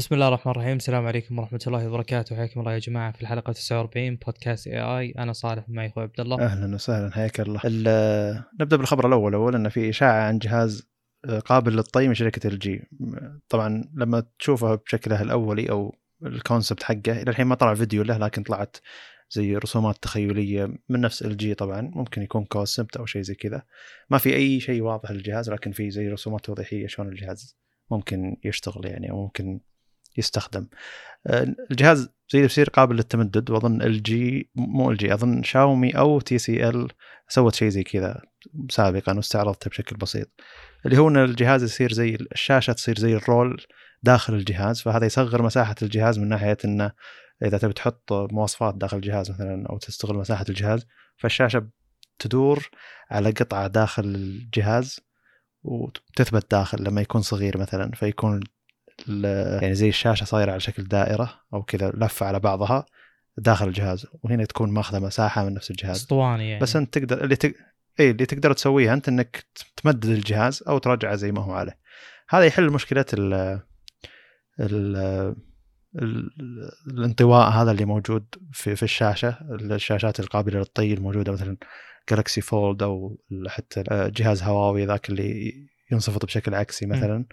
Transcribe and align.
بسم 0.00 0.14
الله 0.14 0.28
الرحمن 0.28 0.50
الرحيم. 0.52 0.76
السلام 0.76 1.06
عليكم 1.06 1.38
ورحمة 1.38 1.60
الله 1.66 1.88
وبركاته. 1.88 2.36
حياكم 2.36 2.60
الله 2.60 2.72
يا 2.72 2.78
جماعة 2.78 3.12
في 3.12 3.22
الحلقة 3.22 3.52
49 3.52 4.16
بودكاست 4.16 4.66
اي 4.66 4.80
اي 4.80 5.10
أنا 5.18 5.32
صالح 5.32 5.68
معي 5.68 5.86
أخوي 5.88 6.02
عبد 6.02 6.20
الله. 6.20 6.40
أهلا 6.40 6.74
وسهلا 6.74 7.10
حياك 7.10 7.40
الله. 7.40 7.60
ال- 7.64 8.42
نبدأ 8.60 8.76
بالخبر 8.76 9.06
الأول. 9.06 9.34
اول 9.34 9.54
إن 9.54 9.68
في 9.68 9.88
إشاعة 9.88 10.22
عن 10.28 10.38
جهاز 10.38 10.88
آه، 11.24 11.38
قابل 11.38 11.72
للطي 11.72 12.08
من 12.08 12.14
شركة 12.14 12.46
LG 12.48 12.82
طبعا 13.48 13.84
لما 13.94 14.22
تشوفه 14.38 14.74
بشكله 14.74 15.22
الاولي 15.22 15.70
أو 15.70 15.94
ال 16.26 16.33
concept 16.33 16.82
حقه 16.82 17.22
إلى 17.22 17.30
الحين 17.30 17.46
ما 17.46 17.54
طلع 17.54 17.74
فيديو 17.74 18.02
له 18.02 18.16
لكن 18.18 18.42
طلعت 18.42 18.76
زي 19.30 19.56
رسومات 19.56 19.96
تخيلية 20.02 20.64
من 20.88 21.00
نفس 21.00 21.22
LG 21.22 21.54
طبعا. 21.54 21.80
ممكن 21.80 22.22
يكون 22.22 22.44
concept 22.44 22.96
أو 22.96 23.06
شيء 23.06 23.22
زي 23.22 23.34
كذا. 23.34 23.62
ما 24.10 24.18
في 24.18 24.34
أي 24.34 24.60
شيء 24.60 24.82
واضح 24.82 25.10
للجهاز 25.10 25.50
لكن 25.50 25.72
في 25.72 25.90
زي 25.90 26.08
رسومات 26.08 26.44
توضيحيه 26.44 26.86
شلون 26.86 27.08
الجهاز 27.08 27.56
ممكن 27.90 28.36
يشتغل 28.44 28.86
يعني 28.86 29.10
أو 29.10 29.22
ممكن 29.22 29.60
يستخدم. 30.16 30.66
آه، 31.26 31.46
الجهاز 31.70 32.08
زي 32.32 32.42
بيصير 32.42 32.70
قابل 32.70 32.96
للتمدد 32.96 33.50
وأظن 33.50 33.82
LG 33.82 34.50
مو 34.54 34.90
LG 34.90 35.14
أظن 35.14 35.42
شاومي 35.42 35.98
أو 35.98 36.20
TCL 36.20 36.88
سوت 37.28 37.54
شيء 37.54 37.68
زي 37.68 37.82
كذا 37.82 38.22
سابقا 38.70 39.16
واستعرضته 39.16 39.70
بشكل 39.70 39.96
بسيط. 39.96 40.28
اللي 40.86 40.98
هو 40.98 41.08
إن 41.08 41.16
الجهاز 41.16 41.62
يصير 41.62 41.92
زي 41.92 42.14
الشاشة 42.32 42.72
تصير 42.72 42.98
زي 42.98 43.14
ال 43.14 43.24
roll 43.24 43.62
داخل 44.02 44.34
الجهاز 44.34 44.80
فهذا 44.80 45.06
يصغر 45.06 45.42
مساحة 45.42 45.74
الجهاز 45.82 46.18
من 46.18 46.28
ناحية 46.28 46.58
إنه 46.64 46.92
إذا 47.42 47.58
تبي 47.58 47.72
تحط 47.72 48.12
مواصفات 48.12 48.74
داخل 48.74 48.96
الجهاز 48.96 49.30
مثلا 49.30 49.66
أو 49.70 49.78
تستغل 49.78 50.16
مساحة 50.16 50.44
الجهاز 50.48 50.86
فالشاشة 51.16 51.68
تدور 52.18 52.70
على 53.10 53.30
قطعة 53.30 53.66
داخل 53.66 54.04
الجهاز 54.04 55.00
وتثبت 55.62 56.50
داخل 56.50 56.84
لما 56.84 57.00
يكون 57.00 57.22
صغير 57.22 57.58
مثلا 57.58 57.90
فيكون 57.90 58.40
يعني 59.62 59.74
زي 59.74 59.88
الشاشة 59.88 60.24
صايرة 60.24 60.50
على 60.50 60.60
شكل 60.60 60.84
دائرة 60.84 61.40
أو 61.54 61.62
كذا 61.62 61.90
لفة 61.90 62.26
على 62.26 62.40
بعضها 62.40 62.86
داخل 63.38 63.68
الجهاز 63.68 64.06
وهنا 64.22 64.44
تكون 64.44 64.70
ماخذة 64.70 64.98
مساحة 64.98 65.44
من 65.44 65.54
نفس 65.54 65.70
الجهاز. 65.70 65.96
أسطواني 65.96 66.50
يعني. 66.50 66.62
بس 66.62 66.76
أنت 66.76 66.98
تقدر 66.98 67.24
اللي 67.24 67.36
تق... 67.36 67.52
اي 68.00 68.10
اللي 68.10 68.26
تقدر 68.26 68.52
تسويها 68.52 68.94
أنت 68.94 69.08
إنك 69.08 69.44
تمدد 69.76 70.04
الجهاز 70.06 70.64
أو 70.68 70.78
ترجعه 70.78 71.14
زي 71.14 71.32
ما 71.32 71.40
هو 71.40 71.52
عليه. 71.52 71.78
هذا 72.28 72.44
يحل 72.44 72.70
مشكلة 72.70 73.04
ال 73.14 73.60
ال 74.60 74.96
ال 76.02 76.30
الانطواء 76.86 77.50
هذا 77.50 77.70
اللي 77.70 77.84
موجود 77.84 78.26
في 78.52 78.76
في 78.76 78.82
الشاشة 78.82 79.38
الشاشات 79.50 80.20
القابلة 80.20 80.58
للطي 80.58 80.94
الموجودة 80.94 81.32
مثلا 81.32 81.56
جالكسي 82.10 82.40
فولد 82.40 82.82
أو 82.82 83.18
حتى 83.46 83.84
جهاز 83.90 84.42
هواوي 84.42 84.86
ذاك 84.86 85.10
اللي 85.10 85.52
ينصفط 85.92 86.24
بشكل 86.24 86.54
عكسي 86.54 86.86
مثلا. 86.86 87.24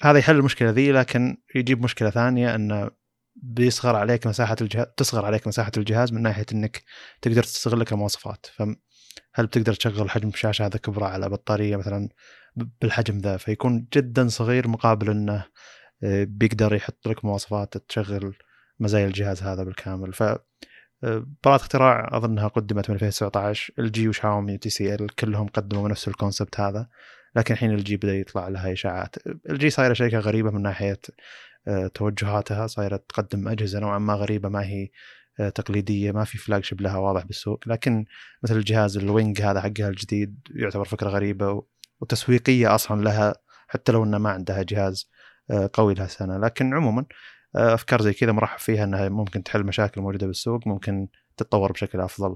فهذا 0.00 0.18
يحل 0.18 0.36
المشكلة 0.36 0.70
ذي 0.70 0.92
لكن 0.92 1.36
يجيب 1.54 1.82
مشكلة 1.82 2.10
ثانية 2.10 2.54
انه 2.54 2.90
بيصغر 3.36 3.96
عليك 3.96 4.26
مساحة 4.26 4.56
الجهاز 4.60 4.86
تصغر 4.96 5.24
عليك 5.24 5.46
مساحة 5.46 5.72
الجهاز 5.76 6.12
من 6.12 6.22
ناحية 6.22 6.46
إنك 6.52 6.82
تقدر 7.22 7.42
تستغل 7.42 7.82
كمواصفات 7.82 8.46
فهل 8.54 9.46
بتقدر 9.46 9.74
تشغل 9.74 10.10
حجم 10.10 10.28
الشاشه 10.28 10.66
هذا 10.66 10.78
كبره 10.78 11.06
على 11.06 11.28
بطارية 11.28 11.76
مثلا 11.76 12.08
بالحجم 12.56 13.18
ذا؟ 13.18 13.36
فيكون 13.36 13.86
جدا 13.92 14.28
صغير 14.28 14.68
مقابل 14.68 15.10
إنه 15.10 15.44
آه، 16.02 16.24
بيقدر 16.24 16.74
يحط 16.74 17.08
لك 17.08 17.24
مواصفات 17.24 17.76
تشغل 17.76 18.34
مزايا 18.80 19.06
الجهاز 19.06 19.42
هذا 19.42 19.64
بالكامل. 19.64 20.12
ف 20.12 20.22
آه، 20.22 21.26
براءة 21.44 21.56
اختراع 21.56 22.08
أظنها 22.12 22.48
قدمت 22.48 22.90
من 22.90 22.94
2019 22.94 23.72
LG 23.78 24.08
وشاومي 24.08 24.54
و 24.54 24.70
TCL 24.70 25.08
كلهم 25.08 25.46
قدموا 25.46 25.88
نفس 25.88 26.08
ال 26.08 26.14
concept 26.14 26.60
هذا. 26.60 26.88
لكن 27.36 27.54
الحين 27.54 27.70
LG 27.70 27.96
بدأ 27.96 28.14
يطلع 28.16 28.48
لها 28.48 28.72
إشاعات. 28.72 29.16
LG 29.26 29.70
صايرة 29.70 29.92
شركة 29.92 30.18
غريبة 30.18 30.50
من 30.50 30.62
ناحية 30.62 31.00
آه، 31.68 31.86
توجهاتها. 31.86 32.66
صايرة 32.66 32.96
تقدم 33.08 33.48
أجهزة 33.48 33.80
نوعا 33.80 33.98
ما 33.98 34.14
غريبة 34.14 34.48
ما 34.48 34.64
هي 34.64 34.88
آه، 35.40 35.48
تقليدية 35.48 36.12
ما 36.12 36.24
في 36.24 36.38
flagship 36.38 36.80
لها 36.80 36.98
واضح 36.98 37.24
بالسوق. 37.26 37.68
لكن 37.68 38.04
مثل 38.42 38.56
الجهاز 38.56 38.96
ال 38.96 39.05
Wing 39.05 39.42
هذا 39.42 39.60
حقها 39.60 39.88
الجديد 39.88 40.40
يعتبر 40.54 40.84
فكرة 40.84 41.08
غريبة 41.08 41.62
وتسويقية 42.00 42.74
أصلا 42.74 43.02
لها 43.02 43.34
حتى 43.68 43.92
لو 43.92 44.04
انها 44.04 44.18
ما 44.18 44.30
عندها 44.30 44.62
جهاز 44.62 45.10
آه، 45.50 45.70
قوي 45.72 45.94
لها 45.94 46.06
سنة. 46.06 46.38
لكن 46.38 46.74
عموما 46.74 47.04
أفكار 47.56 48.02
زي 48.02 48.12
كذا 48.12 48.32
مرحب 48.32 48.58
فيها 48.58 48.84
إنها 48.84 49.08
ممكن 49.08 49.42
تحل 49.42 49.64
مشاكل 49.64 50.00
موجودة 50.00 50.26
بالسوق 50.26 50.66
ممكن 50.66 51.08
تتطور 51.36 51.72
بشكل 51.72 52.00
أفضل. 52.00 52.34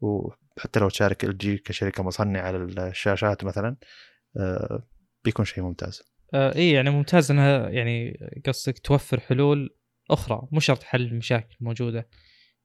وحتى 0.00 0.80
لو 0.80 0.88
تشارك 0.88 1.24
LG 1.24 1.58
كشركة 1.58 2.02
مصنعة 2.02 2.52
للشاشات 2.52 3.44
مثلا 3.44 3.76
بيكون 5.24 5.44
شيء 5.44 5.64
ممتاز. 5.64 6.02
آه 6.34 6.56
اي 6.56 6.70
يعني 6.70 6.90
ممتاز 6.90 7.30
إنها 7.30 7.68
يعني 7.68 8.18
قصدك 8.46 8.78
توفر 8.78 9.20
حلول 9.20 9.76
أخرى 10.10 10.48
مو 10.52 10.60
شرط 10.60 10.82
حل 10.82 11.02
المشاكل 11.02 11.56
الموجوده 11.60 12.08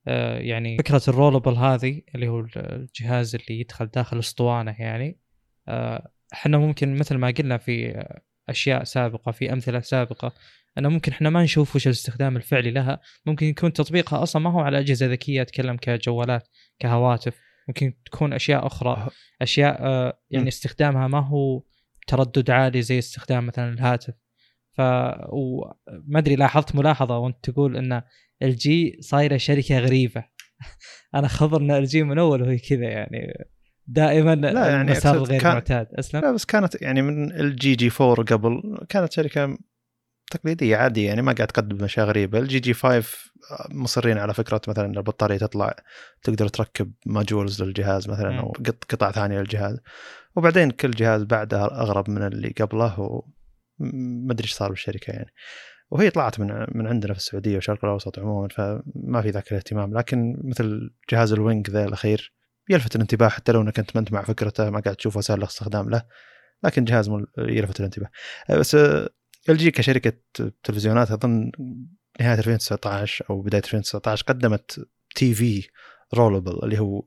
آه 0.06 0.38
يعني 0.38 0.78
فكرة 0.78 1.02
ال 1.08 1.13
rollable 1.13 1.54
هذه 1.54 2.02
اللي 2.14 2.28
هو 2.28 2.46
الجهاز 2.56 3.34
اللي 3.34 3.60
يدخل 3.60 3.86
داخل 3.86 4.18
أسطوانة 4.18 4.76
يعني 4.78 5.20
آه، 5.68 6.12
إحنا 6.32 6.58
ممكن 6.58 6.96
مثل 6.96 7.16
ما 7.16 7.30
قلنا 7.30 7.56
في 7.58 8.04
أشياء 8.48 8.84
سابقة 8.84 9.32
في 9.32 9.52
أمثلة 9.52 9.80
سابقة 9.80 10.34
إنه 10.78 10.88
ممكن 10.88 11.12
إحنا 11.12 11.30
ما 11.30 11.42
نشوف 11.42 11.76
وش 11.76 11.86
الاستخدام 11.86 12.36
الفعلي 12.36 12.70
لها. 12.70 13.00
ممكن 13.26 13.46
يكون 13.46 13.72
تطبيقها 13.72 14.22
أصلا 14.22 14.42
ما 14.42 14.50
هو 14.50 14.60
على 14.60 14.78
أجهزة 14.78 15.06
ذكية 15.06 15.42
أتكلم 15.42 15.76
كجوالات 15.76 16.48
كهواتف. 16.78 17.47
ممكن 17.68 17.94
تكون 18.04 18.32
أشياء 18.32 18.66
أخرى. 18.66 19.08
أشياء 19.42 19.76
آه، 19.80 20.18
يعني. 20.30 20.48
استخدامها 20.48 21.06
ما 21.08 21.20
هو 21.20 21.62
تردد 22.06 22.50
عالي 22.50 22.82
زي 22.82 22.98
استخدام 22.98 23.46
مثلا 23.46 23.68
الهاتف. 23.72 24.14
ف 24.72 24.80
وما 25.32 26.18
أدري 26.18 26.36
لاحظت 26.36 26.74
ملاحظة 26.76 27.18
وأنت 27.18 27.50
تقول 27.50 27.76
إن 27.76 28.02
LG 28.42 28.98
صايرة 29.00 29.36
شركة 29.36 29.78
غريبة. 29.78 30.24
أنا 31.14 31.28
خبر 31.28 31.60
إن 31.60 31.70
LG 31.70 32.02
من 32.02 32.18
أول 32.18 32.42
وهي 32.42 32.58
كذا 32.58 32.84
يعني 32.84 33.32
دائما 33.86 34.34
لا 34.34 34.68
يعني 34.68 34.92
المسار 34.92 35.14
الغير 35.16 35.40
كان- 35.40 35.52
معتاد. 35.54 35.86
أسلم؟ 35.94 36.20
لا 36.20 36.32
بس 36.32 36.44
كانت 36.44 36.82
يعني 36.82 37.02
من 37.02 37.32
ال 37.32 37.74
LG 37.74 37.90
G4 38.00 38.24
قبل 38.24 38.78
كانت 38.88 39.12
شركة 39.12 39.58
تقليديه 40.30 40.76
عاديه 40.76 41.06
يعني 41.06 41.22
ما 41.22 41.32
قاعد 41.32 41.48
تقدم 41.48 41.84
اشياء 41.84 42.06
غريبه 42.06 42.38
ال 42.38 42.58
LG 42.60 42.74
G5 42.74 43.04
مصرين 43.70 44.18
على 44.18 44.34
فكرة 44.34 44.60
مثلا 44.68 44.86
البطارية 44.86 45.38
تطلع 45.38 45.76
تقدر 46.22 46.48
تركب 46.48 46.92
modules 47.06 47.62
للجهاز 47.62 48.08
مثلا 48.08 48.30
مم. 48.30 48.38
أو 48.38 48.48
قط- 48.52 48.84
قطع 48.88 49.10
ثانية 49.12 49.38
للجهاز. 49.38 49.80
وبعدين 50.36 50.70
كل 50.70 50.90
جهاز 50.90 51.22
بعده 51.22 51.64
أغرب 51.64 52.10
من 52.10 52.22
اللي 52.22 52.54
قبله 52.60 53.00
وما 53.00 54.32
أدري 54.32 54.44
إيش 54.44 54.52
صار 54.52 54.70
بالشركة 54.70 55.10
يعني. 55.10 55.30
وهي 55.90 56.10
طلعت 56.10 56.40
من 56.40 56.66
من 56.74 56.86
عندنا 56.86 57.12
في 57.12 57.18
السعودية 57.18 57.54
والشرق 57.54 57.84
الأوسط 57.84 58.18
عموما 58.18 58.48
فما 58.48 59.22
في 59.22 59.30
ذاك 59.30 59.50
الاهتمام. 59.52 59.94
لكن 59.98 60.40
مثل 60.44 60.90
جهاز 61.10 61.32
ال 61.32 61.40
Wing 61.40 61.70
ذا 61.70 61.84
الأخير 61.84 62.32
يلفت 62.70 62.96
الانتباه 62.96 63.28
حتى 63.28 63.52
لو 63.52 63.60
إنك 63.60 63.78
أنت 63.78 63.90
ما 63.96 64.00
أنت 64.00 64.12
مع 64.12 64.22
فكرته 64.22 64.70
ما 64.70 64.80
قاعد 64.80 64.96
تشوف 64.96 65.16
وسائل 65.16 65.38
الاستخدام 65.38 65.90
له 65.90 66.02
لكن 66.62 66.84
جهاز 66.84 67.10
يلفت 67.38 67.80
الانتباه. 67.80 68.10
بس 68.50 68.76
LG 69.48 69.70
كشركه 69.70 70.12
تلفزيونات 70.64 71.10
أظن 71.10 71.50
نهاية 72.20 72.38
2019 72.38 73.24
أو 73.30 73.42
بداية 73.42 73.62
2019 73.62 74.24
قدمت 74.24 74.88
TV 75.14 75.68
rollable 76.14 76.58
اللي 76.62 76.78
هو 76.78 77.04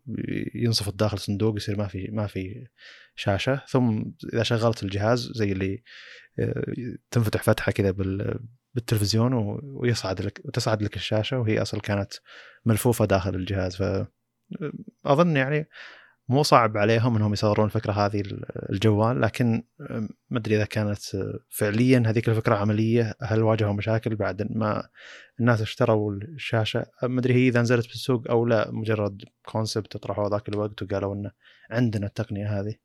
ينصفط 0.56 0.94
داخل 0.94 1.20
صندوق 1.20 1.56
يصير 1.56 1.78
ما 1.78 1.88
في 1.88 2.08
ما 2.12 2.28
في 2.28 2.68
شاشة. 3.16 3.62
ثم 3.68 4.04
إذا 4.34 4.44
شغلت 4.44 4.84
الجهاز 4.84 5.32
زي 5.36 5.52
اللي 5.52 5.84
آه، 6.40 6.64
تنفتح 7.12 7.44
فتحة 7.44 7.72
كذا 7.72 7.92
بال 7.92 8.40
بالتلفزيون 8.74 9.34
ويصعد 9.64 10.22
لك 10.22 10.42
وتصعد 10.46 10.84
لك 10.84 10.96
الشاشة 10.96 11.40
وهي 11.40 11.62
أصلا 11.62 11.82
كانت 11.82 12.14
ملفوفة 12.66 13.06
داخل 13.06 13.36
الجهاز. 13.36 13.76
ف 13.76 14.06
أظن 15.06 15.38
يعني 15.38 15.70
مو 16.32 16.44
صعب 16.44 16.78
عليهم 16.78 17.16
إنهم 17.16 17.34
يصورون 17.34 17.66
الفكرة 17.66 17.92
هذه 17.92 18.24
الجوال 18.70 19.22
لكن 19.22 19.64
ما 20.30 20.40
أدري 20.40 20.56
إذا 20.56 20.66
كانت 20.66 21.00
فعليا 21.50 22.04
هذيك 22.06 22.30
الفكرة 22.30 22.56
عملية 22.56 23.16
هل 23.22 23.44
واجهوا 23.44 23.74
مشاكل؟ 23.74 24.16
بعد 24.16 24.52
ما 24.52 24.90
الناس 25.40 25.62
اشتروا 25.62 26.14
الشاشة 26.14 26.86
ما 27.04 27.20
أدري 27.20 27.34
هي 27.34 27.48
إذا 27.48 27.62
نزلت 27.62 27.88
بالسوق 27.88 28.30
أو 28.30 28.46
لا 28.46 28.72
مجرد 28.72 29.24
كونسبت 29.46 29.98
طرحوه 29.98 30.30
ذاك 30.30 30.50
الوقت 30.50 30.84
وقالوا 30.84 31.16
إنه 31.16 31.32
عندنا 31.72 32.08
التقنية 32.08 32.60
هذه. 32.60 32.76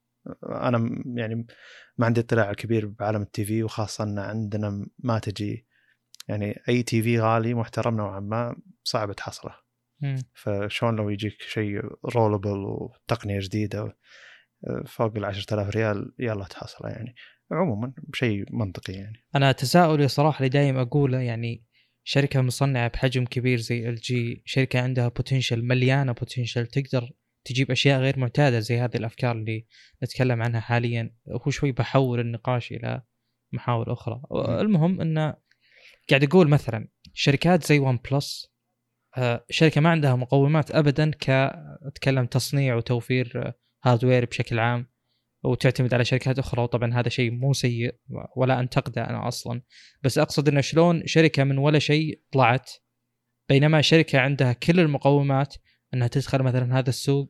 أنا 0.45 0.79
م- 0.79 1.19
يعني 1.19 1.47
ما 1.99 2.07
عندي 2.07 2.21
اطلاع 2.21 2.53
كبير 2.53 2.87
بعالم 2.87 3.23
التي 3.23 3.45
في 3.45 3.63
وخاصة 3.63 4.05
إن 4.05 4.19
عندنا 4.19 4.87
ما 4.99 5.19
تجي. 5.19 5.67
يعني 6.29 6.63
أي 6.69 6.83
TV 6.83 7.21
غالي 7.21 7.55
محترم 7.55 7.97
نوعا 7.97 8.21
ما 8.21 8.57
صعب 8.85 9.13
تحصله. 9.13 9.66
فشلون 10.35 10.97
لو 10.97 11.11
يجيك 11.11 11.43
شيء 11.43 11.81
rollable 12.17 12.59
وتقنية 12.59 13.39
جديدة 13.41 13.97
آه، 14.67 14.83
فوق 14.87 15.17
ال 15.17 15.25
10000 15.25 15.69
ريال 15.77 16.13
يلا 16.19 16.45
تحصله 16.45 16.91
يعني. 16.91 17.15
عموما 17.53 17.93
شيء 18.15 18.45
منطقي 18.51 18.93
يعني. 18.93 19.25
أنا 19.35 19.53
تساؤلي 19.53 20.09
صراحة 20.09 20.39
اللي 20.39 20.49
دايم 20.49 20.77
أقوله 20.77 21.21
يعني 21.21 21.65
شركة 22.05 22.41
مصنعة 22.41 22.89
بحجم 22.89 23.25
كبير 23.25 23.59
زي 23.59 23.89
LG 23.89 24.43
شركة 24.45 24.81
عندها 24.81 25.09
potential 25.09 25.63
مليانة 25.63 26.13
potential 26.13 26.67
تقدر 26.67 27.11
تجيب 27.45 27.71
أشياء 27.71 28.01
غير 28.01 28.19
معتادة 28.19 28.61
زي 28.61 28.79
هذه 28.79 28.97
الأفكار 28.97 29.37
اللي 29.37 29.67
نتكلم 30.03 30.43
عنها 30.43 30.61
حاليا. 30.61 31.15
هو 31.29 31.51
شوي 31.51 31.73
بحول 31.73 32.21
النقاش 32.21 32.73
إلى 32.73 33.03
محاور 33.53 33.93
أخرى. 33.93 34.23
المهم 34.61 35.01
إن 35.01 35.35
قاعد 36.11 36.25
أقول 36.25 36.49
مثلا 36.49 36.89
شركات 37.15 37.67
زي 37.67 37.79
ون 37.79 37.99
بلس 38.11 38.56
آه، 39.17 39.45
شركة 39.51 39.81
ما 39.81 39.91
عندها 39.91 40.17
مقومات 40.17 40.71
ابدا 40.71 41.11
كا 41.11 41.31
اتكلم 41.87 42.27
تصنيع 42.27 42.75
وتوفير 42.75 43.53
hardware 43.85 44.25
بشكل 44.25 44.59
عام 44.59 44.87
وتعتمد 45.45 45.95
على 45.95 46.05
شركات 46.05 46.39
أخرى. 46.39 46.63
وطبعا 46.63 46.95
هذا 46.95 47.09
شيء 47.09 47.31
مو 47.31 47.53
سيء 47.53 47.95
ولا 48.37 48.61
انتقده 48.61 49.11
أنا 49.11 49.29
أصلا. 49.29 49.63
بس 50.03 50.19
أقصد 50.19 50.49
إنه 50.49 50.61
شلون 50.61 51.07
شركة 51.07 51.45
من 51.45 51.59
ولا 51.59 51.79
شيء 51.79 52.21
طلعت 52.33 52.71
بينما 53.49 53.81
شركة 53.81 54.19
عندها 54.19 54.53
كل 54.53 54.81
المقومات 54.81 55.55
إنها 55.95 56.09
تدخل 56.09 56.43
مثلا 56.43 56.79
هذا 56.79 56.89
السوق 56.89 57.29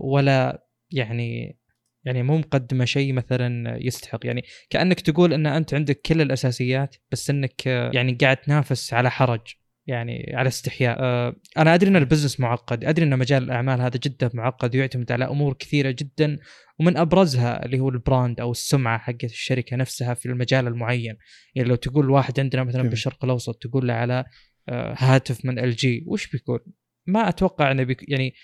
ولا 0.00 0.66
يعني 0.90 1.58
يعني 2.04 2.22
مو 2.22 2.38
مقدمة 2.38 2.84
شيء 2.84 3.12
مثلا 3.12 3.78
يستحق. 3.80 4.26
يعني 4.26 4.42
كأنك 4.70 5.00
تقول 5.00 5.32
إن 5.32 5.46
أنت 5.46 5.74
عندك 5.74 6.00
كل 6.00 6.20
الأساسيات 6.20 6.96
بس 7.12 7.30
إنك 7.30 7.66
يعني 7.66 8.12
قاعد 8.12 8.36
تنافس 8.36 8.94
على 8.94 9.10
حرج. 9.10 9.59
يعني 9.86 10.32
على 10.34 10.48
استحياء. 10.48 10.96
آه، 11.00 11.36
أنا 11.58 11.74
أدري 11.74 11.90
إن 11.90 11.96
ال 11.96 12.01
business 12.01 12.40
معقد 12.40 12.84
أدري 12.84 13.04
إن 13.04 13.18
مجال 13.18 13.42
الأعمال 13.42 13.80
هذا 13.80 14.00
جدا 14.02 14.30
معقد 14.34 14.76
ويعتمد 14.76 15.12
على 15.12 15.24
أمور 15.24 15.54
كثيرة 15.54 15.90
جدا 15.90 16.38
ومن 16.80 16.96
أبرزها 16.96 17.64
اللي 17.64 17.80
هو 17.80 17.88
ال 17.88 17.97
brand 17.97 18.40
أو 18.40 18.50
السمعة 18.50 18.98
حقت 18.98 19.24
الشركة 19.24 19.76
نفسها 19.76 20.14
في 20.14 20.26
المجال 20.26 20.66
المعين. 20.66 21.16
يعني 21.54 21.68
لو 21.68 21.74
تقول 21.74 22.10
واحد 22.10 22.40
عندنا 22.40 22.64
مثلا 22.64 22.82
بالشرق 22.82 23.24
الأوسط 23.24 23.62
تقول 23.62 23.88
له 23.88 23.94
على 23.94 24.24
آه، 24.68 24.94
هاتف 24.98 25.44
من 25.44 25.58
إل 25.58 25.70
جي 25.70 26.04
وش 26.06 26.30
بيكون 26.30 26.58
ما 27.06 27.28
أتوقع 27.28 27.70
إنه 27.70 27.82
بيك 27.82 28.08
يعني 28.08 28.34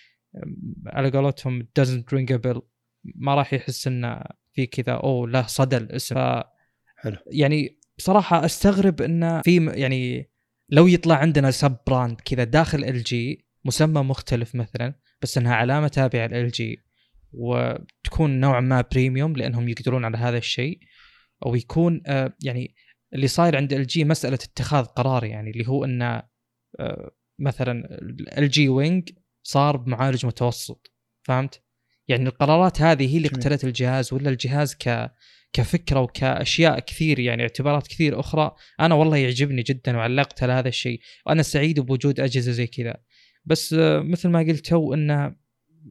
على 0.86 1.10
قولتهم 1.10 1.68
doesn't 1.80 2.16
ring 2.16 2.34
a 2.34 2.38
bell 2.38 2.60
ما 3.14 3.34
راح 3.34 3.52
يحس 3.52 3.86
انه 3.86 4.22
في 4.52 4.66
كذا 4.66 4.92
أو 4.92 5.26
له 5.26 5.46
صدى 5.46 5.76
الاسم. 5.76 6.16
حلو. 6.96 7.16
يعني 7.26 7.78
بصراحة 7.98 8.44
أستغرب 8.44 9.02
انه 9.02 9.42
في 9.42 9.72
يعني 9.74 10.30
لو 10.68 10.86
يطلع 10.86 11.14
عندنا 11.14 11.50
sub 11.50 11.76
brand 11.86 12.20
كذا 12.20 12.44
داخل 12.44 12.84
ال 12.84 13.02
جي 13.02 13.46
مسمى 13.64 14.02
مختلف 14.02 14.54
مثلا 14.54 14.94
بس 15.22 15.38
إنها 15.38 15.54
علامة 15.54 15.88
تابعة 15.88 16.26
لل 16.26 16.48
جي 16.48 16.84
وتكون 17.32 18.40
نوعا 18.40 18.60
ما 18.60 18.84
premium 18.92 19.36
لأنهم 19.36 19.68
يقدرون 19.68 20.04
على 20.04 20.16
هذا 20.16 20.38
الشيء 20.38 20.78
أو 21.46 21.54
يكون 21.54 22.02
آه 22.06 22.36
يعني 22.44 22.74
اللي 23.14 23.28
صاير 23.28 23.56
عند 23.56 23.72
ال 23.72 23.86
جي 23.86 24.04
مسألة 24.04 24.34
اتخاذ 24.34 24.84
قرار 24.84 25.24
يعني 25.24 25.50
اللي 25.50 25.68
هو 25.68 25.84
إنه 25.84 26.22
آه 26.80 27.10
مثلا 27.38 27.98
ال 28.38 28.48
جي 28.48 28.68
وينج 28.68 29.10
صار 29.42 29.76
بمعالج 29.76 30.26
متوسط 30.26 30.92
فهمت؟ 31.22 31.62
يعني 32.08 32.28
القرارات 32.28 32.80
هذه 32.80 33.12
هي 33.12 33.16
اللي 33.16 33.28
قتلت 33.28 33.64
الجهاز 33.64 34.12
ولا 34.12 34.30
الجهاز 34.30 34.74
ك 34.74 35.12
كفكرة 35.56 36.00
وكأشياء 36.00 36.78
كثير 36.78 37.18
يعني 37.18 37.42
اعتبارات 37.42 37.86
كثير 37.86 38.20
أخرى 38.20 38.54
أنا 38.80 38.94
والله 38.94 39.16
يعجبني 39.16 39.62
جدا 39.62 39.96
وعلقت 39.96 40.42
على 40.42 40.52
هذا 40.52 40.68
الشيء 40.68 41.00
وأنا 41.26 41.42
سعيد 41.42 41.80
بوجود 41.80 42.20
أجهزة 42.20 42.52
زي 42.52 42.66
كذا. 42.66 42.96
بس 43.44 43.72
آه، 43.72 44.00
مثل 44.00 44.28
ما 44.28 44.38
قلت 44.38 44.66
تو 44.66 44.94
انه 44.94 45.36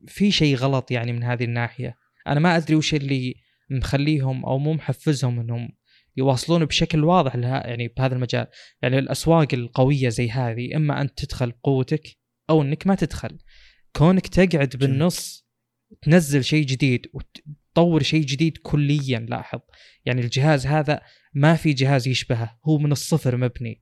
في 0.08 0.32
شيء 0.32 0.56
غلط 0.56 0.92
يعني 0.92 1.14
من 1.14 1.24
هذه 1.24 1.44
الناحية. 1.44 1.98
أنا 2.28 2.40
ما 2.40 2.58
أدري 2.58 2.76
وش 2.76 2.94
اللي 2.94 3.36
مخليهم 3.70 4.46
أو 4.46 4.58
مو 4.58 4.74
محفزهم 4.74 5.40
إنهم 5.40 5.70
يواصلون 6.18 6.66
بشكل 6.66 7.04
واضح 7.04 7.36
لها 7.36 7.68
يعني 7.68 7.88
بهذا 7.88 8.16
المجال. 8.16 8.48
يعني 8.82 9.00
الأسواق 9.00 9.48
القوية 9.54 10.10
زي 10.10 10.30
هذه 10.30 10.76
إما 10.76 11.02
انت 11.02 11.24
تدخل 11.24 11.52
بقوتك 11.52 12.18
أو 12.50 12.62
إنك 12.62 12.88
ما 12.88 12.96
تدخل. 12.96 13.38
كونك 13.96 14.28
تقعد 14.28 14.76
بالنص 14.76 15.48
تنزل 16.02 16.44
شيء 16.44 16.66
جديد 16.66 17.08
وتطور 17.78 18.04
شيء 18.04 18.22
جديد 18.22 18.58
كليا 18.58 19.20
لاحظ. 19.20 19.60
يعني 20.06 20.22
الجهاز 20.22 20.68
هذا 20.68 21.02
ما 21.34 21.56
في 21.56 21.74
جهاز 21.74 22.08
يشبهه 22.08 22.60
هو 22.66 22.78
من 22.78 22.92
الصفر 22.92 23.38
مبني. 23.38 23.82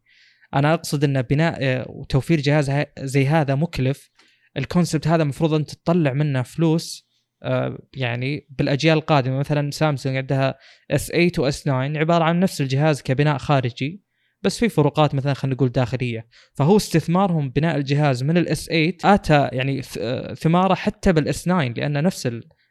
أنا 0.55 0.73
أقصد 0.73 1.03
أن 1.03 1.21
بناء 1.21 1.57
آه، 1.61 1.85
وتوفير 1.89 2.41
جهاز 2.41 2.85
زي 2.99 3.27
هذا 3.27 3.55
مكلف. 3.55 4.09
الكونسبت 4.57 5.07
هذا 5.07 5.23
المفروض 5.23 5.53
انت 5.53 5.73
تطلع 5.73 6.13
منه 6.13 6.41
فلوس 6.41 7.07
آه، 7.43 7.77
يعني 7.93 8.47
بالأجيال 8.49 8.97
القادمة. 8.97 9.39
مثلا 9.39 9.71
سامسونج 9.71 10.17
عندها 10.17 10.57
إس 10.91 11.07
8 11.07 11.31
واس 11.37 11.63
9 11.63 11.97
عبارة 11.97 12.23
عن 12.23 12.39
نفس 12.39 12.61
الجهاز 12.61 13.01
كبناء 13.01 13.37
خارجي 13.37 14.03
بس 14.41 14.59
في 14.59 14.69
فروقات 14.69 15.15
مثلا 15.15 15.33
خلينا 15.33 15.55
نقول 15.55 15.69
داخلية. 15.69 16.27
فهو 16.53 16.77
استثمارهم 16.77 17.49
بناء 17.49 17.75
الجهاز 17.77 18.23
من 18.23 18.37
الاس 18.37 18.65
8 18.65 18.97
آتى 19.03 19.49
يعني 19.51 19.81
آه، 19.99 20.33
ثماره 20.33 20.73
حتى 20.73 21.13
بالإس 21.13 21.43
9 21.43 21.63
لأن 21.63 22.03
نفس 22.03 22.27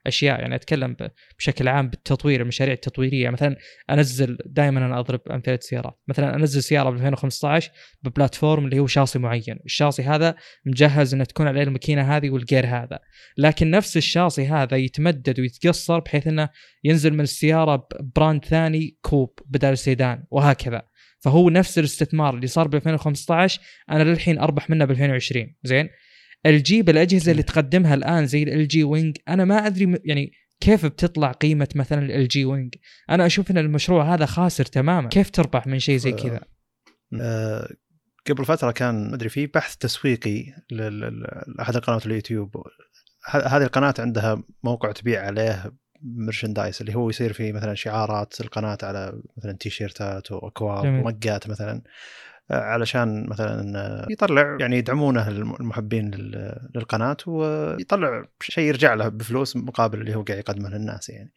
أشياء 0.06 0.40
يعني 0.40 0.54
أتكلم 0.54 0.96
بشكل 1.38 1.68
عام 1.68 1.88
بالتطوير 1.88 2.42
المشاريع 2.42 2.74
التطويرية. 2.74 3.30
مثلا 3.30 3.56
أنزل 3.90 4.38
دائما 4.46 4.86
أنا 4.86 5.00
أضرب 5.00 5.20
أمثلة 5.30 5.58
سيارات. 5.60 5.98
مثلا 6.08 6.34
أنزل 6.36 6.62
سيارة 6.62 6.90
ب 6.90 6.94
2015 6.94 7.70
ب 8.02 8.09
platform 8.09 8.64
اللي 8.64 8.78
هو 8.78 8.86
شاصي 8.86 9.18
معين. 9.18 9.58
الشاصي 9.64 10.02
هذا 10.02 10.34
مجهز 10.66 11.14
إنه 11.14 11.24
تكون 11.24 11.46
عليه 11.46 11.62
الماكينة 11.62 12.16
هذه 12.16 12.30
والجير 12.30 12.66
هذا. 12.66 12.98
لكن 13.38 13.70
نفس 13.70 13.96
الشاصي 13.96 14.46
هذا 14.46 14.76
يتمدد 14.76 15.40
ويتقصر 15.40 15.98
بحيث 15.98 16.26
إنه 16.26 16.48
ينزل 16.84 17.12
من 17.12 17.20
السيارة 17.20 17.88
brand 18.16 18.44
ثاني 18.44 18.98
coupe 19.02 19.38
بدل 19.46 19.72
السيدان 19.72 20.24
وهكذا. 20.30 20.82
فهو 21.22 21.50
نفس 21.50 21.78
الاستثمار 21.78 22.34
اللي 22.34 22.46
صار 22.46 22.68
ب 22.68 22.74
2015 22.74 23.60
أنا 23.90 24.02
للحين 24.02 24.38
أربح 24.38 24.70
منه 24.70 24.84
ب 24.84 24.90
2020 24.90 25.54
زين؟ 25.62 25.88
الجي 26.46 26.82
بالأجهزة 26.82 27.32
اللي 27.32 27.42
تقدمها 27.42 27.94
الآن 27.94 28.26
زي 28.26 28.42
ال 28.42 28.68
جي 28.68 28.84
وينج 28.84 29.16
أنا 29.28 29.44
ما 29.44 29.66
أدري 29.66 30.00
يعني 30.04 30.32
كيف 30.60 30.86
بتطلع 30.86 31.32
قيمة 31.32 31.68
مثلا 31.74 32.16
ال 32.16 32.28
جي 32.28 32.44
وينج 32.44 32.74
أنا 33.10 33.26
أشوف 33.26 33.50
إن 33.50 33.58
المشروع 33.58 34.14
هذا 34.14 34.26
خاسر 34.26 34.64
تماما. 34.64 35.08
كيف 35.08 35.30
تربح 35.30 35.66
من 35.66 35.78
شيء 35.78 35.96
زي 35.96 36.12
كذا؟ 36.12 36.40
أه 37.20 37.68
قبل 38.30 38.44
فترة 38.44 38.70
كان 38.70 39.08
ما 39.08 39.14
ادري 39.14 39.28
في 39.28 39.46
بحث 39.46 39.76
تسويقي 39.76 40.44
لأحد 40.70 41.76
القنوات 41.76 42.06
اليوتيوب. 42.06 42.56
هذه 43.30 43.62
القناة 43.62 43.94
عندها 43.98 44.42
موقع 44.64 44.92
تبيع 44.92 45.26
عليه 45.26 45.72
مرشندايز 46.02 46.78
اللي 46.80 46.94
هو 46.94 47.10
يصير 47.10 47.32
فيه 47.32 47.52
مثلا 47.52 47.74
شعارات 47.74 48.40
القناة 48.40 48.78
على 48.82 49.22
مثلا 49.36 49.52
تيشيرتات 49.52 50.32
وأكواب 50.32 50.84
ومقات 50.84 51.48
مثلا. 51.48 51.82
علشان 52.52 53.26
مثلا 53.28 54.06
يطلع. 54.10 54.56
يعني 54.60 54.78
يدعمونه 54.78 55.28
المحبين 55.28 56.10
للقناة 56.74 57.16
ويطلع 57.26 58.24
شيء 58.40 58.64
يرجع 58.64 58.94
له 58.94 59.08
بفلوس 59.08 59.56
مقابل 59.56 60.00
اللي 60.00 60.14
هو 60.14 60.22
قاعد 60.22 60.38
يقدمه 60.38 60.68
للناس 60.68 61.10
يعني. 61.10 61.32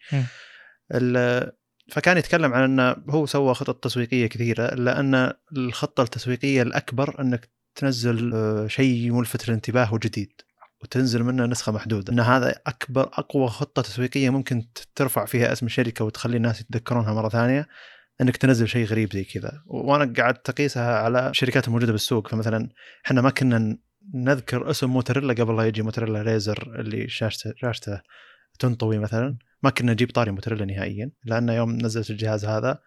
فكان 1.91 2.17
يتكلم 2.17 2.53
عن 2.53 2.63
إنه 2.63 2.95
هو 3.09 3.25
سوى 3.25 3.53
خطط 3.53 3.83
تسويقية 3.83 4.27
كثيرة 4.27 4.65
الا 4.65 4.99
ان 4.99 5.33
الخطة 5.57 6.03
التسويقية 6.03 6.61
الأكبر 6.61 7.21
إنك 7.21 7.49
تنزل 7.75 8.31
آه، 8.33 8.67
شيء 8.67 9.11
ملفت 9.11 9.47
للانتباه 9.47 9.93
وجديد 9.93 10.41
وتنزل 10.81 11.23
منه 11.23 11.45
نسخة 11.45 11.71
محدودة. 11.71 12.13
إن 12.13 12.19
هذا 12.19 12.55
أكبر 12.67 13.01
أقوى 13.01 13.47
خطة 13.47 13.81
تسويقية 13.81 14.29
ممكن 14.29 14.67
ترفع 14.95 15.25
فيها 15.25 15.51
اسم 15.51 15.65
الشركة 15.65 16.05
وتخلي 16.05 16.37
الناس 16.37 16.61
يتذكرونها 16.61 17.13
مرة 17.13 17.29
ثانية. 17.29 17.67
إنك 18.21 18.37
تنزل 18.37 18.67
شيء 18.67 18.85
غريب 18.85 19.13
زي 19.13 19.23
كذا. 19.23 19.63
وأنا 19.65 20.13
قعدت 20.17 20.49
اقيسها 20.49 20.99
على 20.99 21.29
الشركات 21.29 21.67
الموجوده 21.67 21.91
بالسوق. 21.91 22.27
فمثلا 22.27 22.69
إحنا 23.05 23.21
ما 23.21 23.29
كنا 23.29 23.77
نذكر 24.13 24.69
اسم 24.69 24.89
موتوريلا 24.89 25.33
قبل 25.33 25.57
لا 25.57 25.67
يجي 25.67 25.81
موتوريلا 25.81 26.21
ريزر 26.21 26.79
اللي 26.79 27.09
شاشته 27.09 27.53
شاشته 27.55 28.01
تنطوي 28.59 28.97
مثلا. 28.99 29.37
ما 29.63 29.69
كنا 29.69 29.91
نجيب 29.91 30.11
طاري 30.11 30.31
موتوريلا 30.31 30.65
نهائيا. 30.65 31.11
لأن 31.25 31.49
يوم 31.49 31.77
نزلت 31.77 32.09
الجهاز 32.09 32.45
هذا 32.45 32.79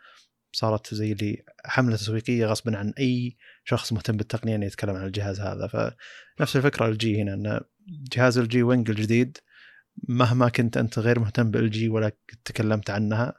صارت 0.53 0.95
زي 0.95 1.13
اللي 1.13 1.45
حملة 1.65 1.97
تسويقية 1.97 2.47
غصبا 2.47 2.77
عن 2.77 2.93
أي 2.99 3.37
شخص 3.65 3.93
مهتم 3.93 4.17
بالتقنية 4.17 4.57
إنه 4.57 4.67
يتكلم 4.67 4.97
عن 4.97 5.07
الجهاز 5.07 5.41
هذا. 5.41 5.67
فنفس 5.67 6.57
الفكرة 6.57 6.89
الجي 6.89 7.23
هنا 7.23 7.35
إن 7.35 7.61
جهاز 7.89 8.39
الجي 8.39 8.63
وينج 8.63 8.91
الجديد 8.91 9.39
مهما 10.09 10.49
كنت 10.49 10.77
أنت 10.77 10.99
غير 10.99 11.19
مهتم 11.19 11.51
بالجي 11.51 11.89
ولا 11.89 12.13
تكلمت 12.45 12.91
عنها 12.91 13.35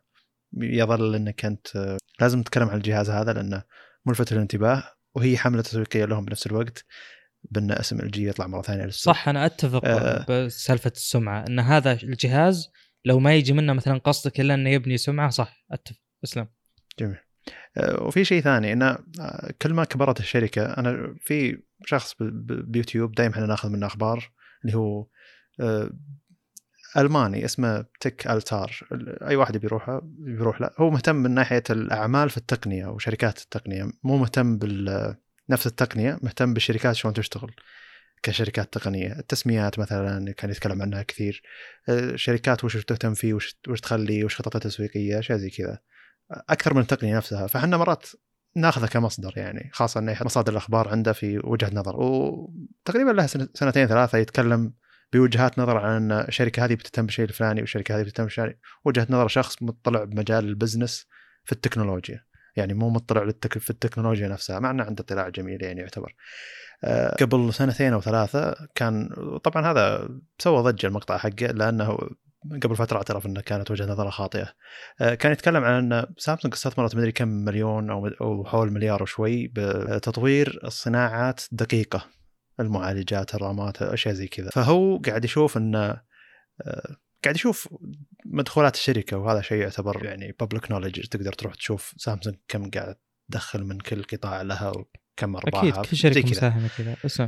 يظل 0.58 1.16
إنك 1.16 1.46
أنت 1.46 1.98
لازم 2.20 2.44
تتكلم 2.44 2.70
عن 2.70 2.78
الجهاز 2.78 3.10
هذا 3.10 3.34
لأنه 3.34 3.64
ملفت 4.06 4.34
للانتباه 4.34 4.84
وهي 5.16 5.38
حملة 5.38 5.62
تسويقية 5.62 6.06
لهم 6.06 6.26
بنفس 6.26 6.48
الوقت 6.48 6.86
بأن 7.44 7.72
اسم 7.72 8.00
ال 8.00 8.12
جي 8.12 8.28
يطلع 8.28 8.48
مرة 8.48 8.62
ثانية 8.62 8.86
للسوق. 8.86 9.14
صح 9.14 9.30
أنا 9.30 9.46
أتفق 9.46 9.86
آه. 9.86 10.26
بسالفه 10.30 10.92
السمعة 10.96 11.46
أن 11.48 11.60
هذا 11.60 11.92
الجهاز 11.92 12.72
لو 13.06 13.20
ما 13.20 13.36
يجي 13.36 13.54
منه 13.54 13.74
مثلا 13.74 13.98
قصدك 13.98 14.40
إلا 14.40 14.54
إنه 14.54 14.70
يبني 14.70 14.98
سمعة 14.98 15.30
صح 15.30 15.66
أتفق 15.72 16.00
أسلم. 16.24 16.48
جميل. 17.00 17.18
آه 17.78 18.04
وفي 18.04 18.26
شيء 18.26 18.42
ثاني 18.42 18.74
انه 18.74 18.98
آه، 19.20 19.54
كل 19.62 19.74
ما 19.74 19.84
كبرت 19.84 20.20
الشركة 20.20 20.66
أنا 20.66 21.16
في 21.22 21.62
شخص 21.86 22.16
بيوتيوب 22.20 23.12
دائما 23.12 23.34
إحنا 23.34 23.46
ناخذ 23.46 23.70
منه 23.70 23.86
أخبار 23.86 24.32
اللي 24.66 24.78
هو 24.78 25.08
آه، 25.60 25.90
ألماني 26.98 27.46
اسمه 27.46 27.86
تك 28.00 28.28
ألتار. 28.28 28.80
أي 29.22 29.36
واحد 29.36 29.58
بيروحه 29.58 30.02
بيروح 30.04 30.62
له. 30.62 30.70
هو 30.78 30.90
مهتم 30.90 31.16
من 31.16 31.32
ناحية 31.32 31.64
الأعمال 31.70 32.30
في 32.30 32.38
التقنية 32.38 32.86
وشركات 32.86 33.42
التقنية. 33.42 33.92
مو 34.04 34.18
مهتم 34.18 34.58
بال 34.58 35.16
نفس 35.50 35.68
التقنية 35.68 36.20
مهتم 36.24 36.54
بالشركات 36.54 36.96
شلون 36.96 37.14
تشتغل 37.14 37.52
كشركات 38.24 38.74
تقنية. 38.74 39.20
التسميات 39.20 39.80
مثلا 39.80 40.32
كان 40.32 40.50
يتكلم 40.50 40.82
عنها 40.82 41.04
كثير. 41.04 41.42
الشركات 41.90 42.64
وش 42.64 42.86
تهتم 42.86 43.14
فيه 43.14 43.34
وش, 43.34 43.60
وش 43.68 43.82
تخلي 43.82 44.24
وش 44.24 44.36
خططها 44.36 44.58
التسويقية 44.58 45.20
أشياء 45.20 45.38
زي 45.38 45.50
كذا. 45.50 45.80
أكثر 46.32 46.74
من 46.74 46.82
التقنية 46.82 47.18
نفسها. 47.18 47.48
فإحنا 47.48 47.78
مرات 47.78 48.08
ناخذه 48.56 48.86
كمصدر 48.86 49.34
يعني 49.36 49.70
خاصة 49.74 50.00
انه 50.00 50.18
مصادر 50.22 50.52
الأخبار 50.52 50.90
عنده 50.90 51.14
في 51.14 51.40
وجهة 51.44 51.70
نظر. 51.74 51.96
وتقريبا 51.96 53.12
له 53.12 53.26
سنتين 53.54 53.88
ثلاثة 53.88 54.18
يتكلم 54.18 54.74
بوجهات 55.14 55.60
نظر 55.60 55.78
عن 55.78 56.12
ان 56.12 56.12
الشركة 56.28 56.66
هذه 56.66 56.74
بتهتم 56.74 57.06
بالشيء 57.06 57.26
الفلاني 57.26 57.62
والشركة 57.62 57.96
هذه 57.96 58.04
بتهتم 58.04 58.24
بالشيء 58.24 58.56
وجهة 58.86 59.08
نظر 59.10 59.28
شخص 59.28 59.64
مطلع 59.64 60.04
بمجال 60.04 60.46
البزنس 60.46 61.08
في 61.46 61.52
التكنولوجيا. 61.52 62.24
يعني 62.56 62.74
مو 62.74 62.90
مطلع 62.90 63.24
للتك... 63.24 63.58
في 63.58 63.70
التكنولوجيا 63.70 64.28
نفسها 64.28 64.60
مع 64.60 64.72
إنه 64.72 64.84
عنده 64.84 65.04
اطلاع 65.04 65.30
جميل 65.30 65.64
يعني 65.64 65.82
يعتبر. 65.82 66.16
آه، 66.84 67.16
قبل 67.16 67.54
سنتين 67.54 67.94
أو 67.94 68.02
ثلاثة 68.02 68.56
كان 68.76 69.10
طبعا 69.44 69.72
هذا 69.72 70.10
سوى 70.40 70.64
ضجة 70.64 70.88
المقطع 70.88 71.18
حقه 71.18 71.48
لأنه 71.48 71.98
قبل 72.64 72.76
فترة 72.76 72.98
اعترف 72.98 73.26
إنه 73.26 73.42
كانت 73.42 73.72
وجهة 73.72 73.86
نظره 73.86 74.10
خاطئة. 74.10 74.54
آه، 75.02 75.16
كان 75.16 75.32
يتكلم 75.32 75.64
عن 75.64 75.94
ان 75.94 76.06
سامسونج 76.18 76.54
استثمرت 76.54 76.96
مدري 76.96 77.12
كم 77.12 77.28
مليون 77.28 77.90
أو 78.22 78.46
حول 78.46 78.72
مليار 78.72 79.04
وشوي 79.04 79.52
بتطوير 79.56 80.60
الصناعات 80.64 81.42
الدقيقه 81.52 82.19
المعالجات 82.60 83.36
الرامات 83.36 83.82
أشياء 83.82 84.14
زي 84.14 84.28
كذا. 84.28 84.50
فهو 84.50 84.98
قاعد 84.98 85.26
يشوف 85.26 85.58
انه 85.58 86.02
آه، 86.62 86.98
قاعد 87.24 87.36
يشوف 87.36 87.70
مدخولات 88.26 88.76
الشركة 88.76 89.18
وهذا 89.18 89.42
شيء 89.42 89.62
يعتبر 89.62 90.06
يعني 90.06 90.36
public 90.40 90.72
knowledge 90.72 91.00
تقدر 91.00 91.34
تروح 91.34 91.56
تشوف 91.56 91.94
سامسونج 91.98 92.36
كم 92.48 92.70
قاعد 92.70 92.96
تدخل 93.32 93.64
من 93.64 93.78
كل 93.78 94.04
قطاع 94.04 94.42
لها 94.42 94.70
وكم 94.70 95.36
أرباحها 95.36 95.70
أكيد 95.70 95.86
كل 95.86 95.98
شركة. 95.98 96.30
مساهمة 96.30 96.70
كذا. 96.78 96.96
بس 97.04 97.22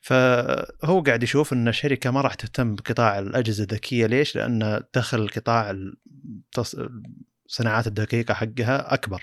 فهو 0.00 1.00
قاعد 1.00 1.22
يشوف 1.22 1.52
إن 1.52 1.68
الشركة 1.68 2.10
ما 2.10 2.20
راح 2.20 2.34
تهتم 2.34 2.74
بقطاع 2.74 3.18
الأجهزة 3.18 3.62
الذكية. 3.62 4.06
ليش؟ 4.06 4.36
لأن 4.36 4.82
دخل 4.94 5.28
قطاع 5.28 5.70
التص... 5.70 6.76
الصناعات 7.46 7.86
الدقيقة 7.86 8.34
حقها 8.34 8.94
أكبر. 8.94 9.22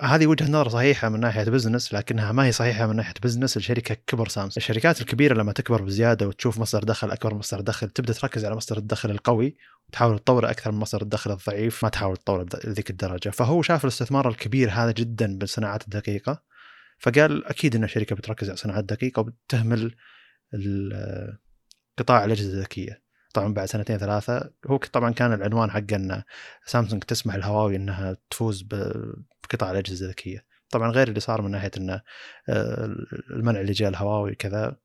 فهذه 0.00 0.26
وجهة 0.26 0.48
نظر 0.48 0.68
صحيحة 0.68 1.08
من 1.08 1.20
ناحية 1.20 1.44
business 1.44 1.94
لكنها 1.94 2.32
ما 2.32 2.44
هي 2.44 2.52
صحيحة 2.52 2.86
من 2.86 2.96
ناحية 2.96 3.14
business 3.22 3.56
الشركة 3.56 3.96
كبر 4.06 4.28
سامسونج 4.28 4.52
الشركات 4.56 5.00
الكبيرة 5.00 5.34
لما 5.34 5.52
تكبر 5.52 5.82
بزيادة 5.82 6.28
وتشوف 6.28 6.58
مصدر 6.58 6.84
دخل 6.84 7.10
أكبر 7.10 7.34
مصدر 7.34 7.60
دخل 7.60 7.90
تبدأ 7.90 8.12
تركز 8.12 8.44
على 8.44 8.54
مصدر 8.54 8.78
الدخل 8.78 9.10
القوي 9.10 9.56
وتحاول 9.88 10.18
تطوره 10.18 10.50
أكثر 10.50 10.72
من 10.72 10.78
مصدر 10.78 11.02
الدخل 11.02 11.30
الضعيف. 11.30 11.84
ما 11.84 11.88
تحاول 11.90 12.16
تطوره 12.16 12.46
لذيك 12.64 12.90
الدرجة. 12.90 13.30
فهو 13.30 13.62
شاف 13.62 13.84
الاستثمار 13.84 14.28
الكبير 14.28 14.70
هذا 14.70 14.90
جدا 14.90 15.38
بالصناعات 15.38 15.84
الدقيقة 15.84 16.42
فقال 16.98 17.44
أكيد 17.44 17.76
إن 17.76 17.84
الشركة 17.84 18.16
بتركز 18.16 18.48
على 18.48 18.56
صناعات 18.56 18.84
دقيقه 18.84 19.20
وبتهمل 19.20 19.94
قطاع 21.98 22.24
الأجهزة 22.24 22.52
الذكية. 22.52 23.07
طبعا 23.34 23.54
بعد 23.54 23.66
سنتين 23.68 23.98
ثلاثة 23.98 24.50
هو 24.66 24.76
طبعا 24.76 25.10
كان 25.12 25.32
العنوان 25.32 25.70
حقه 25.70 25.96
ان 25.96 26.22
سامسونج 26.66 27.02
تسمح 27.02 27.34
لهواوي 27.34 27.76
إنها 27.76 28.16
تفوز 28.30 28.62
ب- 28.62 29.14
بقطاع 29.44 29.70
الأجهزة 29.70 30.06
الذكية. 30.06 30.44
طبعا 30.70 30.90
غير 30.90 31.08
اللي 31.08 31.20
صار 31.20 31.42
من 31.42 31.50
ناحية 31.50 31.70
إنه 31.76 32.02
آه، 32.48 32.88
المنع 33.30 33.60
اللي 33.60 33.72
جاء 33.72 33.88
الهواوي 33.88 34.34
كذا. 34.34 34.76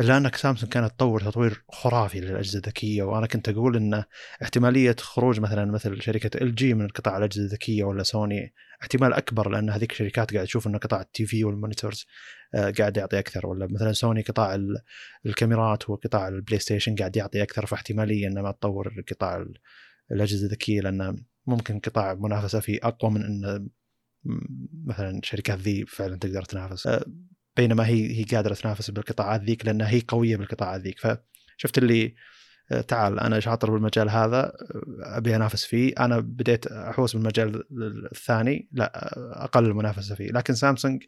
إلا 0.00 0.16
أنك 0.16 0.36
سامسونج 0.36 0.72
كانت 0.72 0.90
تطور 0.90 1.20
تطوير 1.20 1.62
خرافي 1.68 2.20
للأجهزة 2.20 2.58
الذكية 2.58 3.02
وأنا 3.02 3.26
كنت 3.26 3.48
أقول 3.48 3.76
إن 3.76 4.04
احتمالية 4.42 4.96
خروج 5.00 5.40
مثلا 5.40 5.64
مثل 5.64 6.02
شركة 6.02 6.42
ال 6.42 6.54
جي 6.54 6.74
من 6.74 6.88
قطاع 6.88 7.16
الأجهزة 7.16 7.44
الذكية 7.44 7.84
ولا 7.84 8.02
سوني 8.02 8.54
احتمال 8.82 9.12
أكبر 9.12 9.50
لأن 9.50 9.70
هذيك 9.70 9.92
الشركات 9.92 10.34
قاعد 10.34 10.46
تشوف 10.46 10.66
ان 10.66 10.76
قطاع 10.76 11.00
ال 11.00 11.26
TV 11.26 11.44
وال 11.44 11.56
monitors 11.56 12.06
آه، 12.54 12.70
قاعد 12.70 12.96
يعطي 12.96 13.18
أكثر 13.18 13.46
ولا 13.46 13.66
مثلا 13.70 13.92
سوني 13.92 14.22
قطاع 14.22 14.54
ال- 14.54 14.78
الكاميرات 15.26 15.90
وقطاع 15.90 16.28
البلاي 16.28 16.58
ستيشن 16.58 16.94
قاعد 16.94 17.16
يعطي 17.16 17.42
أكثر 17.42 17.66
فاحتمالية 17.66 18.26
إنه 18.28 18.42
ما 18.42 18.52
تطور 18.52 18.94
قطاع 19.10 19.36
ال- 19.36 19.58
الأجهزة 20.12 20.46
الذكية 20.46 20.80
لأن 20.80 21.24
ممكن 21.46 21.78
قطاع 21.78 22.14
منافسه 22.14 22.60
فيه 22.60 22.78
أقوى 22.82 23.10
من 23.10 23.22
إن 23.22 23.68
مثلا 24.84 25.20
شركات 25.22 25.58
ذي 25.58 25.86
فعلا 25.86 26.16
تقدر 26.18 26.42
تنافس. 26.44 26.86
آه، 26.86 27.04
بينما 27.56 27.86
هي 27.86 28.18
هي 28.20 28.24
قادرة 28.24 28.54
تنافس 28.54 28.90
بالقطاعات 28.90 29.40
ذيك 29.42 29.66
لأنها 29.66 29.88
هي 29.88 30.02
قوية 30.08 30.36
بالقطاعات 30.36 30.80
ذيك. 30.80 30.98
فشفت 30.98 31.78
اللي 31.78 32.14
آه، 32.72 32.80
تعال 32.80 33.20
أنا 33.20 33.40
شاطر 33.40 33.70
بالمجال 33.70 34.10
هذا 34.10 34.38
آه، 34.38 35.16
أبي 35.16 35.36
أنافس 35.36 35.64
فيه. 35.64 35.94
أنا 35.98 36.18
بديت 36.20 36.66
أحوس 36.66 37.16
بالمجال 37.16 37.64
الثاني 38.12 38.68
لا 38.72 39.10
أقل 39.44 39.64
المنافسة 39.64 40.14
فيه. 40.14 40.28
لكن 40.28 40.54
سامسونج 40.54 41.02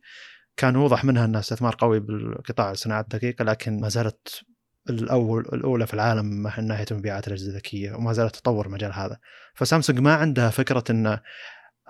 كان 0.57 0.77
واضح 0.77 1.05
منها 1.05 1.25
أنها 1.25 1.41
استثمار 1.41 1.77
قوي 1.79 2.01
بالقطاع 2.01 2.71
الصناعات 2.71 3.05
الدقيقة 3.05 3.45
لكن 3.45 3.81
ما 3.81 3.89
زالت 3.89 4.45
الأول 4.91 5.41
الأولى 5.53 5.87
في 5.87 5.95
العالم 5.95 6.27
من 6.27 6.67
ناحية 6.67 6.87
مبيعات 6.93 7.29
الأجهزة 7.29 7.51
الذكية 7.51 7.93
وما 7.93 8.13
زالت 8.13 8.37
تطور 8.37 8.67
المجال 8.67 8.93
هذا. 8.93 9.19
فسامسونج 9.55 10.01
ما 10.01 10.15
عندها 10.15 10.51
فكرة 10.51 10.85
إن 10.91 11.19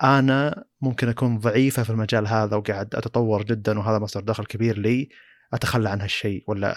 أنا 0.03 0.65
ممكن 0.81 1.09
أكون 1.09 1.38
ضعيفة 1.38 1.83
في 1.83 1.91
المجال 1.91 2.26
هذا 2.26 2.57
وقاعد 2.57 2.95
أتطور 2.95 3.45
جدا 3.45 3.79
وهذا 3.79 3.99
مصدر 3.99 4.21
دخل 4.25 4.45
كبير 4.47 4.79
لي 4.79 5.09
أتخلى 5.53 5.88
عن 5.88 6.00
هالشيء 6.00 6.45
ولا 6.47 6.75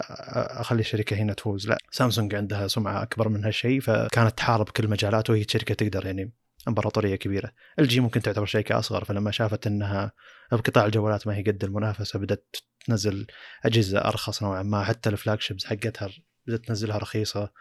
أخلي 0.61 0.79
الشركة 0.79 1.15
هنا 1.15 1.33
تفوز. 1.33 1.67
لا 1.67 1.77
سامسونج 1.91 2.35
عندها 2.35 2.67
سمعة 2.67 3.03
أكبر 3.03 3.29
من 3.29 3.45
هالشيء 3.45 3.81
فكانت 3.81 4.37
تحارب 4.37 4.69
كل 4.69 4.83
المجالات 4.83 5.29
وهي 5.29 5.45
شركة 5.49 5.73
تقدر 5.75 6.05
يعني 6.05 6.33
امبراطوريه 6.67 7.15
كبيرة. 7.15 7.51
الجي 7.79 7.99
ممكن 7.99 8.21
تعتبر 8.21 8.45
شركة 8.45 8.79
أصغر 8.79 9.03
فلما 9.05 9.31
شافت 9.31 9.67
إنها 9.67 10.11
بقطاع 10.51 10.85
الجوالات 10.85 11.27
ما 11.27 11.35
هي 11.35 11.43
قد 11.43 11.63
المنافسة 11.63 12.19
بدأت 12.19 12.55
تنزل 12.85 13.27
أجهزة 13.65 13.99
أرخص 13.99 14.43
نوعا 14.43 14.63
ما 14.63 14.83
حتى 14.83 15.09
ال 15.09 15.41
flagships 15.41 15.65
حقتها 15.65 16.09
بدأت 16.47 16.65
تنزلها 16.65 16.97
رخيصة. 16.97 17.51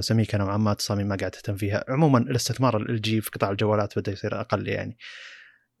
سميكه 0.00 0.38
نوعا 0.38 0.56
ما 0.56 0.74
تصاميم 0.74 1.06
ما 1.06 1.16
قاعد 1.16 1.30
تهتم 1.30 1.56
فيها. 1.56 1.84
عموما 1.88 2.18
الاستثمار 2.18 2.76
ال 2.76 3.00
جي 3.00 3.20
في 3.20 3.30
قطاع 3.30 3.50
الجوالات 3.50 3.98
بدأ 3.98 4.12
يصير 4.12 4.40
أقل 4.40 4.68
يعني. 4.68 4.96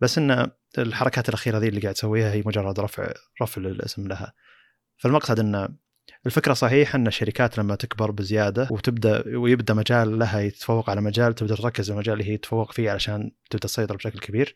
بس 0.00 0.18
إن 0.18 0.50
الحركات 0.78 1.28
الأخيرة 1.28 1.58
ذي 1.58 1.68
اللي 1.68 1.80
قاعد 1.80 1.94
تسويها 1.94 2.32
هي 2.32 2.42
مجرد 2.46 2.80
رفع 2.80 3.12
رفع 3.42 3.62
الاسم 3.62 4.08
لها. 4.08 4.32
فالمقصد 4.96 5.40
إن 5.40 5.76
الفكرة 6.26 6.52
صحيح 6.52 6.94
إن 6.94 7.06
الشركات 7.06 7.58
لما 7.58 7.74
تكبر 7.74 8.10
بزيادة 8.10 8.68
وتبدا 8.70 9.38
ويبدأ 9.38 9.74
مجال 9.74 10.18
لها 10.18 10.40
يتفوق 10.40 10.90
على 10.90 11.00
مجال 11.00 11.34
تبدأ 11.34 11.54
تركز 11.54 11.90
المجال 11.90 12.20
اللي 12.20 12.32
هي 12.32 12.36
تتفوق 12.36 12.72
فيه 12.72 12.90
علشان 12.90 13.30
تبدأ 13.50 13.68
تسيطر 13.68 13.96
بشكل 13.96 14.18
كبير. 14.18 14.54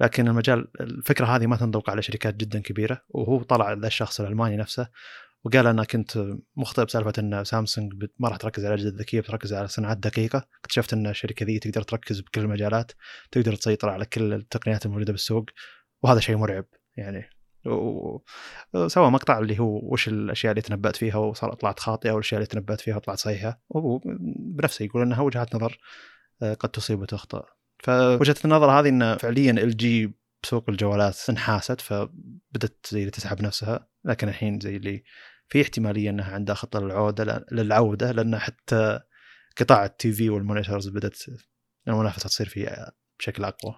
لكن 0.00 0.28
المجال 0.28 0.68
الفكرة 0.80 1.26
هذه 1.26 1.46
ما 1.46 1.56
تنطبق 1.56 1.90
على 1.90 2.02
شركات 2.02 2.34
جدا 2.34 2.60
كبيرة 2.60 3.02
وهو 3.08 3.42
طلع 3.42 3.72
ذا 3.72 3.86
الشخص 3.86 4.20
الألماني 4.20 4.56
نفسه. 4.56 4.88
وقال 5.44 5.66
أنا 5.66 5.84
كنت 5.84 6.36
مخطئ 6.56 6.84
بسالفة 6.84 7.12
إن 7.18 7.44
سامسونج 7.44 8.06
ما 8.18 8.28
راح 8.28 8.36
تركز 8.36 8.64
على 8.64 8.74
الاجهزه 8.74 8.94
الذكيه 8.94 9.20
بتركز 9.20 9.52
على 9.52 9.68
صناعات 9.68 9.98
دقيقة. 9.98 10.46
اكتشفت 10.60 10.92
إن 10.92 11.06
الشركة 11.06 11.46
ذي 11.46 11.58
تقدر 11.58 11.82
تركز 11.82 12.20
بكل 12.20 12.40
المجالات 12.40 12.92
تقدر 13.32 13.54
تسيطر 13.54 13.88
على 13.88 14.04
كل 14.04 14.32
التقنيات 14.32 14.86
الموجودة 14.86 15.12
بالسوق 15.12 15.44
وهذا 16.02 16.20
شيء 16.20 16.36
مرعب 16.36 16.64
يعني. 16.96 17.30
وسوى 18.74 19.10
مقطع 19.10 19.38
اللي 19.38 19.58
هو 19.58 19.92
وش 19.92 20.08
الأشياء 20.08 20.50
اللي 20.52 20.62
تنبأت 20.62 20.96
فيها 20.96 21.16
وصار 21.16 21.54
طلعت 21.54 21.80
خاطئة 21.80 22.10
والاشياء 22.10 22.38
اللي 22.38 22.46
تنبأت 22.46 22.80
فيها 22.80 22.96
وطلعت 22.96 23.18
صحيحة. 23.18 23.62
وهو 23.68 24.00
بنفسه 24.38 24.84
يقول 24.84 25.02
إنها 25.02 25.20
وجهات 25.20 25.54
نظر 25.54 25.78
آه، 26.42 26.54
قد 26.54 26.68
تصيب 26.68 27.00
وتخطئ 27.00 27.42
فوجهة 27.84 28.36
النظر 28.44 28.70
هذه 28.70 28.88
إن 28.88 29.16
فعليا 29.16 29.50
ال 29.50 29.76
جي 29.76 30.14
بسوق 30.42 30.70
الجوالات 30.70 31.16
انحاست 31.30 31.80
فبدت 31.80 32.86
زي 32.90 33.00
اللي 33.00 33.10
تسحب 33.10 33.42
نفسها. 33.42 33.88
لكن 34.04 34.28
الحين 34.28 34.60
زي 34.60 34.76
اللي 34.76 35.02
في 35.52 35.62
احتمالية 35.62 36.10
إنها 36.10 36.34
عندها 36.34 36.54
خطة 36.54 36.80
للعودة 36.80 37.46
للعودة 37.52 38.12
لأن 38.12 38.38
حتى 38.38 39.00
قطاع 39.56 39.84
ال 39.84 40.12
TV 40.12 40.30
وال 40.30 40.42
monitors 40.42 40.88
بدأت 40.88 41.18
المنافسة 41.88 42.28
تصير 42.28 42.48
فيه 42.48 42.86
بشكل 43.18 43.44
أقوى. 43.44 43.74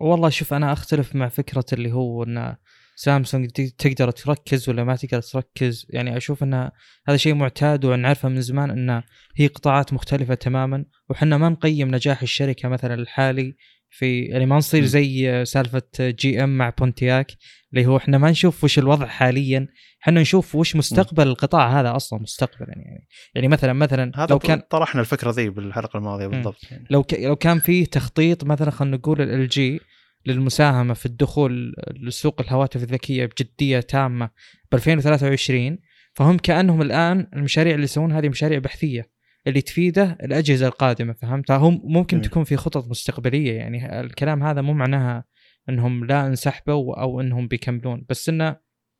والله 0.00 0.28
شوف 0.28 0.54
أنا 0.54 0.72
أختلف 0.72 1.14
مع 1.14 1.28
فكرة 1.28 1.64
اللي 1.72 1.92
هو 1.92 2.22
إن 2.22 2.56
سامسونج 2.94 3.50
تقدر 3.78 4.10
تركز 4.10 4.68
ولا 4.68 4.84
ما 4.84 4.96
تقدر 4.96 5.22
تركز. 5.22 5.86
يعني 5.90 6.16
أشوف 6.16 6.42
إن 6.42 6.70
هذا 7.08 7.16
شيء 7.16 7.34
معتاد 7.34 7.84
ونعرفه 7.84 8.28
من 8.28 8.40
زمان 8.40 8.70
إن 8.70 9.02
هي 9.36 9.46
قطاعات 9.46 9.92
مختلفة 9.92 10.34
تماما 10.34 10.84
وحنا 11.08 11.36
ما 11.38 11.48
نقيم 11.48 11.94
نجاح 11.94 12.22
الشركة 12.22 12.68
مثلا 12.68 12.94
الحالي 12.94 13.56
في 13.98 14.22
يعني 14.22 14.46
ما 14.46 14.56
نصير. 14.56 14.84
زي 14.84 15.44
سالفة 15.44 15.82
GM 16.00 16.58
مع 16.58 16.70
بونتياك 16.78 17.32
اللي 17.72 17.86
هو 17.86 17.96
إحنا 17.96 18.18
ما 18.18 18.30
نشوف 18.30 18.64
وش 18.64 18.78
الوضع 18.78 19.06
حاليا 19.06 19.68
إحنا 20.02 20.20
نشوف 20.20 20.54
وش 20.54 20.76
مستقبل 20.76 21.28
القطاع 21.28 21.80
هذا 21.80 21.96
أصلا 21.96 22.18
مستقبلا 22.18 22.68
يعني 22.68 23.06
يعني 23.34 23.48
مثلا 23.48 23.72
مثلا 23.72 24.12
هذا 24.16 24.26
لو 24.30 24.38
كان 24.38 24.62
طرحنا 24.70 25.00
الفكرة 25.00 25.30
ذي 25.30 25.50
بالحلقة 25.50 25.96
الماضية 25.96 26.26
بالضبط 26.26 26.58
يعني. 26.70 26.86
لو 26.90 27.02
ك... 27.02 27.14
لو 27.14 27.36
كان 27.36 27.58
فيه 27.58 27.84
تخطيط 27.84 28.44
مثلا 28.44 28.70
خلينا 28.70 28.96
نقول 28.96 29.20
ال 29.20 29.48
جي 29.48 29.80
للمساهمة 30.26 30.94
في 30.94 31.06
الدخول 31.06 31.74
لسوق 32.00 32.40
الهواتف 32.40 32.82
الذكية 32.82 33.26
بجدية 33.26 33.80
تامة 33.80 34.30
ب 34.72 34.74
2023 34.74 35.78
فهم 36.14 36.36
كأنهم 36.36 36.82
الآن 36.82 37.26
المشاريع 37.36 37.74
اللي 37.74 37.84
يسوون 37.84 38.12
هذه 38.12 38.28
مشاريع 38.28 38.58
بحثية 38.58 39.15
اللي 39.46 39.60
تفيده 39.60 40.18
الأجهزة 40.22 40.66
القادمة 40.66 41.12
فهمت 41.12 41.50
هم 41.50 41.80
ممكن. 41.84 42.20
تكون 42.20 42.44
في 42.44 42.56
خطط 42.56 42.88
مستقبلية 42.88 43.52
يعني 43.52 44.00
الكلام 44.00 44.42
هذا 44.42 44.60
مو 44.60 44.72
معناها 44.72 45.24
إنهم 45.68 46.04
لا 46.04 46.26
انسحبوا 46.26 47.00
أو 47.00 47.20
إنهم 47.20 47.48
بيكملون 47.48 48.06
بس 48.08 48.28
إنه 48.28 48.56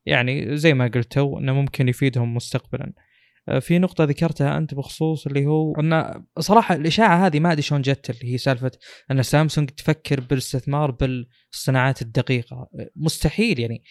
يعني 0.07 0.57
زي 0.57 0.75
ما 0.75 0.91
قلتوا 0.95 1.41
إنه 1.41 1.53
ممكن 1.53 1.88
يفيدهم 1.88 2.35
مستقبلا 2.35 2.93
آه، 3.49 3.59
في 3.59 3.79
نقطة 3.79 4.05
ذكرتها 4.05 4.59
أنت 4.59 4.75
بخصوص 4.75 5.26
اللي 5.26 5.47
هو 5.47 5.75
أن 5.81 6.25
صراحة 6.38 6.75
الإشاعة 6.75 7.26
هذه 7.26 7.41
ما 7.41 7.53
أدري 7.53 7.62
شلون 7.62 7.83
جت 7.83 8.11
اللي 8.11 8.33
هي 8.33 8.38
سالفة 8.38 8.71
أن 9.11 9.23
سامسونج 9.23 9.69
تفكر 9.69 10.21
بالاستثمار 10.21 10.91
بالصناعات 10.91 12.03
الدقيقة 12.03 12.69
مستحيل 12.97 13.61
يعني 13.61 13.83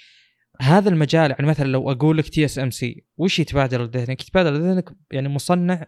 هذا 0.61 0.89
المجال 0.89 1.31
يعني 1.31 1.45
مثلا 1.47 1.67
لو 1.67 1.91
أقول 1.91 2.17
لك 2.17 2.29
TSMC 2.29 3.05
وش 3.17 3.39
يتبادر 3.39 3.83
لذهنك؟ 3.85 4.21
يتبادر 4.21 4.51
لذهنك 4.53 4.89
يعني 5.11 5.29
مصنع 5.29 5.87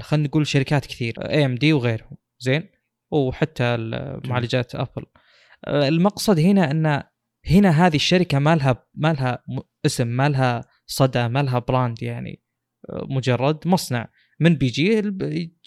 خلينا 0.00 0.28
نقول 0.28 0.46
شركات 0.46 0.86
كثير 0.86 1.14
AMD 1.18 1.72
وغيرهم 1.72 2.16
زين؟ 2.38 2.68
وحتى 3.10 3.76
معالجات 4.24 4.74
Apple 4.74 5.06
المقصد 5.68 6.38
هنا 6.38 6.70
إن 6.70 7.02
هنا 7.50 7.86
هذه 7.86 7.96
الشركة 7.96 8.38
ما 8.38 8.56
لها 8.56 8.86
ما 8.94 9.12
لها 9.12 9.44
اسم 9.86 10.06
ما 10.06 10.28
لها 10.28 10.64
صدى 10.86 11.28
ما 11.28 11.42
لها 11.42 11.58
brand 11.58 12.02
يعني 12.02 12.42
مجرد 12.90 13.68
مصنع. 13.68 14.10
من 14.40 14.54
بيجي 14.54 15.02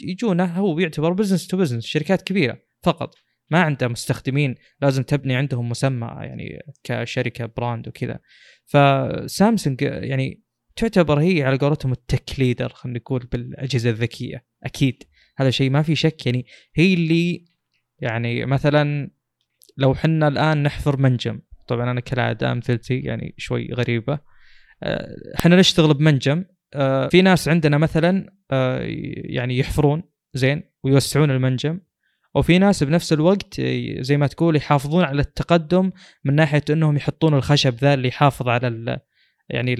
يجونه 0.01 0.45
هو 0.45 0.75
بيعتبر 0.75 1.13
business 1.13 1.47
to 1.47 1.57
business 1.57 1.85
شركات 1.85 2.21
كبيرة 2.21 2.61
فقط. 2.83 3.15
ما 3.49 3.61
عنده 3.61 3.87
مستخدمين 3.87 4.55
لازم 4.81 5.03
تبني 5.03 5.35
عندهم 5.35 5.69
مسمى 5.69 6.07
يعني 6.07 6.59
كشركة 6.83 7.45
brand 7.45 7.87
وكذا. 7.87 8.19
فسامسونج 8.65 9.81
يعني 9.81 10.43
تعتبر 10.79 11.19
هي 11.19 11.43
على 11.43 11.57
قولتهم 11.57 11.91
ال 11.91 12.01
tech 12.01 12.39
leader 12.39 12.69
خلينا 12.69 12.99
نقول 12.99 13.27
بالأجهزة 13.31 13.89
الذكية. 13.89 14.45
أكيد 14.63 15.03
هذا 15.37 15.49
شيء 15.49 15.69
ما 15.69 15.81
في 15.81 15.95
شك 15.95 16.25
يعني 16.25 16.45
هي 16.75 16.93
اللي 16.93 17.45
يعني 17.99 18.45
مثلا 18.45 19.11
لو 19.77 19.95
حنا 19.95 20.27
الآن 20.27 20.63
نحفر 20.63 20.97
منجم 20.97 21.41
طبعا 21.67 21.91
أنا 21.91 21.99
كالعادة 21.99 22.51
أمثلتي 22.51 22.99
يعني 22.99 23.35
شوي 23.37 23.69
غريبة 23.73 24.19
آه، 24.83 25.15
إحنا 25.35 25.55
نشتغل 25.55 25.93
بمنجم 25.93 26.45
آه، 26.73 27.07
في 27.07 27.21
ناس 27.21 27.47
عندنا 27.47 27.77
مثلا 27.77 28.33
آه، 28.51 28.79
يعني 29.25 29.57
يحفرون 29.57 30.03
زين 30.33 30.63
ويوسعون 30.83 31.31
المنجم 31.31 31.79
وفي 32.35 32.57
ناس 32.57 32.83
بنفس 32.83 33.13
الوقت 33.13 33.61
زي 33.99 34.17
ما 34.17 34.27
تقول 34.27 34.55
يحافظون 34.55 35.03
على 35.03 35.21
التقدم 35.21 35.91
من 36.25 36.35
ناحية 36.35 36.63
إنهم 36.69 36.95
يحطون 36.95 37.33
الخشب 37.33 37.75
ذا 37.75 37.93
اللي 37.93 38.07
يحافظ 38.07 38.47
على 38.47 38.99
يعني 39.49 39.75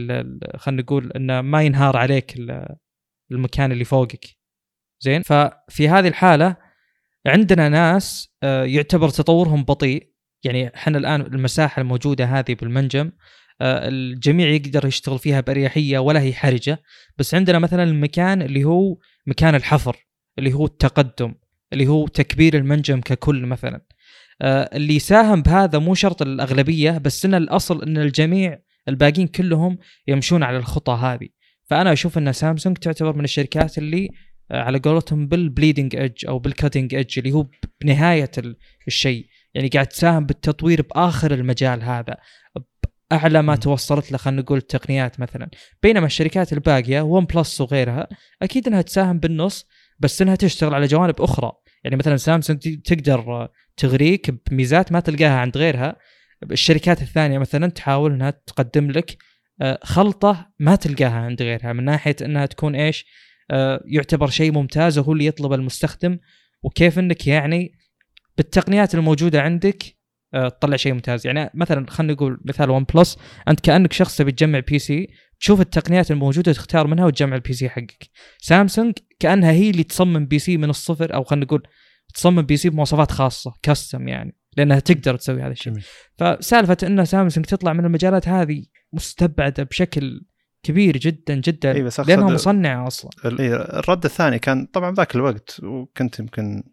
خلينا 0.57 0.81
نقول 0.81 1.11
إنه 1.11 1.41
ما 1.41 1.63
ينهار 1.63 1.97
عليك 1.97 2.35
المكان 3.31 3.71
اللي 3.71 3.83
فوقك. 3.83 4.25
زين؟ 5.01 5.21
ففي 5.21 5.89
هذه 5.89 6.07
الحالة 6.07 6.55
عندنا 7.27 7.69
ناس 7.69 8.35
آه، 8.43 8.63
يعتبر 8.63 9.09
تطورهم 9.09 9.63
بطيء. 9.63 10.09
يعني 10.43 10.75
إحنا 10.75 10.97
الآن 10.97 11.21
المساحة 11.21 11.81
الموجودة 11.81 12.25
هذه 12.25 12.53
بالمنجم 12.53 13.11
آه، 13.61 13.87
الجميع 13.87 14.47
يقدر 14.49 14.85
يشتغل 14.85 15.19
فيها 15.19 15.41
بأريحية 15.41 15.99
ولا 15.99 16.21
هي 16.21 16.33
حرجة. 16.33 16.81
بس 17.17 17.35
عندنا 17.35 17.59
مثلا 17.59 17.83
المكان 17.83 18.41
اللي 18.41 18.63
هو 18.63 18.97
مكان 19.27 19.55
الحفر 19.55 20.07
اللي 20.39 20.53
هو 20.53 20.65
التقدم 20.65 21.35
اللي 21.73 21.87
هو 21.87 22.07
تكبير 22.07 22.57
المنجم 22.57 23.01
ككل 23.01 23.45
مثلا. 23.45 23.81
آه، 24.41 24.69
اللي 24.73 24.95
يساهم 24.95 25.41
بهذا 25.41 25.79
مو 25.79 25.95
شرط 25.95 26.21
الأغلبية 26.21 26.97
بس 26.97 27.25
إن 27.25 27.33
الأصل 27.33 27.83
إن 27.83 27.97
الجميع 27.97 28.59
الباقيين 28.89 29.27
كلهم 29.27 29.77
يمشون 30.07 30.43
على 30.43 30.57
الخطى 30.57 30.93
هذه. 30.93 31.27
فأنا 31.65 31.93
أشوف 31.93 32.17
إن 32.17 32.33
سامسونج 32.33 32.77
تعتبر 32.77 33.15
من 33.15 33.23
الشركات 33.23 33.77
اللي 33.77 34.09
آه، 34.51 34.61
على 34.61 34.79
قولتهم 34.79 35.27
بال 35.27 35.41
bleeding 35.41 35.95
edge 35.95 36.25
أو 36.27 36.39
بال 36.39 36.52
cutting 36.52 36.95
edge 36.95 37.19
اللي 37.19 37.31
هو 37.31 37.47
بنهاية 37.81 38.31
الشيء. 38.87 39.27
يعني 39.53 39.67
قاعد 39.67 39.87
تساهم 39.87 40.25
بالتطوير 40.25 40.81
بآخر 40.81 41.33
المجال 41.33 41.83
هذا. 41.83 42.17
اعلى 43.11 43.41
ما 43.41 43.55
توصلت 43.55 44.11
له 44.11 44.17
خلينا 44.17 44.41
نقول 44.41 44.57
التقنيات 44.57 45.19
مثلا. 45.19 45.49
بينما 45.83 46.05
الشركات 46.05 46.53
الباقية 46.53 47.01
ون 47.01 47.25
بلس 47.25 47.61
وغيرها 47.61 48.07
أكيد 48.41 48.67
إنها 48.67 48.81
تساهم 48.81 49.19
بالنص 49.19 49.65
بس 49.99 50.21
إنها 50.21 50.35
تشتغل 50.35 50.73
على 50.73 50.87
جوانب 50.87 51.21
أخرى. 51.21 51.51
يعني 51.83 51.95
مثلا 51.95 52.17
سامسونج 52.17 52.81
تقدر 52.81 53.49
تغريك 53.77 54.31
بميزات 54.49 54.91
ما 54.91 54.99
تلقاها 54.99 55.39
عند 55.39 55.57
غيرها. 55.57 55.95
الشركات 56.51 57.01
الثانية 57.01 57.37
مثلا 57.37 57.67
تحاول 57.67 58.13
إنها 58.13 58.29
تقدم 58.29 58.91
لك 58.91 59.17
آه، 59.61 59.79
خلطة 59.83 60.51
ما 60.59 60.75
تلقاها 60.75 61.19
عند 61.19 61.41
غيرها 61.41 61.73
من 61.73 61.83
ناحية 61.83 62.15
إنها 62.21 62.45
تكون 62.45 62.75
إيش 62.75 63.05
آه، 63.51 63.83
يعتبر 63.85 64.29
شيء 64.29 64.51
ممتاز 64.51 64.97
وهو 64.97 65.13
اللي 65.13 65.25
يطلب 65.25 65.53
المستخدم 65.53 66.19
وكيف 66.63 66.99
إنك 66.99 67.27
يعني 67.27 67.71
بالتقنيات 68.37 68.95
الموجودة 68.95 69.41
عندك 69.41 69.83
آه، 70.33 70.49
تطلع 70.49 70.75
شيء 70.75 70.93
ممتاز. 70.93 71.27
يعني 71.27 71.49
مثلا 71.53 71.85
خلينا 71.89 72.13
نقول 72.13 72.41
مثال 72.45 72.69
ون 72.69 72.83
بلس 72.83 73.17
أنت 73.47 73.59
كأنك 73.59 73.93
شخص 73.93 74.17
تبي 74.17 74.31
تجمع 74.31 74.59
PC 74.59 75.07
تشوف 75.39 75.61
التقنيات 75.61 76.11
الموجودة 76.11 76.53
تختار 76.53 76.87
منها 76.87 77.05
وتجمع 77.05 77.35
ال 77.35 77.53
PC 77.53 77.69
حقك. 77.69 78.09
سامسونج 78.37 78.93
كأنها 79.19 79.51
هي 79.51 79.69
اللي 79.69 79.83
تصمم 79.83 80.25
PC 80.25 80.57
من 80.57 80.69
الصفر 80.69 81.13
أو 81.13 81.23
خلينا 81.23 81.45
نقول 81.45 81.63
تصمم 82.13 82.41
بي 82.41 82.57
سي 82.57 82.69
بمواصفات 82.69 83.11
خاصة 83.11 83.53
كاستم 83.61 84.07
يعني. 84.07 84.38
لأنها 84.57 84.79
تقدر 84.79 85.15
تسوي 85.15 85.41
هذا 85.41 85.51
الشيء. 85.51 85.73
فسالفة 86.17 86.77
إن 86.83 87.05
سامسونج 87.05 87.45
تطلع 87.45 87.73
من 87.73 87.85
المجالات 87.85 88.27
هذه 88.27 88.65
مستبعدة 88.93 89.63
بشكل 89.63 90.25
كبير 90.63 90.97
جدا 90.97 91.35
جدا 91.35 91.71
إيه 91.71 91.83
بس 91.83 91.99
لأنها 91.99 92.29
مصنعة 92.29 92.87
أصلا. 92.87 93.11
الرد 93.25 94.05
الثاني 94.05 94.39
كان 94.39 94.65
طبعا 94.65 94.93
ذاك 94.95 95.15
الوقت 95.15 95.59
وكنت 95.63 96.19
يمكن 96.19 96.63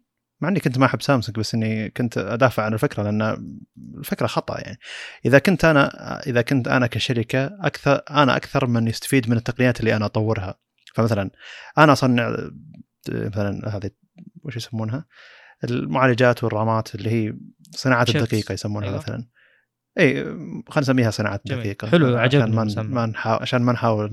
مع 0.41 0.49
إني 0.49 0.61
كنت 0.61 0.79
ما 0.79 0.87
أحب 0.87 1.03
سامسونج 1.03 1.39
بس 1.39 1.55
إني 1.55 1.91
كنت 1.91 2.19
أدافع 2.19 2.63
عن 2.63 2.75
الفكرة 2.75 3.03
لأن 3.03 3.57
الفكرة 3.99 4.27
خطأ 4.27 4.61
يعني. 4.61 4.79
إذا 5.27 5.39
كنت 5.39 5.65
أنا 5.65 5.91
إذا 6.27 6.43
كنت 6.43 6.69
أنا 6.69 6.87
كشركة 6.87 7.47
أكثر 7.61 8.03
أنا 8.11 8.37
أكثر 8.37 8.67
من 8.67 8.89
يستفيد 8.89 9.31
من 9.31 9.37
التقنيات 9.37 9.81
اللي 9.81 9.97
أنا 9.97 10.05
أطورها. 10.05 10.59
فمثلا 10.95 11.31
أنا 11.79 11.93
أصنع 11.93 12.37
مثلا 13.09 13.77
هذه 13.77 13.91
وش 14.45 14.57
يسمونها؟ 14.57 15.05
المعالجات 15.71 16.45
والرامات 16.45 16.95
اللي 16.95 17.11
هي 17.11 17.35
صناعات 17.71 18.17
الدقيقة 18.17 18.53
يسمونها 18.53 18.89
أيوة. 18.89 18.99
مثلا. 18.99 19.27
إي 19.99 20.25
خلينا 20.69 20.81
نسميها 20.81 21.11
صناعات 21.11 21.43
دقيقه 21.45 21.89
حلو 21.89 22.17
عجبني 22.17 22.61
عشان 22.61 22.83
ما 22.83 23.07
نحاول 23.07 23.43
عشان 23.43 23.63
ما 23.63 23.73
نحاول 23.73 24.11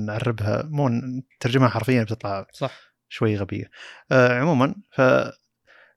نعربها. 0.00 0.62
مو 0.70 0.88
نترجمها 1.36 1.68
حرفيا 1.68 2.02
بتطلع 2.02 2.46
صح. 2.52 2.80
شوي 3.08 3.36
غبية. 3.36 3.70
آه 4.12 4.40
عموما 4.40 4.74
ف 4.92 5.00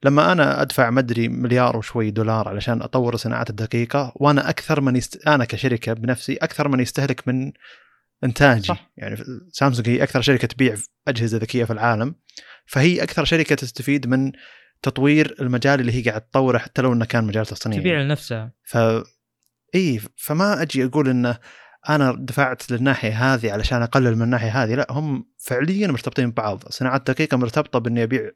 لما 0.04 0.32
أنا 0.32 0.62
أدفع 0.62 0.90
مدري 0.90 1.28
مليار 1.28 1.78
وشوي 1.78 2.12
دولار 2.12 2.50
علشان 2.50 2.82
أطور 2.82 3.14
الصناعات 3.14 3.50
الدقيقة 3.50 4.12
وأنا 4.16 4.50
أكثر 4.50 4.82
من 4.82 4.96
يست... 4.96 5.28
أنا 5.28 5.46
كشركة 5.46 5.94
بنفسي 5.94 6.36
أكثر 6.36 6.68
من 6.68 6.80
يستهلك 6.80 7.28
من 7.28 7.52
إنتاجي. 8.24 8.68
صح. 8.68 8.92
يعني 8.98 9.18
سامسونج 9.52 9.90
هي 9.90 10.04
أكثر 10.04 10.22
شركة 10.22 10.48
تبيع 10.48 10.76
أجهزة 11.08 11.38
ذكية 11.38 11.64
في 11.64 11.74
العالم. 11.74 12.16
فهي 12.66 13.04
أكثر 13.04 13.26
شركة 13.26 13.56
تستفيد 13.56 14.08
من 14.08 14.32
تطوير 14.82 15.36
المجال 15.42 15.80
اللي 15.80 15.92
هي 15.92 16.02
قاعد 16.02 16.22
تطوره 16.22 16.58
حتى 16.58 16.82
لو 16.82 16.94
إنه 16.94 17.06
كان 17.06 17.24
مجال 17.24 17.46
تصنيعي. 17.46 17.82
تبيع 17.82 18.02
لنفسها. 18.02 18.52
ف 18.64 18.78
إي 19.76 20.02
فما 20.18 20.62
أجي 20.62 20.86
أقول 20.86 21.10
انه 21.10 21.38
أنا 21.90 22.16
دفعت 22.20 22.72
للناحية 22.72 23.34
هذه 23.34 23.52
علشان 23.52 23.82
أقلل 23.82 24.16
من 24.16 24.22
الناحية 24.22 24.64
هذه 24.64 24.76
لا 24.76 24.88
هم 24.90 25.26
فعليا 25.38 25.88
مرتبطين 25.88 26.32
ببعض. 26.32 26.64
صناعات 26.70 27.12
دقيقة 27.12 27.38
مرتبطة 27.38 27.80
بإني 27.80 28.04
أبيع 28.04 28.32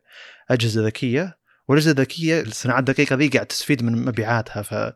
أجهزة 0.49 0.85
ذكية 0.85 1.37
والأجهزة 1.67 1.91
الذكية 1.91 2.41
الصناعات 2.41 2.79
الدقيقه 2.89 3.15
ذي 3.15 3.27
قاعد 3.27 3.45
تستفيد 3.45 3.83
من 3.83 4.05
مبيعاتها. 4.05 4.61
ف 4.61 4.93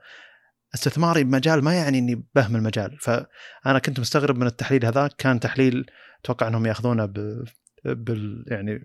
استثماري 0.76 1.24
بمجال 1.24 1.64
ما 1.64 1.74
يعني 1.74 2.00
إني 2.00 2.26
بهم 2.36 2.56
المجال. 2.56 2.98
فأنا 3.00 3.80
كنت 3.80 4.00
مستغرب 4.00 4.38
من 4.38 4.48
التحليل 4.48 4.86
هذاك. 4.86 5.16
كان 5.18 5.40
تحليل 5.40 5.86
أتوقع 6.24 6.48
إنهم 6.48 6.66
يأخذونه 6.66 7.06
ب... 7.06 7.46
بال 7.86 8.46
يعني 8.48 8.80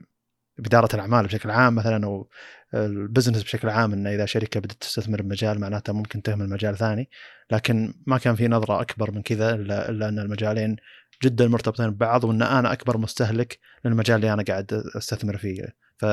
بإدارة 0.58 0.88
الأعمال 0.94 1.26
بشكل 1.26 1.50
عام 1.50 1.74
مثلا 1.74 2.06
أو 2.06 2.28
البزنس 2.74 3.42
بشكل 3.42 3.68
عام 3.68 3.92
أن 3.92 4.06
إذا 4.06 4.26
شركة 4.26 4.60
بدأت 4.60 4.76
تستثمر 4.80 5.22
بمجال 5.22 5.60
معناتها 5.60 5.92
ممكن 5.92 6.22
تهمل 6.22 6.48
مجال 6.48 6.76
ثاني. 6.76 7.10
لكن 7.50 7.94
ما 8.06 8.18
كان 8.18 8.34
في 8.34 8.48
نظرة 8.48 8.80
أكبر 8.80 9.10
من 9.10 9.22
كذا 9.22 9.54
إلا, 9.54 9.88
إلا 9.88 10.08
أن 10.08 10.18
المجالين 10.18 10.76
جدا 11.22 11.48
مرتبطين 11.48 11.90
ببعض 11.90 12.24
وأن 12.24 12.42
أنا 12.42 12.72
أكبر 12.72 12.98
مستهلك 12.98 13.58
للمجال 13.84 14.16
اللي 14.16 14.32
أنا 14.32 14.42
قاعد 14.42 14.72
أستثمر 14.96 15.36
فيه. 15.36 15.76
ف 15.98 16.04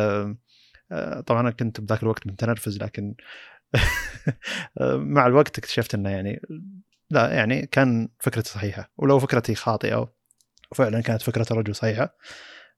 آه، 0.91 1.19
طبعا 1.19 1.41
أنا 1.41 1.51
كنت 1.51 1.81
بذاك 1.81 2.03
الوقت 2.03 2.27
متنرفز 2.27 2.77
لكن 2.77 3.15
مع 5.15 5.27
الوقت 5.27 5.58
اكتشفت 5.58 5.93
إنه 5.93 6.10
يعني 6.10 6.41
لا 7.10 7.34
يعني 7.34 7.65
كان 7.65 8.10
فكرتي 8.19 8.49
صحيحة 8.49 8.91
ولو 8.97 9.19
فكرتي 9.19 9.55
خاطئة 9.55 10.13
وفعلا 10.71 11.01
كانت 11.01 11.21
فكرة 11.21 11.45
الرجل 11.51 11.75
صحيحة. 11.75 12.17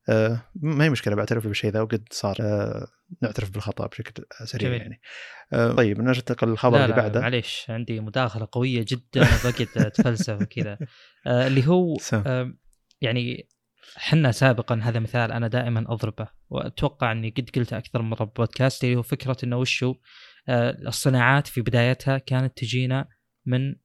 آه، 0.10 0.42
ما 0.56 0.84
هي 0.86 0.90
مشكلة 0.90 1.16
بعترف 1.16 1.48
بالشيء 1.48 1.72
ذا 1.72 1.82
وقد 1.82 2.08
صار 2.12 2.36
آه، 2.42 2.88
نعترف 3.22 3.50
بالخطأ 3.50 3.88
بشكل 3.88 4.24
سريع 4.46 4.70
جميل. 4.70 4.82
يعني. 4.82 5.02
آه، 5.54 5.72
طيب 5.72 6.02
ننتقل 6.02 6.48
للخبر 6.48 6.84
اللي 6.84 6.96
بعده. 6.96 7.22
معليش 7.22 7.66
عندي 7.70 8.00
مداخلة 8.00 8.48
قوية 8.52 8.86
جدا 8.88 9.28
بقيت 9.44 9.78
أتفلسف 9.78 10.42
وكذا. 10.42 10.78
اللي 11.28 11.68
هو 11.68 11.98
يعني 13.02 13.50
حنا 13.96 14.32
سابقا 14.32 14.80
هذا 14.84 15.00
مثال 15.00 15.32
أنا 15.32 15.48
دائما 15.48 15.86
أضربه 15.88 16.28
وأتوقع 16.50 17.12
إني 17.12 17.30
قد 17.30 17.50
قلته 17.56 17.78
أكثر 17.78 18.02
من 18.02 18.10
مرة 18.10 18.24
بودكاست 18.24 18.84
اللي 18.84 18.96
هو 18.96 19.02
فكرة 19.02 19.38
إنه 19.44 19.58
وشو 19.58 19.96
الصناعات 20.88 21.48
في 21.48 21.62
بدايتها 21.62 22.18
كانت 22.18 22.58
تجينا 22.58 23.08
من 23.46 23.76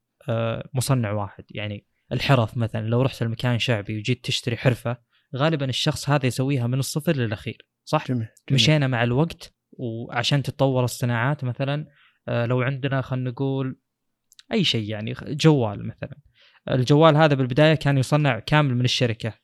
مصنع 0.75 1.13
واحد. 1.13 1.45
يعني 1.51 1.87
الحرف 2.13 2.57
مثلا 2.57 2.87
لو 2.87 3.03
رحت 3.03 3.23
المكان 3.23 3.59
شعبي 3.59 3.99
وجيت 3.99 4.25
تشتري 4.25 4.57
حرفة 4.57 4.97
غالبا 5.37 5.69
الشخص 5.69 6.11
هذا 6.11 6.27
يسويها 6.27 6.67
من 6.67 6.79
الصفر 6.79 7.17
للأخير 7.17 7.67
صح؟ 7.85 8.09
جميل, 8.09 8.19
جميل. 8.19 8.35
مشينا 8.51 8.87
مع 8.87 9.03
الوقت 9.03 9.55
وعشان 9.73 10.43
تتطور 10.43 10.85
الصناعات 10.85 11.45
مثلا 11.45 11.87
آه، 12.29 12.47
لو 12.47 12.63
عندنا 12.63 13.03
خلينا 13.03 13.31
نقول 13.31 13.79
أي 14.53 14.65
شيء 14.65 14.91
يعني 14.91 15.15
جوال 15.23 15.87
مثلا 15.87 16.17
الجوال 16.71 17.17
هذا 17.17 17.35
بالبداية 17.35 17.75
كان 17.75 17.99
يصنع 17.99 18.39
كامل 18.39 18.75
من 18.75 18.85
الشركة 18.85 19.35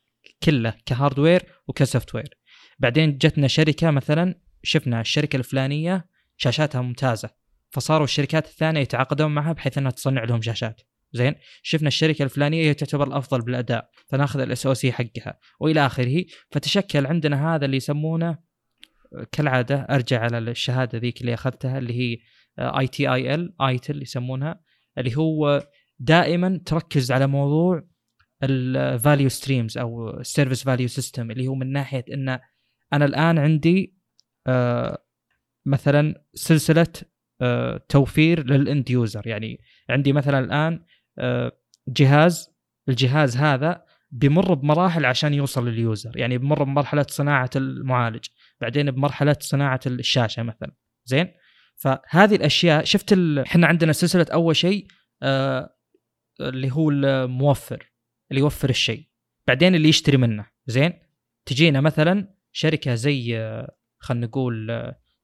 كله 0.43 0.73
ك 0.85 0.91
hardware 0.91 1.43
وك 1.67 2.15
software 2.15 2.37
بعدين 2.79 3.17
جتنا 3.17 3.47
شركة 3.47 3.91
مثلا 3.91 4.35
شفنا 4.63 5.01
الشركة 5.01 5.37
الفلانية 5.37 6.05
شاشاتها 6.37 6.81
ممتازة 6.81 7.29
فصاروا 7.69 8.03
الشركات 8.03 8.45
الثانية 8.45 8.81
يتعاقدون 8.81 9.31
معها 9.31 9.53
بحيث 9.53 9.77
إنها 9.77 9.91
تصنع 9.91 10.23
لهم 10.23 10.41
شاشات 10.41 10.81
زين؟ 11.11 11.35
شفنا 11.63 11.87
الشركة 11.87 12.23
الفلانية 12.23 12.63
هي 12.63 12.73
تعتبر 12.73 13.07
الأفضل 13.07 13.41
بالأداء 13.41 13.89
فناخذ 14.07 14.39
ال 14.39 14.65
SoC 14.65 14.91
حقها. 14.91 15.39
وإلى 15.59 15.85
آخره 15.85 16.25
فتشكل 16.51 17.05
عندنا 17.05 17.55
هذا 17.55 17.65
اللي 17.65 17.77
يسمونه 17.77 18.37
كالعادة 19.31 19.75
أرجع 19.75 20.19
على 20.19 20.37
الشهادة 20.37 20.97
ذيك 20.97 21.21
اللي 21.21 21.33
أخذتها 21.33 21.77
اللي 21.77 21.93
هي 21.93 22.17
ITIL 22.59 23.53
ITIL 23.61 24.01
يسمونها 24.01 24.61
اللي 24.97 25.17
هو 25.17 25.67
دائما 25.99 26.61
تركز 26.65 27.11
على 27.11 27.27
موضوع 27.27 27.83
ال 28.43 28.57
value 28.57 29.29
streams 29.29 29.77
أو 29.77 30.19
ال 30.19 30.24
service 30.24 30.63
value 30.63 30.87
system 30.87 31.31
اللي 31.31 31.47
هو 31.47 31.55
من 31.55 31.71
ناحية 31.71 32.05
إن 32.13 32.39
أنا 32.93 33.05
الآن 33.05 33.37
عندي 33.37 33.95
آه 34.47 35.03
مثلا 35.65 36.23
سلسلة 36.33 36.93
آه 37.41 37.85
توفير 37.89 38.45
لل 38.45 38.63
end 38.63 38.89
user. 38.89 39.27
يعني 39.27 39.61
عندي 39.89 40.13
مثلا 40.13 40.39
الآن 40.39 40.73
آه 40.73 40.85
جهاز 41.87 42.49
الجهاز 42.89 43.37
هذا 43.37 43.85
بيمر 44.11 44.53
بمراحل 44.53 45.05
عشان 45.05 45.33
يوصل 45.33 45.67
لل 45.67 45.84
user 45.84 46.17
يعني 46.17 46.37
بمر 46.37 46.63
بمرحلة 46.63 47.05
صناعة 47.09 47.49
المعالج 47.55 48.25
بعدين 48.61 48.91
بمرحلة 48.91 49.35
صناعة 49.39 49.79
الشاشة 49.85 50.43
مثلا. 50.43 50.71
زين؟ 51.05 51.31
فهذه 51.75 52.35
الأشياء 52.35 52.83
شفت 52.83 53.13
إحنا 53.45 53.67
عندنا 53.67 53.93
سلسلة 53.93 54.25
أول 54.33 54.55
شيء 54.55 54.87
آه 55.23 55.75
اللي 56.41 56.71
هو 56.71 56.89
الموفر 56.89 57.91
اللي 58.31 58.41
يوفر 58.41 58.69
الشيء 58.69 59.09
بعدين 59.47 59.75
اللي 59.75 59.89
يشتري 59.89 60.17
منه. 60.17 60.45
زين؟ 60.65 60.93
تجينا 61.45 61.81
مثلا 61.81 62.33
شركة 62.51 62.95
زي 62.95 63.37
آه، 63.37 63.75
خلينا 63.99 64.25
نقول 64.25 64.67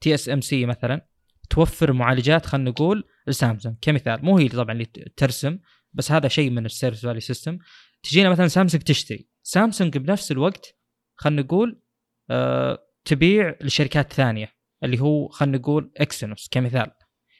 TSMC 0.01 0.65
مثلا 0.65 1.07
توفر 1.49 1.93
معالجات 1.93 2.45
خلينا 2.45 2.69
نقول 2.69 3.03
لسامسونج 3.27 3.75
كمثال. 3.81 4.25
مو 4.25 4.37
هي 4.37 4.47
طبعا 4.47 4.71
اللي 4.71 4.85
ترسم 5.17 5.59
بس 5.95 6.11
هذا 6.11 6.27
شيء 6.27 6.49
من 6.49 6.65
ال 6.65 6.70
service 6.70 7.01
value 7.05 7.19
system. 7.19 7.57
تجينا 8.03 8.29
مثلا 8.29 8.47
سامسونج 8.47 8.83
تشتري. 8.83 9.29
سامسونج 9.43 9.97
بنفس 9.97 10.31
الوقت 10.31 10.75
خلينا 11.15 11.41
نقول 11.41 11.81
آه 12.29 12.79
تبيع 13.05 13.55
لشركات 13.61 14.13
ثانية 14.13 14.51
اللي 14.83 15.01
هو 15.01 15.27
خلينا 15.27 15.57
نقول 15.57 15.91
Exynos 15.97 16.47
كمثال. 16.51 16.91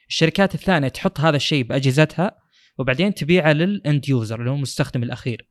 الشركات 0.08 0.54
الثانية 0.54 0.88
تحط 0.88 1.20
هذا 1.20 1.36
الشيء 1.36 1.64
بأجهزتها 1.64 2.38
وبعدين 2.78 3.14
تبيعه 3.14 3.52
لل 3.52 3.74
end 3.74 4.08
user 4.08 4.40
اللي 4.40 4.50
هو 4.50 4.54
المستخدم 4.54 5.02
الأخير. 5.02 5.50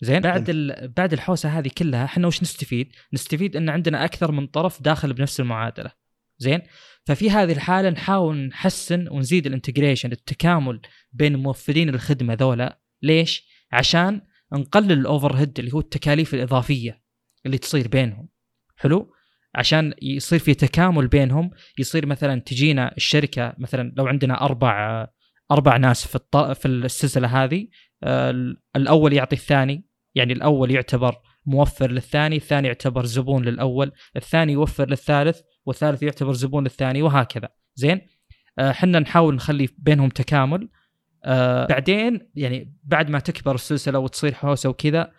زين؟ 0.00 0.20
بعد 0.20 0.50
بعد 0.96 1.12
الحوسة 1.12 1.58
هذه 1.58 1.70
كلها 1.78 2.04
إحنا 2.04 2.26
وش 2.26 2.42
نستفيد؟ 2.42 2.92
نستفيد 3.12 3.56
إن 3.56 3.68
عندنا 3.68 4.04
أكثر 4.04 4.32
من 4.32 4.46
طرف 4.46 4.82
داخل 4.82 5.12
بنفس 5.12 5.40
المعادلة. 5.40 5.90
زين؟ 6.38 6.60
ففي 7.04 7.30
هذه 7.30 7.52
الحالة 7.52 7.90
نحاول 7.90 8.36
نحسن 8.36 9.08
ونزيد 9.10 9.46
ال 9.46 9.51
integration 9.51 10.12
التكامل 10.12 10.80
بين 11.12 11.36
موفرين 11.36 11.88
الخدمة 11.88 12.34
ذولا. 12.34 12.80
ليش؟ 13.02 13.48
عشان 13.72 14.20
نقلل 14.52 14.92
الاوفر 14.92 15.36
هيد 15.36 15.58
اللي 15.58 15.72
هو 15.74 15.80
التكاليف 15.80 16.34
الإضافية 16.34 17.02
اللي 17.46 17.58
تصير 17.58 17.88
بينهم. 17.88 18.28
حلو؟ 18.76 19.14
عشان 19.54 19.94
يصير 20.02 20.38
في 20.38 20.54
تكامل 20.54 21.08
بينهم 21.08 21.50
يصير 21.78 22.06
مثلا 22.06 22.40
تجينا 22.40 22.96
الشركة 22.96 23.54
مثلا 23.58 23.92
لو 23.96 24.06
عندنا 24.06 24.44
أربع 24.44 25.06
أربع 25.50 25.76
ناس 25.76 26.06
في 26.06 26.14
الط... 26.14 26.36
في 26.36 26.68
السلسلة 26.68 27.44
هذه 27.44 27.66
آه، 28.02 28.54
الأول 28.76 29.12
يعطي 29.12 29.36
الثاني. 29.36 29.88
يعني 30.14 30.32
الأول 30.32 30.70
يعتبر 30.70 31.16
موفر 31.46 31.90
للثاني 31.90 32.36
الثاني 32.36 32.66
يعتبر 32.68 33.04
زبون 33.04 33.44
للأول. 33.44 33.92
الثاني 34.16 34.52
يوفر 34.52 34.88
للثالث 34.88 35.40
والثالث 35.68 36.02
يعتبر 36.02 36.32
زبون 36.32 36.64
للثاني 36.64 37.02
وهكذا. 37.02 37.48
زين؟ 37.74 38.00
إحنا 38.58 38.98
آه، 38.98 39.00
نحاول 39.00 39.34
نخلي 39.34 39.68
بينهم 39.78 40.08
تكامل. 40.08 40.68
آه 41.24 41.66
بعدين 41.66 42.30
يعني 42.34 42.74
بعد 42.84 43.10
ما 43.10 43.18
تكبر 43.18 43.54
السلسلة 43.54 43.98
وتصير 43.98 44.34
حوسة 44.34 44.68
وكذا 44.68 45.12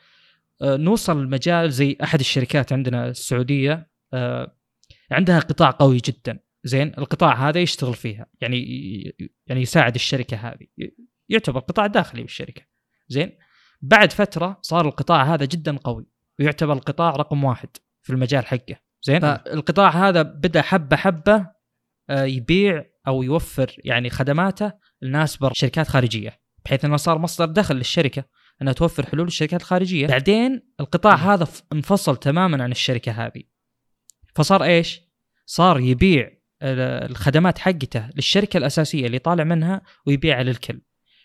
آه 0.61 0.77
نوصل 0.77 1.17
المجال 1.17 1.71
زي 1.71 1.97
أحد 2.03 2.19
الشركات 2.19 2.73
عندنا 2.73 3.07
السعودية. 3.07 3.89
آه 4.13 4.55
عندها 5.11 5.39
قطاع 5.39 5.69
قوي 5.71 5.97
جدا. 5.97 6.39
زين؟ 6.63 6.91
القطاع 6.97 7.49
هذا 7.49 7.59
يشتغل 7.59 7.93
فيها. 7.93 8.25
يعني 8.41 8.61
يعني 9.47 9.61
يساعد 9.61 9.95
الشركة 9.95 10.37
هذه. 10.37 10.91
يعتبر 11.29 11.59
قطاع 11.59 11.87
داخلي 11.87 12.21
بالشركة. 12.21 12.61
زين؟ 13.07 13.37
بعد 13.81 14.11
فترة 14.11 14.59
صار 14.61 14.87
القطاع 14.87 15.33
هذا 15.33 15.45
جدا 15.45 15.77
قوي 15.77 16.05
ويعتبر 16.39 16.73
القطاع 16.73 17.09
رقم 17.09 17.43
واحد 17.43 17.69
في 18.01 18.13
المجال 18.13 18.45
حقه. 18.45 18.88
زين؟ 19.01 19.19
فالقطاع 19.19 19.89
هذا 19.89 20.21
بدأ 20.21 20.61
حبة 20.61 20.95
حبة 20.95 21.47
آه، 22.09 22.23
يبيع 22.23 22.85
أو 23.07 23.23
يوفر 23.23 23.75
يعني 23.77 24.09
خدماته 24.09 24.71
لناس 25.01 25.37
برا 25.37 25.53
شركات 25.53 25.87
خارجية 25.87 26.39
بحيث 26.65 26.85
إنه 26.85 26.97
صار 26.97 27.17
مصدر 27.17 27.45
دخل 27.45 27.75
للشركة 27.75 28.23
إنها 28.61 28.73
توفر 28.73 29.05
حلول 29.05 29.25
للشركات 29.25 29.61
الخارجية. 29.61 30.07
بعدين 30.07 30.73
القطاع 30.79 31.15
هذا 31.15 31.47
انفصل 31.73 32.17
تماما 32.17 32.63
عن 32.63 32.71
الشركة 32.71 33.11
هذه. 33.11 33.43
فصار 34.35 34.63
إيش؟ 34.63 35.01
صار 35.45 35.79
يبيع 35.79 36.39
الخدمات 36.61 37.57
حقته 37.57 38.09
للشركة 38.15 38.57
الأساسية 38.57 39.05
اللي 39.05 39.19
طالع 39.19 39.43
منها 39.43 39.81
ويبيعها 40.05 40.43
للكل. 40.43 40.81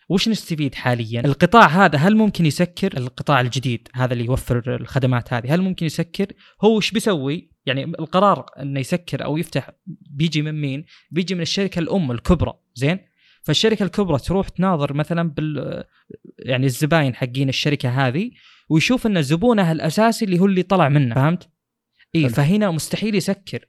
وش 0.08 0.28
نستفيد 0.28 0.74
حاليا؟ 0.74 1.20
القطاع 1.20 1.66
هذا 1.66 1.98
هل 1.98 2.16
ممكن 2.16 2.46
يسكر 2.46 2.96
القطاع 2.96 3.40
الجديد 3.40 3.88
هذا 3.94 4.12
اللي 4.12 4.24
يوفر 4.24 4.74
الخدمات 4.74 5.32
هذه 5.32 5.54
هل 5.54 5.62
ممكن 5.62 5.86
يسكر؟ 5.86 6.26
هو 6.64 6.76
وش 6.76 6.90
بيسوي؟ 6.90 7.50
يعني 7.66 7.84
القرار 7.84 8.46
إنه 8.60 8.80
يسكر 8.80 9.24
أو 9.24 9.36
يفتح 9.36 9.70
بيجي 9.86 10.42
من 10.42 10.60
مين؟ 10.60 10.84
بيجي 11.10 11.34
من 11.34 11.40
الشركة 11.40 11.78
الأم 11.78 12.10
الكبرى 12.10 12.54
زين؟ 12.74 12.98
فالشركة 13.42 13.82
الكبرى 13.82 14.18
تروح 14.18 14.48
تناظر 14.48 14.92
مثلا 14.92 15.30
بال 15.30 15.84
يعني 16.38 16.66
الزباين 16.66 17.14
حقين 17.14 17.48
الشركة 17.48 17.88
هذه 17.88 18.30
ويشوف 18.68 19.06
إن 19.06 19.22
زبونها 19.22 19.72
الأساسي 19.72 20.24
اللي 20.24 20.38
هو 20.38 20.46
اللي 20.46 20.62
طلع 20.62 20.88
منه 20.88 21.14
فهمت؟ 21.14 21.48
اي 22.14 22.28
فهنا 22.28 22.70
مستحيل 22.70 23.14
يسكر 23.14 23.66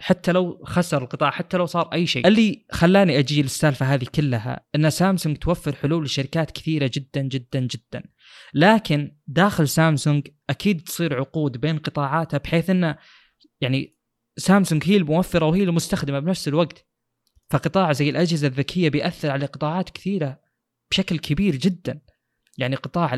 حتى 0.00 0.32
لو 0.32 0.64
خسر 0.64 1.02
القطاع 1.02 1.30
حتى 1.30 1.56
لو 1.56 1.66
صار 1.66 1.92
أي 1.92 2.06
شيء. 2.06 2.26
اللي 2.26 2.66
خلاني 2.72 3.18
أجي 3.18 3.42
للسالفة 3.42 3.94
هذه 3.94 4.06
كلها 4.14 4.66
إن 4.74 4.90
سامسونج 4.90 5.36
توفر 5.36 5.74
حلول 5.74 6.04
لشركات 6.04 6.50
كثيرة 6.50 6.90
جدا 6.94 7.22
جدا 7.22 7.60
جدا. 7.60 8.02
لكن 8.54 9.16
داخل 9.26 9.68
سامسونج 9.68 10.28
أكيد 10.50 10.80
تصير 10.80 11.18
عقود 11.18 11.56
بين 11.56 11.78
قطاعاتها 11.78 12.38
بحيث 12.38 12.70
انه 12.70 12.98
يعني 13.60 13.96
سامسونج 14.36 14.82
هي 14.86 14.96
الموفرة 14.96 15.46
وهي 15.46 15.62
المستخدمة 15.62 16.18
بنفس 16.18 16.48
الوقت. 16.48 16.86
فقطاع 17.50 17.92
زي 17.92 18.10
الأجهزة 18.10 18.46
الذكية 18.46 18.88
بيأثر 18.88 19.30
على 19.30 19.46
قطاعات 19.46 19.90
كثيرة 19.90 20.40
بشكل 20.90 21.18
كبير 21.18 21.56
جدا. 21.56 22.00
يعني 22.58 22.76
قطاع 22.76 23.14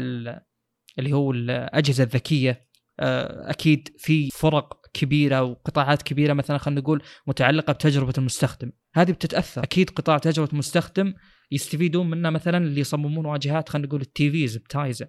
اللي 0.99 1.12
هو 1.12 1.31
الأجهزة 1.31 2.05
الذكية 2.05 2.72
أكيد 3.00 3.88
في 3.98 4.31
فرق 4.31 4.81
كبيرة 4.94 5.42
وقطاعات 5.42 6.02
كبيرة 6.02 6.33
مثلا 6.33 6.59
خلينا 6.59 6.81
نقول 6.81 7.02
متعلقة 7.26 7.72
بتجربة 7.72 8.12
المستخدم. 8.18 8.72
هذه 8.94 9.12
بتتأثر. 9.12 9.62
أكيد 9.62 9.90
قطاع 9.90 10.18
تجربة 10.18 10.52
المستخدم 10.52 11.14
يستفيدون 11.50 12.11
منه 12.11 12.31
مثلا 12.31 12.59
اللي 12.59 12.81
يصممون 12.81 13.26
واجهات 13.26 13.68
خلينا 13.68 13.88
نقول 13.88 14.00
ال 14.01 14.14
TVs 14.14 14.57
ب 14.57 14.65
Tizen 14.65 15.07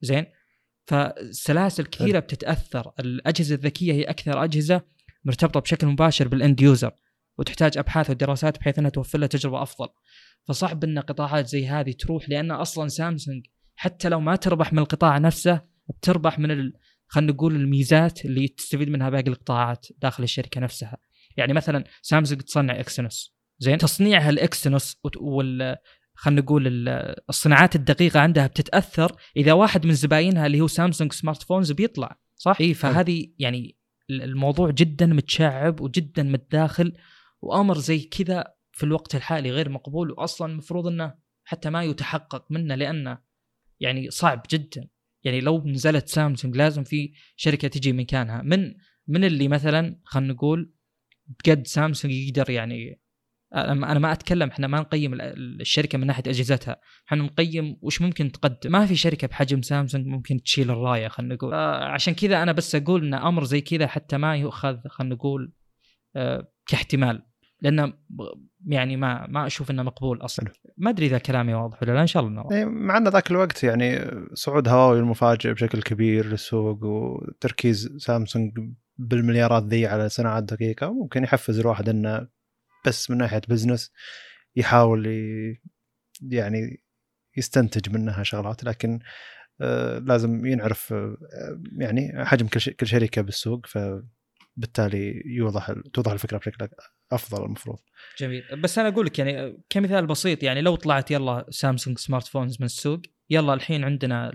زين؟ 0.00 0.26
فسلاسل 0.86 1.84
كثيرة 1.84 2.18
بتتأثر. 2.18 2.92
الأجهزة 3.00 3.54
الذكية 3.54 3.92
هي 3.92 4.02
أكثر 4.02 4.44
أجهزة 4.44 4.82
مرتبطة 5.24 5.60
بشكل 5.60 5.86
مباشر 5.86 6.28
بال 6.28 6.41
end 6.41 6.60
user 6.60 6.92
وتحتاج 7.38 7.78
أبحاث 7.78 8.10
ودراسات 8.10 8.58
بحيث 8.58 8.78
إنها 8.78 8.90
توفر 8.90 9.18
له 9.18 9.26
تجربة 9.26 9.62
أفضل. 9.62 9.88
فصعب 10.48 10.84
إن 10.84 10.98
قطاعات 10.98 11.46
زي 11.46 11.66
هذه 11.66 11.92
تروح 11.92 12.28
لأن 12.28 12.50
أصلا 12.50 12.88
سامسونج 12.88 13.46
حتى 13.76 14.08
لو 14.08 14.20
ما 14.20 14.36
تربح 14.36 14.72
من 14.72 14.78
القطاع 14.78 15.18
نفسه 15.18 15.60
بتربح 15.88 16.38
من 16.38 16.72
خلينا 17.12 17.32
نقول 17.32 17.56
الميزات 17.56 18.24
اللي 18.24 18.48
تستفيد 18.48 18.88
منها 18.88 19.10
باقي 19.10 19.30
القطاعات 19.30 19.86
داخل 19.98 20.22
الشركة 20.22 20.60
نفسها. 20.60 20.96
يعني 21.36 21.52
مثلا 21.52 21.84
سامسونج 22.02 22.40
تصنع 22.40 22.80
Exynos. 22.80 23.34
زين؟ 23.58 23.78
تصنيعها 23.78 24.30
ال 24.30 24.39
Exynos 24.39 24.96
وال 25.20 25.76
خلينا 26.14 26.40
نقول 26.40 26.88
الصناعات 27.28 27.76
الدقيقة 27.76 28.20
عندها 28.20 28.46
بتتأثر 28.46 29.16
إذا 29.36 29.52
واحد 29.52 29.86
من 29.86 29.92
زباينها 29.92 30.46
اللي 30.46 30.60
هو 30.60 30.66
سامسونج 30.66 31.12
smartphones 31.12 31.72
بيطلع 31.72 32.18
صح؟ 32.36 32.56
إي 32.60 32.74
فهذه 32.74 33.32
يعني 33.38 33.76
الموضوع 34.10 34.70
جدا 34.70 35.06
متشعب 35.06 35.80
وجدا 35.80 36.22
متداخل 36.22 36.92
وأمر 37.42 37.78
زي 37.78 38.00
كذا 38.00 38.54
في 38.72 38.84
الوقت 38.84 39.14
الحالي 39.14 39.50
غير 39.50 39.68
مقبول 39.68 40.10
واصلا 40.10 40.52
المفروض 40.52 40.86
إنه 40.86 41.14
حتى 41.44 41.70
ما 41.70 41.82
يتحقق 41.82 42.46
منه 42.50 42.74
لأنه 42.74 43.18
يعني 43.80 44.10
صعب 44.10 44.42
جدا. 44.50 44.88
يعني 45.24 45.40
لو 45.40 45.62
نزلت 45.66 46.08
سامسونج 46.08 46.56
لازم 46.56 46.84
في 46.84 47.12
شركة 47.36 47.68
تجي 47.68 47.92
مكانها. 47.92 48.42
من 48.42 48.74
من 49.08 49.24
اللي 49.24 49.48
مثلا 49.48 50.00
خلينا 50.04 50.32
نقول 50.32 50.72
بقد 51.26 51.66
سامسونج 51.66 52.14
يقدر 52.14 52.50
يعني 52.50 53.00
أنا 53.54 53.98
ما 53.98 54.12
أتكلم 54.12 54.48
إحنا 54.48 54.66
ما 54.66 54.80
نقيم 54.80 55.14
الشركة 55.20 55.98
من 55.98 56.06
ناحية 56.06 56.22
أجهزتها. 56.26 56.76
إحنا 57.08 57.22
نقيم 57.22 57.76
وش 57.82 58.02
ممكن 58.02 58.32
تقدم. 58.32 58.72
ما 58.72 58.86
في 58.86 58.96
شركة 58.96 59.28
بحجم 59.28 59.62
سامسونج 59.62 60.06
ممكن 60.06 60.42
تشيل 60.42 60.70
الراية 60.70 61.08
خلينا 61.08 61.34
نقول. 61.34 61.54
عشان 61.54 62.14
كذا 62.14 62.42
أنا 62.42 62.52
بس 62.52 62.74
أقول 62.74 63.06
إن 63.06 63.14
أمر 63.14 63.44
زي 63.44 63.60
كذا 63.60 63.86
حتى 63.86 64.16
ما 64.16 64.36
يؤخذ 64.36 64.76
خلينا 64.88 65.14
نقول 65.14 65.52
آه 66.16 66.52
كاحتمال. 66.66 67.22
لأنه 67.62 67.92
يعني 68.66 68.96
ما 68.96 69.26
ما 69.26 69.46
أشوف 69.46 69.70
إنه 69.70 69.82
مقبول 69.82 70.22
أصلا. 70.22 70.50
ما 70.76 70.90
أدري 70.90 71.06
إذا 71.06 71.18
كلامي 71.18 71.54
واضح 71.54 71.82
ولا 71.82 71.92
لا 71.92 72.00
إن 72.00 72.06
شاء 72.06 72.22
الله 72.22 72.42
نرى 72.42 72.64
مع 72.64 72.96
إن 72.96 73.08
ذاك 73.08 73.30
الوقت 73.30 73.64
يعني 73.64 74.10
صعود 74.34 74.68
هواوي 74.68 74.98
المفاجئ 74.98 75.52
بشكل 75.52 75.82
كبير 75.82 76.26
للسوق 76.26 76.84
وتركيز 76.84 77.96
سامسونج 77.98 78.52
بالمليارات 78.98 79.62
ذي 79.62 79.86
على 79.86 80.08
صناعه 80.08 80.40
دقيقة 80.40 80.92
ممكن 80.92 81.24
يحفز 81.24 81.58
الواحد 81.58 81.88
إنه 81.88 82.28
بس 82.86 83.10
من 83.10 83.18
ناحية 83.18 83.42
business 83.48 83.92
يحاول 84.56 85.06
يعني 86.22 86.82
يستنتج 87.36 87.90
منها 87.90 88.22
شغلات 88.22 88.64
لكن 88.64 89.00
آه، 89.60 89.98
لازم 89.98 90.46
ينعرف 90.46 90.92
آه، 90.92 91.16
يعني 91.78 92.24
حجم 92.24 92.46
كل 92.80 92.86
شركة 92.86 93.22
بالسوق 93.22 93.66
فبالتالي 93.66 95.22
يوضح 95.26 95.74
توضح 95.92 96.12
الفكرة 96.12 96.38
بشكل 96.38 96.68
أفضل 97.14 97.44
المفروض. 97.44 97.78
جميل. 98.18 98.44
بس 98.56 98.78
أنا 98.78 98.88
أقول 98.88 99.06
لك 99.06 99.18
يعني 99.18 99.62
كمثال 99.70 100.06
بسيط 100.06 100.42
يعني 100.42 100.60
لو 100.60 100.74
طلعت 100.74 101.10
يلا 101.10 101.46
سامسونج 101.50 101.98
smartphones 101.98 102.56
من 102.60 102.66
السوق 102.66 103.00
يلا 103.30 103.54
الحين 103.54 103.84
عندنا 103.84 104.30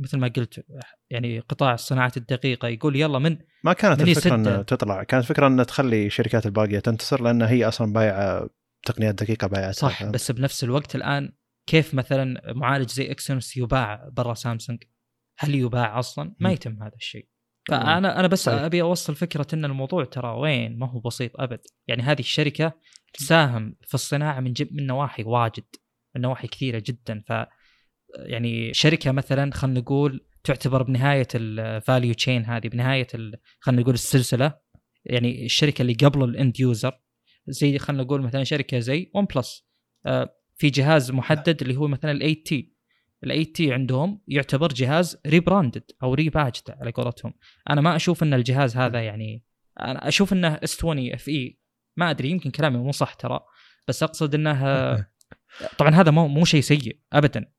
مثل 0.00 0.18
ما 0.18 0.28
قلت 0.28 0.64
يعني 1.10 1.38
قطاع 1.38 1.74
الصناعه 1.74 2.12
الدقيقة 2.16 2.68
يقول 2.68 2.96
يلا 2.96 3.18
من 3.18 3.38
ما 3.64 3.72
كانت 3.72 4.02
من 4.02 4.08
الفكرة 4.08 4.34
ان 4.34 4.66
تطلع 4.66 5.02
كانت 5.02 5.24
الفكرة 5.24 5.46
ان 5.46 5.66
تخلي 5.66 6.06
الشركات 6.06 6.46
الباقية 6.46 6.78
تنتصر 6.78 7.22
لأن 7.22 7.42
هي 7.42 7.68
أصلا 7.68 7.92
بايعة 7.92 8.48
تقنيات 8.86 9.14
دقيقة 9.14 9.46
بايعه 9.46 9.72
صح 9.72 10.04
بس 10.04 10.30
بنفس 10.30 10.64
الوقت 10.64 10.94
الآن 10.94 11.32
كيف 11.66 11.94
مثلا 11.94 12.52
معالج 12.52 12.90
زي 12.90 13.10
اكسنس 13.10 13.56
يباع 13.56 14.08
برا 14.12 14.34
سامسونج؟ 14.34 14.82
هل 15.38 15.54
يباع 15.54 15.98
أصلا؟ 15.98 16.34
ما 16.40 16.52
يتم 16.52 16.82
هذا 16.82 16.94
الشيء. 16.96 17.28
فانا 17.68 18.20
أنا 18.20 18.28
بس 18.28 18.48
أبي 18.48 18.82
أوصل 18.82 19.14
فكرة 19.14 19.46
إن 19.54 19.64
الموضوع 19.64 20.04
ترى 20.04 20.28
وين 20.28 20.78
ما 20.78 20.90
هو 20.90 21.00
بسيط 21.00 21.40
أبد. 21.40 21.60
يعني 21.86 22.02
هذه 22.02 22.20
الشركة 22.20 22.72
تساهم 23.12 23.76
في 23.86 23.94
الصناعة 23.94 24.40
من 24.40 24.52
جب 24.52 24.68
من 24.72 24.86
نواحي 24.86 25.22
واجد 25.22 25.64
من 26.14 26.22
نواحي 26.22 26.48
كثيرة 26.48 26.82
جدا. 26.86 27.22
ف 27.26 27.32
يعني 28.16 28.74
شركة 28.74 29.12
مثلا 29.12 29.54
خلينا 29.54 29.80
نقول 29.80 30.26
تعتبر 30.44 30.82
بنهاية 30.82 31.28
ال 31.34 31.47
value 31.47 32.14
chain 32.14 32.44
هذه 32.44 32.68
بنهاية 32.68 33.06
خلينا 33.60 33.82
نقول 33.82 33.94
السلسلة. 33.94 34.58
يعني 35.04 35.44
الشركة 35.44 35.82
اللي 35.82 35.94
قبل 35.94 36.24
ال 36.24 36.33
end 36.33 36.60
user 36.60 37.00
زي 37.46 37.78
خلينا 37.78 38.02
نقول 38.02 38.22
مثلا 38.22 38.44
شركة 38.44 38.78
زي 38.78 39.10
ون 39.14 39.24
بلس 39.24 39.66
آه، 40.06 40.36
في 40.56 40.70
جهاز 40.70 41.10
محدد 41.10 41.62
اللي 41.62 41.76
هو 41.76 41.88
مثلا 41.88 42.10
ال 42.10 42.18
8T 42.18 42.73
ال 43.24 43.28
8T 43.28 43.72
عندهم 43.72 44.20
يعتبر 44.28 44.68
جهاز 44.68 45.20
rebranded 45.26 45.90
أو 46.02 46.14
rebadged 46.14 46.62
على 46.68 46.90
قولتهم. 46.90 47.34
أنا 47.70 47.80
ما 47.80 47.96
أشوف 47.96 48.22
إن 48.22 48.34
الجهاز 48.34 48.76
هذا 48.76 49.02
يعني 49.02 49.44
أنا 49.80 50.08
أشوف 50.08 50.32
إنه 50.32 50.48
S20 50.48 50.76
FE 50.78 51.58
ما 51.96 52.10
أدري 52.10 52.30
يمكن 52.30 52.50
كلامي 52.50 52.78
مو 52.78 52.92
صح 52.92 53.14
ترى 53.14 53.40
بس 53.88 54.02
أقصد 54.02 54.34
إنه 54.34 55.06
طبعا 55.78 55.90
هذا 55.90 56.10
مو 56.10 56.28
مو 56.28 56.44
شيء 56.44 56.60
سيء 56.60 56.98
ابدا. 57.12 57.52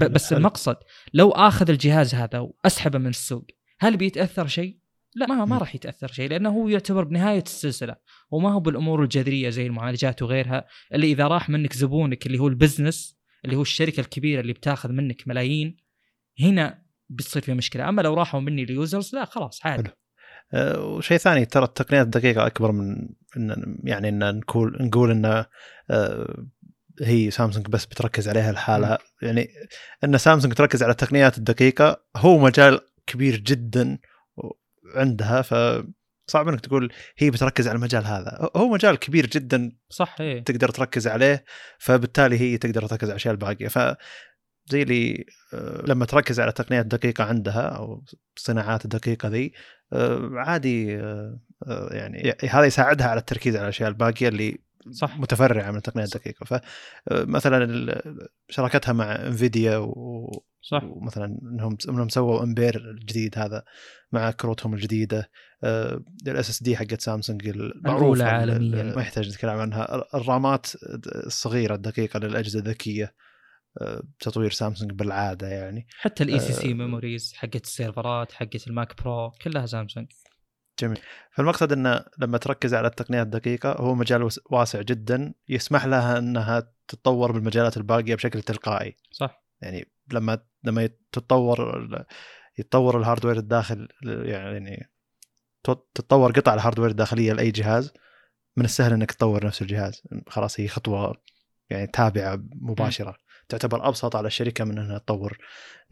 بس 0.00 0.32
المقصد 0.32 0.76
لو 1.14 1.30
آخذ 1.30 1.70
الجهاز 1.70 2.14
هذا 2.14 2.38
وأسحبه 2.38 2.98
من 2.98 3.06
السوق 3.06 3.46
هل 3.78 3.96
بيتأثر 3.96 4.46
شيء؟ 4.46 4.78
لا 5.14 5.26
ما 5.26 5.44
ما 5.44 5.58
راح 5.58 5.74
يتأثر 5.74 6.08
شيء 6.12 6.30
لأنه 6.30 6.50
هو 6.50 6.68
يعتبر 6.68 7.04
بنهاية 7.04 7.42
السلسلة. 7.42 7.96
وما 8.30 8.52
هو 8.52 8.60
بالأمور 8.60 9.02
الجذرية 9.02 9.50
زي 9.50 9.66
المعالجات 9.66 10.22
وغيرها 10.22 10.66
اللي 10.94 11.12
إذا 11.12 11.26
راح 11.26 11.48
منك 11.48 11.72
زبونك 11.72 12.26
اللي 12.26 12.38
هو 12.38 12.48
ال 12.48 12.55
business 12.55 13.15
اللي 13.44 13.56
هو 13.56 13.62
الشركة 13.62 14.00
الكبيرة 14.00 14.40
اللي 14.40 14.52
بتاخذ 14.52 14.92
منك 14.92 15.28
ملايين 15.28 15.76
هنا 16.40 16.82
بتصير 17.08 17.42
في 17.42 17.54
مشكلة. 17.54 17.88
أما 17.88 18.02
لو 18.02 18.14
راحوا 18.14 18.40
مني 18.40 18.62
ال 18.62 18.71
users 18.71 19.14
لا 19.14 19.24
خلاص 19.24 19.66
عادي. 19.66 19.90
أه 20.54 20.80
وشيء 20.80 21.16
ثاني 21.16 21.44
ترى 21.44 21.64
التقنيات 21.64 22.06
الدقيقه 22.06 22.46
أكبر 22.46 22.72
من 22.72 23.08
إن 23.36 23.76
يعني 23.84 24.08
إن 24.08 24.38
نقول 24.38 24.76
نقول 24.80 25.10
إن 25.10 25.44
أه 25.90 26.44
هي 27.02 27.30
سامسونج 27.30 27.66
بس 27.66 27.86
بتركز 27.86 28.28
عليها 28.28 28.52
لحالها 28.52 28.98
يعني 29.22 29.48
إن 30.04 30.18
سامسونج 30.18 30.54
تركز 30.54 30.82
على 30.82 30.92
التقنيات 30.92 31.38
الدقيقة 31.38 32.04
هو 32.16 32.38
مجال 32.38 32.80
كبير 33.06 33.36
جدا 33.36 33.98
عندها 34.94 35.42
ف 35.42 35.54
صعب 36.26 36.48
إنك 36.48 36.60
تقول 36.60 36.92
هي 37.18 37.30
بتركز 37.30 37.68
على 37.68 37.76
المجال 37.76 38.04
هذا. 38.04 38.50
هو 38.56 38.68
مجال 38.68 38.96
كبير 38.96 39.26
جدا 39.26 39.72
صح 39.88 40.16
إيه. 40.20 40.44
تقدر 40.44 40.68
تركز 40.68 41.08
عليه 41.08 41.44
فبالتالي 41.78 42.40
هي 42.40 42.58
تقدر 42.58 42.86
تركز 42.86 43.04
على 43.04 43.10
الأشياء 43.10 43.34
الباقية. 43.34 43.68
ف 43.68 43.78
زي 44.68 44.82
اللي 44.82 45.24
آه، 45.54 45.82
لما 45.86 46.04
تركز 46.04 46.40
على 46.40 46.52
تقنيات 46.52 46.86
دقيقة 46.86 47.24
عندها 47.24 47.60
أو 47.62 48.04
الصناعات 48.36 48.84
الدقيقه 48.84 49.28
ذي 49.28 49.52
آه، 49.92 50.30
عادي 50.34 50.96
آه، 50.96 51.38
يعني 51.90 52.34
هذا 52.50 52.64
يساعدها 52.64 53.06
على 53.06 53.20
التركيز 53.20 53.56
على 53.56 53.62
الأشياء 53.64 53.88
الباقية 53.88 54.28
اللي 54.28 54.58
صح. 54.90 55.18
متفرعة 55.18 55.70
من 55.70 55.76
التقنيه 55.76 56.04
الدقيقه 56.04 56.60
فمثلا 57.06 58.02
شراكتها 58.48 58.92
مع 58.92 59.12
انفيديا 59.12 59.76
وصح. 59.76 60.84
ومثلا 60.84 61.38
إنهم 61.42 61.76
إنهم 61.88 62.08
سووا 62.08 62.42
امبير 62.42 62.76
الجديد 62.76 63.38
هذا 63.38 63.62
مع 64.12 64.30
كروتهم 64.30 64.74
الجديدة. 64.74 65.30
ال 65.64 66.50
SSD 66.50 66.76
حقت 66.76 67.00
سامسونج 67.00 67.48
المعروفه 67.48 68.24
عالميا. 68.24 68.82
ما 68.82 69.02
يحتاج 69.02 69.28
نتكلم 69.28 69.58
عنها. 69.58 70.04
ال 70.14 70.24
RAM 70.24 70.56
ات 70.56 70.66
الصغيرة 71.06 71.74
الدقيقة 71.74 72.18
للأجهزة 72.18 72.58
الذكية 72.58 73.14
تطوير 74.20 74.50
سامسونج 74.50 74.92
بالعادة 74.92 75.48
يعني. 75.48 75.86
حتى 75.98 76.24
الاي 76.24 76.40
سي 76.40 76.52
سي 76.52 76.74
ميموريز 76.74 77.32
حقت 77.34 77.64
ال 77.64 77.72
server 77.72 78.23
ات 78.23 78.32
حقت 78.32 78.66
الماك 78.66 79.02
برو 79.02 79.30
كلها 79.30 79.66
سامسونج. 79.66 80.06
جميل. 80.80 80.98
فالمقصد 81.32 81.72
إنه 81.72 82.04
لما 82.18 82.38
تركز 82.38 82.74
على 82.74 82.88
التقنيات 82.88 83.26
الدقيقة 83.26 83.72
هو 83.72 83.94
مجال 83.94 84.28
واسع 84.50 84.82
جدا 84.82 85.34
يسمح 85.48 85.86
لها 85.86 86.18
إنها 86.18 86.72
تتطور 86.88 87.32
بالمجالات 87.32 87.76
الباقية 87.76 88.14
بشكل 88.14 88.42
تلقائي. 88.42 88.96
صح. 89.10 89.44
يعني 89.60 89.92
لما 90.12 90.38
لما 90.64 90.88
تتطور 91.12 91.86
يتطور 92.58 92.98
ال 93.00 93.04
hardware 93.04 93.36
الداخل 93.36 93.88
يعني 94.02 94.90
تتطور 95.72 96.32
قطع 96.32 96.54
ال 96.54 96.58
hardware 96.58 96.90
الداخلية 96.90 97.32
لأي 97.32 97.50
جهاز 97.50 97.92
من 98.56 98.64
السهل 98.64 98.92
إنك 98.92 99.12
تطور 99.12 99.46
نفس 99.46 99.62
الجهاز. 99.62 100.02
خلاص 100.28 100.60
هي 100.60 100.68
خطوة 100.68 101.14
يعني 101.70 101.86
تابعة 101.86 102.42
مباشرة. 102.54 103.10
م. 103.10 103.14
تعتبر 103.48 103.88
أبسط 103.88 104.16
على 104.16 104.26
الشركة 104.26 104.64
من 104.64 104.78
إنها 104.78 104.98
تطور 104.98 105.38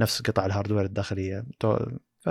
نفس 0.00 0.22
قطع 0.22 0.46
ال 0.46 0.51
hardware 0.51 0.84
الداخلية. 0.84 1.46
ف 2.20 2.28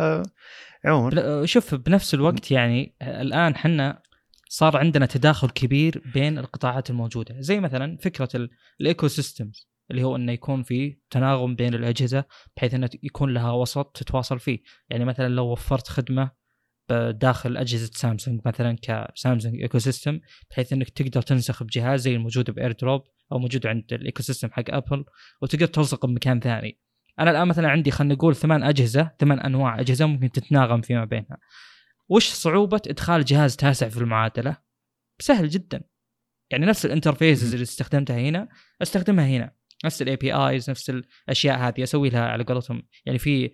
عموما 0.86 1.46
شوف 1.46 1.76
بنفس 1.76 2.14
الوقت 2.14 2.52
يعني 2.52 2.96
الآن 3.02 3.56
حنا 3.56 4.02
صار 4.50 4.78
عندنا 4.78 5.06
تداخل 5.06 5.50
كبير 5.50 6.04
بين 6.14 6.38
القطاعات 6.38 6.90
الموجودة. 6.90 7.36
زي 7.40 7.60
مثلا 7.60 7.98
فكرة 7.98 8.50
ال 8.82 9.08
ecosystems 9.08 9.70
اللي 9.92 10.04
هو 10.04 10.16
إنه 10.16 10.32
يكون 10.32 10.64
في 10.64 10.98
تناغم 11.10 11.56
بين 11.56 11.74
الأجهزة 11.74 12.26
بحيث 12.58 12.74
إنه 12.74 12.90
يكون 13.04 13.34
لها 13.34 13.52
وسط 13.52 13.98
تتواصل 13.98 14.40
فيه. 14.40 14.60
يعني 14.90 15.06
مثلا 15.06 15.28
لو 15.28 15.46
وفرت 15.46 15.88
خدمة 15.88 16.43
داخل 16.92 17.58
أجهزة 17.58 17.92
سامسونج 17.94 18.42
مثلا 18.46 18.78
كسامسونج 18.82 19.62
ecosystem 19.62 20.20
بحيث 20.52 20.74
إنك 20.74 20.90
تقدر 20.90 21.22
تنسخ 21.22 21.64
بجهاز 21.64 22.02
زي 22.02 22.16
الموجود 22.16 22.52
ب 22.52 22.72
AirDrop 22.72 23.04
أو 23.32 23.40
موجود 23.40 23.68
عند 23.68 23.94
ال 23.94 24.24
ecosystem 24.24 24.52
حق 24.52 24.64
ابل 24.70 25.06
وتقدر 25.42 25.66
تلصقه 25.66 26.08
بمكان 26.08 26.40
ثاني. 26.40 26.80
أنا 27.20 27.32
الآن 27.32 27.48
مثلا 27.48 27.70
عندي 27.70 27.92
خلينا 27.92 28.14
نقول 28.14 28.36
ثمان 28.36 28.64
أجهزة 28.64 29.12
ثمان 29.20 29.40
أنواع 29.40 29.80
أجهزة 29.80 30.06
ممكن 30.06 30.32
تتناغم 30.32 30.82
فيما 30.82 31.06
بينها. 31.06 31.38
وش 32.10 32.30
صعوبة 32.30 32.82
إدخال 32.88 33.26
جهاز 33.26 33.56
تاسع 33.56 33.90
في 33.90 33.98
المعادلة؟ 33.98 34.58
سهل 35.20 35.50
جدا. 35.50 35.82
يعني 36.52 36.66
نفس 36.66 36.86
ال 36.86 36.92
interfaces 36.92 37.54
اللي 37.54 37.64
استخدمتها 37.64 38.20
هنا 38.20 38.48
استخدمها 38.82 39.28
هنا. 39.28 39.56
نفس 39.86 40.02
ال 40.02 40.16
APIs 40.16 40.70
نفس 40.70 40.90
الأشياء 40.90 41.58
هذه 41.60 41.84
أسوي 41.84 42.10
لها 42.10 42.26
على 42.26 42.44
قولتهم 42.44 42.84
يعني 43.06 43.20
في 43.20 43.52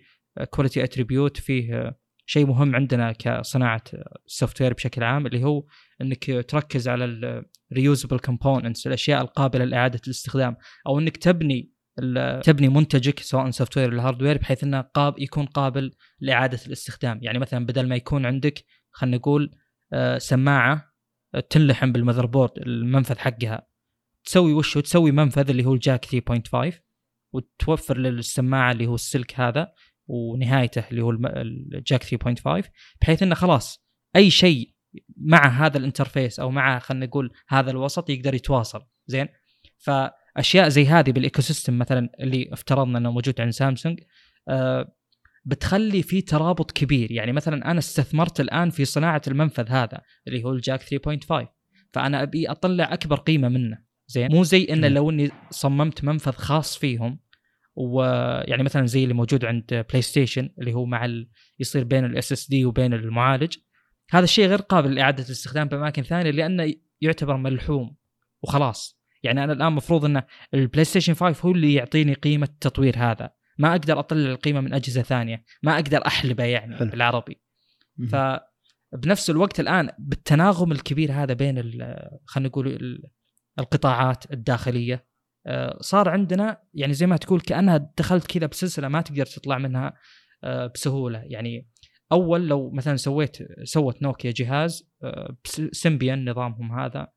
quality 0.49 0.83
attribute 0.83 1.37
فيه 1.37 1.97
شيء 2.29 2.45
مهم 2.45 2.75
عندنا 2.75 3.11
كصناعة 3.11 3.83
ال 4.27 4.61
software 4.61 4.73
بشكل 4.73 5.03
عام 5.03 5.25
اللي 5.25 5.43
هو 5.43 5.63
إنك 6.01 6.45
تركز 6.49 6.87
على 6.87 7.05
ال 7.71 7.77
reusable 7.77 8.19
components 8.19 8.87
الأشياء 8.87 9.21
القابلة 9.21 9.65
لإعادة 9.65 10.01
الاستخدام 10.05 10.57
أو 10.87 10.99
إنك 10.99 11.17
تبني 11.17 11.71
تبني 12.43 12.69
منتجك 12.69 13.19
سواء 13.19 13.49
software 13.49 13.89
ولا 13.89 14.07
hardware 14.07 14.37
بحيث 14.37 14.63
إنه 14.63 14.81
قاب 14.81 15.19
يكون 15.19 15.45
قابل 15.45 15.91
لإعادة 16.19 16.59
الاستخدام. 16.67 17.19
يعني 17.21 17.39
مثلا 17.39 17.65
بدل 17.65 17.87
ما 17.87 17.95
يكون 17.95 18.25
عندك 18.25 18.65
خلينا 18.91 19.17
نقول 19.17 19.51
آه، 19.93 20.17
سماعة 20.17 20.93
تنلحم 21.49 21.91
بال 21.91 22.25
motherboard 22.25 22.51
المنفذ 22.57 23.17
حقها 23.17 23.67
تسوي 24.25 24.53
وش 24.53 24.77
تسوي 24.77 25.11
منفذ 25.11 25.49
اللي 25.49 25.65
هو 25.65 25.73
ال 25.73 25.80
jack 25.80 26.05
3.5 26.05 26.73
وتوفر 27.33 27.97
للسماعة 27.97 28.71
اللي 28.71 28.87
هو 28.87 28.95
السلك 28.95 29.39
هذا 29.39 29.73
ونهايته 30.09 30.83
اللي 30.91 31.01
هو 31.01 31.11
ال 31.11 31.30
jack 31.30 32.03
3.5 32.03 32.69
بحيث 33.01 33.23
إنه 33.23 33.35
خلاص 33.35 33.85
أي 34.15 34.29
شيء 34.29 34.73
مع 35.17 35.47
هذا 35.47 35.77
ال 35.77 35.84
interface 35.84 36.39
أو 36.39 36.51
مع 36.51 36.79
خلينا 36.79 37.05
نقول 37.05 37.33
هذا 37.47 37.71
الوسط 37.71 38.09
يقدر 38.09 38.33
يتواصل. 38.33 38.81
زين؟ 39.07 39.27
فأشياء 39.77 40.69
زي 40.69 40.85
هذه 40.85 41.11
بال 41.11 41.41
ecosystem 41.41 41.77
مثلا 41.77 42.09
اللي 42.19 42.49
افترضنا 42.53 42.97
إنه 42.97 43.11
موجود 43.11 43.41
عند 43.41 43.51
سامسونج 43.51 43.99
آه 44.47 44.95
بتخلي 45.45 46.03
في 46.03 46.21
ترابط 46.21 46.71
كبير. 46.71 47.11
يعني 47.11 47.31
مثلا 47.31 47.71
أنا 47.71 47.79
استثمرت 47.79 48.39
الآن 48.39 48.69
في 48.69 48.85
صناعة 48.85 49.21
المنفذ 49.27 49.69
هذا 49.69 50.01
اللي 50.27 50.43
هو 50.43 50.51
ال 50.51 50.57
jack 50.57 50.81
3.5 50.81 51.47
فأنا 51.93 52.23
أبي 52.23 52.51
أطلع 52.51 52.93
أكبر 52.93 53.15
قيمة 53.15 53.49
منه. 53.49 53.77
زين؟ 54.07 54.31
مو 54.31 54.43
زي 54.43 54.63
إنه 54.63 54.87
لو 54.87 55.09
إني 55.09 55.31
صممت 55.49 56.03
منفذ 56.03 56.31
خاص 56.31 56.77
فيهم 56.77 57.19
ويعني 57.79 58.63
مثلا 58.63 58.85
زي 58.85 59.03
اللي 59.03 59.13
موجود 59.13 59.45
عند 59.45 59.85
بلاي 59.89 60.01
ستيشن 60.01 60.49
اللي 60.59 60.73
هو 60.73 60.85
مع 60.85 61.05
ال... 61.05 61.29
يصير 61.59 61.83
بين 61.83 62.05
ال 62.05 62.31
SSD 62.31 62.65
وبين 62.65 62.93
المعالج. 62.93 63.57
هذا 64.11 64.23
الشيء 64.23 64.47
غير 64.47 64.61
قابل 64.61 64.95
لإعادة 64.95 65.23
الاستخدام 65.23 65.67
بأماكن 65.67 66.03
ثانية 66.03 66.31
لأنه 66.31 66.73
يعتبر 67.01 67.37
ملحوم 67.37 67.95
وخلاص. 68.41 68.99
يعني 69.23 69.43
أنا 69.43 69.53
الآن 69.53 69.67
المفروض 69.67 70.05
إن 70.05 70.21
البلاي 70.53 70.85
ستيشن 70.85 71.13
5 71.13 71.45
هو 71.47 71.51
اللي 71.51 71.73
يعطيني 71.73 72.13
قيمة 72.13 72.45
التطوير 72.45 72.97
هذا. 72.97 73.29
ما 73.57 73.71
أقدر 73.71 73.99
أطلع 73.99 74.31
القيمة 74.31 74.61
من 74.61 74.73
أجهزة 74.73 75.01
ثانية. 75.01 75.43
ما 75.63 75.75
أقدر 75.75 76.07
أحلبه 76.07 76.43
يعني 76.43 76.77
حلو. 76.77 76.89
بالعربي. 76.89 77.41
فبنفس 78.11 79.29
الوقت 79.29 79.59
الآن 79.59 79.89
بالتناغم 79.99 80.71
الكبير 80.71 81.11
هذا 81.11 81.33
بين 81.33 81.61
خلينا 82.25 82.49
نقول 82.49 83.01
القطاعات 83.59 84.31
الداخلية 84.33 85.08
صار 85.81 86.09
عندنا 86.09 86.57
يعني 86.73 86.93
زي 86.93 87.07
ما 87.07 87.17
تقول 87.17 87.41
كأنها 87.41 87.91
دخلت 87.97 88.27
كذا 88.27 88.47
بسلسلة 88.47 88.87
ما 88.87 89.01
تقدر 89.01 89.25
تطلع 89.25 89.57
منها 89.57 89.93
آه، 90.43 90.67
بسهولة. 90.67 91.21
يعني 91.25 91.67
أول 92.11 92.47
لو 92.47 92.71
مثلا 92.71 92.95
سويت 92.95 93.37
سوت 93.63 94.01
نوكيا 94.01 94.33
جهاز 94.35 94.89
آه، 95.03 95.35
سيمبيان 95.71 96.29
نظامهم 96.29 96.79
هذا 96.79 97.07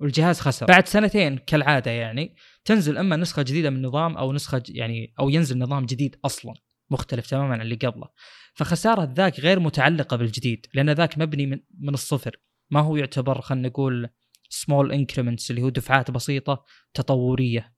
والجهاز 0.00 0.40
خسر. 0.40 0.66
بعد 0.66 0.88
سنتين 0.88 1.38
كالعادة 1.38 1.90
يعني 1.90 2.36
تنزل 2.64 2.98
أما 2.98 3.16
نسخة 3.16 3.42
جديدة 3.42 3.70
من 3.70 3.76
النظام 3.76 4.16
أو 4.16 4.32
نسخة 4.32 4.62
يعني 4.68 5.14
أو 5.20 5.28
ينزل 5.28 5.58
نظام 5.58 5.86
جديد 5.86 6.16
أصلا 6.24 6.54
مختلف 6.90 7.30
تماما 7.30 7.52
عن 7.54 7.60
اللي 7.60 7.74
قبله. 7.74 8.08
فخسارة 8.54 9.12
ذاك 9.12 9.40
غير 9.40 9.60
متعلقة 9.60 10.16
بالجديد 10.16 10.66
لأن 10.74 10.90
ذاك 10.90 11.18
مبني 11.18 11.46
من, 11.46 11.60
من 11.78 11.94
الصفر. 11.94 12.36
ما 12.70 12.80
هو 12.80 12.96
يعتبر 12.96 13.40
خلينا 13.40 13.68
نقول 13.68 14.10
small 14.50 14.92
increments 14.92 15.50
اللي 15.50 15.62
هو 15.62 15.68
دفعات 15.68 16.10
بسيطة 16.10 16.64
تطورية. 16.94 17.74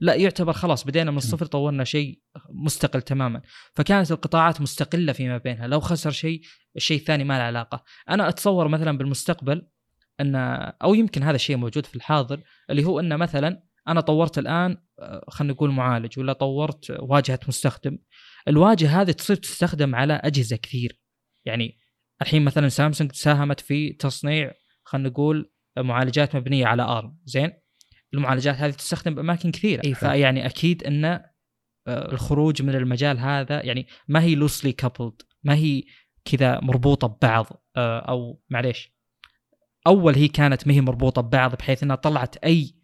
لا 0.00 0.14
يعتبر 0.14 0.52
خلاص 0.52 0.84
بدينا 0.84 1.10
من 1.10 1.16
الصفر 1.16 1.46
طورنا 1.46 1.84
شيء 1.84 2.20
مستقل 2.50 3.02
تماما. 3.02 3.42
فكانت 3.74 4.12
القطاعات 4.12 4.60
مستقلة 4.60 5.12
فيما 5.12 5.38
بينها. 5.38 5.66
لو 5.66 5.80
خسر 5.80 6.10
شيء 6.10 6.40
الشيء 6.76 6.98
الثاني 6.98 7.24
ما 7.24 7.38
له 7.38 7.44
علاقة. 7.44 7.84
أنا 8.08 8.28
أتصور 8.28 8.68
مثلا 8.68 8.98
بالمستقبل 8.98 9.66
إن 10.20 10.34
أو 10.82 10.94
يمكن 10.94 11.22
هذا 11.22 11.36
الشيء 11.36 11.56
موجود 11.56 11.86
في 11.86 11.96
الحاضر 11.96 12.42
اللي 12.70 12.84
هو 12.84 13.00
إن 13.00 13.16
مثلا 13.16 13.62
أنا 13.88 14.00
طورت 14.00 14.38
الآن 14.38 14.76
آه، 14.98 15.24
خلينا 15.28 15.54
نقول 15.54 15.70
معالج 15.70 16.18
ولا 16.18 16.32
طورت 16.32 16.90
واجهة 16.90 17.40
مستخدم. 17.48 17.98
الواجهة 18.48 19.00
هذه 19.00 19.10
تصير 19.10 19.36
تستخدم 19.36 19.94
على 19.94 20.12
أجهزة 20.12 20.56
كثير. 20.56 21.00
يعني 21.44 21.78
الحين 22.22 22.44
مثلا 22.44 22.68
سامسونج 22.68 23.12
ساهمت 23.12 23.60
في 23.60 23.92
تصنيع 23.92 24.52
خلينا 24.84 25.08
نقول 25.08 25.52
معالجات 25.78 26.36
مبنية 26.36 26.66
على 26.66 26.82
ارم 26.82 27.18
زين؟ 27.24 27.52
المعالجات 28.14 28.56
هذه 28.56 28.70
تستخدم 28.70 29.14
بأماكن 29.14 29.50
كثيرة. 29.50 29.82
إي 29.84 29.94
فيعني 29.94 30.46
أكيد 30.46 30.84
إن 30.84 31.04
آه، 31.04 32.12
الخروج 32.12 32.62
من 32.62 32.74
المجال 32.74 33.18
هذا 33.18 33.64
يعني 33.64 33.86
ما 34.08 34.22
هي 34.22 34.34
لوسلي 34.34 34.72
كابلد 34.72 35.22
ما 35.44 35.54
هي 35.54 35.82
كذا 36.24 36.60
مربوطة 36.60 37.08
ببعض 37.08 37.46
آه، 37.76 37.98
أو 37.98 38.42
معليش 38.50 38.94
أول 39.86 40.14
هي 40.14 40.28
كانت 40.28 40.66
ما 40.66 40.74
هي 40.74 40.80
مربوطة 40.80 41.22
ببعض 41.22 41.54
بحيث 41.54 41.82
إنها 41.82 41.96
طلعت 41.96 42.36
أي 42.36 42.74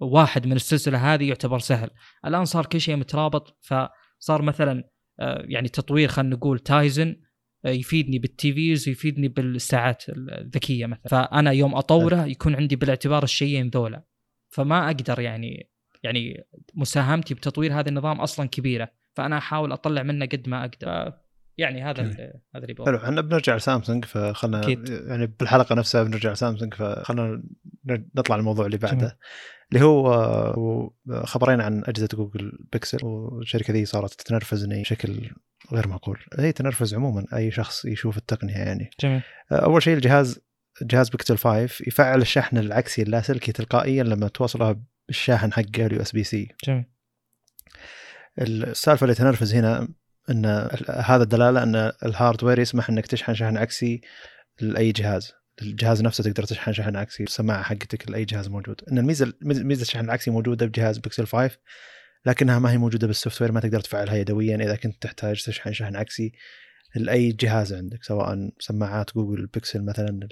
واحد 0.00 0.46
من 0.46 0.52
السلسلة 0.52 1.14
هذه 1.14 1.28
يعتبر 1.28 1.58
سهل. 1.58 1.90
الآن 2.26 2.44
صار 2.44 2.66
كل 2.66 2.80
شيء 2.80 2.96
مترابط 2.96 3.58
فصار 3.62 4.42
مثلا 4.42 4.84
آه، 5.20 5.44
يعني 5.48 5.68
تطوير 5.68 6.08
خلينا 6.08 6.36
نقول 6.36 6.58
تايزن 6.58 7.16
يفيدني 7.64 8.18
بال 8.18 8.52
TVs 8.52 8.88
ويفيدني 8.88 9.28
بالساعات 9.28 10.04
الذكية 10.08 10.86
مثلا. 10.86 11.08
فأنا 11.08 11.50
يوم 11.50 11.74
أطوره 11.74 12.26
يكون 12.26 12.54
عندي 12.54 12.76
بالاعتبار 12.76 13.22
الشيئين 13.22 13.68
ذولا. 13.68 14.04
فما 14.48 14.86
أقدر 14.86 15.20
يعني 15.20 15.70
يعني 16.02 16.44
مساهمتي 16.74 17.34
بتطوير 17.34 17.80
هذا 17.80 17.88
النظام 17.88 18.20
أصلا 18.20 18.48
كبيرة. 18.48 18.88
فأنا 19.14 19.38
أحاول 19.38 19.72
أطلع 19.72 20.02
منه 20.02 20.26
قد 20.26 20.48
ما 20.48 20.64
أقدر. 20.64 21.12
يعني 21.58 21.82
هذا 21.82 22.02
هذا 22.56 22.64
اللي 22.64 22.74
حلو 22.86 22.96
إحنا 22.96 23.20
بنرجع 23.20 23.56
لسامسونج 23.56 24.04
فخلنا 24.04 24.68
يعني 25.08 25.26
بالحلقة 25.26 25.74
نفسها 25.74 26.02
بنرجع 26.02 26.32
لسامسونج 26.32 26.74
فخلنا 26.74 27.42
نطلع 28.14 28.36
الموضوع 28.36 28.66
اللي 28.66 28.76
بعده. 28.76 28.96
جميل. 28.96 29.12
اللي 29.72 29.84
هو 29.84 30.90
خبرين 31.24 31.60
عن 31.60 31.82
أجهزة 31.86 32.08
جوجل 32.14 32.58
بيكسل 32.72 33.06
والشركة 33.06 33.72
ذي 33.72 33.84
صارت 33.84 34.14
تتنرفزني 34.14 34.82
بشكل 34.82 35.30
غير 35.72 35.88
معقول. 35.88 36.20
هي 36.38 36.52
تنرفز 36.52 36.94
عموما 36.94 37.26
أي 37.34 37.50
شخص 37.50 37.84
يشوف 37.84 38.16
التقنية 38.16 38.56
يعني. 38.56 38.90
جميل. 39.00 39.22
أول 39.52 39.82
شيء 39.82 39.94
الجهاز 39.94 40.40
جهاز 40.82 41.08
بيكسل 41.08 41.38
5 41.38 41.84
يفعل 41.86 42.20
الشحن 42.20 42.58
العكسي 42.58 43.02
اللاسلكي 43.02 43.52
تلقائيا 43.52 44.02
لما 44.02 44.28
توصلها 44.28 44.80
بالشاحن 45.08 45.52
حق 45.52 45.62
ال 45.78 46.02
USB-C. 46.02 46.48
جميل. 46.64 46.84
السالفة 48.38 49.04
اللي 49.04 49.14
تنرفز 49.14 49.54
هنا 49.54 49.88
إن 50.30 50.68
هذا 50.88 51.22
الدلالة 51.22 51.62
إن 51.62 51.92
ال 52.04 52.10
hardware 52.10 52.58
يسمح 52.58 52.88
إنك 52.88 53.06
تشحن 53.06 53.34
شحن 53.34 53.56
عكسي 53.56 54.00
لأي 54.60 54.92
جهاز. 54.92 55.32
الجهاز 55.62 56.02
نفسه 56.02 56.24
تقدر 56.24 56.44
تشحن 56.44 56.72
شحن 56.72 56.96
عكسي 56.96 57.22
السماعه 57.22 57.62
حقتك 57.62 58.10
لأي 58.10 58.24
جهاز 58.24 58.48
موجود. 58.48 58.80
إن 58.92 58.98
الميزة 58.98 59.32
ميزة 59.42 59.82
الشحن 59.82 60.04
العكسي 60.04 60.30
موجودة 60.30 60.66
بجهاز 60.66 60.98
بيكسل 60.98 61.26
5 61.26 61.58
لكنها 62.26 62.58
ما 62.58 62.72
هي 62.72 62.78
موجودة 62.78 63.06
بال 63.06 63.42
software 63.42 63.52
ما 63.52 63.60
تقدر 63.60 63.80
تفعلها 63.80 64.14
يدويا. 64.14 64.56
إذا 64.56 64.76
كنت 64.76 65.02
تحتاج 65.02 65.44
تشحن 65.44 65.72
شحن 65.72 65.96
عكسي 65.96 66.32
لأي 66.94 67.32
جهاز 67.32 67.72
عندك 67.72 68.04
سواء 68.04 68.50
سماعات 68.58 69.14
جوجل 69.14 69.46
بيكسل 69.46 69.84
مثلا 69.84 70.28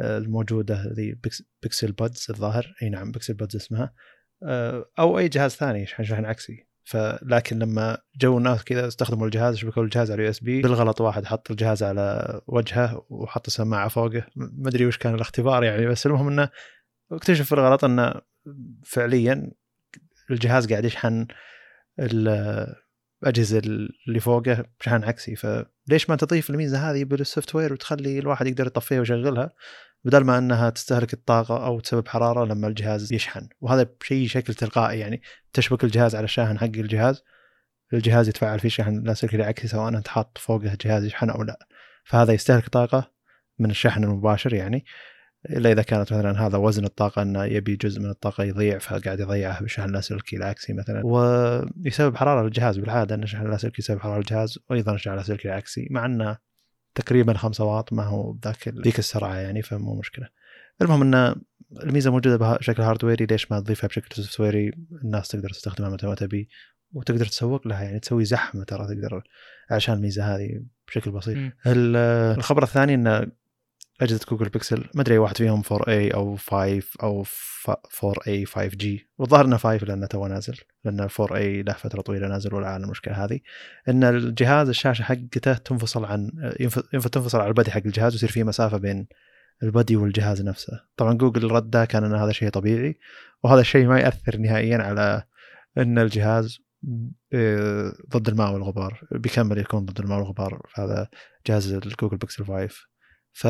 الموجودة 0.00 0.92
ذي 0.92 1.18
Pixel 1.62 1.92
Buds 1.92 2.26
الظاهر. 2.30 2.74
أي 2.82 2.88
نعم 2.88 3.12
Pixel 3.12 3.34
Buds 3.34 3.56
اسمها. 3.56 3.94
آه، 4.42 4.90
أو 4.98 5.18
أي 5.18 5.28
جهاز 5.28 5.50
ثاني 5.50 5.82
يشحن 5.82 6.04
شحن 6.04 6.24
عكسي. 6.24 6.66
فلكن 6.84 7.58
لما 7.58 7.98
جو 8.20 8.38
الناس 8.38 8.64
كذا 8.64 8.88
استخدموا 8.88 9.26
الجهاز 9.26 9.56
شبكوا 9.56 9.82
الجهاز 9.82 10.10
على 10.10 10.20
ال 10.20 10.30
USB. 10.30 10.62
بالغلط 10.62 11.00
واحد 11.00 11.24
حط 11.24 11.50
الجهاز 11.50 11.82
على 11.82 12.40
وجهه 12.46 13.06
وحط 13.10 13.46
السماعة 13.46 13.88
فوقه. 13.88 14.26
ما 14.36 14.68
أدري 14.68 14.86
وش 14.86 14.98
كان 14.98 15.14
الاختبار 15.14 15.64
يعني 15.64 15.86
بس 15.86 16.06
المهم 16.06 16.28
إنه 16.28 16.48
اكتشف 17.12 17.54
بالغلط 17.54 17.84
إنه 17.84 18.14
فعليا 18.84 19.52
الجهاز 20.30 20.66
قاعد 20.68 20.84
يشحن 20.84 21.26
الأجهزة 21.98 23.58
اللي 24.08 24.20
فوقه 24.20 24.64
بشحن 24.80 25.04
عكسي. 25.04 25.36
فليش 25.36 26.10
ما 26.10 26.16
تضيف 26.16 26.50
الميزة 26.50 26.90
هذه 26.90 27.04
بالسوفت 27.04 27.54
وير 27.54 27.72
وتخلي 27.72 28.18
الواحد 28.18 28.46
يقدر 28.46 28.66
يطفيها 28.66 28.98
ويشغلها 28.98 29.52
بدل 30.04 30.24
ما 30.24 30.38
أنها 30.38 30.70
تستهلك 30.70 31.12
الطاقة 31.12 31.66
أو 31.66 31.80
تسبب 31.80 32.08
حرارة 32.08 32.44
لما 32.44 32.68
الجهاز 32.68 33.12
يشحن؟ 33.12 33.48
وهذا 33.60 33.82
بشيء 34.00 34.28
شكل 34.28 34.54
تلقائي 34.54 34.98
يعني 34.98 35.22
تشبك 35.52 35.84
الجهاز 35.84 36.14
على 36.14 36.24
الشاحن 36.24 36.58
حق 36.58 36.64
الجهاز 36.64 37.22
الجهاز 37.92 38.28
يتفاعل 38.28 38.60
فيه 38.60 38.68
شحن 38.68 39.02
لاسلكي 39.02 39.36
العكسي 39.36 39.68
سواء 39.68 39.88
أنت 39.88 40.08
حاط 40.08 40.38
فوقه 40.38 40.76
جهاز 40.80 41.04
يشحن 41.04 41.30
أو 41.30 41.42
لا. 41.42 41.66
فهذا 42.04 42.32
يستهلك 42.32 42.68
طاقة 42.68 43.12
من 43.58 43.70
الشحن 43.70 44.04
المباشر 44.04 44.54
يعني. 44.54 44.84
إلا 45.50 45.72
إذا 45.72 45.82
كانت 45.82 46.12
مثلا 46.12 46.46
هذا 46.46 46.58
وزن 46.58 46.84
الطاقة 46.84 47.22
إنه 47.22 47.44
يبي 47.44 47.76
جزء 47.76 48.00
من 48.00 48.10
الطاقة 48.10 48.44
يضيع 48.44 48.78
فقاعد 48.78 49.20
يضيعها 49.20 49.62
بشحن 49.62 49.88
اللاسلكي 49.88 50.36
العكسي 50.36 50.72
مثلا. 50.72 51.02
ويسبب 51.04 52.16
حرارة 52.16 52.42
للجهاز 52.42 52.78
بالعادة 52.78 53.14
إن 53.14 53.22
الشحن 53.22 53.46
اللاسلكي 53.46 53.76
يسبب 53.78 54.00
حرارة 54.00 54.16
للجهاز 54.16 54.58
وأيضا 54.70 54.94
الشحن 54.94 55.12
اللاسلكي 55.12 55.48
العكسي 55.48 55.88
مع 55.90 56.06
إنه 56.06 56.38
تقريبا 56.94 57.34
5 57.34 57.64
واط 57.64 57.92
ما 57.92 58.02
هو 58.02 58.32
بذاك 58.32 58.68
ذيك 58.68 58.98
السرعة 58.98 59.34
يعني 59.34 59.62
فمو 59.62 59.98
مشكلة. 59.98 60.28
المهم 60.82 61.02
إن 61.02 61.34
الميزة 61.82 62.10
موجودة 62.10 62.36
بشكل 62.36 62.82
hardware 62.82 63.21
ي 63.21 63.26
ليش 63.26 63.52
ما 63.52 63.60
تضيفها 63.60 63.88
بشكل 63.88 64.22
software 64.22 64.40
ي 64.40 64.72
الناس 65.04 65.28
تقدر 65.28 65.50
تستخدمها 65.50 65.90
متى 65.90 66.06
ما 66.06 66.14
تبي 66.14 66.48
وتقدر 66.92 67.26
تسوق 67.26 67.68
لها 67.68 67.82
يعني 67.82 68.00
تسوي 68.00 68.24
زحمة 68.24 68.64
ترى 68.64 68.86
تقدر 68.86 69.22
عشان 69.70 69.94
الميزة 69.94 70.36
هذه 70.36 70.62
بشكل 70.88 71.10
بسيط. 71.10 71.52
الخبر 71.66 72.62
الثاني 72.62 72.94
إن 72.94 73.30
أجهزة 74.00 74.26
جوجل 74.30 74.48
بيكسل 74.48 74.84
ما 74.94 75.02
أدري 75.02 75.18
واحد 75.18 75.36
فيهم 75.36 75.62
4A 75.62 76.14
أو 76.14 76.36
5 76.36 76.82
أو 77.02 77.24
4A 77.24 78.46
5G 78.46 78.86
والظاهر 79.18 79.44
إنه 79.44 79.56
5 79.56 79.86
لأنه 79.86 80.06
تو 80.06 80.26
نازل 80.26 80.58
لأن 80.84 81.08
4A 81.08 81.66
له 81.66 81.72
فترة 81.72 82.00
طويلة 82.00 82.28
نازل 82.28 82.54
ولا 82.54 82.68
على 82.68 82.84
المشكلة 82.84 83.24
هذه. 83.24 83.40
إن 83.88 84.04
الجهاز 84.04 84.68
الشاشة 84.68 85.02
حقته 85.02 85.52
تنفصل 85.54 86.04
عن 86.04 86.30
ينفع 86.60 87.08
تنفصل 87.08 87.38
على 87.38 87.48
ال 87.48 87.52
body 87.52 87.70
حق 87.70 87.82
الجهاز 87.86 88.12
ويصير 88.12 88.30
في 88.30 88.44
مسافة 88.44 88.76
بين 88.76 89.06
ال 89.62 89.69
body 89.69 89.96
والجهاز 89.96 90.42
نفسه. 90.42 90.80
طبعا 90.96 91.12
جوجل 91.12 91.50
رده 91.50 91.84
كان 91.84 92.04
أن 92.04 92.14
هذا 92.14 92.32
شيء 92.32 92.48
طبيعي 92.48 92.98
وهذا 93.42 93.60
الشيء 93.60 93.86
ما 93.86 94.00
يأثر 94.00 94.36
نهائيا 94.36 94.78
على 94.78 95.22
إن 95.78 95.98
الجهاز 95.98 96.58
آه، 97.32 97.92
ضد 98.10 98.28
الماء 98.28 98.52
والغبار 98.52 99.00
بيكمل 99.12 99.58
يكون 99.58 99.84
ضد 99.84 100.00
الماء 100.00 100.18
والغبار. 100.18 100.66
هذا 100.74 101.08
جهاز 101.46 101.72
الجوجل 101.72 102.16
بيكسل 102.16 102.44
5 102.44 102.68
ف 103.36 103.46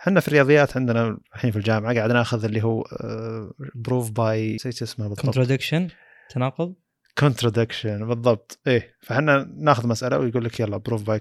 إحنا 0.00 0.20
في 0.20 0.28
الرياضيات 0.28 0.76
عندنا 0.76 1.18
الحين 1.34 1.50
في 1.50 1.56
الجامعة 1.56 1.94
قاعد 1.94 2.12
ناخذ 2.12 2.44
اللي 2.44 2.62
هو 2.62 2.84
proof 3.74 4.10
by 4.10 4.54
نسيت 4.54 4.82
اسمه 4.82 5.08
بالضبط. 5.08 5.24
contradiction 5.24 5.88
تناقض؟ 6.30 6.74
contradiction 7.18 8.06
بالضبط. 8.06 8.60
إيه 8.66 8.96
فإحنا 9.02 9.54
ناخذ 9.56 9.88
مسألة 9.88 10.18
ويقول 10.18 10.44
لك 10.44 10.60
يلا 10.60 10.76
proof 10.76 11.02
by 11.02 11.20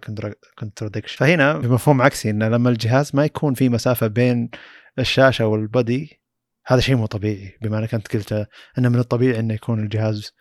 contradiction 0.60 1.18
فهنا 1.18 1.58
بمفهوم 1.58 2.02
عكسي 2.02 2.30
انه 2.30 2.50
لما 2.50 2.70
الجهاز 2.70 3.12
ما 3.16 3.26
يكون 3.26 3.54
في 3.54 3.70
مسافة 3.70 4.08
بين 4.08 4.50
الشاشة 5.00 5.48
والبدي 5.48 6.22
هذا 6.66 6.80
شيء 6.80 6.96
مو 6.96 7.06
طبيعي. 7.06 7.58
بما 7.62 7.80
انك 7.80 7.94
انت 7.94 8.14
قلت 8.14 8.48
إنه 8.78 8.90
من 8.90 9.00
الطبيعي 9.00 9.40
إنه 9.40 9.54
يكون 9.54 9.84
الجهاز 9.84 10.32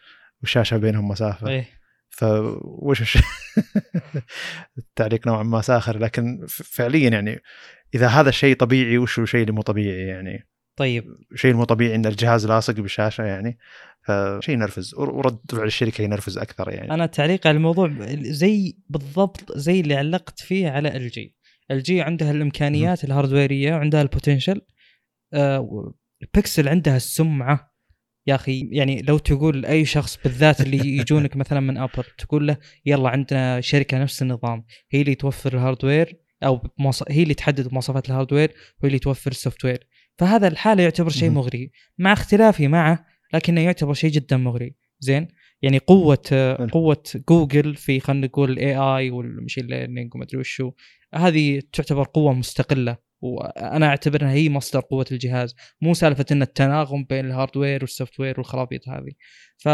والشاشة 0.40 0.76
بينهم 0.76 1.08
مسافة. 1.08 1.48
إيه. 1.48 1.81
فوش. 2.12 3.18
التعليق 4.78 5.26
نوعا 5.26 5.42
ما 5.42 5.60
ساخر 5.60 5.98
لكن 5.98 6.46
فعليا 6.48 7.08
يعني 7.08 7.42
إذا 7.94 8.06
هذا 8.06 8.28
الشيء 8.28 8.56
طبيعي 8.56 8.98
وش 8.98 9.18
الشيء 9.18 9.40
اللي 9.40 9.52
مو 9.52 9.62
طبيعي 9.62 10.06
يعني؟ 10.06 10.48
طيب. 10.76 11.04
شيء 11.34 11.54
مو 11.54 11.64
طبيعي 11.64 11.94
إن 11.94 12.06
الجهاز 12.06 12.46
لاصق 12.46 12.74
بالشاشة 12.74 13.24
يعني 13.24 13.58
فشيء 14.02 14.54
ينرفز 14.54 14.94
ورد 14.94 15.38
فعل 15.50 15.66
الشركة 15.66 16.02
ينرفز 16.02 16.38
أكثر 16.38 16.70
يعني. 16.70 16.94
أنا 16.94 17.06
تعليق 17.06 17.46
على 17.46 17.56
الموضوع 17.56 17.90
زي 18.20 18.76
بالضبط 18.88 19.58
زي 19.58 19.80
اللي 19.80 19.94
علقت 19.94 20.40
فيه 20.40 20.68
على 20.68 20.96
ال 20.96 21.08
جي 21.08 21.36
LG 21.70 22.02
عندها 22.02 22.30
الإمكانيات 22.30 23.04
ال 23.04 23.11
hardware 23.11 23.62
ية 23.62 23.74
وعندها 23.74 24.02
ال 24.02 24.08
potential 24.08 24.60
آه 25.32 25.94
بيكسل 26.34 26.68
عندها 26.68 26.96
السمعة. 26.96 27.71
يا 28.26 28.34
أخي 28.34 28.68
يعني 28.72 29.02
لو 29.02 29.18
تقول 29.18 29.62
لاي 29.62 29.84
شخص 29.84 30.18
بالذات 30.24 30.60
اللي 30.60 30.88
يجونك 30.98 31.36
مثلا 31.36 31.60
من 31.60 31.76
ابل 31.76 32.04
تقول 32.18 32.46
له 32.46 32.56
يلا 32.86 33.08
عندنا 33.08 33.60
شركة 33.60 33.98
نفس 33.98 34.22
النظام 34.22 34.64
هي 34.90 35.00
اللي 35.00 35.14
توفر 35.14 35.54
ال 35.54 35.61
hardware 35.61 36.16
أو 36.42 36.60
هي 37.08 37.22
اللي 37.22 37.34
تحدد 37.34 37.72
مواصفات 37.72 38.06
ال 38.08 38.13
hardware 38.13 38.52
وهي 38.82 38.88
اللي 38.88 38.98
توفر 38.98 39.30
ال 39.30 39.64
software 39.64 39.86
فهذا 40.18 40.48
الحالة 40.48 40.82
يعتبر 40.82 41.10
شيء 41.10 41.30
مغري 41.30 41.70
مع 41.98 42.12
اختلافي 42.12 42.68
معه 42.68 43.06
لكنه 43.34 43.60
يعتبر 43.60 43.94
شيء 43.94 44.10
جدا 44.10 44.36
مغري. 44.36 44.74
زين؟ 45.00 45.28
يعني 45.62 45.78
قوة 45.78 46.56
قوة 46.72 47.02
جوجل 47.28 47.74
في 47.74 48.00
خلينا 48.00 48.26
نقول 48.26 48.50
ال 48.50 48.76
AI 48.76 49.10
وال 49.10 49.23
machine 49.23 49.66
learning 49.66 50.14
وما 50.14 50.24
أدري 50.24 50.38
وشو 50.38 50.72
هذه 51.14 51.62
تعتبر 51.72 52.04
قوة 52.04 52.32
مستقلة. 52.32 52.96
وأنا 53.22 53.86
اعتبرها 53.86 54.32
هي 54.32 54.48
مصدر 54.48 54.80
قوة 54.80 55.06
الجهاز. 55.12 55.54
مو 55.80 55.94
سالفة 55.94 56.26
إن 56.32 56.42
التناغم 56.42 57.04
بين 57.04 57.26
ال 57.26 57.31
hardware 57.31 57.72
وال 57.72 57.82
software 57.82 58.34
والخرابيط 58.38 58.88
هذه. 58.88 59.12
ف 59.58 59.66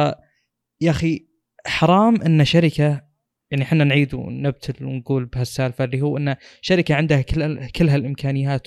يا 0.80 0.90
أخي 0.90 1.28
حرام 1.66 2.22
إن 2.22 2.44
شركة 2.44 3.08
يعني 3.50 3.62
إحنا 3.62 3.84
نعيد 3.84 4.14
ونبتل 4.14 4.84
ونقول 4.84 5.24
بهالسالفة 5.26 5.84
اللي 5.84 6.00
هو 6.00 6.16
إن 6.16 6.36
شركة 6.60 6.94
عندها 6.94 7.22
كل 7.22 7.66
كل 7.70 7.88
هالإمكانيات 7.88 8.66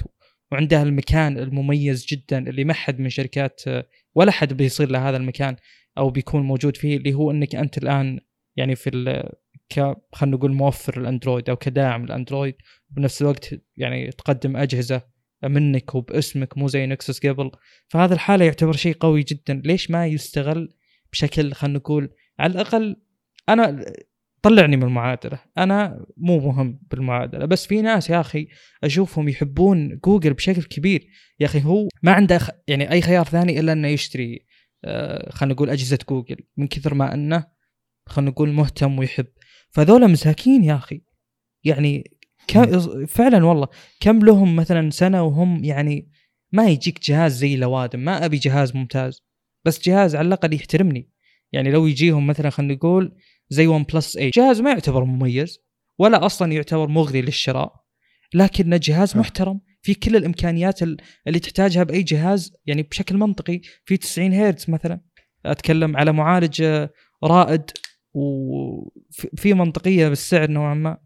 وعندها 0.51 0.84
المكان 0.84 1.38
المميز 1.38 2.05
جدا 2.05 2.38
اللي 2.49 2.63
ما 2.63 2.73
حد 2.73 2.99
من 2.99 3.09
شركات 3.09 3.61
ولا 4.15 4.32
حد 4.32 4.53
بيصير 4.53 4.89
له 4.89 5.09
هذا 5.09 5.17
المكان 5.17 5.55
أو 5.97 6.09
بيكون 6.09 6.41
موجود 6.41 6.77
فيه 6.77 6.97
اللي 6.97 7.13
هو 7.13 7.32
إنك 7.32 7.55
أنت 7.55 7.77
الآن 7.77 8.19
يعني 8.55 8.75
في 8.75 8.89
ك 9.72 9.95
خلينا 10.13 10.38
نقول 10.38 10.53
موفر 10.53 11.01
الأندرويد 11.01 11.49
أو 11.49 11.55
كداعم 11.55 12.03
الأندرويد 12.03 12.55
وبنفس 12.91 13.22
الوقت 13.22 13.55
يعني 13.78 14.11
تقدم 14.11 14.57
أجهزة 14.57 15.01
منك 15.43 15.95
وباسمك 15.95 16.57
مو 16.57 16.67
زي 16.67 16.86
نكسس 16.86 17.26
قبل. 17.26 17.51
فهذا 17.88 18.13
الحالة 18.13 18.45
يعتبر 18.45 18.74
شيء 18.74 18.95
قوي 18.99 19.24
جدا. 19.24 19.61
ليش 19.65 19.91
ما 19.91 20.07
يستغل 20.07 20.74
بشكل 21.11 21.53
خلينا 21.53 21.78
نقول 21.78 22.09
على 22.39 22.53
الأقل 22.53 22.95
أنا 23.49 23.86
طلعني 24.41 24.78
من 24.78 24.84
المعادلة. 24.84 25.39
أنا 25.57 26.05
مو 26.17 26.39
مهم 26.39 26.80
بالمعادلة. 26.91 27.45
بس 27.45 27.67
في 27.67 27.82
ناس 27.82 28.09
يا 28.09 28.19
أخي 28.19 28.47
أشوفهم 28.84 29.30
يحبون 29.30 29.99
جوجل 30.05 30.34
بشكل 30.34 30.63
كبير. 30.63 31.07
يا 31.39 31.45
أخي 31.45 31.63
هو 31.63 31.88
ما 32.03 32.11
عنده 32.11 32.39
يعني 32.67 32.91
أي 32.91 33.01
خيار 33.01 33.26
ثاني 33.26 33.59
إلا 33.59 33.72
إنه 33.72 33.88
يشتري 33.88 34.45
آه، 34.86 35.32
خلينا 35.32 35.53
نقول 35.53 35.69
أجهزة 35.69 35.99
جوجل. 36.09 36.38
من 36.57 36.67
كثر 36.67 36.93
ما 36.93 37.13
إنه 37.13 37.45
خلينا 38.07 38.32
نقول 38.32 38.49
مهتم 38.49 38.99
ويحب 38.99 39.28
فذولا 39.72 40.07
مساكين 40.07 40.63
يا 40.63 40.76
أخي. 40.76 41.01
يعني 41.63 42.17
فعلا 43.07 43.45
والله. 43.45 43.67
كم 43.99 44.19
لهم 44.19 44.55
مثلا 44.55 44.89
سنة 44.89 45.24
وهم 45.24 45.63
يعني 45.63 46.11
ما 46.51 46.67
يجيك 46.69 46.99
جهاز 47.03 47.38
زي 47.38 47.55
لوادم 47.55 47.99
ما 47.99 48.26
أبي 48.26 48.38
جهاز 48.38 48.76
ممتاز 48.76 49.24
بس 49.65 49.82
جهاز 49.82 50.15
على 50.15 50.28
الأقل 50.28 50.53
يحترمني. 50.53 51.09
يعني 51.51 51.72
لو 51.72 51.86
يجيهم 51.86 52.28
مثلا 52.28 52.49
خلينا 52.49 52.74
نقول 52.74 53.17
زي 53.49 53.67
ون 53.67 53.84
بلس 53.84 54.13
8 54.13 54.32
جهاز 54.36 54.61
ما 54.61 54.69
يعتبر 54.69 55.03
مميز 55.03 55.59
ولا 55.99 56.26
أصلا 56.26 56.51
يعتبر 56.51 56.88
مغري 56.88 57.22
للشراء 57.22 57.76
لكنه 58.34 58.78
جهاز 58.84 59.17
محترم. 59.17 59.61
في 59.84 59.93
كل 59.93 60.15
الإمكانيات 60.15 60.84
اللي 60.84 61.39
تحتاجها 61.39 61.84
بأي 61.84 62.03
جهاز 62.03 62.53
يعني 62.65 62.84
بشكل 62.84 63.17
منطقي 63.17 63.61
في 63.86 63.97
90 63.97 64.34
هرتز 64.34 64.69
مثلا. 64.69 65.01
أتكلم 65.45 65.97
على 65.97 66.11
معالج 66.11 66.88
رائد 67.24 67.72
وفي 68.14 69.53
منطقية 69.53 70.09
بالسعر 70.09 70.51
نوعا 70.51 70.74
ما 70.74 70.97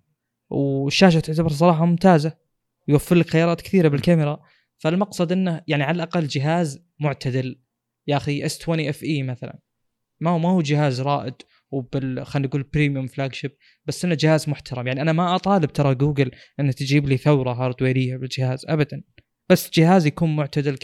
والشاشة 0.49 1.19
تعتبر 1.19 1.49
صراحة 1.49 1.85
ممتازة 1.85 2.37
يوفر 2.87 3.15
لك 3.15 3.29
خيارات 3.29 3.61
كثيرة 3.61 3.87
بالكاميرا. 3.87 4.39
فالمقصد 4.77 5.31
إنه 5.31 5.61
يعني 5.67 5.83
على 5.83 5.95
الأقل 5.95 6.27
جهاز 6.27 6.85
معتدل. 6.99 7.61
يا 8.07 8.17
أخي 8.17 8.45
اس 8.45 8.61
20 8.61 8.79
اف 8.79 9.03
اي 9.03 9.23
مثلا 9.23 9.59
ما 10.19 10.29
هو 10.31 10.39
ما 10.39 10.49
هو 10.49 10.61
جهاز 10.61 11.01
رائد 11.01 11.33
وبال 11.71 12.25
خلينا 12.25 12.47
نقول 12.47 12.63
premium 12.63 13.07
flagship 13.07 13.51
بس 13.85 14.05
إنه 14.05 14.15
جهاز 14.15 14.49
محترم. 14.49 14.87
يعني 14.87 15.01
أنا 15.01 15.13
ما 15.13 15.35
أطالب 15.35 15.73
ترى 15.73 15.95
جوجل 15.95 16.31
إنه 16.59 16.71
تجيب 16.71 17.09
لي 17.09 17.17
ثورة 17.17 17.53
hardware 17.53 18.04
ية 18.04 18.17
بالجهاز 18.17 18.65
ابدا. 18.69 19.03
بس 19.49 19.69
جهاز 19.73 20.05
يكون 20.05 20.35
معتدل 20.35 20.77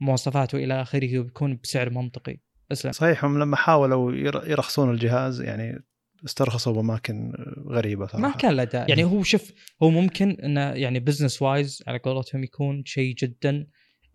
كمواصفات 0.00 0.54
وإلى 0.54 0.82
آخره 0.82 1.18
وبيكون 1.18 1.60
بسعر 1.62 1.90
منطقي. 1.90 2.45
أسلم. 2.72 2.92
صحيح 2.92 3.24
هم 3.24 3.38
لما 3.38 3.56
حاولوا 3.56 4.12
يرخصون 4.46 4.90
الجهاز 4.90 5.40
يعني 5.40 5.84
استرخصوا 6.24 6.72
بأماكن 6.72 7.32
غريبة 7.66 8.06
صراحة. 8.06 8.28
ما 8.28 8.32
كان 8.32 8.56
له 8.56 8.64
داعي. 8.64 8.86
يعني 8.88 9.04
هو 9.04 9.22
شوف 9.22 9.52
هو 9.82 9.90
ممكن 9.90 10.30
إنه 10.30 10.60
يعني 10.60 11.00
business 11.00 11.42
wise 11.42 11.82
على 11.86 11.98
قولتهم 11.98 12.44
يكون 12.44 12.84
شيء 12.84 13.14
جدا 13.14 13.66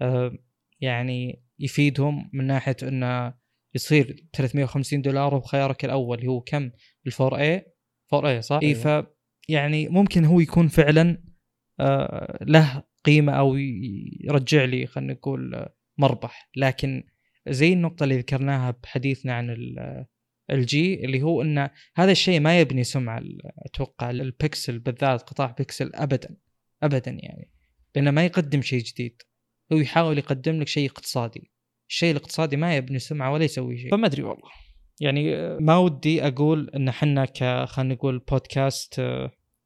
آه 0.01 0.37
يعني 0.81 1.43
يفيدهم 1.59 2.29
من 2.33 2.47
ناحية 2.47 2.75
إنه 2.83 3.33
يصير 3.75 4.25
350 4.33 5.01
دولار 5.01 5.35
وبخيارك 5.35 5.85
الأول 5.85 6.17
اللي 6.17 6.29
هو 6.29 6.41
كم؟ 6.41 6.71
ال 7.07 7.11
4a 7.21 7.59
4a 7.59 8.39
صح؟ 8.39 8.59
اي 8.63 8.75
ف 8.75 8.87
يعني 9.49 9.89
ممكن 9.89 10.25
هو 10.25 10.39
يكون 10.39 10.67
فعلا 10.67 11.23
آه 11.79 12.37
له 12.41 12.83
قيمة 13.05 13.33
أو 13.33 13.55
يرجع 14.23 14.63
لي 14.63 14.85
خلينا 14.87 15.13
نقول 15.13 15.65
مربح. 15.97 16.49
لكن 16.57 17.03
زي 17.47 17.73
النقطة 17.73 18.03
اللي 18.03 18.17
ذكرناها 18.17 18.75
بحديثنا 18.83 19.33
عن 19.33 19.55
LG 20.51 21.05
اللي 21.05 21.21
هو 21.21 21.41
إن 21.41 21.69
هذا 21.95 22.11
الشيء 22.11 22.39
ما 22.39 22.59
يبني 22.59 22.83
سمعة 22.83 23.21
أتوقع 23.65 24.09
البكسل 24.09 24.79
بالذات 24.79 25.21
قطاع 25.21 25.55
بكسل 25.59 25.91
ابدا 25.93 26.37
ابدا 26.83 27.11
يعني. 27.11 27.51
لأنه 27.95 28.11
ما 28.11 28.25
يقدم 28.25 28.61
شيء 28.61 28.83
جديد. 28.83 29.21
هو 29.73 29.77
يحاول 29.77 30.17
يقدم 30.17 30.59
لك 30.61 30.67
شيء 30.67 30.89
اقتصادي. 30.89 31.51
الشيء 31.89 32.11
الاقتصادي 32.11 32.57
ما 32.57 32.75
يبني 32.75 32.99
سمعة 32.99 33.31
ولا 33.31 33.43
يسوي 33.43 33.77
شيء. 33.77 33.91
فما 33.91 34.07
أدري 34.07 34.23
والله. 34.23 34.49
يعني 34.99 35.35
ما 35.59 35.77
ودي 35.77 36.27
أقول 36.27 36.69
إن 36.75 36.87
إحنا 36.87 37.25
ك 37.25 37.65
خلينا 37.65 37.93
نقول 37.93 38.19
بودكاست 38.19 38.99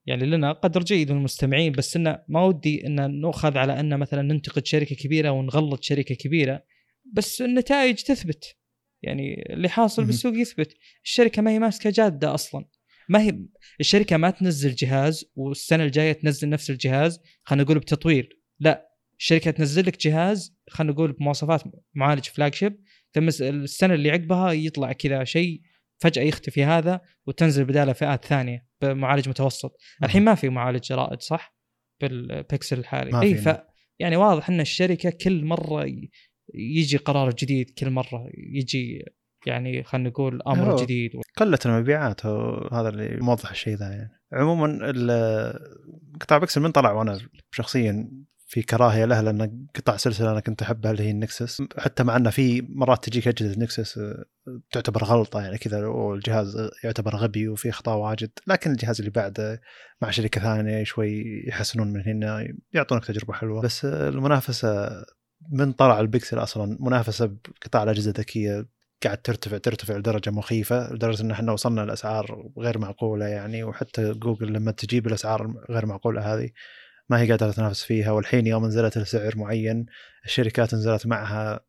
يعني 0.05 0.26
لنا 0.26 0.51
قدر 0.51 0.84
جيد 0.84 1.11
من 1.11 1.17
المستمعين 1.17 1.71
بس 1.71 1.95
انه 1.95 2.19
ما 2.28 2.43
ودي 2.43 2.88
إن 2.88 3.21
نؤخذ 3.21 3.57
على 3.57 3.80
إن 3.80 3.99
مثلا 3.99 4.21
ننتقد 4.21 4.65
شركة 4.65 4.95
كبيرة 4.95 5.30
ونغلط 5.30 5.84
شركة 5.84 6.15
كبيرة. 6.15 6.63
بس 7.14 7.41
النتائج 7.41 7.95
تثبت. 7.95 8.56
يعني 9.03 9.53
اللي 9.53 9.70
حاصل 9.70 10.06
بالسوق 10.06 10.34
يثبت. 10.34 10.74
الشركة 11.03 11.41
ما 11.41 11.51
هي 11.51 11.60
ماسكة 11.60 11.89
جادة 11.89 12.34
أصلا. 12.34 12.66
ما 13.10 13.22
هي 13.22 13.39
الشركة 13.80 14.18
ما 14.18 14.30
تنزل 14.30 14.76
جهاز 14.76 15.26
والسنة 15.36 15.84
الجاية 15.84 16.12
تنزل 16.12 16.49
نفس 16.49 16.70
الجهاز 16.70 17.20
خلينا 17.43 17.64
نقول 17.64 17.80
بتطوير. 17.80 18.39
لا 18.60 18.89
الشركة 19.20 19.51
تنزل 19.51 19.86
لك 19.86 19.99
جهاز 19.99 20.58
خلينا 20.70 20.93
نقول 20.93 21.12
بمواصفات 21.12 21.64
معالج 21.93 22.24
flagship 22.23 22.84
ثم 23.14 23.28
السنة 23.28 23.93
اللي 23.93 24.12
عقبها 24.12 24.51
يطلع 24.51 24.91
كذا 24.91 25.24
شيء 25.24 25.62
فجأة 25.97 26.24
يختفي 26.24 26.64
هذا 26.64 27.01
وتنزل 27.28 27.66
بدالة 27.66 27.93
فئات 27.93 28.26
ثانية 28.26 28.68
بمعالج 28.82 29.30
متوسط. 29.30 29.78
الحين 30.03 30.24
ما 30.24 30.36
في 30.36 30.49
معالج 30.49 30.93
رائد 30.93 31.22
صح؟ 31.22 31.56
بالبكسل 32.01 32.80
الحالي. 32.80 33.22
اي 33.22 33.36
ف 33.36 33.58
يعني 33.99 34.16
واضح 34.16 34.49
إن 34.49 34.62
الشركة 34.62 35.10
كل 35.10 35.45
مرة 35.45 35.86
يجي 36.53 36.97
قرار 36.97 37.29
جديد 37.29 37.69
كل 37.69 37.89
مرة 37.89 38.29
يجي 38.33 39.05
يعني 39.45 39.83
خلينا 39.83 40.09
نقول 40.09 40.41
أمر 40.47 40.83
جديد. 40.83 41.11
قلت 41.37 41.65
المبيعات 41.65 42.25
هذا 42.71 42.89
اللي 42.89 43.17
موضح 43.21 43.51
الشيء 43.51 43.75
ذا 43.75 43.89
يعني. 43.89 44.11
عموما 44.33 44.79
قطاع 46.21 46.37
بيكسل 46.37 46.61
من 46.61 46.71
طلع 46.71 46.91
وأنا 46.91 47.19
شخصيا 47.51 48.09
في 48.47 48.61
كراهية 48.61 49.05
له 49.05 49.21
لأن 49.21 49.67
قطع 49.75 49.97
سلسلة 49.97 50.31
أنا 50.31 50.39
كنت 50.39 50.61
أحبها 50.61 50.91
اللي 50.91 51.03
هي 51.03 51.11
النكسس. 51.11 51.63
حتى 51.77 52.03
مع 52.03 52.15
إنه 52.15 52.29
في 52.29 52.61
مرات 52.69 53.05
تجيك 53.05 53.27
أجهزة 53.27 53.59
نكسس 53.59 53.97
آه، 53.97 54.25
تعتبر 54.71 55.03
غلطة 55.03 55.41
يعني 55.41 55.57
كذا 55.57 55.87
والجهاز 55.87 56.69
يعتبر 56.83 57.15
غبي 57.15 57.47
وفي 57.47 57.69
اخطاء 57.69 57.97
واجد. 57.97 58.29
لكن 58.47 58.71
الجهاز 58.71 58.99
اللي 58.99 59.11
بعده 59.11 59.61
مع 60.01 60.11
شركة 60.11 60.41
ثانية 60.41 60.83
شوي 60.83 61.43
يحسنون 61.47 61.93
من 61.93 62.01
هنا 62.01 62.47
يعطونك 62.73 63.05
تجربة 63.05 63.33
حلوة. 63.33 63.61
بس 63.61 63.85
المنافسة 63.85 65.05
من 65.51 65.71
طلع 65.71 65.99
البكسل 65.99 66.43
أصلا 66.43 66.77
منافسة 66.79 67.25
بقطاع 67.25 67.83
الأجهزة 67.83 68.09
الذكية 68.09 68.65
قاعد 69.03 69.17
ترتفع 69.17 69.57
ترتفع 69.57 69.97
لدرجة 69.97 70.31
مخيفة 70.31 70.93
لدرجة 70.93 71.21
إن 71.21 71.31
إحنا 71.31 71.51
وصلنا 71.51 71.81
لأسعار 71.81 72.49
غير 72.57 72.77
معقولة 72.77 73.25
يعني 73.25 73.63
وحتى 73.63 74.11
جوجل 74.13 74.53
لما 74.53 74.71
تجيب 74.71 75.07
الأسعار 75.07 75.53
غير 75.69 75.85
معقولة 75.85 76.33
هذه 76.33 76.49
ما 77.09 77.21
هي 77.21 77.31
قادرة 77.31 77.51
تنافس 77.51 77.83
فيها. 77.83 78.11
والحين 78.11 78.47
يوم 78.47 78.65
نزلت 78.65 78.97
لسعر 78.97 79.37
معين 79.37 79.85
الشركات 80.25 80.75
نزلت 80.75 81.07
معها 81.07 81.59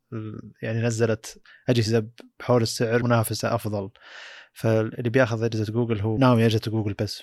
يعني 0.62 0.82
نزلت 0.82 1.42
أجهزة 1.68 2.06
بحول 2.40 2.62
السعر 2.62 3.02
منافسة 3.02 3.54
أفضل. 3.54 3.90
فاللي 4.52 5.10
بياخذ 5.10 5.44
أجهزة 5.44 5.72
جوجل 5.72 6.00
هو 6.00 6.18
ناوي 6.18 6.46
أجهزة 6.46 6.70
جوجل 6.70 6.94
بس 7.00 7.22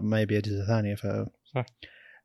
ما 0.00 0.20
يبي 0.20 0.38
أجهزة 0.38 0.66
ثانية 0.66 0.94
ف 0.94 1.06
صح. 1.54 1.66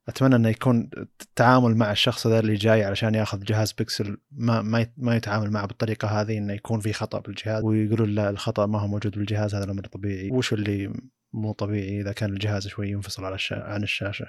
أتمنى 0.08 0.36
إنه 0.36 0.48
يكون 0.48 0.90
التعامل 1.20 1.76
مع 1.76 1.92
الشخص 1.92 2.26
ذا 2.26 2.40
اللي 2.40 2.54
جاي 2.54 2.84
علشان 2.84 3.14
ياخذ 3.14 3.44
جهاز 3.44 3.72
بيكسل 3.72 4.16
ما 4.30 4.62
ما 4.62 4.86
ما 4.96 5.16
يتعامل 5.16 5.50
معه 5.50 5.66
بالطريقة 5.66 6.08
هذه 6.08 6.38
إنه 6.38 6.52
يكون 6.52 6.80
في 6.80 6.92
خطأ 6.92 7.20
بالجهاز 7.20 7.64
ويقولوا 7.64 8.06
لا 8.06 8.30
الخطأ 8.30 8.66
ما 8.66 8.80
هو 8.80 8.88
موجود 8.88 9.18
بالجهاز 9.18 9.54
هذا 9.54 9.64
الأمر 9.64 9.86
طبيعي. 9.86 10.30
وش 10.30 10.52
اللي 10.52 10.92
مو 11.32 11.52
طبيعي 11.52 12.00
إذا 12.00 12.12
كان 12.12 12.30
الجهاز 12.30 12.66
شوي 12.66 12.90
ينفصل 12.90 13.24
على 13.24 13.34
الشا... 13.34 13.62
عن 13.64 13.82
الشاشة؟ 13.82 14.26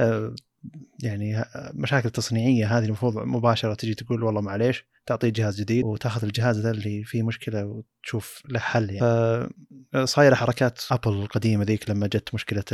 أه 0.00 0.34
يعني 1.02 1.44
مشاكل 1.74 2.10
تصنيعية 2.10 2.78
هذه 2.78 2.84
المفروض 2.84 3.18
مباشرة 3.18 3.74
تجي 3.74 3.94
تقول 3.94 4.22
والله 4.22 4.40
معليش 4.40 4.84
تعطيه 5.06 5.28
جهاز 5.28 5.60
جديد 5.60 5.84
وتاخذ 5.84 6.24
الجهاز 6.24 6.58
ذا 6.58 6.70
اللي 6.70 7.04
فيه 7.04 7.22
مشكلة 7.22 7.64
وتشوف 7.64 8.42
له 8.48 8.58
حل 8.58 8.90
يعني. 8.90 9.48
فصايره 9.92 10.34
حركات 10.34 10.80
أبل 10.90 11.12
القديمة 11.12 11.64
ذيك 11.64 11.90
لما 11.90 12.06
جت 12.06 12.34
مشكلة 12.34 12.64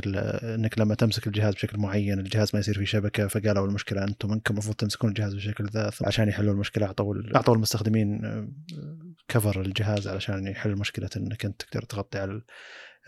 إنك 0.43 0.79
لما 0.79 0.95
تمسك 0.95 1.27
الجهاز 1.27 1.55
بشكل 1.55 1.79
معين 1.79 2.19
الجهاز 2.19 2.51
ما 2.55 2.61
يصير 2.61 2.75
فيه 2.75 2.85
شبكة 2.85 3.29
فقالوا 3.29 3.67
المشكلة 3.67 4.05
أنتم 4.05 4.31
منكم 4.31 4.55
المفروض 4.55 4.77
تمسكون 4.77 5.11
الجهاز 5.11 5.35
بالشكل 5.35 5.67
ذا 5.67 5.91
عشان 6.03 6.29
يحلوا 6.29 6.53
المشكلة 6.53 6.87
أعطوا 6.87 7.15
أعطوا 7.37 7.55
المستخدمين 7.55 8.21
كفر 9.29 9.61
الجهاز 9.61 10.09
علشان 10.09 10.47
يحل 10.47 10.77
مشكلة 10.77 11.11
إنك 11.17 11.45
أنت 11.45 11.63
تقدر 11.63 11.83
تغطي 11.83 12.19
على 12.19 12.43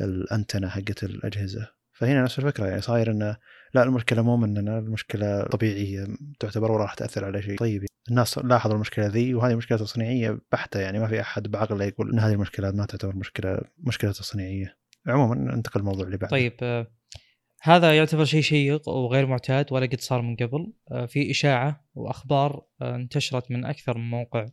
الأنتنة 0.01 0.69
حقت 0.69 1.05
الأجهزة. 1.05 1.69
فهنا 1.93 2.23
نفس 2.23 2.39
الفكرة 2.39 2.67
يعني 2.67 2.81
صاير 2.81 3.11
إنه 3.11 3.37
لا 3.75 3.83
المشكلة 3.83 4.23
مو 4.23 4.37
مننا 4.37 4.79
المشكلة 4.79 5.43
طبيعية 5.43 6.07
تعتبر 6.41 6.73
وراح 6.73 6.95
تأثر 6.95 7.25
على 7.25 7.43
شيء. 7.43 7.59
طيب 7.59 7.85
الناس 8.11 8.39
لاحظوا 8.39 8.75
المشكلة 8.75 9.07
ذي 9.07 9.35
وهذه 9.35 9.55
مشكلة 9.55 9.79
تصنيعية 9.79 10.39
بحتة 10.53 10.81
يعني 10.81 10.99
ما 10.99 11.09
في 11.09 11.21
أحد 11.21 11.49
بعقله 11.49 11.85
يقول 11.85 12.13
إن 12.13 12.19
هذه 12.19 12.33
المشكلة 12.33 12.71
ما 12.71 12.87
تعتبر 12.87 13.17
مشكلة 13.17 13.61
مشكلة 13.79 14.13
تصنيعية. 14.13 14.77
عموما 15.07 15.35
ننتقل 15.35 15.81
الموضوع 15.81 16.05
اللي 16.05 16.17
بعده. 16.17 16.31
طيب 16.31 16.53
آه 16.63 16.87
هذا 17.63 17.97
يعتبر 17.97 18.25
شيء 18.25 18.43
شيق 18.43 18.89
وغير 18.89 19.27
معتاد 19.27 19.73
ولا 19.73 19.87
قد 19.87 20.01
صار 20.01 20.23
من 20.23 20.37
قبل. 20.37 20.73
آه 20.93 21.07
في 21.07 21.31
إشاعة 21.31 21.85
وأخبار 21.95 22.67
آه 22.83 22.97
انتشرت 22.97 23.51
من 23.51 23.65
أكثر 23.65 23.99
من 23.99 24.11
موقع 24.11 24.47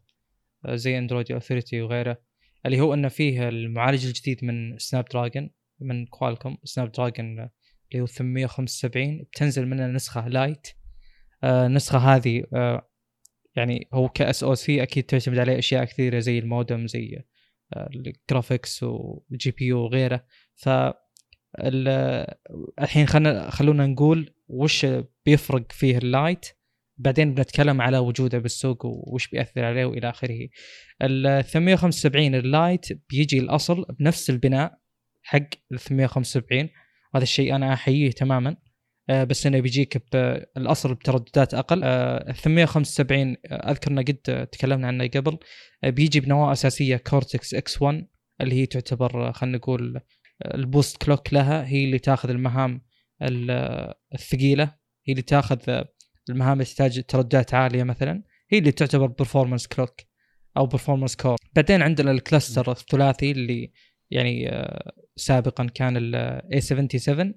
زي 0.70 0.98
Android 0.98 1.32
Authority 1.32 1.82
وغيره 1.82 2.18
اللي 2.66 2.80
هو 2.80 2.94
انه 2.94 3.08
فيه 3.08 3.50
المعالج 3.50 4.06
الجديد 4.06 4.46
من 4.46 4.78
Snapdragon 4.78 5.50
من 5.80 6.06
Qualcomm 6.06 6.58
Snapdragon 6.64 7.50
اللي 7.92 8.02
هو 8.02 8.06
875 8.06 9.24
بتنزل 9.24 9.68
منها 9.68 9.88
نسخة 9.88 10.28
Lite 10.28 10.68
آه 11.44 11.66
النسخة 11.68 11.98
هذه 11.98 12.44
آه 12.54 12.90
يعني 13.56 13.90
هو 13.94 14.10
ك 14.10 14.44
SoC 14.44 14.84
أكيد 14.84 15.04
تعتمد 15.04 15.38
عليه 15.40 15.60
أشياء 15.60 15.86
كثيرة 15.86 16.20
زي 16.20 16.40
المودم 16.40 16.88
زي 16.88 17.24
آه 17.74 17.90
ال 17.96 18.84
graphics 18.84 19.52
وال 19.52 19.66
GPU 19.66 19.80
وغيره. 19.80 20.26
ف 20.56 20.70
الحين 22.80 23.08
خلنا 23.08 23.50
خلونا 23.50 23.86
نقول 23.88 24.34
وش 24.48 24.86
بيفرق 25.26 25.72
فيه 25.72 25.98
ال 25.98 26.07
Lite 26.07 26.46
بعدين 26.98 27.34
بنتكلم 27.34 27.82
على 27.82 27.98
وجوده 27.98 28.38
بالسوق 28.38 28.86
وش 28.86 29.28
بيأثر 29.28 29.66
عليه 29.66 29.86
وإلى 29.86 30.10
آخره. 30.10 30.48
ال 31.02 31.44
875 31.44 32.36
ال 32.36 32.46
Lite 32.46 32.86
بيجي 33.10 33.40
الأصل 33.40 33.86
بنفس 34.00 34.30
البناء 34.30 34.78
حق 35.24 35.50
ال 35.72 35.80
875 35.80 36.70
وهذا 37.14 37.24
الشيء 37.24 37.56
أنا 37.56 37.74
أحييه 37.74 38.12
تماما. 38.12 38.56
آه، 39.10 39.24
بس 39.24 39.48
إنه 39.48 39.60
بيجيك 39.60 40.04
بالاصل 40.14 40.94
بترددات 40.94 41.54
أقل. 41.54 41.84
ال 41.84 42.36
875 42.36 43.36
أذكر 43.46 43.92
ان 43.92 44.00
قد 44.00 44.48
تكلمنا 44.52 44.88
عنه 44.88 45.08
قبل. 45.08 45.38
آه، 45.84 45.90
بيجي 45.90 46.20
بنواة 46.20 46.52
أساسية 46.52 46.98
Cortex 46.98 47.54
X1 47.54 48.08
اللي 48.42 48.56
هي 48.56 48.66
تعتبر 48.66 49.32
خلينا 49.32 49.58
نقول 49.58 50.02
ال 50.46 50.55
boost 50.55 51.04
clock 51.04 51.34
لها. 51.34 51.68
هي 51.68 51.86
اللي 51.86 52.00
تاخذ 52.00 52.30
المهام 52.30 52.82
الثقيلة. 54.14 54.64
هي 55.06 55.12
اللي 55.12 55.22
تاخذ 55.22 55.84
المهام 56.30 56.54
اللي 56.54 56.66
تحتاج 56.66 57.04
ترددات 57.04 57.54
عالية 57.54 57.84
مثلا. 57.84 58.24
هي 58.50 58.58
اللي 58.58 58.72
تعتبر 58.72 59.08
performance 59.08 59.68
clock 59.68 60.02
أو 60.58 60.66
performance 60.66 61.16
core 61.16 61.36
بعدين 61.56 61.82
عندنا 61.82 62.12
ال 62.12 62.19
cluster 62.19 62.72
الثلاثي 62.72 63.32
اللي 63.32 63.72
يعني 64.12 64.50
آه، 64.50 64.92
سابقا 65.18 65.68
كان 65.74 65.98
ال 65.98 66.42
A77 66.54 67.34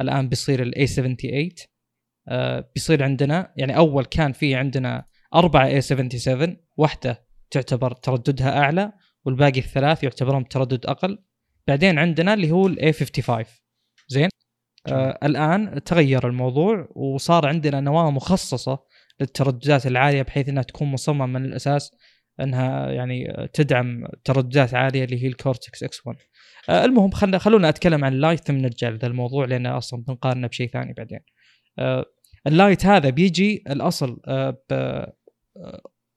الآن 0.00 0.28
بيصير 0.28 0.62
ال 0.62 0.74
A78 0.88 1.66
آه، 2.28 2.70
بيصير 2.74 3.02
عندنا 3.02 3.52
يعني 3.56 3.76
أول 3.76 4.04
كان 4.04 4.32
في 4.32 4.54
عندنا 4.54 5.04
أربعة 5.34 5.80
A77 5.80 6.50
واحدة 6.76 7.26
تعتبر 7.50 7.92
ترددها 7.92 8.58
أعلى 8.58 8.92
والباقي 9.24 9.60
الثلاث 9.60 10.04
يعتبرون 10.04 10.42
بتردد 10.42 10.86
أقل. 10.86 11.18
بعدين 11.66 11.98
عندنا 11.98 12.34
اللي 12.34 12.50
هو 12.50 12.66
ال 12.66 12.94
A55 12.94 13.46
زين؟ 14.08 14.28
آه 14.86 15.18
الآن 15.22 15.84
تغير 15.84 16.28
الموضوع 16.28 16.88
وصار 16.96 17.46
عندنا 17.46 17.80
نواة 17.80 18.10
مخصصة 18.10 18.78
للترددات 19.20 19.86
العالية 19.86 20.22
بحيث 20.22 20.48
أنها 20.48 20.62
تكون 20.62 20.88
مصممة 20.88 21.26
من 21.26 21.44
الأساس 21.44 21.90
إنها 22.40 22.90
يعني 22.90 23.48
تدعم 23.52 24.06
ترددات 24.24 24.74
عالية 24.74 25.04
اللي 25.04 25.22
هي 25.22 25.26
ال 25.26 25.82
Cortex 25.82 26.06
X1 26.06 26.18
آه 26.18 26.22
المهم 26.70 27.10
خلنا 27.10 27.38
خلونا 27.38 27.68
أتكلم 27.68 28.04
عن 28.04 28.12
ال 28.12 28.18
Lite 28.18 28.40
ثم 28.40 28.56
نرجع 28.56 28.88
لهذا 28.88 29.06
الموضوع 29.06 29.44
لأن 29.44 29.66
أصلا 29.66 30.02
بنقارنه 30.02 30.46
بشيء 30.46 30.68
ثاني 30.68 30.92
بعدين. 30.92 31.20
آه 31.78 32.04
ال 32.46 32.54
Lite 32.54 32.86
هذا 32.86 33.10
بيجي 33.10 33.64
الأصل 33.70 34.20
آه 34.26 35.12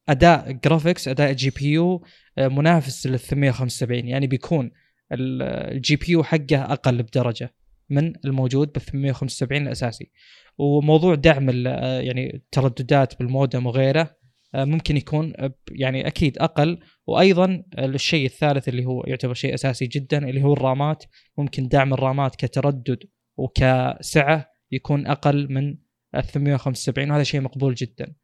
أداء 0.08 0.52
graphics 0.52 1.08
أداء 1.08 1.32
GPU 1.32 2.04
منافس 2.38 3.06
لل 3.06 3.18
875 3.18 4.08
يعني 4.08 4.26
بيكون 4.26 4.70
ال 5.12 5.96
GPU 5.96 6.22
حقه 6.22 6.62
أقل 6.72 7.02
بدرجة 7.02 7.54
من 7.90 8.12
الموجود 8.24 8.72
بال 8.72 8.82
875 8.82 9.62
الأساسي. 9.62 10.10
وموضوع 10.58 11.14
دعم 11.14 11.66
آه، 11.66 12.00
يعني 12.00 12.34
الترددات 12.34 13.18
بالمودم 13.18 13.66
وغيره 13.66 14.00
آه، 14.00 14.16
ممكن 14.54 14.96
يكون 14.96 15.32
يعني 15.70 16.06
أكيد 16.06 16.38
أقل 16.38 16.78
وأيضا 17.06 17.62
الشيء 17.78 18.26
الثالث 18.26 18.68
اللي 18.68 18.84
هو 18.84 19.04
يعتبر 19.06 19.34
شيء 19.34 19.54
أساسي 19.54 19.86
جدا 19.86 20.28
اللي 20.28 20.42
هو 20.42 20.52
الرامات 20.52 21.04
ممكن 21.38 21.68
دعم 21.68 21.94
الرامات 21.94 22.36
كتردد 22.36 22.98
وكسعة 23.36 24.52
يكون 24.72 25.06
أقل 25.06 25.52
من 25.52 25.76
875 26.20 27.10
وهذا 27.10 27.22
شيء 27.22 27.40
مقبول 27.40 27.74
جدا. 27.74 28.14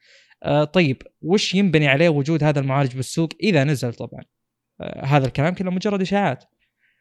آه 0.43 0.65
طيب 0.65 1.03
وش 1.23 1.55
ينبني 1.55 1.89
عليه 1.89 2.09
وجود 2.09 2.45
هذا 2.45 2.61
المعالج 2.61 2.97
بالسوق 2.97 3.29
إذا 3.43 3.65
نزل 3.65 3.95
طبعا. 3.95 4.23
آه 4.81 5.05
هذا 5.05 5.27
الكلام 5.27 5.55
كله 5.55 5.71
مجرد 5.71 6.01
إشاعات. 6.01 6.45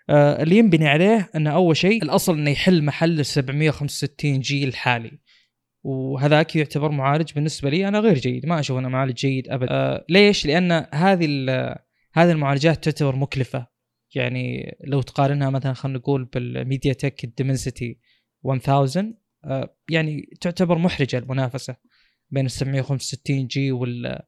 آه 0.10 0.44
اللي 0.44 0.58
ينبني 0.58 0.88
عليه 0.88 1.30
إنه 1.36 1.50
أول 1.50 1.78
شيء 1.78 2.04
الأصل 2.04 2.38
إنه 2.38 2.52
يحل 2.52 2.84
محل 2.84 3.20
ال 3.20 3.26
765G 3.26 4.64
الحالي. 4.64 5.20
وهذاك 5.88 6.56
يعتبر 6.56 6.92
معالج 6.92 7.34
بالنسبة 7.34 7.70
لي 7.70 7.88
أنا 7.88 8.00
غير 8.00 8.18
جيد 8.18 8.46
ما 8.46 8.60
أشوف 8.60 8.78
أنه 8.78 8.90
معالج 8.90 9.14
جيد 9.14 9.50
ابدا 9.50 9.72
آه 9.72 10.06
ليش؟ 10.10 10.46
لأن 10.46 10.72
هذه 10.94 11.28
هذه 12.14 12.32
المعالجات 12.32 12.84
تعتبر 12.84 13.16
مكلفة. 13.16 13.68
يعني 14.16 14.78
لو 14.84 15.02
تقارنها 15.02 15.50
مثلا 15.50 15.74
خلينا 15.74 16.00
نقول 16.00 16.26
بال 16.26 16.94
MediaTek 16.94 17.24
ال 17.24 17.31
Dimensity 17.31 18.00
1000 18.46 18.70
آه 18.70 19.76
يعني 19.90 20.30
تعتبر 20.42 20.78
محرجة 20.78 21.18
المنافسة 21.18 21.76
بين 22.30 22.46
ال 22.46 22.52
765G 22.52 23.72
وال 23.72 24.20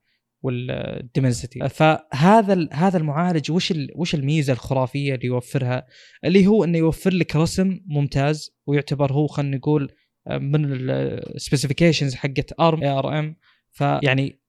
وال 0.42 0.65
Dimensity 0.65 1.70
فهذا 1.70 2.68
هذا 2.74 2.98
المعالج 2.98 3.52
وش 3.52 3.74
وش 3.96 4.16
الميزة 4.16 4.54
الخرافية 4.54 5.16
اللي 5.16 5.28
يوفرها؟ 5.28 5.88
اللي 6.26 6.48
هو 6.48 6.64
أنه 6.64 6.78
يوفر 6.78 7.14
لك 7.14 7.36
رسم 7.36 7.80
ممتاز 7.86 8.52
ويعتبر 8.68 9.14
هو 9.14 9.28
خلينا 9.28 9.58
نقول 9.58 9.92
من 10.30 10.90
ال 10.90 10.98
specifications 10.98 12.16
حقت 12.16 12.60
ARM 12.60 12.84
A 12.84 12.90
R 12.90 13.20
M 13.20 13.36
فيعني 13.72 14.40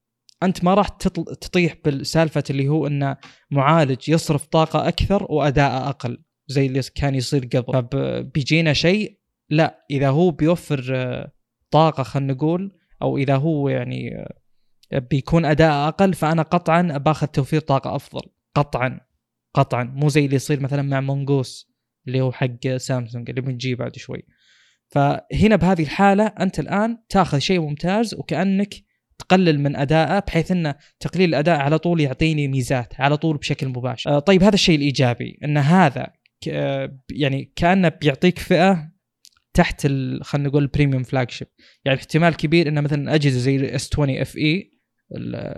أنت 0.43 0.65
ما 0.65 0.75
راح 0.75 0.89
تطيح 0.89 1.77
بالسالفة 1.85 2.45
اللي 2.51 2.69
هو 2.69 2.87
إنه 2.87 3.17
معالج 3.51 4.09
يصرف 4.09 4.47
طاقة 4.47 4.89
أكثر 4.89 5.27
واداء 5.31 5.89
أقل 5.89 6.19
زي 6.47 6.67
اللي 6.67 6.81
كان 6.95 7.15
يصير 7.15 7.45
قبل. 7.45 7.89
فبيجينا 7.93 8.73
شيء 8.73 9.19
لا 9.51 9.87
إذا 9.91 10.09
هو 10.09 10.31
بيوفر 10.31 10.87
آه، 10.95 11.33
طاقة 11.71 12.03
خلينا 12.03 12.33
نقول 12.33 12.79
أو 13.03 13.19
إذا 13.19 13.37
هو 13.37 13.69
يعني 13.69 14.27
آه، 14.93 14.99
بيكون 14.99 15.45
اداء 15.45 15.89
أقل 15.89 16.15
فأنا 16.15 16.43
قطعا 16.43 16.83
باخذ 16.83 17.27
توفير 17.27 17.61
طاقة 17.61 17.97
أفضل. 17.97 18.23
قطعا 18.55 19.01
قطعا. 19.55 19.85
مو 19.85 20.09
زي 20.09 20.25
اللي 20.25 20.37
يصير 20.37 20.61
مثلا 20.61 20.83
مع 20.83 21.01
مونجوس 21.01 21.71
اللي 22.07 22.21
هو 22.21 22.33
حق 22.33 22.77
سامسونج 22.77 23.31
اللي 23.31 23.41
بنجيه 23.41 23.75
بعد 23.75 23.97
شوي. 23.97 24.23
فهنا 24.91 25.57
بهذه 25.57 25.83
الحالة 25.83 26.27
أنت 26.27 26.61
الآن 26.61 26.99
تأخذ 27.09 27.39
شيء 27.39 27.61
ممتاز 27.61 28.15
وكأنك 28.15 28.75
تقلل 29.19 29.61
من 29.61 29.77
أدائه 29.77 30.19
بحيث 30.19 30.53
أن 30.53 30.75
تقليل 31.01 31.29
الأداء 31.29 31.59
على 31.61 31.79
طول 31.79 32.01
يعطيني 32.01 32.49
ميزات 32.49 33.01
على 33.01 33.17
طول 33.17 33.37
بشكل 33.37 33.69
مباشر. 33.69 34.11
آه، 34.11 34.19
طيب 34.19 34.43
هذا 34.43 34.55
الشيء 34.55 34.77
الإيجابي 34.77 35.39
أن 35.45 35.57
هذا 35.59 36.13
يعني 37.11 37.53
كأنه 37.57 37.89
بيعطيك 37.89 38.39
فئة 38.39 38.91
تحت 39.55 39.87
خلينا 40.23 40.49
نقول 40.49 40.63
ال 40.63 41.03
premium 41.03 41.31
flagship 41.31 41.49
يعني 41.85 41.99
احتمال 41.99 42.37
كبير 42.37 42.69
أن 42.69 42.83
مثلا 42.83 43.15
أجهزة 43.15 43.39
زي 43.39 43.75
S20 43.75 43.91
FE 43.93 44.71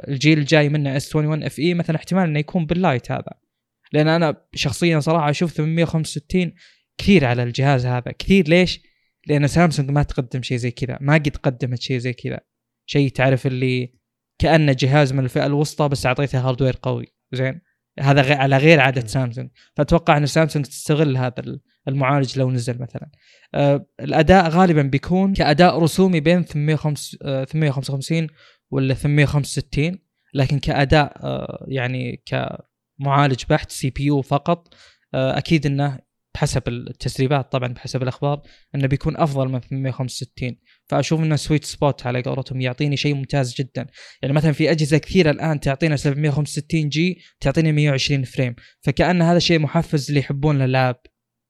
الجيل 0.09 0.39
الجاي 0.39 0.69
منه 0.69 0.97
S21 0.97 1.17
FE 1.17 1.75
مثلا 1.75 1.97
احتمال 1.97 2.29
أنه 2.29 2.39
يكون 2.39 2.67
بال 2.67 2.82
Lite 2.82 3.13
هذا 3.13 3.33
لأن 3.93 4.09
أنا 4.09 4.37
شخصيا 4.55 5.01
صراحة 5.01 5.31
أشوف 5.31 5.53
865 5.53 6.53
كثير 6.99 7.25
على 7.25 7.43
الجهاز 7.43 7.87
هذا 7.87 8.13
كثير 8.19 8.49
ليش؟ 8.49 8.92
لأن 9.27 9.47
سامسونج 9.47 9.91
ما 9.91 10.03
تقدم 10.03 10.43
شيء 10.43 10.57
زي 10.57 10.71
كذا 10.71 10.99
ما 11.01 11.15
قد 11.15 11.37
قدمت 11.37 11.81
شيء 11.81 11.99
زي 11.99 12.13
كذا. 12.13 12.41
شيء 12.87 13.11
تعرف 13.11 13.47
اللي 13.47 13.95
كانه 14.39 14.77
جهاز 14.79 15.13
من 15.13 15.25
الفئة 15.25 15.47
الوسطى 15.47 15.89
بس 15.89 16.07
أعطيته 16.07 16.49
hardware 16.49 16.79
قوي. 16.83 17.07
زين؟ 17.33 17.61
هذا 18.01 18.23
غير 18.23 18.37
على 18.37 18.57
غير 18.57 18.81
عادة 18.81 19.07
سامسونج. 19.07 19.51
فأتوقع 19.77 20.17
إن 20.17 20.27
سامسونج 20.27 20.67
تستغل 20.67 21.17
هذا 21.17 21.35
المعالج 21.89 22.39
لو 22.39 22.51
نزل 22.51 22.83
مثلا. 22.83 23.11
آه 23.55 23.87
الأداء 24.01 24.49
غالبا 24.49 24.83
بيكون 24.83 25.33
كأداء 25.35 25.79
رسومي 25.79 26.21
بين 26.21 26.43
855 26.43 28.27
ولا 28.71 28.95
865 28.95 29.99
لكن 30.35 30.59
كأداء 30.59 31.13
آه 31.25 31.67
يعني 31.69 32.23
كمعالج 32.27 33.45
بحت 33.51 33.71
CPU 33.71 34.23
فقط 34.23 34.75
آه 35.15 35.39
أكيد 35.39 35.67
إنه 35.67 35.99
بحسب 36.35 36.69
التسريبات 36.69 37.53
طبعا 37.53 37.69
بحسب 37.69 38.03
الأخبار 38.03 38.43
إنه 38.75 38.87
بيكون 38.87 39.17
أفضل 39.17 39.49
من 39.49 39.61
865 39.61 40.57
فأشوف 40.89 41.21
إنه 41.21 41.37
sweet 41.37 41.65
spot 41.65 42.07
على 42.07 42.23
قولتهم 42.23 42.61
يعطيني 42.61 42.97
شيء 42.97 43.15
ممتاز 43.15 43.55
جدا. 43.55 43.87
يعني 44.23 44.35
مثلا 44.35 44.53
في 44.53 44.71
أجهزة 44.71 44.99
كثيرة 44.99 45.31
الآن 45.31 45.61
تعطينا 45.61 45.97
765G 45.97 47.19
تعطيني 47.41 47.73
120 47.73 48.25
frame 48.25 48.55
فكأن 48.81 49.23
هذا 49.23 49.39
شيء 49.39 49.59
محفز 49.59 50.09
اللي 50.09 50.21
يحبون 50.21 50.57
الالعاب 50.57 50.97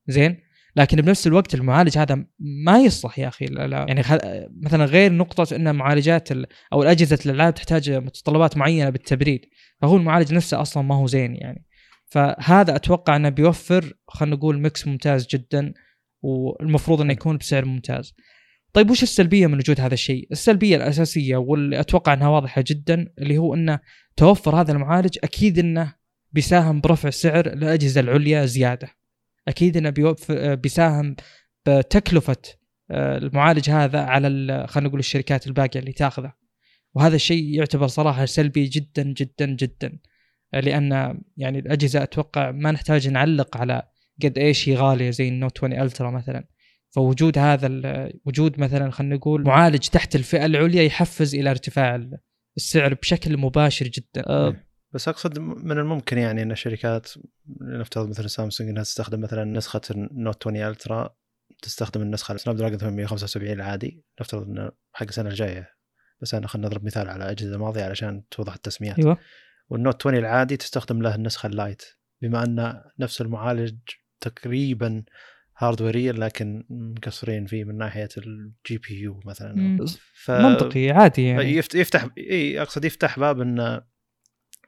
زين؟ 0.08 0.38
لكن 0.76 0.96
بنفس 0.96 1.26
الوقت 1.26 1.54
المعالج 1.54 1.98
هذا 1.98 2.24
ما 2.64 2.78
يصلح 2.78 3.18
يا 3.18 3.28
أخي. 3.28 3.46
لا 3.46 3.66
لا. 3.66 3.86
يعني 3.88 4.02
مثلا 4.62 4.84
غير 4.84 5.12
نقطة 5.12 5.56
إن 5.56 5.74
معالجات 5.74 6.28
أو 6.72 6.82
الاجهزه 6.82 7.18
الالعاب 7.26 7.54
تحتاج 7.54 7.90
متطلبات 7.90 8.56
معينة 8.56 8.90
بالتبريد. 8.90 9.40
فهو 9.82 9.96
المعالج 9.96 10.34
نفسه 10.34 10.60
أصلا 10.60 10.82
ما 10.82 10.94
هو 10.94 11.06
زين 11.06 11.34
يعني. 11.34 11.66
فهذا 12.12 12.76
أتوقع 12.76 13.16
أنه 13.16 13.28
بيوفر 13.28 13.94
خلينا 14.08 14.36
نقول 14.36 14.58
mix 14.58 14.86
ممتاز 14.86 15.26
جدا 15.26 15.74
والمفروض 16.22 17.00
إنه 17.00 17.12
يكون 17.12 17.36
بسعر 17.36 17.64
ممتاز. 17.64 18.14
طيب 18.72 18.90
وش 18.90 19.02
السلبية 19.02 19.46
من 19.46 19.58
وجود 19.58 19.80
هذا 19.80 19.94
الشيء؟ 19.94 20.28
السلبية 20.32 20.76
الأساسية 20.76 21.36
واللي 21.36 21.80
أتوقع 21.80 22.12
أنها 22.12 22.28
واضحة 22.28 22.64
جدا 22.66 23.06
اللي 23.18 23.38
هو 23.38 23.54
أنه 23.54 23.80
توفر 24.16 24.60
هذا 24.60 24.72
المعالج 24.72 25.18
أكيد 25.24 25.58
أنه 25.58 25.94
بيساهم 26.32 26.80
برفع 26.80 27.10
سعر 27.10 27.46
الاجهزه 27.46 28.00
العليا 28.00 28.46
زيادة. 28.46 28.88
أكيد 29.48 29.76
أنه 29.76 30.14
بيساهم 30.54 31.16
بتكلفة 31.66 32.36
آه، 32.90 33.18
المعالج 33.18 33.70
هذا 33.70 34.00
على 34.00 34.28
خلينا 34.68 34.88
نقول 34.88 35.00
الشركات 35.00 35.46
الباقية 35.46 35.80
اللي 35.80 35.92
تاخذه. 35.92 36.32
وهذا 36.94 37.16
الشيء 37.16 37.44
يعتبر 37.44 37.86
صراحة 37.86 38.24
سلبي 38.24 38.64
جدا 38.64 39.02
جدا 39.02 39.46
جدا. 39.46 39.98
لأن 40.52 41.20
يعني 41.36 41.58
الأجهزة 41.58 42.02
أتوقع 42.02 42.50
ما 42.50 42.70
نحتاج 42.70 43.08
نعلق 43.08 43.56
على 43.56 43.82
قد 44.22 44.38
إيش 44.38 44.68
هي 44.68 44.76
غالية 44.76 45.10
زي 45.10 45.28
ال 45.28 45.34
Note 45.34 45.58
20 45.58 45.80
Ultra 45.80 46.10
مثلا. 46.10 46.44
فوجود 46.90 47.38
هذا 47.38 47.68
وجود 48.24 48.60
مثلا 48.60 48.90
خلينا 48.90 49.16
نقول 49.16 49.44
معالج 49.44 49.88
تحت 49.88 50.16
الفئة 50.16 50.46
العليا 50.46 50.82
يحفز 50.82 51.34
إلى 51.34 51.50
ارتفاع 51.50 52.08
السعر 52.56 52.94
بشكل 52.94 53.36
مباشر 53.36 53.86
جدا. 53.86 54.22
أه 54.26 54.56
بس 54.92 55.08
أقصد 55.08 55.38
من 55.38 55.78
الممكن 55.78 56.18
يعني 56.18 56.42
إن 56.42 56.52
الشركات 56.52 57.10
نفترض 57.60 58.08
مثلا 58.08 58.26
سامسونج 58.26 58.70
إنها 58.70 58.82
تستخدم 58.82 59.20
مثلا 59.20 59.44
نسخة 59.44 59.80
ال 59.90 60.02
Note 60.02 60.46
20 60.46 60.56
Ultra 60.56 61.14
تستخدم 61.62 62.02
النسخة 62.02 62.36
Snapdragon 62.36 62.78
875 62.78 63.52
العادي. 63.52 64.04
نفترض 64.20 64.48
إنه 64.48 64.70
حق 64.92 65.06
السنة 65.06 65.28
الجاية. 65.28 65.68
بس 66.20 66.34
أنا 66.34 66.46
خلينا 66.46 66.68
نضرب 66.68 66.84
مثال 66.84 67.08
على 67.08 67.30
أجهزة 67.30 67.58
ماضية 67.58 67.84
علشان 67.84 68.22
توضح 68.30 68.54
التسميات. 68.54 68.98
أيوه. 68.98 69.18
وال 69.68 69.81
Note 69.81 70.06
20 70.06 70.16
العادي 70.18 70.56
تستخدم 70.56 71.02
له 71.02 71.14
النسخة 71.14 71.46
ال 71.46 71.54
Lite 71.54 71.82
بما 72.22 72.44
أن 72.44 72.82
نفس 72.98 73.20
المعالج 73.20 73.78
تقريبا 74.20 75.04
هاردويريا 75.58 76.12
لكن 76.12 76.64
مقصرين 76.70 77.46
فيه 77.46 77.64
من 77.64 77.78
ناحية 77.78 78.08
ال 78.16 78.78
GPU 78.78 79.20
مثلا. 79.24 79.76
ف... 80.14 80.30
منطقي 80.30 80.90
عادي 80.90 81.24
يعني. 81.24 81.56
يفتح 81.74 82.08
إي 82.18 82.62
أقصد 82.62 82.84
يفتح 82.84 83.18
باب 83.18 83.40
انه 83.40 83.82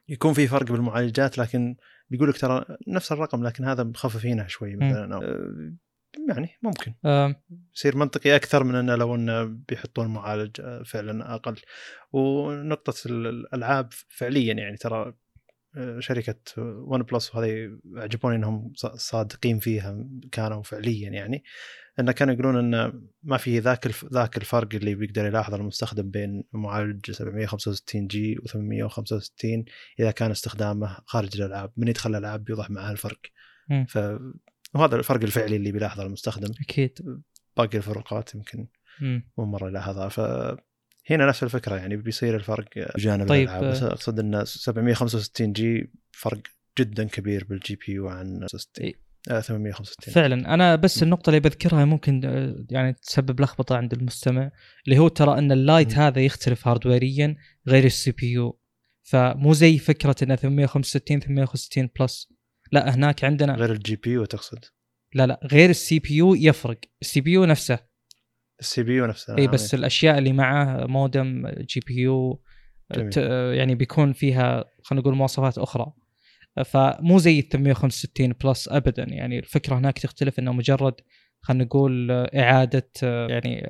يكون 0.09 0.33
في 0.33 0.47
فرق 0.47 0.71
بالمعالجات 0.71 1.37
لكن 1.37 1.75
بيقول 2.09 2.29
لك 2.29 2.37
ترى 2.37 2.65
نفس 2.87 3.11
الرقم 3.11 3.43
لكن 3.43 3.65
هذا 3.65 3.83
مخففينه 3.83 4.47
شوي 4.47 4.75
مثلا 4.75 5.15
أو 5.15 5.21
يعني 6.29 6.49
ممكن. 6.61 6.93
يصير 7.75 7.97
منطقي 7.97 8.35
أكثر 8.35 8.63
من 8.63 8.75
انه 8.75 8.95
لو 8.95 9.15
انه 9.15 9.43
بيحطون 9.43 10.07
معالج 10.07 10.61
آه، 10.61 10.83
فعلا 10.83 11.35
أقل. 11.35 11.55
ونقطة 12.13 12.93
الألعاب 13.05 13.89
فعليا 14.09 14.53
يعني 14.53 14.77
ترى 14.77 15.13
آه، 15.77 15.99
شركة 15.99 16.35
ون 16.57 17.03
بلس 17.03 17.35
وهذه 17.35 17.79
عجبوني 17.95 18.35
إنهم 18.35 18.73
صادقين 18.95 19.59
فيها 19.59 20.05
كانوا 20.31 20.63
فعليا 20.63 21.09
يعني. 21.09 21.43
انه 21.99 22.11
كانوا 22.11 22.33
يقولون 22.33 22.57
انه 22.57 23.01
ما 23.23 23.37
في 23.37 23.59
ذاك 23.59 23.87
ذاك 24.13 24.37
الفرق 24.37 24.67
اللي 24.73 24.95
بيقدر 24.95 25.25
يلاحظه 25.25 25.57
المستخدم 25.57 26.09
بين 26.09 26.43
معالج 26.53 27.11
765 27.11 28.07
G 28.07 28.35
و865 28.35 29.63
إذا 29.99 30.11
كان 30.11 30.31
استخدامه 30.31 30.97
خارج 31.05 31.41
الألعاب 31.41 31.71
من 31.77 31.87
يدخل 31.87 32.09
الألعاب 32.09 32.43
بيوضح 32.43 32.69
معها 32.69 32.91
الفرق. 32.91 33.19
ف 33.87 33.97
وهذا 34.75 34.95
الفرق 34.95 35.23
الفعلي 35.23 35.55
اللي 35.55 35.71
بيلاحظه 35.71 36.03
المستخدم. 36.03 36.51
أكيد. 36.61 37.21
باقي 37.57 37.77
الفروقات 37.77 38.35
يمكن 38.35 38.67
مو 39.37 39.45
مرة 39.45 39.67
يلاحظها 39.69 40.09
فهنا 40.09 41.25
نفس 41.25 41.43
الفكرة 41.43 41.75
يعني 41.75 41.97
بيصير 41.97 42.35
الفرق 42.35 42.97
جانب 42.97 43.27
طيب 43.27 43.49
الالعاب 43.49 43.71
بس 43.71 43.83
أقصد 43.83 44.19
إن 44.19 44.45
765 44.45 45.53
G 45.53 45.91
فرق 46.11 46.41
جدا 46.79 47.03
كبير 47.03 47.43
بال 47.43 47.75
GPU 47.75 48.07
عن 48.07 48.47
60 48.47 48.91
865 49.41 50.13
فعلا. 50.13 50.53
أنا 50.53 50.75
بس 50.75 51.03
النقطة 51.03 51.29
اللي 51.29 51.39
بذكرها 51.39 51.85
ممكن 51.85 52.21
آه، 52.25 52.65
يعني 52.69 52.93
تسبب 52.93 53.41
لخبطة 53.41 53.77
عند 53.77 53.93
المستمع 53.93 54.51
اللي 54.85 54.99
هو 54.99 55.07
ترى 55.07 55.37
إن 55.37 55.51
ال 55.51 55.60
Lite 55.60 55.97
م. 55.97 55.99
هذا 55.99 56.21
يختلف 56.21 56.67
hardware 56.67 57.27
يا 57.27 57.35
غير 57.67 57.83
ال 57.83 58.11
CPU 58.11 58.59
فمو 59.03 59.53
زي 59.53 59.77
فكرة 59.77 60.15
انه 60.23 60.35
865 60.35 61.19
865 61.19 61.89
Plus 61.99 62.34
لا 62.71 62.95
هناك 62.95 63.23
عندنا 63.23 63.55
غير 63.55 63.71
ال 63.71 63.95
GPU 63.95 64.25
تقصد؟ 64.25 64.65
لا 65.13 65.27
لا 65.27 65.39
غير 65.51 65.69
ال 65.69 65.99
CPU 65.99 66.35
يفرق. 66.35 66.79
ال 67.01 67.21
CPU 67.21 67.45
نفسه. 67.45 67.79
ال 68.59 68.83
CPU 68.83 69.05
نفسه 69.05 69.37
إي 69.37 69.47
بس 69.47 69.73
الأشياء 69.73 70.17
اللي 70.17 70.33
معه 70.33 70.85
modem 70.85 71.47
GPU 71.47 72.41
يعني 73.53 73.75
بيكون 73.75 74.13
فيها 74.13 74.65
خلينا 74.83 75.01
نقول 75.01 75.15
مواصفات 75.15 75.57
أخرى. 75.57 75.93
فمو 76.65 77.17
زي 77.17 77.39
ال 77.39 77.49
865 77.49 78.33
Plus 78.43 78.67
ابدا. 78.67 79.03
يعني 79.03 79.39
الفكرة 79.39 79.75
هناك 79.75 79.99
تختلف 79.99 80.39
إنه 80.39 80.53
مجرد 80.53 80.95
خلينا 81.41 81.63
نقول 81.63 82.11
إعادة 82.11 82.91
يعني 83.03 83.67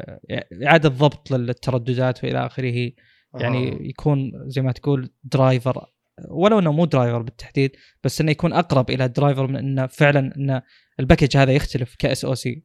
إعادة 0.64 0.90
ضبط 0.90 1.32
للترددات 1.32 2.24
وإلى 2.24 2.46
آخره. 2.46 2.92
يعني 3.40 3.72
آه. 3.72 3.78
يكون 3.82 4.32
زي 4.48 4.62
ما 4.62 4.72
تقول 4.72 5.10
driver 5.24 5.86
ولو 6.30 6.60
إنه 6.60 6.72
مو 6.72 6.86
driver 6.86 7.22
بالتحديد 7.22 7.72
بس 8.04 8.22
إنه 8.22 8.32
يكون 8.32 8.54
أقرب 8.54 8.90
إلى 8.90 9.08
driver 9.08 9.48
من 9.48 9.56
إنه 9.56 9.88
فعلا 9.88 10.20
ان 10.38 10.62
ال 11.00 11.05
package 11.05 11.38
هذا 11.38 11.52
يختلف 11.52 11.96
ك 12.00 12.26
SoC 12.26 12.64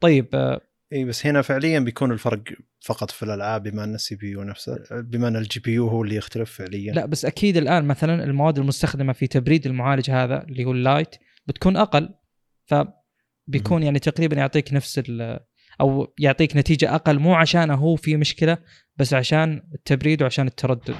طيب 0.00 0.28
آه، 0.34 0.60
إي 0.92 1.04
بس 1.04 1.26
هنا 1.26 1.42
فعليا 1.42 1.80
بيكون 1.80 2.12
الفرق 2.12 2.42
فقط 2.80 3.10
في 3.10 3.22
الألعاب 3.22 3.62
بما 3.62 3.84
إن 3.84 3.94
ال 3.94 4.16
CPU 4.16 4.42
نفسه 4.42 4.78
بما 4.90 5.28
إن 5.28 5.36
ال 5.36 5.60
GPU 5.60 5.88
هو 5.88 6.02
اللي 6.02 6.16
يختلف 6.16 6.52
فعليا. 6.52 6.92
لا 6.92 7.06
بس 7.06 7.24
أكيد 7.24 7.56
الآن 7.56 7.84
مثلا 7.84 8.24
المواد 8.24 8.58
المستخدمة 8.58 9.12
في 9.12 9.26
تبريد 9.26 9.66
المعالج 9.66 10.10
هذا 10.10 10.42
اللي 10.42 10.64
هو 10.64 10.72
ال 10.72 10.81
Lite 10.81 11.16
بتكون 11.46 11.76
أقل 11.76 12.14
فبيكون 12.66 13.82
يعني 13.82 13.98
تقريبا 13.98 14.36
يعطيك 14.36 14.72
نفس 14.72 15.00
أو 15.80 16.14
يعطيك 16.18 16.56
نتيجة 16.56 16.94
أقل 16.94 17.18
مو 17.18 17.34
عشان 17.34 17.70
هو 17.70 17.96
في 17.96 18.16
مشكلة 18.16 18.58
بس 18.96 19.14
عشان 19.14 19.62
التبريد 19.74 20.22
وعشان 20.22 20.46
التردد. 20.46 20.96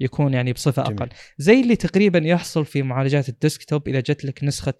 يكون 0.00 0.34
يعني 0.34 0.52
بصفة 0.52 0.82
جميل. 0.82 0.98
أقل 1.02 1.08
زي 1.38 1.60
اللي 1.60 1.76
تقريبا 1.76 2.18
يحصل 2.18 2.64
في 2.64 2.82
معالجات 2.82 3.28
ال 3.28 3.36
desktop 3.36 3.88
إذا 3.88 4.00
جت 4.00 4.24
لك 4.24 4.44
نسخة 4.44 4.74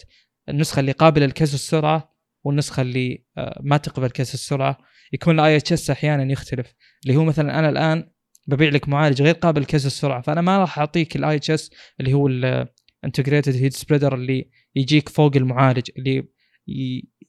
النسخة 0.48 0.80
اللي 0.80 0.92
قابلة 0.92 1.26
لكسر 1.26 1.54
السرعة 1.54 2.16
والنسخة 2.44 2.80
اللي 2.80 3.24
آه، 3.38 3.60
ما 3.62 3.76
تقبل 3.76 4.10
كسر 4.10 4.34
السرعة 4.34 4.78
يكون 5.12 5.40
ال 5.40 5.57
IHS 5.57 5.90
أحيانا 5.90 6.32
يختلف. 6.32 6.74
اللي 7.06 7.16
هو 7.16 7.24
مثلا 7.24 7.58
أنا 7.58 7.68
الآن 7.68 8.10
ببيع 8.46 8.68
لك 8.68 8.88
معالج 8.88 9.22
غير 9.22 9.34
قابل 9.34 9.60
لكسر 9.60 9.86
السرعة 9.86 10.20
فأنا 10.20 10.40
ما 10.40 10.58
راح 10.58 10.78
أعطيك 10.78 11.16
ال 11.16 11.36
IHS 11.36 11.70
اللي 12.00 12.12
هو 12.12 12.28
ال 12.28 12.40
integrated 12.40 13.57
heat 13.57 13.72
spreader 13.72 14.14
اللي 14.14 14.50
يجيك 14.74 15.08
فوق 15.08 15.36
المعالج 15.36 15.90
اللي 15.98 16.28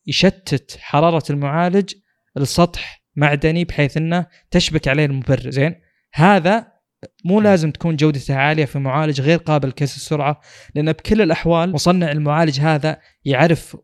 يشتت 0.08 0.78
حرارة 0.80 1.24
المعالج 1.30 1.94
لسطح 2.36 3.04
معدني 3.16 3.66
بحيث 3.66 3.98
إنه 3.98 4.28
تشبك 4.52 4.88
عليه 4.88 5.06
المبرر. 5.06 5.50
زين؟ 5.50 5.76
هذا 6.14 6.72
مو 7.26 7.42
لازم 7.42 7.72
تكون 7.72 7.96
جودته 7.96 8.36
عالية 8.36 8.66
في 8.66 8.80
معالج 8.80 9.22
غير 9.22 9.38
قابل 9.38 9.68
لكسر 9.68 9.96
السرعة 9.96 10.42
لأن 10.76 10.92
بكل 10.92 11.22
الأحوال 11.22 11.72
مصنع 11.72 12.12
المعالج 12.12 12.60
هذا 12.60 13.00
يعرف 13.26 13.78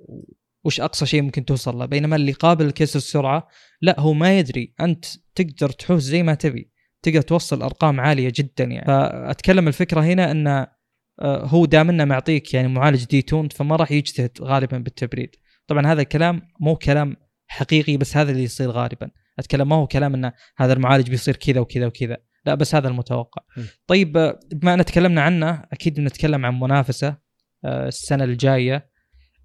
وش 0.63 0.81
أقصى 0.81 1.05
شيء 1.05 1.21
ممكن 1.21 1.45
توصل 1.45 1.77
له 1.77 1.85
بينما 1.85 2.15
اللي 2.15 2.31
قابل 2.31 2.67
لكسر 2.67 2.97
السرعة 2.97 3.47
لا 3.81 3.99
هو 3.99 4.13
ما 4.13 4.39
يدري 4.39 4.73
أنت 4.81 5.05
تقدر 5.35 5.69
تحوس 5.69 6.01
زي 6.01 6.23
ما 6.23 6.33
تبي 6.33 6.71
تقدر 7.01 7.21
توصل 7.21 7.61
أرقام 7.61 7.99
عالية 7.99 8.33
جدا 8.35 8.63
يعني. 8.63 8.85
فأتكلم 8.87 9.67
الفكرة 9.67 10.01
هنا 10.01 10.31
إن 10.31 10.47
آه، 10.47 11.45
هو 11.45 11.65
دام 11.65 11.89
إنه 11.89 12.05
معطيك 12.05 12.53
يعني 12.53 12.67
معالج 12.67 13.05
دي 13.05 13.21
تون 13.21 13.49
فما 13.49 13.75
راح 13.75 13.91
يجتهد 13.91 14.31
غالبا 14.41 14.77
بالتبريد. 14.77 15.35
طبعا 15.67 15.87
هذا 15.87 16.01
الكلام 16.01 16.41
مو 16.59 16.75
كلام 16.75 17.15
حقيقي 17.47 17.97
بس 17.97 18.17
هذا 18.17 18.31
اللي 18.31 18.43
يصير 18.43 18.71
غالبا. 18.71 19.09
أتكلم 19.39 19.69
ما 19.69 19.75
هو 19.75 19.87
كلام 19.87 20.13
ان 20.13 20.31
هذا 20.57 20.73
المعالج 20.73 21.09
بيصير 21.09 21.35
كذا 21.35 21.59
وكذا 21.59 21.85
وكذا. 21.85 22.17
لا 22.47 22.55
بس 22.55 22.75
هذا 22.75 22.87
المتوقع. 22.87 23.41
م. 23.57 23.61
طيب 23.87 24.17
آه، 24.17 24.39
بما 24.51 24.73
إن 24.73 24.85
تكلمنا 24.85 25.21
عنه 25.21 25.63
أكيد 25.71 25.95
بنتكلم 25.95 26.45
عن 26.45 26.59
منافسة 26.59 27.17
آه، 27.65 27.87
السنة 27.87 28.23
الجاية 28.23 28.97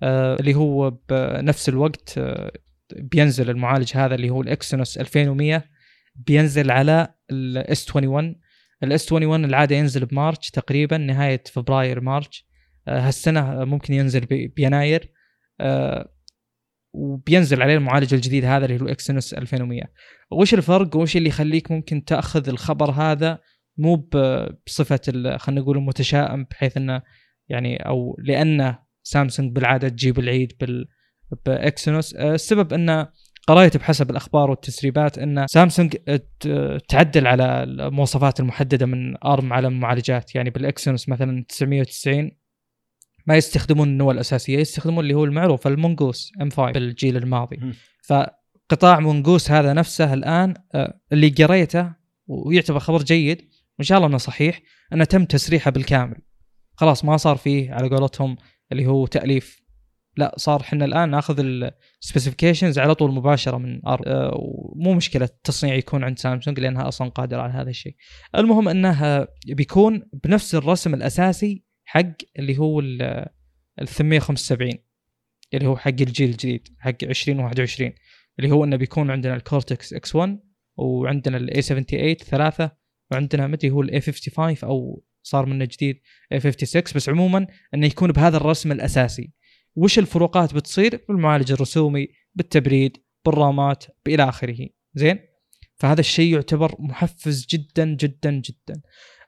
اللي 0.03 0.55
هو 0.55 0.90
بنفس 0.90 1.68
الوقت 1.68 2.20
بينزل 2.96 3.50
المعالج 3.50 3.92
هذا 3.96 4.14
اللي 4.14 4.30
هو 4.30 4.42
الإكسينوس 4.42 4.98
2100 4.98 5.64
بينزل 6.14 6.70
على 6.70 7.14
ال 7.30 7.63
S 7.63 7.97
21 7.96 8.36
ال 8.82 8.97
S 8.97 9.12
21 9.12 9.44
العادة 9.44 9.76
ينزل 9.76 10.07
بمارش 10.07 10.50
تقريبا 10.50 10.96
نهاية 10.96 11.42
فبراير 11.53 12.00
مارش. 12.00 12.46
آه، 12.88 13.00
هالسنة 13.00 13.64
ممكن 13.64 13.94
ينزل 13.94 14.50
بيناير. 14.57 15.12
آه، 15.61 16.12
وبينزل 16.93 17.62
عليه 17.62 17.74
المعالج 17.74 18.14
الجديد 18.14 18.45
هذا 18.45 18.64
اللي 18.64 18.80
هو 18.84 18.88
اكسينوس 18.88 19.34
2100 19.34 19.82
وش 20.32 20.55
الفرق؟ 20.55 20.97
وش 20.97 21.16
اللي 21.16 21.28
يخليك 21.28 21.70
ممكن 21.70 22.05
تأخذ 22.05 22.49
الخبر 22.49 22.90
هذا 22.90 23.38
مو 23.78 24.09
بصفة 24.66 25.01
خلينا 25.36 25.61
نقول 25.61 25.76
المتشائم 25.76 26.45
بحيث 26.45 26.76
إنه 26.76 27.03
يعني 27.49 27.76
أو 27.76 28.16
لأنه 28.18 28.78
سامسونج 29.03 29.53
بالعادة 29.53 29.88
تجيب 29.88 30.18
العيد 30.18 30.53
بال 30.61 30.88
بإكسينوس. 31.47 32.14
آه، 32.14 32.34
السبب 32.34 32.72
انه 32.72 33.09
قرأت 33.49 33.76
بحسب 33.76 34.11
الأخبار 34.11 34.51
والتسريبات 34.51 35.18
إن 35.18 35.47
سامسونج 35.47 35.97
تعدل 36.88 37.26
على 37.26 37.62
المواصفات 37.62 38.40
المحددة 38.40 38.86
من 38.86 39.24
أرم 39.24 39.53
على 39.53 39.68
المعالجات. 39.68 40.34
يعني 40.34 40.51
بالإكسينوس 40.51 41.09
مثلا 41.09 41.45
990 41.49 42.30
ما 43.27 43.37
يستخدمون 43.37 43.89
النواه 43.89 44.12
الأساسية 44.12 44.59
يستخدمون 44.59 45.05
اللي 45.05 45.14
هو 45.14 45.25
المعروف 45.25 45.66
ال 45.66 45.74
Mongoose 45.74 46.32
M 46.40 46.51
5 46.51 46.73
بالجيل 46.73 47.16
الماضي. 47.16 47.61
فقطاع 48.03 49.01
Mongoose 49.01 49.51
هذا 49.51 49.73
نفسه 49.73 50.14
الآن 50.14 50.55
آه، 50.75 51.01
اللي 51.12 51.29
قريته 51.29 51.93
ويعتبر 52.27 52.79
خبر 52.79 53.03
جيد 53.03 53.49
وإن 53.79 53.85
شاء 53.85 53.99
الله 53.99 54.09
إنه 54.09 54.18
صحيح 54.18 54.61
إنه 54.93 55.05
تم 55.05 55.25
تسريحه 55.25 55.70
بالكامل. 55.70 56.16
خلاص 56.77 57.05
ما 57.05 57.16
صار 57.16 57.37
فيه 57.37 57.73
على 57.73 57.89
قولتهم 57.89 58.37
اللي 58.73 58.87
هو 58.87 59.07
تأليف. 59.07 59.62
لا 60.16 60.35
صار 60.37 60.61
إحنا 60.61 60.85
الآن 60.85 61.11
ناخذ 61.11 61.41
ال 61.40 61.50
specifications 61.50 62.78
على 62.79 62.95
طول 62.95 63.12
مباشرة 63.12 63.57
من 63.57 63.87
ARM، 63.86 64.72
مو 64.77 64.95
مشكلة 64.95 65.25
التصنيع 65.25 65.75
يكون 65.75 66.05
عند 66.05 66.18
سامسونج 66.18 66.61
لأنها 66.61 66.89
أصلا 66.89 67.09
قادرة 67.09 67.43
على 67.43 67.53
هذا 67.53 67.70
الشيء. 67.70 67.95
المهم 68.37 68.68
إنه 68.68 69.27
بيكون 69.47 70.03
بنفس 70.25 70.55
الرسم 70.55 70.95
الأساسي 70.95 71.72
حق 71.93 72.16
اللي 72.38 72.59
هو 72.59 72.80
ال 72.80 73.28
875 73.86 74.72
اللي 75.55 75.68
هو 75.68 75.76
حق 75.76 75.88
الجيل 75.88 76.28
الجديد 76.28 76.68
حق 76.78 76.95
2021 77.03 77.93
اللي 78.38 78.51
هو 78.51 78.64
إنه 78.64 78.76
بيكون 78.76 79.11
عندنا 79.11 79.34
ال 79.34 79.43
Cortex 79.43 79.93
X 79.93 80.14
1 80.14 80.38
وعندنا 80.76 81.36
ال 81.36 81.49
A 81.49 81.62
78 81.62 82.14
ثلاثة 82.14 82.70
وعندنا 83.11 83.47
مدري 83.47 83.70
هو 83.70 83.82
ال 83.82 83.91
A 83.91 84.01
55 84.01 84.57
أو 84.64 85.05
صار 85.22 85.47
منه 85.47 85.64
جديد 85.64 86.01
A 86.32 86.40
56 86.40 86.82
بس 86.95 87.09
عموما 87.09 87.47
إنه 87.74 87.86
يكون 87.86 88.12
بهذا 88.12 88.36
الرسم 88.36 88.72
الأساسي. 88.72 89.32
وش 89.76 89.99
الفروقات 89.99 90.55
بتصير؟ 90.55 91.05
بالمعالج 91.09 91.53
الرسومي 91.53 92.09
بالتبريد 92.34 92.97
بالرامات 93.24 93.84
إلى 94.07 94.28
آخره. 94.28 94.68
زين؟ 94.95 95.18
فهذا 95.74 96.01
الشيء 96.01 96.34
يعتبر 96.34 96.76
محفز 96.78 97.47
جدا 97.47 97.84
جدا 97.84 98.30
جدا. 98.30 98.80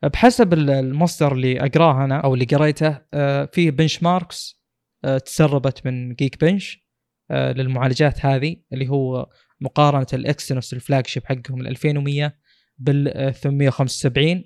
بحسب 0.09 0.53
المصدر 0.55 1.33
اللي 1.33 1.61
أقراه 1.61 2.05
أنا 2.05 2.21
أو 2.21 2.35
اللي 2.35 2.45
قريته 2.45 2.99
آه، 3.15 3.45
في 3.53 3.71
benchmarks 3.71 4.61
آه، 5.05 5.19
تسربت 5.19 5.87
من 5.87 6.15
Geekbench 6.15 6.85
آه، 7.31 7.53
للمعالجات 7.53 8.27
هذه 8.27 8.57
اللي 8.73 8.89
هو 8.89 9.29
مقارنة 9.61 10.07
الاكسينوس 10.13 10.73
ال 10.73 11.07
flagship 11.07 11.25
حقهم 11.27 11.61
ال 11.61 11.69
2100 11.69 12.35
بال 12.79 13.35
875 13.35 14.45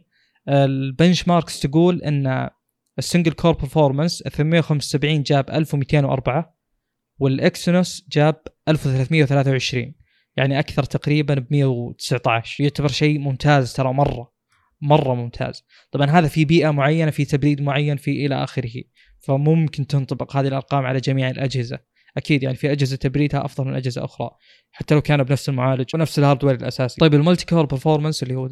ال 0.49 1.29
benchmarks 1.29 1.61
تقول 1.61 2.03
إن 2.03 2.51
ال 2.99 3.03
single 3.03 3.33
core 3.33 3.53
performance 3.53 4.23
875 4.23 5.23
جاب 5.23 5.51
1204 5.51 6.59
والاكسينوس 7.19 8.07
جاب 8.09 8.43
1323 8.69 9.95
يعني 10.37 10.59
أكثر 10.59 10.83
تقريبا 10.83 11.35
ب 11.35 11.47
119 11.51 12.65
يعتبر 12.65 12.89
شيء 12.89 13.19
ممتاز 13.19 13.73
ترى 13.73 13.93
مرة. 13.93 14.38
مرة 14.81 15.14
ممتاز. 15.14 15.64
طبعا 15.91 16.07
هذا 16.07 16.29
في 16.29 16.45
بيئة 16.45 16.70
معينة 16.70 17.11
في 17.11 17.24
تبريد 17.24 17.61
معين 17.61 17.97
في 17.97 18.26
إلى 18.26 18.45
آخره. 18.45 18.83
فممكن 19.20 19.87
تنطبق 19.87 20.37
هذه 20.37 20.49
الأرقام 20.49 20.87
على 20.87 21.01
جميع 21.01 21.31
الأجهزة. 21.31 21.79
أكيد 22.16 22.43
يعني 22.43 22.57
في 22.57 22.72
أجهزة 22.72 22.97
تبريدها 22.97 23.45
أفضل 23.45 23.66
من 23.68 23.74
أجهزة 23.74 24.05
أخرى. 24.05 24.31
حتى 24.70 24.95
لو 24.95 25.01
كانوا 25.01 25.24
بنفس 25.24 25.49
المعالج 25.49 25.87
ونفس 25.95 26.18
ال 26.19 26.23
hardware 26.23 26.55
الأساسي. 26.55 27.01
طيب 27.01 27.14
ال 27.14 27.20
multi 27.20 27.47
core 27.47 27.66
performance 27.66 28.23
اللي 28.22 28.35
هو 28.35 28.49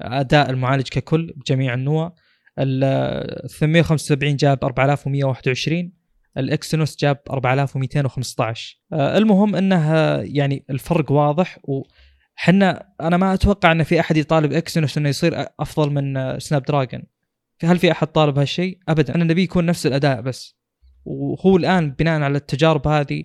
أداء 0.00 0.50
المعالج 0.50 0.88
ككل 0.88 1.32
بجميع 1.36 1.74
النوى. 1.74 2.14
ال 2.58 3.48
875 3.50 4.36
جاب 4.36 4.64
4121 4.64 5.92
الاكسينوس 6.38 6.96
جاب 6.96 7.18
4215 7.30 8.80
آه، 8.92 9.18
المهم 9.18 9.56
انه 9.56 9.94
يعني 10.20 10.64
الفرق 10.70 11.12
واضح 11.12 11.58
وحنا 12.36 12.94
أنا 13.00 13.16
ما 13.16 13.34
أتوقع 13.34 13.72
إن 13.72 13.82
في 13.82 14.00
أحد 14.00 14.16
يطالب 14.16 14.52
اكسينوس 14.52 14.98
إنه 14.98 15.08
يصير 15.08 15.46
أفضل 15.60 15.90
من 15.90 16.38
سناب 16.38 16.62
دراجون 16.62 17.02
هل 17.64 17.78
في 17.78 17.92
أحد 17.92 18.06
طالب 18.06 18.38
هالشيء؟ 18.38 18.78
ابدا. 18.88 19.14
أنا 19.14 19.24
نبي 19.24 19.42
يكون 19.42 19.66
نفس 19.66 19.86
الأداء 19.86 20.20
بس. 20.20 20.56
وهو 21.04 21.56
الآن 21.56 21.90
بناء 21.90 22.20
على 22.20 22.36
التجارب 22.36 22.88
هذه 22.88 23.24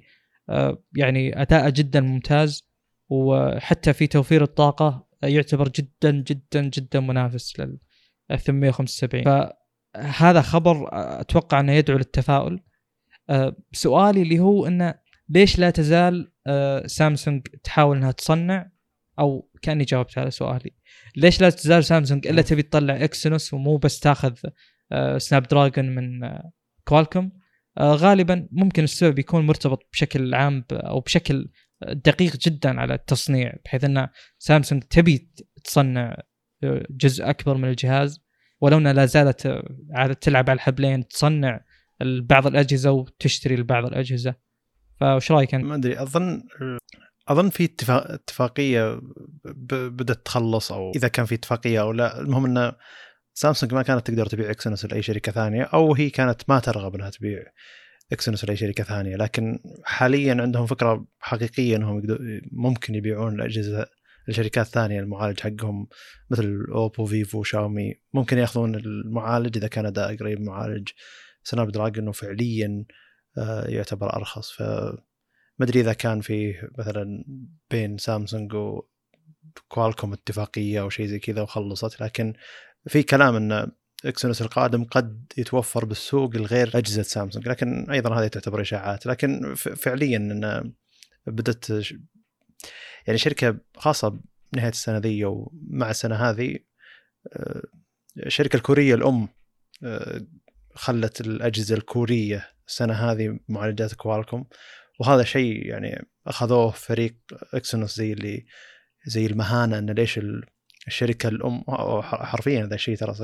آه، 0.50 0.84
يعني 0.96 1.42
أداءه 1.42 1.70
جدا 1.70 2.02
ممتاز. 2.02 2.70
وحتى 3.10 3.94
في 3.94 4.08
توفير 4.08 4.44
الطاقة 4.44 5.08
يعتبر 5.24 5.70
جدا 5.70 6.12
جدا 6.12 6.62
جدا 6.62 7.00
منافس 7.00 7.60
لل 7.60 7.80
875 8.38 9.24
فهذا 9.24 10.42
خبر 10.42 10.90
أتوقع 10.92 11.60
إنه 11.60 11.72
يدعو 11.72 11.98
للتفاؤل. 11.98 12.60
أه، 13.30 13.56
سؤالي 13.72 14.22
اللي 14.22 14.40
هو 14.40 14.68
إنه 14.68 14.96
ليش 15.30 15.60
لا 15.60 15.70
تزال 15.70 16.32
سامسونج 16.86 17.48
تحاول 17.64 17.98
إنها 17.98 18.12
تصنع؟ 18.12 18.72
أو 19.20 19.50
كأني 19.62 19.84
جاوبت 19.84 20.18
على 20.18 20.32
سؤالي. 20.32 20.72
ليش 21.16 21.42
لا 21.42 21.50
تزال 21.50 21.84
سامسونج 21.84 22.28
إلا 22.28 22.42
تبي 22.42 22.62
تطلع 22.62 23.04
اكسينوس 23.04 23.54
ومو 23.54 23.78
بس 23.78 24.00
تاخذ 24.00 24.34
سناب 25.18 25.44
أه، 25.44 25.48
دراجون 25.50 25.96
من 25.96 26.30
كوالكوم 26.84 27.32
غالبا 27.80 28.48
ممكن 28.52 28.84
السبب 28.84 29.20
يكون 29.20 29.46
مرتبط 29.46 29.90
بشكل 29.94 30.34
عام 30.34 30.66
أو 30.72 31.00
بشكل 31.00 31.50
دقيق 31.82 32.38
جدا 32.38 32.80
على 32.80 32.94
التصنيع 32.94 33.54
بحيث 33.66 33.84
أن 33.84 34.08
سامسونج 34.38 34.84
تبي 34.84 35.32
تصنع 35.64 36.18
جزء 36.90 37.30
أكبر 37.30 37.58
من 37.58 37.70
الجهاز. 37.70 38.22
ولو 38.62 38.78
أنها 38.78 38.94
لا 38.94 39.06
زالت 39.06 39.48
تلعب 40.22 40.50
على 40.50 40.58
الحبلين 40.58 41.08
تصنع 41.08 41.62
بعض 42.02 42.48
الأجهزة 42.48 42.92
وتشتري 42.92 43.64
بعض 43.64 43.86
الأجهزة. 43.86 44.36
فايش 45.00 45.32
رأيك 45.32 45.56
أنت؟ 45.56 45.66
ما 45.66 45.76
أدري 45.76 46.02
أظن 46.02 46.44
أظن 47.30 47.50
في 47.50 47.66
اتفاق 47.66 48.12
اتفاقية 48.12 49.02
بدأت 49.70 50.26
تخلص 50.26 50.72
أو 50.72 50.92
إذا 50.96 51.08
كان 51.08 51.26
في 51.26 51.36
اتفاقية 51.36 51.82
أو 51.82 51.92
لا. 51.92 52.20
المهم 52.22 52.46
انه 52.46 52.74
سامسونج 53.34 53.74
ما 53.74 53.82
كانت 53.82 54.08
تقدر 54.08 54.26
تبيع 54.26 54.52
إكسينوس 54.52 54.86
لأي 54.86 55.02
شركة 55.02 55.32
ثانية 55.32 55.64
أو 55.64 55.94
هي 55.94 56.10
كانت 56.10 56.42
ما 56.48 56.60
ترغب 56.60 56.96
إنها 56.96 57.10
تبيع 57.10 57.44
إكسينوس 58.12 58.46
لأي 58.46 58.56
شركة 58.56 58.84
ثانية. 58.84 59.16
لكن 59.16 59.60
حاليا 59.84 60.42
عندهم 60.42 60.66
فكرة 60.66 61.08
حقيقية 61.20 61.76
إنهم 61.76 62.02
ممكن 62.52 62.96
يبيعون 62.96 63.36
الأجهزة 63.36 63.86
لشركات 64.28 64.68
ثانية. 64.68 65.00
المعالج 65.00 65.40
حقهم 65.40 65.88
مثل 66.30 66.66
اوبو 66.72 67.06
فيفو 67.06 67.44
شاومي 67.44 67.96
ممكن 68.14 68.38
يأخذون 68.38 68.76
المعالج 68.76 69.58
إذا 69.58 69.68
كان 69.68 69.86
أداء 69.86 70.16
قريب 70.16 70.42
معالج 70.42 70.90
Snapdragon 71.44 72.08
وفعليا 72.08 72.86
آه، 73.38 73.68
يعتبر 73.68 74.16
أرخص. 74.16 74.52
ف 74.52 74.64
ما 75.60 75.66
أدري 75.66 75.80
إذا 75.80 75.94
كان 75.94 76.22
فيه 76.22 76.70
مثلا 76.78 77.24
بين 77.72 77.98
سامسونج 77.98 78.54
وكوالكوم 78.54 80.14
اتفاقية 80.14 80.82
أو 80.82 80.90
شيء 80.90 81.06
زي 81.06 81.20
كذا 81.20 81.42
وخلصت 81.42 82.02
لكن 82.02 82.34
في 82.88 83.04
كلام 83.04 83.36
إن 83.36 83.72
Exynos 84.06 84.42
القادم 84.42 84.84
قد 84.84 85.34
يتوفر 85.38 85.86
بالسوق 85.86 86.36
لغير 86.36 86.78
أجهزة 86.78 87.02
سامسونج 87.02 87.50
لكن 87.50 87.92
أيضا 87.92 88.20
هذه 88.20 88.28
تعتبر 88.28 88.62
إشاعات. 88.62 89.06
لكن 89.06 89.56
فعليا 89.56 90.18
إن 90.18 90.74
بدأت 91.28 91.70
يعني 93.08 93.18
شركة 93.18 93.58
خاصة 93.78 94.20
بنهاية 94.54 94.72
السنة 94.72 94.98
ذي 94.98 95.26
ومع 95.26 95.90
السنة 95.90 96.16
هذه 96.16 96.60
آه، 97.34 97.62
الشركة 98.18 98.58
الكورية 98.58 98.96
الأم 98.96 99.28
آه، 99.84 100.22
خلت 100.76 101.22
الأجهزة 101.22 101.76
الكورية 101.76 102.50
السنة 102.68 102.94
هذه 102.94 103.40
معالجات 103.50 103.94
كوالكوم 103.94 104.46
وهذا 105.00 105.24
شيء 105.24 105.66
يعني 105.66 106.08
أخذوه 106.28 106.72
فريق 106.72 107.16
Exynos 107.54 107.98
زي 107.98 108.14
اللي 108.14 108.46
زي 109.06 109.26
المهانة 109.26 109.78
إن 109.78 109.90
ليش 109.90 110.20
الشركة 110.88 111.30
الام 111.30 111.64
حرفيا 112.02 112.66
هذا 112.66 112.76
الشيء 112.76 112.96
ترى 112.96 113.16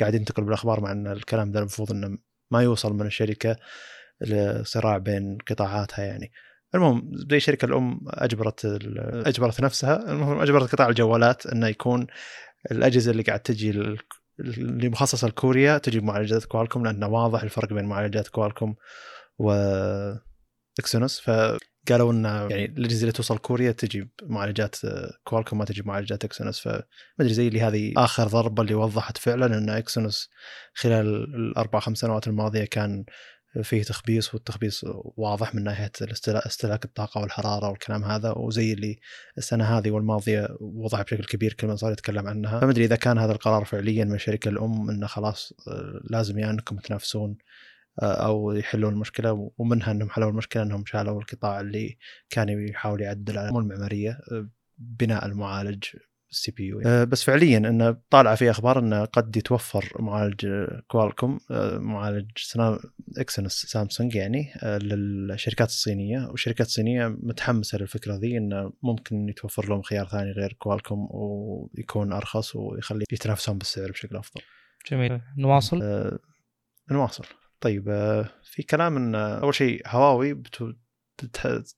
قاعد 0.00 0.14
ينتقل 0.14 0.44
بالأخبار 0.44 0.80
مع 0.80 0.92
إن 0.92 1.06
الكلام 1.06 1.52
ذا 1.52 1.58
المفروض 1.58 1.92
إنه 1.92 2.18
ما 2.50 2.62
يوصل 2.62 2.92
من 2.92 3.06
الشركة 3.06 3.56
لصراع 4.20 4.98
بين 4.98 5.38
قطاعاتها 5.46 6.04
يعني. 6.04 6.32
المهم 6.74 7.10
زي 7.14 7.36
الشركة 7.36 7.64
الأم 7.64 8.00
أجبرت 8.08 8.64
أجبرت 9.26 9.60
نفسها. 9.60 10.12
المهم 10.12 10.40
أجبرت 10.40 10.72
قطاع 10.72 10.88
الجوالات 10.88 11.46
إنه 11.46 11.66
يكون 11.66 12.06
الأجهزة 12.72 13.10
اللي 13.10 13.22
قاعد 13.22 13.40
تجي 13.40 13.70
اللي 14.40 14.88
مخصصة 14.88 15.28
لكوريا 15.28 15.78
تجي 15.78 16.00
بمعالجات 16.00 16.44
كوالكوم 16.44 16.84
لأنه 16.84 17.08
واضح 17.08 17.42
الفرق 17.42 17.72
بين 17.72 17.84
معالجات 17.84 18.28
كوالكوم 18.28 18.76
و 19.38 19.52
Exynos 20.78 21.20
فقالوا 21.20 22.12
إن 22.12 22.24
يعني 22.24 22.64
الأجهزة 22.64 23.00
اللي 23.00 23.12
توصل 23.12 23.38
كوريا 23.38 23.72
تجي 23.72 24.10
بمعالجات 24.22 24.76
كوالكوم 25.24 25.58
ما 25.58 25.64
تجي 25.64 25.82
بمعالجات 25.82 26.24
Exynos 26.24 26.60
فما 26.60 26.82
أدري 27.20 27.34
زي 27.34 27.48
اللي 27.48 27.60
هذه 27.60 27.92
آخر 27.96 28.28
ضربة 28.28 28.62
اللي 28.62 28.74
وضحت 28.74 29.18
فعلا 29.18 29.58
إن 29.58 29.70
Exynos 29.70 30.30
خلال 30.74 31.06
الأربع 31.34 31.80
خمس 31.80 31.98
سنوات 31.98 32.28
الماضية 32.28 32.64
كان 32.64 33.04
فيه 33.62 33.82
تخبيص 33.82 34.34
والتخبيص 34.34 34.84
واضح 35.16 35.54
من 35.54 35.64
ناحية 35.64 35.90
استهلاك 36.28 36.84
الطاقة 36.84 37.20
والحرارة 37.20 37.68
والكلام 37.68 38.04
هذا 38.04 38.30
وزي 38.30 38.72
اللي 38.72 38.98
السنة 39.38 39.64
هذه 39.64 39.90
والماضية 39.90 40.48
وضح 40.60 41.02
بشكل 41.02 41.24
كبير 41.24 41.52
كل 41.52 41.66
من 41.66 41.76
صار 41.76 41.92
يتكلم 41.92 42.28
عنها. 42.28 42.60
فما 42.60 42.70
أدري 42.70 42.84
إذا 42.84 42.96
كان 42.96 43.18
هذا 43.18 43.32
القرار 43.32 43.64
فعليا 43.64 44.04
من 44.04 44.14
الشركة 44.14 44.48
الأم 44.48 44.90
إنه 44.90 45.06
خلاص 45.06 45.52
آه، 45.68 46.00
لازم 46.10 46.38
يا 46.38 46.40
يعني 46.40 46.52
إنكم 46.52 46.76
تنافسون 46.76 47.30
آه، 47.30 47.36
أو 47.98 48.52
يحلون 48.52 48.92
المشكلة 48.92 49.50
ومنها 49.58 49.90
إنهم 49.90 50.10
حلوا 50.10 50.30
المشكلة 50.30 50.62
إنهم 50.62 50.84
شالوا 50.86 51.20
القطاع 51.20 51.60
اللي 51.60 51.96
كان 52.30 52.68
يحاول 52.68 53.00
يعدل 53.00 53.38
على 53.38 53.48
المعمارية 53.48 54.10
آه، 54.10 54.48
بناء 54.78 55.26
المعالج 55.26 55.84
ال 56.30 56.52
CPU 56.52 56.80
يعني. 56.80 57.06
بس 57.06 57.22
فعليا 57.24 57.58
إنه 57.58 57.96
طالعه 58.10 58.34
في 58.34 58.50
أخبار 58.50 58.78
إنه 58.78 59.04
قد 59.04 59.36
يتوفر 59.36 59.92
معالج 59.98 60.46
كوالكوم 60.88 61.40
آه، 61.50 61.78
معالج 61.78 62.30
Exynos 63.18 63.52
سامسونج 63.52 64.14
يعني 64.14 64.52
آه، 64.62 64.78
للشركات 64.78 65.68
الصينية 65.68 66.26
والشركات 66.26 66.66
الصينية 66.66 67.08
متحمسة 67.22 67.78
للفكرة 67.78 68.14
ذي 68.14 68.38
إنه 68.38 68.72
ممكن 68.82 69.28
يتوفر 69.28 69.68
لهم 69.68 69.82
خيار 69.82 70.08
ثاني 70.08 70.30
غير 70.30 70.56
كوالكوم 70.58 71.08
ويكون 71.10 72.12
أرخص 72.12 72.56
ويخلي 72.56 73.04
يتنافسون 73.12 73.58
بالسعر 73.58 73.90
بشكل 73.90 74.16
أفضل. 74.16 74.42
جميل 74.90 75.20
نواصل؟ 75.38 75.82
آه 75.82 76.18
نواصل. 76.90 77.24
طيب 77.60 77.84
في 78.42 78.62
كلام 78.62 78.96
إن 78.96 79.14
أول 79.14 79.54
شيء 79.54 79.82
هواوي 79.86 80.42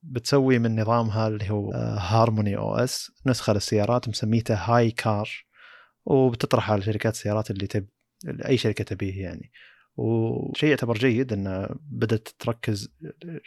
بتسوي 0.03 0.59
من 0.59 0.81
نظامها 0.81 1.29
اللي 1.29 1.51
هو 1.51 1.73
Harmony 1.99 2.57
OS 2.57 3.13
نسخة 3.27 3.53
للسيارات 3.53 4.09
مسميته 4.09 4.55
HiCar 4.55 5.31
وبتطرح 6.05 6.71
على 6.71 6.83
شركات 6.83 7.13
السيارات 7.13 7.51
اللي 7.51 7.67
تب 7.67 7.87
أي 8.47 8.57
شركة 8.57 8.85
تبيه 8.85 9.23
يعني. 9.23 9.53
وشيء 9.97 10.71
يعتبر 10.71 10.99
جيد 10.99 11.33
إن 11.33 11.69
بدأت 11.81 12.29
تركز 12.39 12.95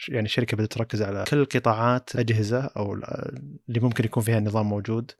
يعني 0.09 0.25
الشركة 0.25 0.57
بدأت 0.57 0.73
تركز 0.73 1.01
على 1.01 1.23
كل 1.27 1.45
قطاعات 1.45 2.15
أجهزة 2.15 2.59
أو 2.77 2.93
اللي 2.93 3.79
ممكن 3.79 4.05
يكون 4.05 4.23
فيها 4.23 4.37
النظام 4.37 4.69
موجود 4.69 5.11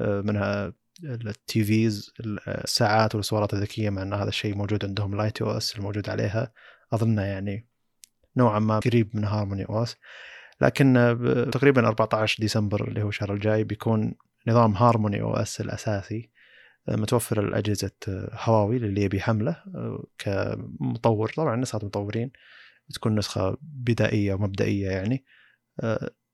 آه، 0.00 0.20
منها 0.20 0.72
ال 1.04 1.64
TVs 1.64 2.12
الساعات 2.48 3.14
والسوارات 3.14 3.54
الذكية 3.54 3.90
مع 3.90 4.02
إن 4.02 4.12
هذا 4.12 4.28
الشيء 4.28 4.54
موجود 4.54 4.84
عندهم 4.84 5.16
Lite 5.16 5.42
OS 5.42 5.76
الموجود 5.76 6.08
عليها. 6.08 6.52
اظنه 6.92 7.22
يعني 7.22 7.66
نوعا 8.36 8.58
ما 8.58 8.78
قريب 8.78 9.16
من 9.16 9.24
Harmony 9.24 9.64
OS 9.64 9.96
لكن 10.60 11.16
تقريبا 11.52 11.88
14 11.88 12.40
ديسمبر 12.40 12.88
اللي 12.88 13.02
هو 13.02 13.08
الشهر 13.08 13.32
الجاي 13.32 13.64
بيكون 13.64 14.14
نظام 14.46 14.74
Harmony 14.74 15.22
OS 15.22 15.60
الأساسي 15.60 16.30
آه، 16.88 16.96
متوفر 16.96 17.42
لاجهزه 17.42 17.90
آه، 18.08 18.30
هواوي 18.32 18.78
للي 18.78 19.02
يبي 19.02 19.20
حملة 19.20 19.62
آه، 19.74 20.04
كمطور. 20.18 21.32
طبعا 21.36 21.56
نسخة 21.56 21.80
مطورين 21.82 22.30
تكون 22.94 23.14
نسخة 23.14 23.56
بدائية 23.62 24.34
ومبدئية 24.34 24.90
يعني 24.90 25.24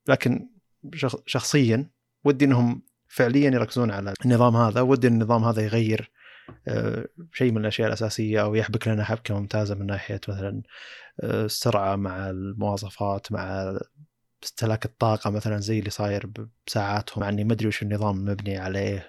لكن 0.09 0.49
شخصيا 1.27 1.91
ودي 2.25 2.45
إنهم 2.45 2.83
فعليا 3.17 3.51
يركزون 3.51 3.91
على 3.91 4.15
النظام 4.25 4.57
هذا. 4.57 4.81
ودي 4.81 5.07
النظام 5.07 5.45
هذا 5.45 5.63
يغير 5.63 6.11
شيء 7.33 7.53
من 7.53 7.59
الأشياء 7.59 7.89
الأساسية 7.89 8.43
أو 8.43 8.55
يحبك 8.55 8.89
لنا 8.89 9.05
حبكه 9.05 9.39
ممتازة 9.41 9.75
من 9.75 9.87
ناحية 9.87 10.21
مثلا 10.29 10.63
السرعة 11.25 11.97
مع 11.97 12.31
المواصفات 12.31 13.33
مع 13.33 13.75
استهلاك 14.45 14.85
الطاقة 14.85 15.31
مثلا 15.31 15.59
زي 15.59 15.79
اللي 15.79 15.91
صاير 15.91 16.31
بساعاتهم. 16.67 17.21
مع 17.23 17.29
إني 17.29 17.45
ما 17.45 17.53
أدري 17.53 17.69
وش 17.69 17.83
النظام 17.83 18.25
مبني 18.25 18.59
عليه 18.59 19.07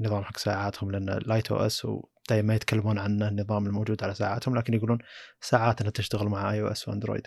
النظام 0.00 0.24
حق 0.24 0.36
ساعاتهم 0.36 0.90
لأن 0.90 1.18
Lite 1.26 1.52
OS 1.52 1.84
ودائما 1.84 2.48
ما 2.48 2.54
يتكلمون 2.54 2.98
عنه 2.98 3.28
النظام 3.28 3.66
الموجود 3.66 4.04
على 4.04 4.14
ساعاتهم 4.14 4.56
لكن 4.58 4.74
يقولون 4.74 4.98
ساعاتنا 5.40 5.90
تشتغل 5.90 6.28
مع 6.28 6.52
iOS 6.52 6.88
وأندرويد. 6.88 7.26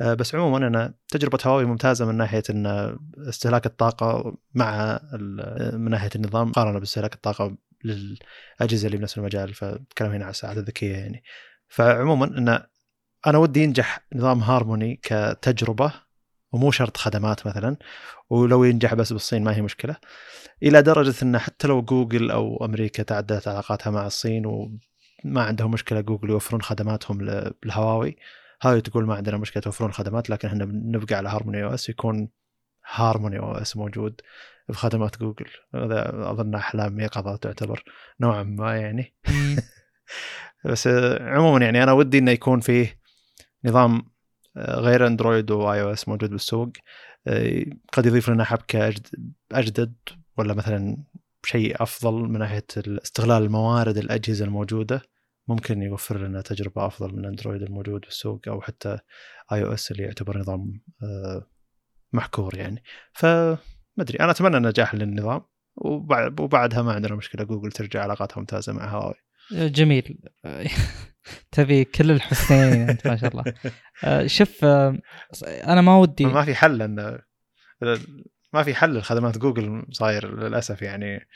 بس 0.00 0.34
عموما 0.34 0.66
أنا 0.66 0.94
تجربة 1.08 1.38
هواوي 1.46 1.64
ممتازة 1.64 2.06
من 2.06 2.14
ناحية 2.14 2.42
إن 2.50 2.96
استهلاك 3.28 3.66
الطاقة 3.66 4.36
مع 4.54 5.00
من 5.72 5.90
ناحية 5.90 6.10
النظام 6.16 6.48
مقارنة 6.48 6.78
باستهلاك 6.78 7.14
الطاقة 7.14 7.56
للأجهزة 7.84 8.86
اللي 8.86 8.96
بنفس 8.96 9.18
المجال. 9.18 9.54
فاتكلم 9.54 10.10
هنا 10.10 10.24
على 10.24 10.30
الساعات 10.30 10.56
الذكية 10.56 10.96
يعني. 10.96 11.22
فعموما 11.68 12.26
إن 12.38 12.62
أنا 13.26 13.38
ودي 13.38 13.62
ينجح 13.62 14.06
نظام 14.14 14.38
هارموني 14.38 15.00
كتجربة 15.02 15.92
ومو 16.52 16.70
شرط 16.70 16.96
خدمات 16.96 17.46
مثلا 17.46 17.76
ولو 18.30 18.64
ينجح 18.64 18.94
بس 18.94 19.12
بالصين 19.12 19.44
ما 19.44 19.56
هي 19.56 19.62
مشكلة. 19.62 19.96
إلى 20.62 20.82
درجة 20.82 21.14
انه 21.22 21.38
حتى 21.38 21.68
لو 21.68 21.82
جوجل 21.82 22.30
أو 22.30 22.64
أمريكا 22.64 23.02
تعدلت 23.02 23.48
علاقاتها 23.48 23.90
مع 23.90 24.06
الصين 24.06 24.46
وما 24.46 25.42
عندهم 25.42 25.70
مشكلة 25.70 26.00
جوجل 26.00 26.30
يوفرون 26.30 26.62
خدماتهم 26.62 27.22
للهواوي 27.22 28.16
هواوي 28.62 28.80
تقول 28.80 29.06
ما 29.06 29.14
عندنا 29.14 29.36
مشكلة 29.36 29.62
توفرون 29.62 29.92
خدمات 29.92 30.30
لكن 30.30 30.48
إحنا 30.48 30.64
نبقى 30.64 31.14
على 31.14 31.28
Harmony 31.28 31.64
OS 31.64 31.88
يكون 31.88 32.28
Harmony 32.94 33.38
OS 33.38 33.76
موجود 33.76 34.20
بخدمات 34.68 35.18
جوجل. 35.18 35.50
هذا 35.74 36.30
أظن 36.30 36.54
أحلام 36.54 37.00
يقظه 37.00 37.36
تعتبر 37.36 37.84
نوعا 38.20 38.42
ما 38.42 38.76
يعني. 38.76 39.14
بس 40.64 40.86
عموما 41.20 41.64
يعني 41.64 41.82
أنا 41.82 41.92
ودي 41.92 42.18
إنه 42.18 42.30
يكون 42.30 42.60
فيه 42.60 42.98
نظام 43.64 44.02
آه، 44.56 44.80
غير 44.80 45.06
اندرويد 45.06 45.50
و 45.50 45.82
iOS 45.82 46.08
موجود 46.08 46.30
بالسوق 46.30 46.72
آه، 47.26 47.64
قد 47.92 48.06
يضيف 48.06 48.30
لنا 48.30 48.44
حبكة 48.44 48.94
أجدد 49.52 49.94
ولا 50.36 50.54
مثلا 50.54 50.96
شيء 51.44 51.82
أفضل 51.82 52.12
من 52.12 52.38
ناحية 52.38 52.64
استغلال 52.78 53.42
الموارد 53.42 53.96
الأجهزة 53.96 54.44
الموجودة. 54.44 55.02
ممكن 55.48 55.82
يوفر 55.82 56.18
لنا 56.18 56.40
تجربة 56.40 56.86
أفضل 56.86 57.16
من 57.16 57.24
أندرويد 57.24 57.62
الموجود 57.62 58.00
بالسوق 58.00 58.40
أو 58.48 58.60
حتى 58.60 58.98
iOS 59.52 59.90
اللي 59.90 60.02
يعتبر 60.02 60.38
نظام 60.38 60.80
آه، 61.02 61.46
محكور 62.12 62.56
يعني. 62.56 62.82
فما 63.12 63.58
أدري 64.00 64.20
أنا 64.20 64.30
أتمنى 64.30 64.68
نجاح 64.68 64.94
للنظام 64.94 65.42
وبعدها 65.76 66.82
ما 66.82 66.92
عندنا 66.92 67.14
مشكلة 67.14 67.44
جوجل 67.44 67.72
ترجع 67.72 68.02
علاقاتها 68.02 68.40
ممتازة 68.40 68.72
مع 68.72 68.88
هواوي. 68.88 69.14
جميل. 69.52 70.18
تبي 71.52 71.84
كل 71.84 72.10
الحسنين 72.10 72.88
أنت 72.88 73.06
ما 73.06 73.16
شاء 73.16 73.30
الله. 73.30 73.44
آه، 74.04 74.26
شوف 74.26 74.64
آه، 74.64 74.98
أنا 75.46 75.80
ما 75.80 75.98
ودي 75.98 76.26
ما 76.26 76.44
في 76.44 76.54
حل 76.54 76.82
إن 76.82 77.18
ما 78.52 78.62
في 78.62 78.74
حل 78.74 78.98
لخدمات 78.98 79.38
جوجل 79.38 79.86
صاير 79.90 80.40
للأسف 80.40 80.82
يعني. 80.82 81.28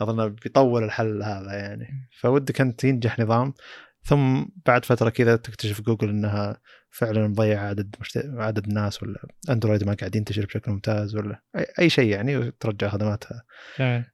أظن 0.00 0.28
بيطول 0.28 0.84
الحل 0.84 1.22
هذا 1.22 1.52
يعني. 1.52 2.08
فودك 2.20 2.60
أنت 2.60 2.84
ينجح 2.84 3.18
نظام 3.18 3.54
ثم 4.02 4.44
بعد 4.66 4.84
فترة 4.84 5.10
كذا 5.10 5.36
تكتشف 5.36 5.80
جوجل 5.80 6.08
إنها 6.08 6.60
فعلا 6.90 7.28
مضيع 7.28 7.60
عدد 7.60 7.94
مشت... 8.00 8.16
عدد 8.34 8.66
الناس 8.66 9.02
ولا 9.02 9.28
أندرويد 9.50 9.84
ما 9.84 9.94
قاعد 9.94 10.16
ينتشر 10.16 10.44
بشكل 10.44 10.70
ممتاز 10.70 11.16
ولا 11.16 11.42
اي, 11.56 11.66
أي 11.78 11.90
شيء 11.90 12.10
يعني 12.10 12.36
وترجع 12.36 12.88
خدماتها. 12.88 13.42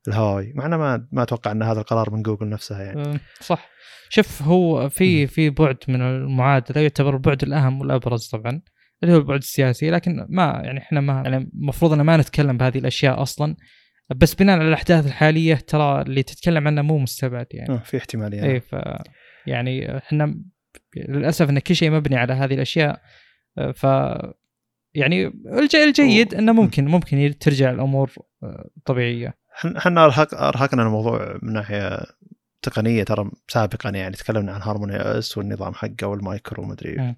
الهواوي. 0.09 0.53
مع 0.55 0.69
ما 0.69 1.09
ما 1.13 1.23
أتوقع 1.23 1.53
إن 1.53 1.63
هذا 1.63 1.81
القرار 1.81 2.11
من 2.11 2.23
جوجل 2.23 2.49
نفسها 2.49 2.83
يعني. 2.83 3.21
صح. 3.41 3.69
شوف 4.09 4.43
هو 4.43 4.89
في 4.89 5.27
في 5.27 5.51
بعد 5.51 5.77
من 5.89 6.03
المعادله 6.03 6.83
يعتبر 6.83 7.15
البعد 7.15 7.43
الأهم 7.43 7.81
والأبرز 7.81 8.29
طبعا 8.29 8.63
اللي 9.03 9.15
هو 9.15 9.19
البعد 9.19 9.39
السياسي. 9.39 9.91
لكن 9.91 10.27
ما 10.29 10.61
يعني 10.65 10.79
إحنا 10.79 11.01
ما 11.01 11.13
يعني 11.13 11.51
المفروض 11.55 11.93
إن 11.93 12.01
ما 12.01 12.17
نتكلم 12.17 12.57
بهذه 12.57 12.79
الأشياء 12.79 13.23
أصلا. 13.23 13.57
بس 14.17 14.35
بناء 14.35 14.59
على 14.59 14.69
الأحداث 14.69 15.07
الحالية 15.07 15.55
ترى 15.55 16.03
اللي 16.03 16.23
تتكلم 16.23 16.67
عنه 16.69 16.83
مو 16.83 16.99
مستبعد 16.99 17.47
يعني. 17.53 17.75
آه، 17.75 17.79
في 17.79 17.97
احتماليه 17.97 18.43
اي 18.45 18.61
ف 18.61 18.77
يعني 19.47 19.97
إحنا 19.97 20.35
للأسف 20.97 21.51
إن 21.51 21.59
كل 21.59 21.77
شيء 21.77 21.91
مبني 21.91 22.17
على 22.17 22.33
هذه 22.33 22.55
الأشياء 22.55 23.01
آه، 23.59 23.71
ف 23.71 23.87
يعني 24.95 25.27
الج- 25.47 25.77
الجيد 25.77 26.35
إنه 26.35 26.53
ممكن 26.53 26.85
ممكن 26.89 27.35
ترجع 27.41 27.71
الأمور 27.71 28.11
آه، 28.43 28.71
طبيعية. 28.85 29.35
إحنا 29.79 30.05
أرهق 30.05 30.35
أرهقنا 30.35 30.83
الموضوع 30.83 31.39
من 31.43 31.53
ناحية 31.53 32.01
تقنية 32.63 33.03
ترى 33.05 33.31
سابقا 33.49 33.91
يعني 33.91 34.17
تكلمنا 34.17 34.53
عن 34.53 34.63
Harmony 34.63 34.97
OS 34.97 35.39
والنظام 35.39 35.75
حقه 35.75 36.07
والمايكرو 36.07 36.65
مدري 36.65 36.97
مم. 36.97 37.17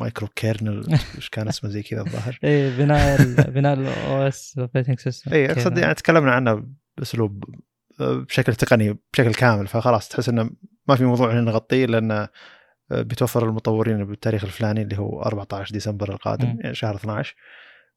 microkernel 0.00 0.86
إيش 1.16 1.28
كان 1.28 1.48
اسمه 1.48 1.70
زي 1.70 1.82
كذا 1.82 2.00
الظاهر. 2.00 2.38
اي 2.44 2.76
بناء 2.76 3.22
ال- 3.22 3.50
بناء 3.50 3.74
ال 3.74 4.22
OS 4.28 4.58
operating 4.58 4.98
system 5.00 5.32
اي 5.32 5.52
أقصد 5.52 5.78
يعني 5.78 5.94
تكلمنا 5.94 6.32
عنه 6.32 6.66
بأسلوب 6.98 7.44
بشكل 8.00 8.54
تقني 8.54 8.98
بشكل 9.12 9.34
كامل. 9.34 9.66
فخلاص 9.66 10.08
تحس 10.08 10.28
إنه 10.28 10.50
ما 10.88 10.96
في 10.96 11.04
موضوع 11.04 11.32
هنا 11.32 11.40
نغطيه 11.40 11.86
لأنه 11.86 12.28
بيتوفر 12.90 13.48
المطورين 13.48 14.04
بالتاريخ 14.04 14.44
الفلاني 14.44 14.82
اللي 14.82 14.98
هو 14.98 15.22
14 15.22 15.72
ديسمبر 15.72 16.12
القادم 16.12 16.48
مم. 16.48 16.58
يعني 16.60 16.74
شهر 16.74 16.94
12 16.96 17.34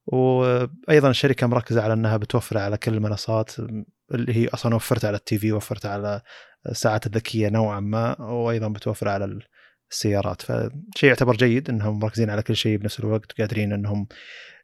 وأيضا 0.05 1.09
الشركة 1.09 1.47
مركزة 1.47 1.81
على 1.83 1.93
إنها 1.93 2.17
بتوفر 2.17 2.57
على 2.57 2.77
كل 2.77 2.93
المنصات 2.93 3.51
اللي 4.13 4.35
هي 4.35 4.47
أصلا 4.47 4.75
وفرت 4.75 5.05
على 5.05 5.17
التي 5.17 5.37
في 5.37 5.51
وفرت 5.51 5.85
على 5.85 6.21
الساعات 6.69 7.05
الذكية 7.05 7.49
نوعا 7.49 7.79
ما 7.79 8.21
وأيضا 8.21 8.67
بتوفر 8.67 9.09
على 9.09 9.39
السيارات. 9.91 10.41
فشيء 10.41 11.09
يعتبر 11.09 11.35
جيد 11.35 11.69
إنهم 11.69 11.99
مركزين 11.99 12.29
على 12.29 12.43
كل 12.43 12.55
شيء 12.55 12.77
بنفس 12.77 12.99
الوقت 12.99 13.31
وقادرين 13.31 13.73
إنهم 13.73 14.07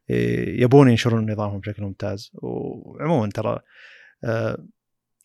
إيه، 0.09 0.61
يبون 0.63 0.89
ينشرون 0.89 1.32
نظامهم 1.32 1.59
بشكل 1.59 1.84
ممتاز. 1.84 2.32
وعموما 2.34 3.30
ترى 3.30 3.59
آه، 4.24 4.57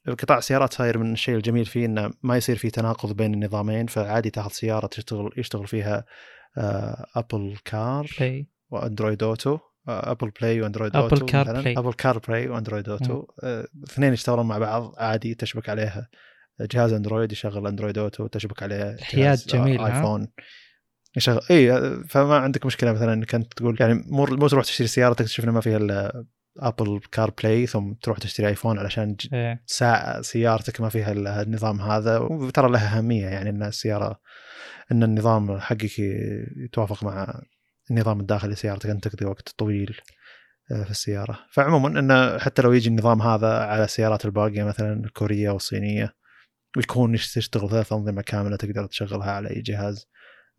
قطاع 0.09 0.39
السيارات 0.39 0.73
صاير 0.73 0.99
من 0.99 1.13
الشيء 1.13 1.37
الجميل 1.37 1.65
فيه 1.65 1.87
إنه 1.87 2.11
ما 2.23 2.37
يصير 2.37 2.57
في 2.57 2.71
تناقض 2.71 3.17
بين 3.17 3.35
النظامين 3.35 3.87
فعادي 3.87 4.31
تاخذ 4.31 4.51
سيارة 4.51 4.87
تشتغل 4.87 5.31
يشتغل 5.37 5.67
فيها 5.67 6.05
آه، 6.59 7.07
Apple 7.17 7.57
CarPlay 7.65 8.07
و 8.19 8.49
Android 8.71 9.23
Auto 9.23 9.59
آه، 9.89 10.11
Apple 10.11 10.31
Play 10.41 10.61
و 10.61 10.65
Android 10.65 10.97
Auto 10.97 11.27
Car 11.27 11.45
مثلاً. 11.45 11.61
Play. 11.61 11.79
Apple 11.79 11.93
CarPlay 11.93 12.19
و 12.19 12.49
Android 12.49 12.89
Auto. 12.89 13.27
آه، 13.43 13.67
اثنين 13.85 14.13
يشتغلون 14.13 14.47
مع 14.47 14.59
بعض 14.59 14.95
عادي 14.99 15.35
تشبك 15.35 15.69
عليها. 15.69 16.09
جهاز 16.61 16.93
أندرويد 16.93 17.33
يشغل 17.33 17.67
Android 17.67 17.99
Auto 17.99 18.27
تشبك 18.27 18.63
عليه 18.63 18.91
الحياد 18.91 19.25
جهاز 19.25 19.47
جميل،؟ 19.47 19.81
آيفون 19.81 20.29
يشغل 21.17 21.41
اي 21.51 21.73
آه، 21.73 22.03
فما 22.09 22.37
عندك 22.37 22.67
مشكلة 22.67 22.93
مثلا 22.93 23.13
انك 23.13 23.35
انت 23.35 23.55
تقول 23.55 23.77
يعني 23.81 23.95
مو 23.95 24.25
مو 24.25 24.49
تروح 24.49 24.65
تشتري 24.65 24.87
سيارة 24.87 25.15
تكتشف 25.15 25.45
إنه 25.45 25.53
ما 25.53 25.61
فيها 25.61 25.77
إلا 25.77 26.25
Apple 26.59 27.01
CarPlay 27.13 27.67
ثم 27.67 27.93
تروح 27.93 28.19
تشتري 28.19 28.49
آيفون 28.49 28.79
علشان 28.79 29.15
ج- 29.15 29.35
إيه. 29.35 29.63
ساعة 29.67 30.23
سيارتك 30.23 30.81
ما 30.81 30.89
فيها 30.89 31.13
النظام 31.43 31.81
هذا 31.81 32.19
وترى 32.19 32.71
لها 32.71 32.99
أهمية 32.99 33.27
يعني 33.27 33.51
أن 33.51 33.63
السيارة 33.63 34.21
أن 34.93 35.03
النظام 35.03 35.59
حقك 35.59 35.99
يتوافق 36.57 37.05
مع 37.05 37.43
النظام 37.91 38.21
الداخلي 38.21 38.53
لسيارتك 38.53 38.91
أن 38.91 39.01
تقضي 39.01 39.25
وقت 39.25 39.49
طويل 39.49 39.97
آه، 40.73 40.85
في 40.85 40.91
السيارة 40.91 41.39
فعموما 41.53 42.01
أنه 42.01 42.39
حتى 42.39 42.63
لو 42.63 42.73
يجي 42.73 42.89
النظام 42.89 43.23
هذا 43.23 43.59
على 43.59 43.85
السيارات 43.85 44.25
الباقية 44.25 44.63
مثلا 44.63 45.05
الكورية 45.05 45.51
والصينية 45.51 46.15
ويكون 46.77 47.15
يش- 47.15 47.35
تشتغل 47.35 47.71
ثلاث 47.71 47.93
أنظمة 47.93 48.23
كاملة 48.23 48.57
تقدر 48.57 48.87
تشغلها 48.87 49.31
على 49.31 49.51
أي 49.51 49.61
جهاز 49.63 50.07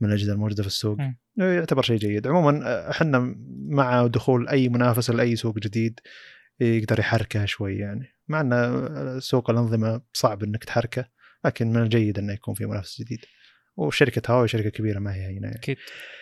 من 0.02 0.10
الأجهزة 0.10 0.34
الموجودة 0.34 0.64
في 0.64 0.68
السوق. 0.68 0.98
مم. 1.00 1.18
يعتبر 1.38 1.82
شيء 1.82 1.98
جيد. 1.98 2.28
عموما 2.28 2.68
آه، 2.68 2.90
إحنا 2.92 3.36
مع 3.70 4.08
دخول 4.08 4.48
أي 4.48 4.70
منافس 4.70 5.10
لأي 5.10 5.36
سوق 5.36 5.60
جديد 5.60 6.00
يقدر 6.60 7.00
يحركه 7.00 7.46
شوي 7.46 7.78
يعني. 7.78 8.08
مع 8.28 8.42
إن 8.42 9.20
سوق 9.20 9.50
الأنظمة 9.50 10.02
صعب 10.14 10.44
إنك 10.44 10.64
تحركه 10.64 11.06
لكن 11.46 11.68
من 11.74 11.82
الجيد 11.82 12.20
إنه 12.20 12.34
يكون 12.34 12.54
في 12.54 12.66
منافس 12.66 13.02
جديد. 13.02 13.20
وشركة 13.78 14.32
هواوي 14.32 14.48
شركة 14.48 14.70
كبيرة 14.70 15.00
ما 15.00 15.16
هي 15.16 15.26
هنا 15.26 15.48
يعني. 15.48 15.56
أكيد. 15.56 15.78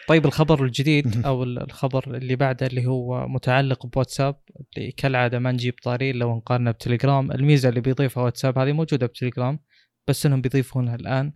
طيب 0.08 0.26
الخبر 0.26 0.64
الجديد. 0.66 1.26
أو 1.26 1.44
ال- 1.44 1.64
الخبر 1.64 2.16
اللي 2.18 2.36
بعده 2.36 2.68
اللي 2.68 2.86
هو 2.86 3.28
متعلق 3.28 3.86
بواتساب 3.86 4.36
اللي 4.78 4.92
كالعادة 4.92 5.40
ما 5.40 5.52
نجيب 5.52 5.74
طاري 5.84 6.12
لو 6.12 6.36
نقارنه 6.38 6.72
بتليجرام. 6.72 7.32
الميزة 7.32 7.70
اللي 7.70 7.82
بيضيفها 7.82 8.24
واتساب 8.24 8.58
هذه 8.58 8.72
موجودة 8.72 9.06
بتليجرام. 9.08 9.60
بس 10.08 10.26
إنهم 10.26 10.42
بيضيفونها 10.42 10.96
الآن. 10.96 11.34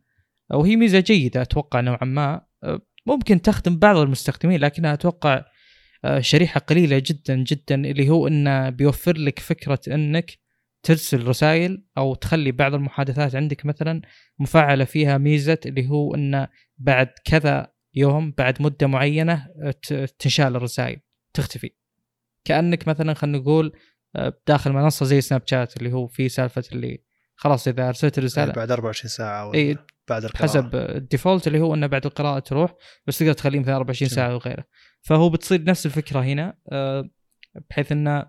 وهي 0.54 0.76
ميزة 0.76 1.00
جيدة 1.00 1.42
أتوقع 1.42 1.80
نوعا 1.82 2.06
ما. 2.06 2.42
أه، 2.64 2.82
ممكن 3.06 3.42
تخدم 3.42 3.80
بعض 3.80 3.98
المستخدمين 3.98 4.60
لكنها 4.60 4.94
أتوقع 4.94 5.46
أه، 6.06 6.20
شريحة 6.20 6.60
قليلة 6.60 7.04
جدا 7.06 7.36
جدا 7.36 7.76
اللي 7.76 8.10
هو 8.10 8.28
إنه 8.28 8.70
بيوفر 8.70 9.18
لك 9.18 9.40
فكرة 9.40 9.80
إنك 9.88 10.32
ترسل 10.84 11.28
رسائل 11.28 11.84
أو 11.98 12.16
تخلي 12.16 12.52
بعض 12.52 12.74
المحادثات 12.74 13.36
عندك 13.36 13.66
مثلا 13.66 14.02
مفعله 14.40 14.84
فيها 14.86 15.18
ميزة 15.18 15.58
اللي 15.66 15.90
هو 15.90 16.16
إنه 16.16 16.48
بعد 16.78 17.08
كذا 17.26 17.74
يوم 17.96 18.32
بعد 18.38 18.62
مدة 18.62 18.88
معينة 18.88 19.48
ت- 19.82 19.94
تنشال 20.20 20.56
الرسائل 20.56 21.00
تختفي. 21.34 21.72
كأنك 22.46 22.88
مثلا 22.88 23.14
خلينا 23.14 23.38
نقول 23.38 23.72
داخل 24.48 24.72
منصة 24.72 25.06
زي 25.06 25.22
سناب 25.22 25.42
شات 25.46 25.78
اللي 25.78 25.94
هو 25.94 26.08
في 26.08 26.30
سالفة 26.30 26.64
اللي 26.72 27.04
خلاص 27.42 27.68
إذا 27.68 27.88
أرسلت 27.88 28.18
الرساله 28.18 28.54
بعد 28.54 28.72
24 28.72 29.10
ساعة 29.10 29.48
ولا 29.48 29.58
إي، 29.58 29.78
بعد 30.10 30.24
القراءة. 30.26 30.44
حسب 30.44 30.76
ال 30.76 30.85
default 30.85 31.48
اللي 31.48 31.60
هو 31.60 31.74
إنه 31.74 31.88
بعد 31.88 32.06
القراءة 32.06 32.40
تروح 32.40 32.74
بس 33.08 33.18
تقدر 33.20 33.34
تخليه 33.34 33.60
مثلا 33.60 33.76
24 33.76 34.08
جميل. 34.10 34.16
ساعة 34.16 34.36
وغيره 34.36 34.64
فهو 35.02 35.30
بتصير 35.30 35.64
نفس 35.64 35.86
الفكرة 35.86 36.20
هنا 36.20 36.58
آه، 36.72 37.10
بحيث 37.70 37.92
إنه 37.92 38.26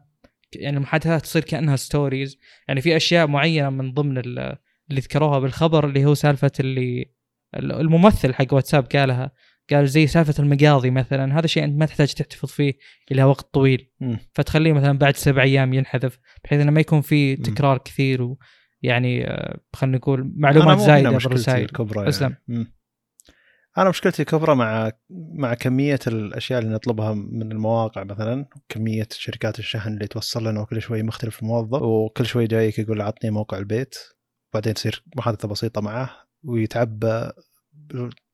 يعني 0.57 0.77
المحادثات 0.77 1.23
تصير 1.23 1.43
كأنها 1.45 1.77
stories 1.77 2.39
يعني 2.69 2.81
في 2.81 2.97
أشياء 2.97 3.27
معينة 3.27 3.71
من 3.71 3.93
ضمن 3.95 4.19
ال- 4.19 4.57
اللي 4.91 5.01
ذكروها 5.01 5.39
بالخبر 5.39 5.87
اللي 5.87 6.05
هو 6.05 6.15
سالفة 6.15 6.51
اللي 6.61 7.11
الممثل 7.57 8.35
حق 8.35 8.47
واتساب 8.55 8.85
قالها 8.87 9.31
قال 9.71 9.89
زي 9.89 10.07
سالفة 10.07 10.35
المقاضي 10.43 10.91
مثلا 10.91 11.39
هذا 11.39 11.47
شيء 11.47 11.65
أنت 11.65 11.79
ما 11.81 11.87
تحتاج 11.87 12.13
تحتفظ 12.15 12.49
فيه 12.49 12.73
إلى 13.13 13.25
وقت 13.25 13.55
طويل 13.55 13.91
مم. 14.01 14.19
فتخليه 14.35 14.73
مثلا 14.73 14.99
بعد 14.99 15.17
سبع 15.17 15.43
أيام 15.43 15.73
ينحذف 15.75 16.19
بحيث 16.45 16.61
إنه 16.61 16.71
ما 16.71 16.81
يكون 16.81 17.01
في. 17.01 17.37
تكرار 17.37 17.79
كثير 17.79 18.23
ويعني 18.23 18.39
آه، 19.27 19.61
خلينا 19.73 19.97
نقول 19.97 20.33
معلومات 20.37 20.79
زايدة 20.79 21.11
مشكلتي 21.11 21.29
بالرسائل 21.29 21.65
الكبرى. 21.65 22.11
يعني. 22.21 22.43
مم. 22.49 22.73
أنا 23.79 23.89
مشكلتي 23.89 24.23
الكبرى 24.23 24.55
مع 24.55 24.93
مع 25.11 25.55
كمية 25.55 25.99
الأشياء 26.07 26.61
اللي 26.61 26.75
نطلبها 26.75 27.15
من 27.15 27.53
المواقع 27.53 28.05
مثلا 28.05 28.47
كمية 28.69 29.09
شركات 29.11 29.59
الشحن 29.59 29.93
اللي 29.93 30.07
توصل 30.07 30.49
لنا 30.49 30.61
وكل 30.61 30.83
شوي 30.83 31.03
مختلف 31.03 31.43
الموظف 31.43 31.83
وكل 31.83 32.27
شوي 32.27 32.47
جايك 32.47 32.79
يقول 32.79 33.01
عطني 33.01 33.31
موقع 33.31 33.59
البيت 33.59 33.95
بعدين 34.55 34.75
تصير 34.75 35.05
محادثة 35.17 35.49
بسيطة 35.49 35.81
معه 35.81 36.11
ويتعبى 36.45 37.31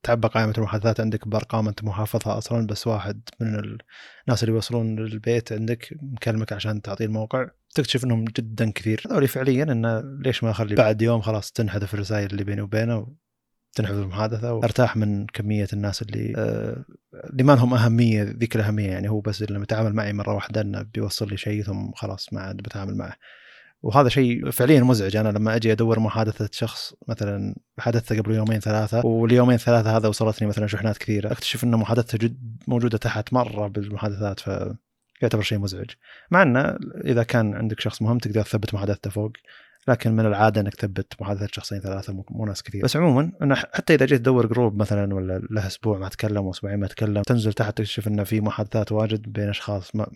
تعبى 0.03 0.27
قائمة 0.27 0.53
المحادثات 0.57 0.99
عندك 0.99 1.27
بأرقام 1.27 1.67
أنت 1.67 1.83
مو 1.83 1.91
حافظها 1.91 2.37
أصلا 2.37 2.67
بس 2.67 2.87
واحد 2.87 3.21
من 3.39 3.77
الناس 4.27 4.43
اللي 4.43 4.55
يوصلون 4.55 4.99
للبيت 4.99 5.53
عندك 5.53 5.97
مكلمك 6.01 6.53
عشان 6.53 6.81
تعطيه 6.81 7.05
الموقع 7.05 7.49
تكتشف 7.75 8.03
إنهم 8.03 8.25
جدا 8.25 8.71
كثير. 8.71 9.03
هذول 9.11 9.27
فعليا 9.27 9.63
انه 9.63 10.03
ليش 10.19 10.43
ما 10.43 10.51
أخلي 10.51 10.75
بعد 10.75 11.01
يوم 11.01 11.21
خلاص 11.21 11.51
تنحذف 11.51 11.93
الرسائل 11.93 12.31
اللي 12.31 12.43
بيني 12.43 12.61
وبينه 12.61 13.07
تنحذف 13.73 13.97
المحادثة 13.97 14.53
وأرتاح 14.53 14.97
من 14.97 15.25
كمية 15.27 15.67
الناس 15.73 16.01
اللي 16.01 16.33
آه 16.37 16.85
اللي 17.29 17.43
ما 17.43 17.53
لهم 17.53 17.73
أهمية 17.73 18.23
ذيك 18.23 18.55
الأهمية 18.55 18.87
يعني 18.87 19.09
هو 19.09 19.19
بس 19.19 19.41
لما 19.41 19.63
يتعامل 19.63 19.93
معي 19.93 20.13
مرة 20.13 20.33
واحدة 20.33 20.61
إنه 20.61 20.81
بيوصل 20.81 21.29
لي 21.29 21.37
شيء 21.37 21.63
ثم 21.63 21.91
خلاص 21.91 22.33
ما 22.33 22.41
عاد 22.41 22.57
بتعامل 22.57 22.97
معه. 22.97 23.15
وهذا 23.81 24.09
شيء 24.09 24.49
فعليا 24.49 24.81
مزعج. 24.81 25.15
أنا 25.15 25.29
لما 25.29 25.55
أجي 25.55 25.71
أدور 25.71 25.99
محادثة 25.99 26.49
شخص 26.51 26.93
مثلا 27.07 27.55
حدثته 27.79 28.17
قبل 28.21 28.35
يومين 28.35 28.59
ثلاثة 28.59 29.05
واليومين 29.05 29.57
ثلاثة 29.57 29.97
هذا 29.97 30.07
وصلتني 30.07 30.47
مثلا 30.47 30.67
شحنات 30.67 30.97
كثيرة 30.97 31.31
أكتشف 31.31 31.63
إن 31.63 31.75
محادثته 31.75 32.17
جد 32.17 32.57
موجودة 32.67 32.97
تحت 32.97 33.33
مرة 33.33 33.67
بالمحادثات. 33.67 34.39
ف 34.39 34.49
يعتبر 35.21 35.41
شيء 35.41 35.59
مزعج. 35.59 35.89
مع 36.31 36.41
إنه 36.43 36.77
إذا 37.05 37.23
كان 37.23 37.53
عندك 37.55 37.79
شخص 37.79 38.01
مهم 38.01 38.17
تقدر 38.17 38.41
تثبت 38.41 38.73
محادثته 38.73 39.09
فوق 39.09 39.31
لكن 39.87 40.11
من 40.15 40.25
العادة 40.25 40.61
إنك 40.61 40.75
تثبت 40.75 41.13
محادثة 41.21 41.47
شخصين 41.51 41.79
ثلاثة 41.79 42.13
مو- 42.29 42.45
ناس 42.45 42.63
كثير. 42.63 42.83
بس 42.83 42.95
عموما 42.97 43.31
أنا 43.41 43.55
ح- 43.55 43.65
حتى 43.73 43.93
إذا 43.95 44.05
جيت 44.05 44.19
تدور 44.19 44.45
جروب 44.47 44.77
مثلا 44.79 45.13
ولا 45.15 45.41
له 45.51 45.67
أسبوع 45.67 45.97
ما 45.97 46.09
تكلم 46.09 46.45
واسبوعين 46.45 46.79
ما 46.79 46.87
تكلم 46.87 47.21
تنزل 47.21 47.53
تحت 47.53 47.77
تكتشف 47.77 48.07
إنه 48.07 48.23
في 48.23 48.41
محادثات 48.41 48.91
واجد 48.91 49.31
بين 49.31 49.49
أشخاص 49.49 49.95
ما 49.95 50.07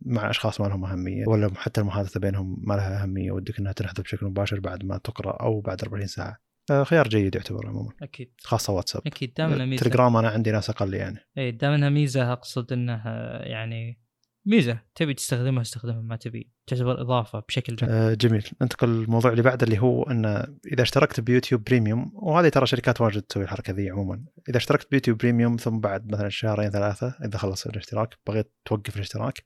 مع 0.00 0.30
أشخاص 0.30 0.60
ما 0.60 0.66
لهم 0.66 0.84
أهمية 0.84 1.24
ولا 1.26 1.50
حتى 1.56 1.80
المحادثة 1.80 2.20
بينهم 2.20 2.56
ما 2.66 2.74
لها 2.74 3.02
أهمية 3.02 3.32
ودك 3.32 3.58
إنها 3.58 3.72
تنحذف 3.72 4.00
بشكل 4.00 4.26
مباشر 4.26 4.60
بعد 4.60 4.84
ما 4.84 4.98
تقرأ 4.98 5.32
أو 5.42 5.60
بعد 5.60 5.82
40 5.82 6.06
ساعة. 6.06 6.36
آه، 6.70 6.84
خيار 6.84 7.08
جيد 7.08 7.34
يعتبر 7.34 7.66
عموما. 7.66 7.90
أكيد. 8.02 8.32
خاصة 8.40 8.72
واتساب. 8.72 9.02
أكيد. 9.06 9.32
دام 9.36 9.52
إنها 9.52 9.66
ميزة. 9.66 9.80
تليجرام 9.82 10.16
أنا 10.16 10.28
عندي 10.28 10.50
ناس 10.50 10.70
أقل 10.70 10.94
يعني. 10.94 11.18
اي 11.38 11.50
دام 11.50 11.72
إنها 11.72 11.88
ميزة 11.88 12.32
أقصد 12.32 12.72
إنها 12.72 13.42
يعني 13.44 14.01
ميزة 14.46 14.78
تبي 14.94 15.14
تستخدمها 15.14 15.62
استخدمها 15.62 16.02
ما 16.02 16.16
تبي. 16.16 16.50
تعتبر 16.66 17.00
إضافة 17.00 17.42
بشكل 17.48 17.76
جميل. 17.76 17.94
آه 17.94 18.14
جميل. 18.14 18.48
ننتقل 18.62 18.88
للموضوع 18.88 19.30
اللي 19.30 19.42
بعده 19.42 19.64
اللي 19.64 19.78
هو 19.78 20.02
إن 20.02 20.26
إذا 20.72 20.82
اشتركت 20.82 21.20
ب 21.20 21.26
YouTube 21.26 21.64
Premium 21.64 22.12
وهذه 22.14 22.48
ترى 22.48 22.66
شركات 22.66 23.00
واجد 23.00 23.22
تسوي 23.22 23.42
الحركة 23.42 23.72
ذي 23.72 23.90
عموما. 23.90 24.24
إذا 24.48 24.56
اشتركت 24.56 24.90
ب 24.90 24.94
YouTube 24.94 25.18
Premium 25.18 25.56
ثم 25.56 25.80
بعد 25.80 26.12
مثلا 26.12 26.28
شهرين 26.28 26.70
ثلاثة 26.70 27.14
إذا 27.24 27.38
خلص 27.38 27.66
الاشتراك 27.66 28.18
بغيت 28.26 28.52
توقف 28.64 28.96
الاشتراك 28.96 29.44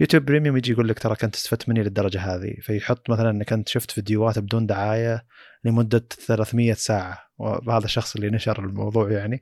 YouTube 0.00 0.24
Premium 0.24 0.56
يجي 0.56 0.72
يقول 0.72 0.88
لك 0.88 0.98
ترى 0.98 1.14
كنت 1.16 1.34
استفدت 1.34 1.68
مني 1.68 1.82
للدرجة 1.82 2.20
هذه. 2.20 2.54
فيحط 2.60 3.10
مثلا 3.10 3.30
إنك 3.30 3.52
أنت 3.52 3.68
شفت 3.68 3.90
فيديوهات 3.90 4.38
بدون 4.38 4.66
دعاية 4.66 5.26
لمدة 5.64 6.06
300 6.26 6.72
ساعة. 6.72 7.18
وهذا 7.38 7.84
الشخص 7.84 8.16
اللي 8.16 8.30
نشر 8.30 8.64
الموضوع 8.64 9.10
يعني 9.12 9.40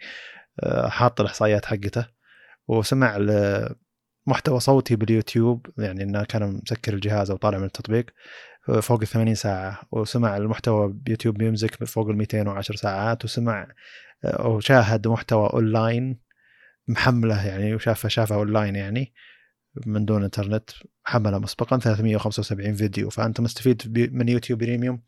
آه، 0.61 0.89
حاط 0.89 1.21
الإحصائيات 1.21 1.65
حقته 1.65 2.07
وسمع 2.69 3.17
محتوى 4.27 4.61
صوتي 4.61 4.97
باليوتيوب 4.97 5.67
يعني 5.79 6.03
إنه 6.03 6.25
كان 6.25 6.61
مسكر 6.63 6.95
الجهاز 6.95 7.31
أو 7.31 7.37
طالع 7.37 7.59
من 7.59 7.65
التطبيق 7.65 8.07
آه، 8.69 8.81
فوق 8.81 9.01
ال 9.01 9.07
80 9.07 9.35
ساعة. 9.35 9.81
وسمع 9.93 10.37
المحتوى 10.37 10.93
ب 10.93 10.99
YouTube 10.99 11.43
Music 11.43 11.85
فوق 11.85 12.09
ال 12.09 12.17
210 12.17 12.77
ساعات 12.77 13.25
وسمع 13.25 13.67
آه، 14.25 14.29
أو 14.29 14.61
شاهد 14.61 15.09
محتوى 15.09 15.51
offline 15.53 16.21
محمله 16.89 17.47
يعني 17.47 17.75
وشافه 17.75 18.09
شافه 18.09 18.35
offline 18.35 18.77
يعني 18.77 19.13
من 19.87 20.05
دون 20.05 20.25
إنترنت 20.25 20.71
حمله 21.05 21.39
مسبقا 21.39 21.79
375 21.79 22.75
فيديو. 22.75 23.11
فأنت 23.11 23.41
مستفيد 23.41 24.11
من 24.13 24.29
YouTube 24.29 24.59
Premium 24.59 25.03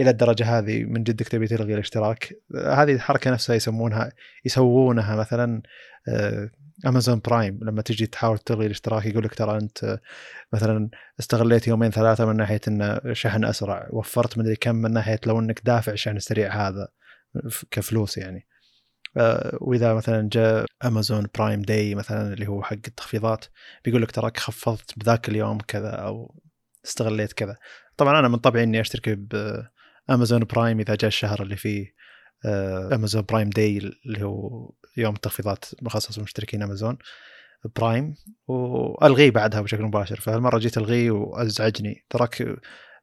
إلى 0.00 0.10
الدرجة 0.10 0.58
هذه 0.58 0.84
من 0.84 1.02
جدك 1.02 1.28
تبي 1.28 1.46
تلغي 1.46 1.74
الاشتراك. 1.74 2.34
هذه 2.54 2.92
الحركه 2.92 3.30
نفسها 3.30 3.56
يسمونها 3.56 4.12
يسوونها 4.44 5.16
مثلا 5.16 5.62
امازون 6.86 7.16
آه، 7.16 7.20
Prime 7.24 7.58
لما 7.62 7.82
تجي 7.82 8.06
تحاول 8.06 8.38
تلغي 8.38 8.66
الاشتراك 8.66 9.06
يقول 9.06 9.24
لك 9.24 9.34
ترى 9.34 9.58
أنت 9.58 10.00
مثلا 10.52 10.90
استغليت 11.20 11.68
يومين 11.68 11.90
ثلاثة 11.90 12.26
من 12.26 12.36
ناحية 12.36 12.60
انه 12.68 13.00
شحن 13.12 13.44
أسرع 13.44 13.88
وفرت 13.90 14.38
مدري 14.38 14.56
كم 14.56 14.74
من 14.74 14.92
ناحية 14.92 15.20
لو 15.26 15.38
إنك 15.38 15.60
دافع 15.64 15.92
الشحن 15.92 16.16
السريع 16.16 16.68
هذا 16.68 16.88
كفلوس 17.70 18.18
يعني. 18.18 18.46
آه، 19.16 19.58
وإذا 19.60 19.94
مثلا 19.94 20.28
جاء 20.32 20.66
Amazon 20.84 21.26
Prime 21.38 21.62
Day 21.62 21.94
مثلا 21.94 22.32
اللي 22.32 22.48
هو 22.48 22.62
حق 22.62 22.72
التخفيضات 22.72 23.44
بيقول 23.84 24.02
لك 24.02 24.10
تراك 24.10 24.36
خفضت 24.38 24.98
بذاك 24.98 25.28
اليوم 25.28 25.58
كذا 25.58 25.90
أو 25.90 26.40
استغليت 26.84 27.32
كذا. 27.32 27.56
طبعا 27.96 28.18
أنا 28.18 28.28
من 28.28 28.36
طبعي 28.36 28.62
إني 28.62 28.80
أشترك 28.80 29.08
ب 30.08 30.13
Amazon 30.13 30.44
Prime 30.44 30.80
إذا 30.80 30.94
جاء 30.94 31.08
الشهر 31.08 31.42
اللي 31.42 31.56
فيه. 31.56 31.95
Amazon 32.94 33.22
Prime 33.22 33.50
Day 33.50 33.78
اللي 33.78 34.24
هو 34.24 34.70
يوم 34.96 35.14
التخفيضات 35.14 35.64
مخصص 35.82 36.18
لمشتركين 36.18 36.62
Amazon 36.62 36.98
Prime 37.76 38.14
وألغيه 38.48 39.30
بعدها 39.30 39.60
بشكل 39.60 39.82
مباشر. 39.82 40.20
فهالمرة 40.20 40.58
جيت 40.58 40.78
ألغيه 40.78 41.10
وأزعجني. 41.10 42.04
تراك 42.10 42.58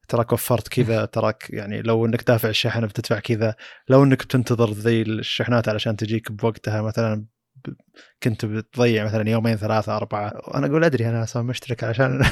تراك 0.07 0.33
وفرت 0.33 0.67
كذا 0.67 1.05
تراك 1.15 1.49
يعني 1.49 1.81
لو 1.81 2.05
إنك 2.05 2.23
دافع 2.27 2.49
الشحن 2.49 2.87
بتدفع 2.87 3.19
كذا 3.19 3.55
لو 3.89 4.03
إنك 4.03 4.23
بتنتظر 4.23 4.71
ذي 4.71 5.01
الشحنات 5.01 5.69
علشان 5.69 5.95
تجيك 5.95 6.31
بوقتها 6.31 6.81
مثلا 6.81 7.25
كنت 8.23 8.45
بتضيع 8.45 9.05
مثلا 9.05 9.29
يومين 9.29 9.55
ثلاثة 9.55 9.97
أربعة. 9.97 10.33
وأنا 10.47 10.67
أقول 10.67 10.83
أدري 10.83 11.09
أنا 11.09 11.23
أصلا 11.23 11.43
مشترك 11.43 11.83
عشان 11.83 12.25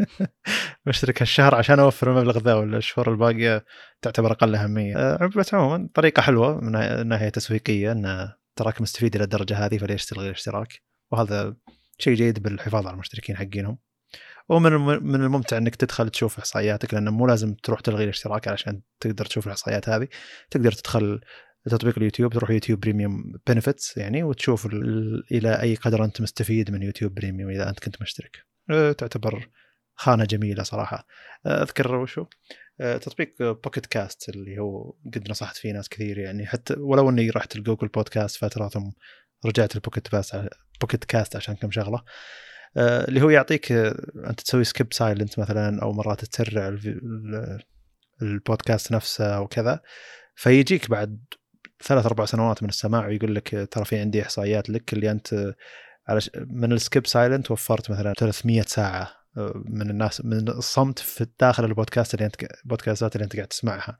مشترك 0.86 1.22
هالشهر 1.22 1.54
عشان 1.54 1.78
أوفر 1.78 2.10
المبلغ 2.10 2.38
ذا 2.38 2.54
ولا 2.54 2.76
الشهور 2.76 3.10
الباقية 3.12 3.64
تعتبر 4.02 4.32
أقل 4.32 4.54
أهمية. 4.54 4.96
أه، 4.96 5.30
بس 5.36 5.54
عموما 5.54 5.88
طريقة 5.94 6.22
حلوة 6.22 6.60
من 6.60 7.06
ناحية 7.06 7.28
تسويقية 7.28 7.92
أن 7.92 8.32
تراك 8.56 8.80
مستفيد 8.80 9.14
إلى 9.14 9.24
الدرجة 9.24 9.66
هذه 9.66 9.78
فليش 9.78 10.06
تلغي 10.06 10.26
الاشتراك. 10.26 10.82
وهذا 11.12 11.56
شيء 11.98 12.14
جيد 12.14 12.42
بالحفاظ 12.42 12.86
على 12.86 12.94
المشتركين 12.94 13.36
حقينهم. 13.36 13.78
ومن 14.48 14.72
من 15.02 15.14
الممتع 15.14 15.56
إنك 15.56 15.76
تدخل 15.76 16.10
تشوف 16.10 16.38
إحصائياتك 16.38 16.94
لأنه 16.94 17.10
مو 17.10 17.26
لازم 17.26 17.54
تروح 17.54 17.80
تلغي 17.80 18.04
الاشتراك 18.04 18.48
علشان 18.48 18.82
تقدر 19.00 19.24
تشوف 19.24 19.46
الإحصائيات 19.46 19.88
هذه. 19.88 20.08
تقدر 20.50 20.72
تدخل 20.72 21.20
تطبيق 21.70 21.98
اليوتيوب 21.98 22.32
تروح 22.32 22.50
YouTube 22.50 22.80
Premium 22.80 23.32
benefits 23.46 23.96
يعني 23.96 24.22
وتشوف 24.22 24.66
إلى 25.32 25.62
أي 25.62 25.74
قدر 25.74 26.04
أنت 26.04 26.20
مستفيد 26.20 26.70
من 26.70 26.82
YouTube 26.82 27.14
Premium 27.14 27.50
إذا 27.50 27.68
أنت 27.68 27.80
كنت 27.80 28.02
مشترك. 28.02 28.36
أه، 28.70 28.92
تعتبر 28.92 29.48
خانة 29.94 30.24
جميلة 30.24 30.62
صراحة. 30.62 31.06
أه، 31.46 31.62
أذكر 31.62 31.94
وشو؟ 31.94 32.26
أه، 32.80 32.96
تطبيق 32.96 33.34
Pocket 33.42 33.86
Casts 33.86 34.28
اللي 34.28 34.58
هو 34.58 34.94
قد 35.14 35.30
نصحت 35.30 35.56
فيه 35.56 35.72
ناس 35.72 35.88
كثير 35.88 36.18
يعني 36.18 36.46
حتى 36.46 36.74
ولو 36.78 37.10
إني 37.10 37.30
رحت 37.30 37.56
ال 37.56 37.61
Google 37.61 37.88
Podcasts 37.88 38.36
فتره 38.36 38.68
ثم 38.68 38.90
رجعت 39.46 39.76
ال 39.76 39.81
Pocket 39.81 40.08
Casts 40.08 40.48
Pocket 40.80 41.04
Casts 41.04 41.36
عشان 41.36 41.54
كم 41.54 41.70
شغلة. 41.70 42.02
اللي 42.76 43.22
هو 43.22 43.30
يعطيك 43.30 43.72
أنت 43.72 44.40
تسوي 44.40 44.64
skip 44.64 44.92
silence 44.92 45.38
مثلا 45.38 45.82
أو 45.82 45.92
مرات 45.92 46.24
تسرع 46.24 46.78
البودكاست 48.22 48.92
نفسه 48.92 49.40
وكذا. 49.40 49.80
فيجيك 50.34 50.90
بعد 50.90 51.24
ثلاث 51.82 52.06
أربع 52.06 52.24
سنوات 52.24 52.62
من 52.62 52.68
السماع 52.68 53.06
ويقول 53.06 53.34
لك 53.34 53.68
ترى 53.70 53.84
في 53.84 53.98
عندي 53.98 54.22
إحصائيات 54.22 54.70
لك 54.70 54.92
اللي 54.92 55.10
أنت 55.10 55.54
من 56.36 56.72
ال 56.72 56.79
skip 56.79 57.06
silence 57.06 57.50
وفرت 57.50 57.90
مثلا 57.90 58.12
300 58.12 58.62
ساعة 58.62 59.24
آه، 59.36 59.62
من 59.66 59.90
الناس 59.90 60.24
من 60.24 60.48
الصمت 60.48 60.98
في 60.98 61.26
داخل 61.40 61.64
البودكاست 61.64 62.14
اللي 62.14 62.26
أنت 62.26 62.34
البودكاستات 62.64 63.16
اللي 63.16 63.24
أنت 63.24 63.36
قاعد 63.36 63.48
تسمعها 63.48 63.98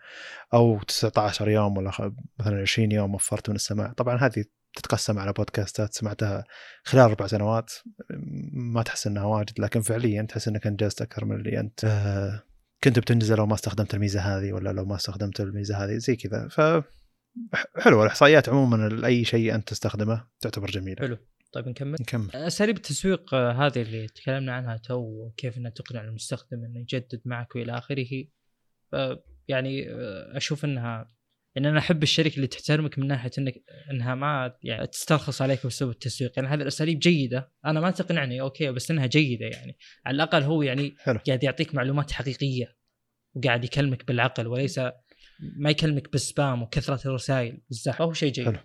أو 0.54 0.80
19 0.82 1.48
يوم 1.48 1.76
ولا 1.76 2.12
مثلا 2.40 2.60
20 2.60 2.92
يوم 2.92 3.14
وفرت 3.14 3.48
من 3.48 3.56
السماع. 3.56 3.92
طبعا 3.92 4.16
هذه 4.16 4.44
تتقسم 4.74 5.18
على 5.18 5.32
بودكاستات 5.32 5.94
سمعتها 5.94 6.44
خلال 6.84 7.04
أربع 7.04 7.26
سنوات 7.26 7.72
ما 8.52 8.82
تحس 8.82 9.06
إنها 9.06 9.24
واجد 9.24 9.60
لكن 9.60 9.80
فعليا 9.80 10.22
تحس 10.22 10.48
إنك 10.48 10.66
أنجزت 10.66 11.02
أكثر 11.02 11.24
من 11.24 11.36
اللي 11.36 11.60
أنت 11.60 11.84
آه، 11.84 12.42
كنت 12.84 12.98
بتنجزه 12.98 13.34
لو 13.36 13.46
ما 13.46 13.54
استخدمت 13.54 13.94
الميزة 13.94 14.20
هذه 14.20 14.52
ولا 14.52 14.70
لو 14.70 14.84
ما 14.84 14.96
استخدمت 14.96 15.40
الميزة 15.40 15.84
هذه 15.84 15.96
زي 15.96 16.16
كذا. 16.16 16.48
ف 16.48 16.60
حلوة 17.76 18.02
الإحصائيات 18.02 18.48
عموما 18.48 18.88
لاي 18.88 19.24
شيء 19.24 19.54
أنت 19.54 19.68
تستخدمه 19.68 20.26
تعتبر 20.40 20.70
جميلة. 20.70 20.96
حلو. 21.00 21.18
طيب 21.52 21.68
نكمل. 21.68 21.96
نكمل. 22.00 22.30
أساليب 22.34 22.76
التسويق 22.76 23.34
آه، 23.34 23.52
هذه 23.52 23.82
اللي 23.82 24.06
تكلمنا 24.06 24.52
عنها 24.52 24.76
تو 24.76 25.30
كيف 25.36 25.58
إنها 25.58 25.70
تقنع 25.70 26.04
المستخدم 26.04 26.64
إنه 26.64 26.80
يجدد 26.80 27.20
معك 27.24 27.56
وإلى 27.56 27.78
آخره. 27.78 28.24
يعني 29.48 29.90
آه، 29.90 30.36
أشوف 30.36 30.64
إنها 30.64 31.14
ان 31.56 31.66
أنا 31.66 31.78
أحب 31.78 32.02
الشركة 32.02 32.36
اللي 32.36 32.46
تحترمك 32.46 32.98
من 32.98 33.06
ناحية 33.06 33.30
إنك 33.38 33.54
إنها 33.90 34.14
ما 34.14 34.56
يعني 34.62 34.86
تسترخص 34.86 35.42
عليك 35.42 35.62
باسلوب 35.64 35.90
التسويق. 35.90 36.32
يعني 36.36 36.48
هذه 36.48 36.62
الأساليب 36.62 36.98
جيدة. 36.98 37.52
أنا 37.64 37.80
ما 37.80 37.90
تقنعني 37.90 38.40
okay 38.40 38.72
بس 38.72 38.90
إنها 38.90 39.06
جيدة 39.06 39.46
يعني. 39.46 39.76
على 40.06 40.14
الأقل 40.14 40.42
هو 40.42 40.62
يعني 40.62 40.94
حلو. 40.98 41.18
قاعد 41.26 41.44
يعطيك 41.44 41.74
معلومات 41.74 42.12
حقيقية 42.12 42.76
وقاعد 43.34 43.64
يكلمك 43.64 44.06
بالعقل 44.06 44.46
وليس 44.46 44.80
ما 45.40 45.70
يكلمك 45.70 46.12
بالسبام 46.12 46.62
وكثرة 46.62 47.08
الرسائل 47.08 47.58
بالزحف. 47.68 47.98
فهو 47.98 48.12
شيء 48.12 48.32
جيد. 48.32 48.56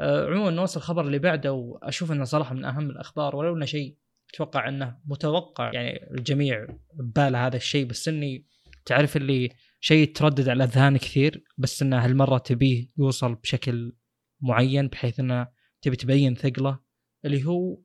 آه 0.00 0.26
عموما 0.26 0.50
نوصل 0.50 0.80
الخبر 0.80 1.06
اللي 1.06 1.18
بعده. 1.18 1.52
واشوف 1.52 2.12
انه 2.12 2.24
صراحة 2.24 2.54
من 2.54 2.64
أهم 2.64 2.90
الأخبار 2.90 3.36
ولو 3.36 3.56
إنه 3.56 3.64
شيء 3.64 3.96
أتوقع 4.34 4.68
إنه 4.68 4.98
متوقع 5.06 5.70
يعني 5.74 6.10
الجميع 6.10 6.66
بباله 6.94 7.46
هذا 7.46 7.56
الشيء. 7.56 7.86
بس 7.86 8.08
إني 8.08 8.46
تعرف 8.84 9.16
اللي 9.16 9.50
شيء 9.80 10.12
تردد 10.12 10.48
على 10.48 10.64
الاذهان 10.64 10.96
كثير 10.96 11.44
بس 11.58 11.82
إنه 11.82 12.04
هالمرة 12.04 12.38
تبيه 12.38 12.88
يوصل 12.98 13.34
بشكل 13.34 13.96
معين 14.40 14.88
بحيث 14.88 15.20
إنه 15.20 15.48
تبي 15.82 15.96
تبين 15.96 16.34
ثقله 16.34 16.78
اللي 17.24 17.44
هو 17.44 17.78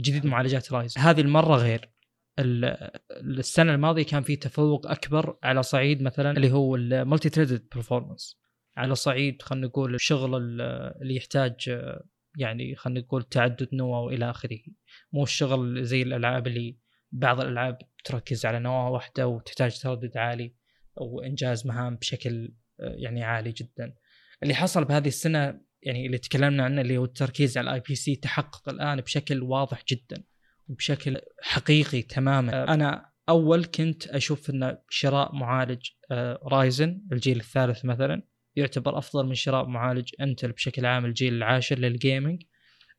جديد 0.00 0.26
معالجات 0.26 0.72
Ryzen. 0.72 0.98
هذه 0.98 1.20
المرة 1.20 1.56
غير. 1.56 1.93
السنة 2.38 3.74
الماضية 3.74 4.02
كان 4.02 4.22
في 4.22 4.36
تفوق 4.36 4.86
أكبر 4.86 5.38
على 5.42 5.62
صعيد 5.62 6.02
مثلا 6.02 6.30
اللي 6.30 6.52
هو 6.52 6.76
ال 6.76 7.28
multi-threaded 7.28 7.68
performance 7.74 8.40
على 8.76 8.94
صعيد 8.94 9.42
خلينا 9.42 9.66
نقول 9.66 9.94
الشغل 9.94 10.34
اللي 10.34 11.16
يحتاج 11.16 11.80
يعني 12.38 12.76
خلينا 12.76 13.00
نقول 13.00 13.22
تعدد 13.22 13.68
نواه 13.72 14.00
والى 14.00 14.30
آخره. 14.30 14.58
مو 15.12 15.22
الشغل 15.22 15.84
زي 15.84 16.02
الألعاب 16.02 16.46
اللي 16.46 16.78
بعض 17.12 17.40
الألعاب 17.40 17.78
تركز 18.04 18.46
على 18.46 18.58
نواه 18.58 18.90
واحدة 18.90 19.26
وتحتاج 19.26 19.78
تردد 19.78 20.16
عالي 20.16 20.54
وإنجاز 20.96 21.66
مهام 21.66 21.96
بشكل 21.96 22.54
يعني 22.78 23.22
عالي 23.22 23.52
جدا. 23.52 23.94
اللي 24.42 24.54
حصل 24.54 24.84
بهذه 24.84 25.08
السنة 25.08 25.60
يعني 25.82 26.06
اللي 26.06 26.18
تكلمنا 26.18 26.64
عنه 26.64 26.80
اللي 26.80 26.98
هو 26.98 27.04
التركيز 27.04 27.58
على 27.58 27.70
ال 27.70 27.82
IPC 27.88 28.16
تحقق 28.16 28.68
الآن 28.68 29.00
بشكل 29.00 29.42
واضح 29.42 29.84
جدا. 29.88 30.24
وبشكل 30.68 31.20
حقيقي 31.42 32.02
تماما. 32.02 32.62
آه، 32.62 32.74
أنا 32.74 33.10
أول 33.28 33.64
كنت 33.64 34.06
أشوف 34.06 34.50
إن 34.50 34.78
شراء 34.88 35.34
معالج 35.34 35.86
Ryzen 36.42 36.88
آه، 36.88 37.14
الجيل 37.14 37.36
الثالث 37.40 37.84
مثلا 37.84 38.22
يعتبر 38.56 38.98
أفضل 38.98 39.26
من 39.26 39.34
شراء 39.34 39.66
معالج 39.66 40.10
Intel 40.20 40.52
بشكل 40.52 40.86
عام 40.86 41.04
الجيل 41.04 41.34
العاشر 41.34 41.78
لل 41.78 41.94
gaming 41.94 42.42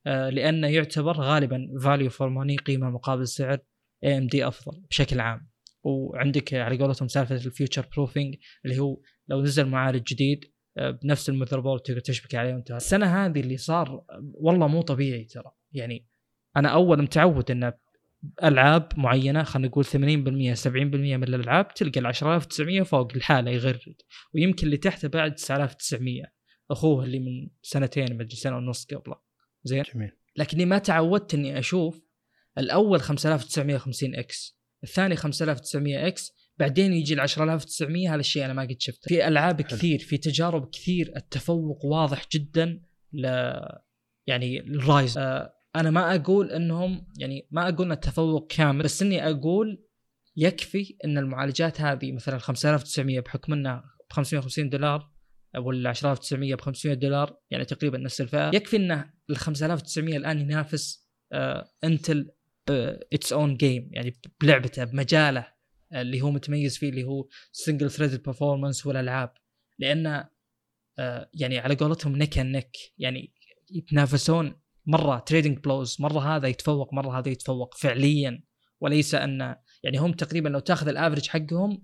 لأنه 0.06 0.68
يعتبر 0.68 1.18
غالبا 1.18 1.68
value 1.84 2.10
for 2.10 2.30
money 2.30 2.57
قيمة 2.58 2.90
مقابل 2.90 3.28
سعر 3.28 3.60
AMD 4.03 4.48
أفضل 4.48 4.82
بشكل 4.90 5.20
عام. 5.20 5.50
وعندك 5.84 6.54
على 6.54 6.78
قولتهم 6.78 7.08
سالفة 7.08 7.36
ال 7.36 7.43
future 7.43 7.88
proofing 7.95 8.36
اللي 8.66 8.80
هو 8.80 9.02
لو 9.28 9.42
نزل 9.42 9.66
معالج 9.68 10.04
جديد 10.04 10.46
آه، 10.78 10.92
بنفس 10.92 11.30
ال 11.30 11.60
motherboard 11.60 11.82
تقدر 11.82 12.00
تشبك 12.00 12.36
عليه 12.36 12.54
وانت 12.54 12.72
السنة 12.72 13.26
هذه 13.26 13.40
اللي 13.40 13.58
صار 13.58 14.06
والله 14.34 14.68
مو 14.68 14.82
طبيعي 14.82 15.24
ترى. 15.24 15.52
يعني 15.72 16.08
أنا 16.57 16.69
اول 16.69 17.02
متعود 17.02 17.52
انه 17.52 17.73
ألعاب 18.44 18.90
معينة 18.98 19.44
خلينا 19.44 19.68
نقول 19.68 19.86
80% 19.86 19.90
70% 19.90 19.98
من 20.76 21.23
الألعاب 21.23 21.73
تلقى 21.73 21.99
ال 21.99 22.06
10900 22.06 22.84
فوق 22.84 23.11
الحالة 23.15 23.52
يغرد. 23.52 23.95
ويمكن 24.34 24.65
اللي 24.65 24.77
تحته 24.77 25.07
بعد 25.07 25.36
9900 25.36 26.23
أخوه 26.72 27.03
اللي 27.03 27.19
من 27.19 27.49
سنتين 27.61 28.18
مدري 28.18 28.36
سنة 28.36 28.57
ونص 28.57 28.86
قبله. 28.86 29.15
زين؟ 29.64 29.84
جميل. 29.94 30.11
لكني 30.36 30.65
ما 30.65 30.77
تعودت 30.77 31.34
إني 31.34 31.60
أشوف 31.60 32.02
الأول 32.57 33.02
5950X 33.02 34.60
الثاني 34.84 35.15
5900X 35.16 36.34
بعدين 36.57 36.94
يجي 36.94 37.14
ال 37.14 37.19
10900 37.19 38.10
هذا 38.14 38.19
الشيء 38.19 38.45
أنا 38.45 38.53
ما 38.53 38.61
قد 38.61 38.76
شفته. 38.80 39.07
في 39.07 39.27
ألعاب 39.27 39.61
حلو. 39.61 39.77
كثير 39.77 39.99
في 39.99 40.18
تجارب 40.18 40.69
كثير 40.69 41.14
التفوق 41.15 41.86
واضح 41.86 42.26
جدا 42.32 42.82
ل 43.14 43.52
يعني 44.27 44.60
ال 44.60 44.69
Ryzen 44.69 45.18
آه 45.18 45.53
أنا 45.76 45.91
ما 45.91 46.15
أقول 46.15 46.52
إنهم 46.52 47.07
يعني 47.18 47.47
ما 47.52 47.69
أقول 47.69 47.85
إن 47.85 47.91
التفوق 47.91 48.47
كامل 48.47 48.84
بس 48.84 49.02
إني 49.02 49.30
أقول 49.30 49.85
يكفي 50.35 50.97
إن 51.06 51.18
المعالجات 51.18 51.81
هذه 51.81 52.11
مثلا 52.11 52.38
5900 52.38 53.19
بحكم 53.19 53.53
إنها 53.53 53.84
ب 54.10 54.14
550 54.14 54.69
دولار 54.69 55.11
ولا 55.57 55.93
10900 55.93 56.56
ب 56.56 56.61
500 56.61 56.95
دولار 56.95 57.38
يعني 57.52 57.65
تقريبا 57.65 57.97
نفس 57.97 58.22
الفئة 58.22 58.52
يكفي 58.53 58.77
إن 58.77 58.91
ال 59.30 59.38
5900 59.38 60.18
الآن 60.18 60.39
ينافس 60.39 61.10
Intel 61.84 62.32
at 63.14 63.22
its 63.22 63.34
own 63.34 63.57
game 63.57 63.90
يعني 63.91 64.15
بلعبته 64.41 64.84
بمجاله 64.84 65.56
آه، 65.91 66.02
اللي 66.02 66.22
هو 66.22 66.31
متميز 66.31 66.77
فيه 66.77 66.89
اللي 66.89 67.03
هو 67.03 67.27
single 67.52 67.91
threaded 67.91 68.24
performance 68.24 68.86
والألعاب 68.85 69.34
لأن 69.80 70.26
آه 70.99 71.30
يعني 71.34 71.60
على 71.60 71.76
قولتهم 71.76 72.15
neck 72.16 72.38
and 72.38 72.55
neck 72.55 72.78
يعني 72.97 73.34
يتنافسون 73.72 74.56
مرة 74.88 75.20
trading 75.20 75.60
blows 75.60 75.98
مرة 75.99 76.36
هذا 76.36 76.48
يتفوق 76.48 76.94
مرة 76.94 77.20
هذا 77.20 77.30
يتفوق 77.30 77.76
فعليا. 77.78 78.44
وليس 78.80 79.16
ان 79.16 79.56
يعني 79.84 79.98
هم 79.98 80.12
تقريبا 80.12 80.49
لو 80.49 80.60
تأخذ 80.60 80.88
ال 80.88 80.93
average 80.93 81.28
حقهم 81.28 81.82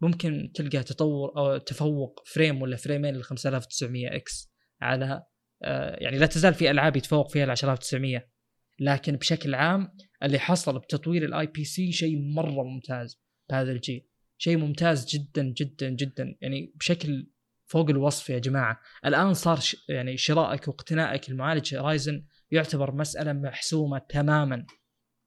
ممكن 0.00 0.52
تلقى 0.54 0.82
تطور 0.82 1.32
أو 1.36 1.56
تفوق 1.56 2.20
frame 2.26 2.62
ولا 2.62 2.76
فريمين 2.76 3.14
لل 3.14 3.24
5900X 3.24 4.52
على 4.80 5.22
آه 5.62 5.96
يعني 6.00 6.18
لا 6.18 6.26
تزال 6.26 6.54
في 6.54 6.70
ألعاب 6.70 6.96
يتفوق 6.96 7.30
فيها 7.30 7.44
ال 7.44 7.50
10900 7.50 8.32
لكن 8.80 9.16
بشكل 9.16 9.54
عام 9.54 9.96
اللي 10.22 10.38
حصل 10.38 10.78
بتطوير 10.78 11.24
ال 11.24 11.46
IPC 11.46 11.92
شيء 11.92 12.18
مرة 12.18 12.62
ممتاز 12.62 13.20
بهذا 13.50 13.72
الجيل. 13.72 14.06
شيء 14.38 14.56
ممتاز 14.56 15.06
جدا 15.06 15.42
جدا 15.42 15.88
جدا. 15.88 16.36
يعني 16.40 16.72
بشكل 16.76 17.30
فوق 17.66 17.90
الوصف 17.90 18.30
يا 18.30 18.38
جماعة. 18.38 18.80
الآن 19.06 19.34
صار. 19.34 19.60
يعني 19.88 20.16
شرائك 20.16 20.68
واقتنائك 20.68 21.28
المعالج 21.28 21.74
Ryzen 21.74 22.24
يعتبر 22.52 22.94
مسألة 22.94 23.32
محسومة 23.32 23.98
تماما. 23.98 24.66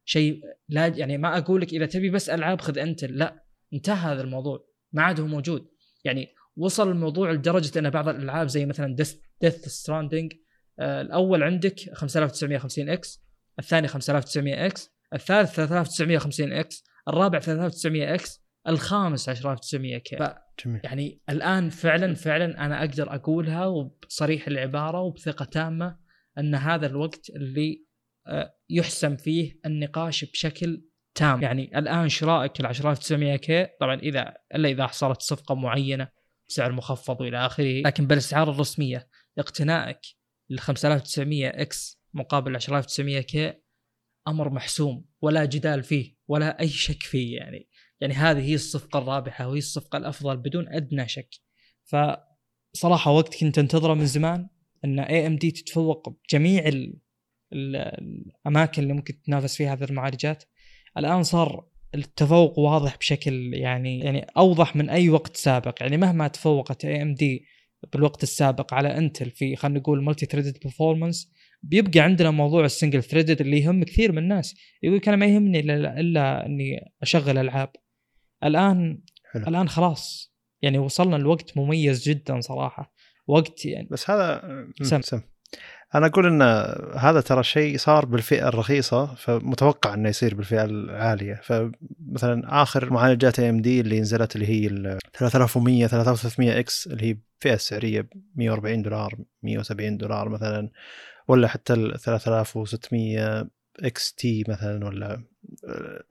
شيء 0.06 0.42
لا 0.70 0.88
يعني 0.88 1.18
ما 1.18 1.38
أقول 1.38 1.62
لك 1.62 1.74
إذا 1.74 1.86
تبي 1.86 2.10
بس 2.10 2.30
ألعاب 2.30 2.62
خذ 2.62 2.78
Intel 2.78 3.18
لا 3.18 3.44
انتهى 3.74 4.14
هذا 4.14 4.22
الموضوع 4.22 4.66
ما 4.92 5.02
عاد 5.02 5.20
هو 5.20 5.28
موجود. 5.28 5.68
يعني 6.04 6.28
وصل 6.58 6.92
الموضوع 6.92 7.32
لدرجة 7.32 7.80
إن 7.80 7.90
بعض 7.90 8.10
الألعاب 8.10 8.48
زي 8.48 8.66
مثلا 8.66 8.96
Death 9.42 9.66
Stranding 9.68 10.34
آه 10.80 11.02
الأول 11.02 11.44
عندك 11.44 11.76
5950X 11.94 13.26
الثاني 13.60 13.88
5900X 13.88 14.96
الثالث 15.14 15.56
3950X 15.56 16.84
الرابع 17.08 17.40
3900X 17.40 18.46
الخامس 18.68 19.26
10900K 19.26 20.18
جميل. 20.66 20.82
يعني 20.84 21.22
الآن 21.30 21.70
فعلا 21.70 22.14
فعلا 22.14 22.66
أنا 22.66 22.80
أقدر 22.80 23.16
أقولها 23.16 23.66
وبصريح 23.66 24.48
العبارة 24.48 25.02
وبثقة 25.02 25.46
تامة 25.46 25.98
أن 26.38 26.56
هذا 26.56 26.88
الوقت 26.88 27.30
اللي 27.30 27.86
آه، 28.28 28.56
يحسم 28.70 29.18
فيه 29.18 29.60
النقاش 29.66 30.26
بشكل 30.26 30.86
تام. 31.16 31.42
يعني 31.42 31.78
الآن 31.78 32.10
شرائك 32.10 32.60
ال 32.60 32.66
10900K؟ 32.66 33.68
طبعا 33.80 33.96
إذا 33.96 34.34
إلا 34.56 34.70
إذا 34.70 34.88
حصلت 34.88 35.22
صفقة 35.22 35.56
معينة 35.56 36.10
بسعر 36.50 36.72
مخفض 36.72 37.22
وإلى 37.22 37.46
آخره 37.46 37.82
لكن 37.82 38.08
بالاسعار 38.08 38.52
الرسمية 38.52 39.08
اقتنائك 39.38 40.00
لل 40.50 40.60
5900X 40.60 42.02
مقابل 42.14 42.60
10900K 42.60 43.54
أمر 44.28 44.50
محسوم 44.50 45.06
ولا 45.22 45.46
جدال 45.46 45.84
فيه 45.84 46.16
ولا 46.28 46.60
أي 46.60 46.68
شك 46.68 47.04
فيه 47.04 47.38
يعني. 47.38 47.70
يعني 48.02 48.14
هذه 48.14 48.40
هي 48.40 48.56
الصفقة 48.56 49.00
الرابحة 49.00 49.48
وهي 49.48 49.58
الصفقة 49.58 49.98
الأفضل 49.98 50.38
بدون 50.38 50.68
أدنى 50.70 51.08
شك. 51.08 51.30
فصراحة 51.84 53.12
وقت 53.12 53.40
كنت 53.40 53.58
أنتظره 53.58 53.94
من 53.94 54.06
زمان. 54.06 54.50
إن 54.86 55.00
AMD 55.00 55.52
تتفوق 55.52 56.10
بجميع 56.10 56.68
ال 56.68 57.00
ال 57.54 57.76
الأماكن 58.46 58.84
اللي 58.84 58.94
ممكن 58.94 59.22
تنافس 59.22 59.56
فيها 59.56 59.74
هذه 59.74 59.84
المعالجات. 59.84 60.44
الآن 60.98 61.24
صار 61.24 61.68
التفوق 61.96 62.60
واضح 62.60 62.98
بشكل 62.98 63.54
يعني 63.54 64.00
يعني 64.00 64.28
أوضح 64.38 64.76
من 64.76 64.90
أي 64.90 65.10
وقت 65.10 65.38
سابق. 65.38 65.76
يعني 65.82 65.98
مهما 65.98 66.28
تفوقت 66.28 66.86
AMD 66.86 67.46
بالوقت 67.94 68.24
السابق 68.24 68.74
على 68.74 68.98
Intel 68.98 69.32
في 69.32 69.56
خلينا 69.56 69.80
نقول 69.80 70.04
multi 70.04 70.26
threaded 70.26 70.58
performance 70.64 71.32
بيبقى 71.64 72.00
عندنا 72.00 72.32
موضوع 72.32 72.66
ال 72.66 72.71
single 72.71 73.04
threaded 73.04 73.42
اللي 73.42 73.60
يهم 73.62 73.84
كثير 73.84 74.12
من 74.12 74.18
الناس. 74.18 74.56
يقول 74.84 75.02
أنا 75.08 75.16
ما 75.16 75.26
يهمني 75.26 75.60
إلا, 75.60 76.00
إلا 76.00 76.46
إني 76.46 76.80
أشغل 77.02 77.38
ألعاب. 77.38 77.70
الآن 78.44 79.02
حلو. 79.32 79.44
الآن 79.48 79.70
خلاص. 79.70 80.36
يعني 80.62 80.78
وصلنا 80.78 81.16
لوقت 81.16 81.58
مميز 81.58 82.10
جدا 82.10 82.42
صراحة. 82.42 82.95
وقت 83.28 83.66
يعني 83.66 83.88
بس 83.92 84.10
هذا 84.10 84.42
سم. 84.82 85.02
سم. 85.02 85.22
أنا 85.96 86.06
أقول 86.08 86.26
إن 86.26 86.42
هذا 86.98 87.22
ترى 87.22 87.44
شيء 87.44 87.78
صار 87.78 88.06
بالفئة 88.06 88.48
الرخيصة 88.48 89.16
فمتوقع 89.16 89.94
إنه 89.94 90.10
يصير 90.10 90.36
بالفئة 90.36 90.64
العالية 90.66 91.42
فمثلا 91.44 92.62
آخر 92.62 92.94
معالجات 92.94 93.40
AMD 93.40 93.82
اللي 93.82 94.00
نزلت 94.02 94.36
اللي 94.36 94.48
هي 94.48 94.68
ال 94.68 95.00
3100 95.14 95.88
3300X 95.88 96.88
اللي 96.88 97.04
هي 97.04 97.18
الفئه 97.38 97.54
السعريه 97.54 98.10
140 98.36 98.82
دولار 98.82 99.16
170 99.44 99.98
دولار 99.98 100.30
مثلا 100.30 100.70
ولا 101.28 101.48
حتى 101.48 101.74
ال 101.74 102.00
3600XT 102.00 104.44
مثلا 104.48 104.86
ولا 104.86 105.24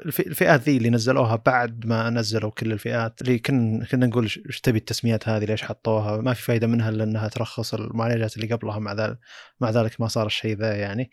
الفئات 0.06 0.60
ذي 0.60 0.76
اللي 0.76 0.90
نزلوها 0.90 1.36
بعد 1.36 1.86
ما 1.86 2.10
نزلوا 2.10 2.50
كل 2.50 2.72
الفئات 2.72 3.22
اللي 3.22 3.38
كنا 3.38 3.84
كنا 3.84 4.06
نقول 4.06 4.24
إيش 4.24 4.60
تبي 4.62 4.78
التسميات 4.78 5.28
هذه 5.28 5.44
ليش 5.44 5.62
حطوها؟ 5.62 6.16
ما 6.16 6.34
في 6.34 6.42
فائده 6.42 6.66
منها 6.66 6.88
الا 6.88 7.04
انها 7.04 7.28
ترخص 7.28 7.74
المعالجات 7.74 8.36
اللي 8.36 8.54
قبلها 8.54 8.78
مع 8.78 8.92
ذلك 8.92 9.18
مع 9.60 9.70
ذلك 9.70 10.00
ما 10.00 10.08
صار 10.08 10.26
الشيء 10.26 10.56
ذا 10.56 10.74
يعني. 10.74 11.10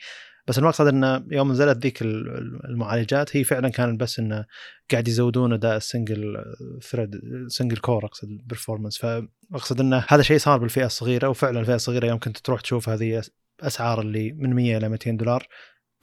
بس 0.48 0.58
المقصد 0.58 0.88
إنه 0.88 1.26
يوم 1.32 1.52
نزلت 1.52 1.78
ذيك 1.78 2.02
المعالجات 2.02 3.38
هي 3.38 3.44
فعلا 3.44 3.70
كان 3.70 3.98
بس 3.98 4.20
إنه 4.20 4.46
قاعد 4.92 5.08
يزودون 5.08 5.54
أداء 5.54 5.78
ال 5.78 5.87
single 5.87 6.46
thread 6.82 7.22
single 7.48 7.78
core 7.78 8.06
أقصد 8.06 8.28
performance 8.46 8.98
فأقصد 8.98 9.80
إنه 9.80 10.06
هذا 10.10 10.22
شيء 10.22 10.38
صار 10.38 10.58
بالفئة 10.58 10.86
الصغيرة 10.86 11.30
وفعلا 11.30 11.60
الفئة 11.60 11.76
الصغيرة 11.76 12.08
يوم 12.08 12.20
كنت 12.20 12.38
تروح 12.38 12.62
تشوف 12.62 12.90
هذه 12.90 13.22
أسعار 13.60 14.02
اللي 14.02 14.32
من 14.32 14.54
100 14.54 14.78
إلى 14.78 14.90
200 14.90 15.12
دولار 15.12 15.48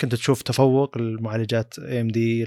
كنت 0.01 0.15
تشوف 0.15 0.43
تفوق 0.43 0.97
المعالجات 0.97 1.79
AMD 1.79 2.47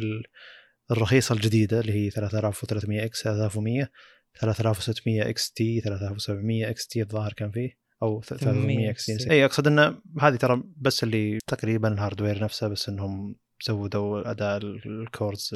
الرخيصة 0.92 1.36
الجديدة 1.36 1.80
اللي 1.80 1.94
هي 1.94 2.10
3300X 2.10 3.24
3100 3.24 3.92
3600XT 4.40 5.82
3700XT 5.82 7.02
الظاهر 7.02 7.34
كان 7.34 7.52
فيه 7.52 7.78
أو 8.04 8.22
800XT. 8.22 9.32
إي 9.32 9.46
أقصد 9.46 9.68
انه 9.68 10.02
هذه 10.22 10.36
ترى 10.36 10.64
بس 10.78 11.04
اللي 11.04 11.40
تقريبا 11.48 11.94
ال 11.94 11.99
hardware 11.99 12.44
نفسه 12.44 12.68
بس 12.68 12.90
إنهم 12.90 13.36
زودوا 13.68 14.32
أداء 14.32 14.58
ال 14.58 14.74
cores 14.74 15.56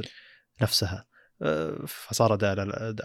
نفسها. 0.62 1.06
أه، 1.42 1.86
فصار 1.88 2.34
أداء 2.34 2.56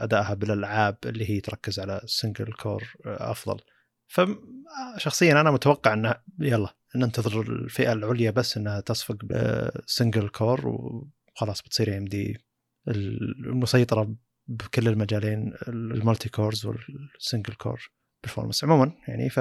ادائها 0.04 0.34
بالألعاب 0.34 0.96
اللي 1.04 1.30
هي 1.30 1.40
تركز 1.40 1.80
على 1.80 2.00
ال 2.04 2.11
single 2.11 2.52
core 2.52 2.94
أفضل. 3.06 3.60
فشخصيا 4.06 5.40
أنا 5.40 5.50
متوقع 5.50 5.92
انه 5.92 6.14
يلا. 6.38 6.79
ننتظر 6.96 7.40
الفئة 7.40 7.92
العليا 7.92 8.30
بس 8.30 8.56
إنها 8.56 8.80
تصفق 8.80 9.16
ب 9.24 9.39
single 9.39 10.28
core 10.28 10.68
وخلاص 10.68 11.62
بتصير 11.62 11.96
AMD 11.96 12.38
المسيطرة 12.88 14.14
بكل 14.48 14.88
المجالين 14.88 15.54
ال 15.68 15.78
multi 15.78 16.28
cores 16.28 16.66
وال 16.66 16.88
single 16.88 17.54
core 17.54 17.90
performance 18.24 18.64
عموما 18.64 18.92
يعني 19.08 19.30
ف 19.30 19.40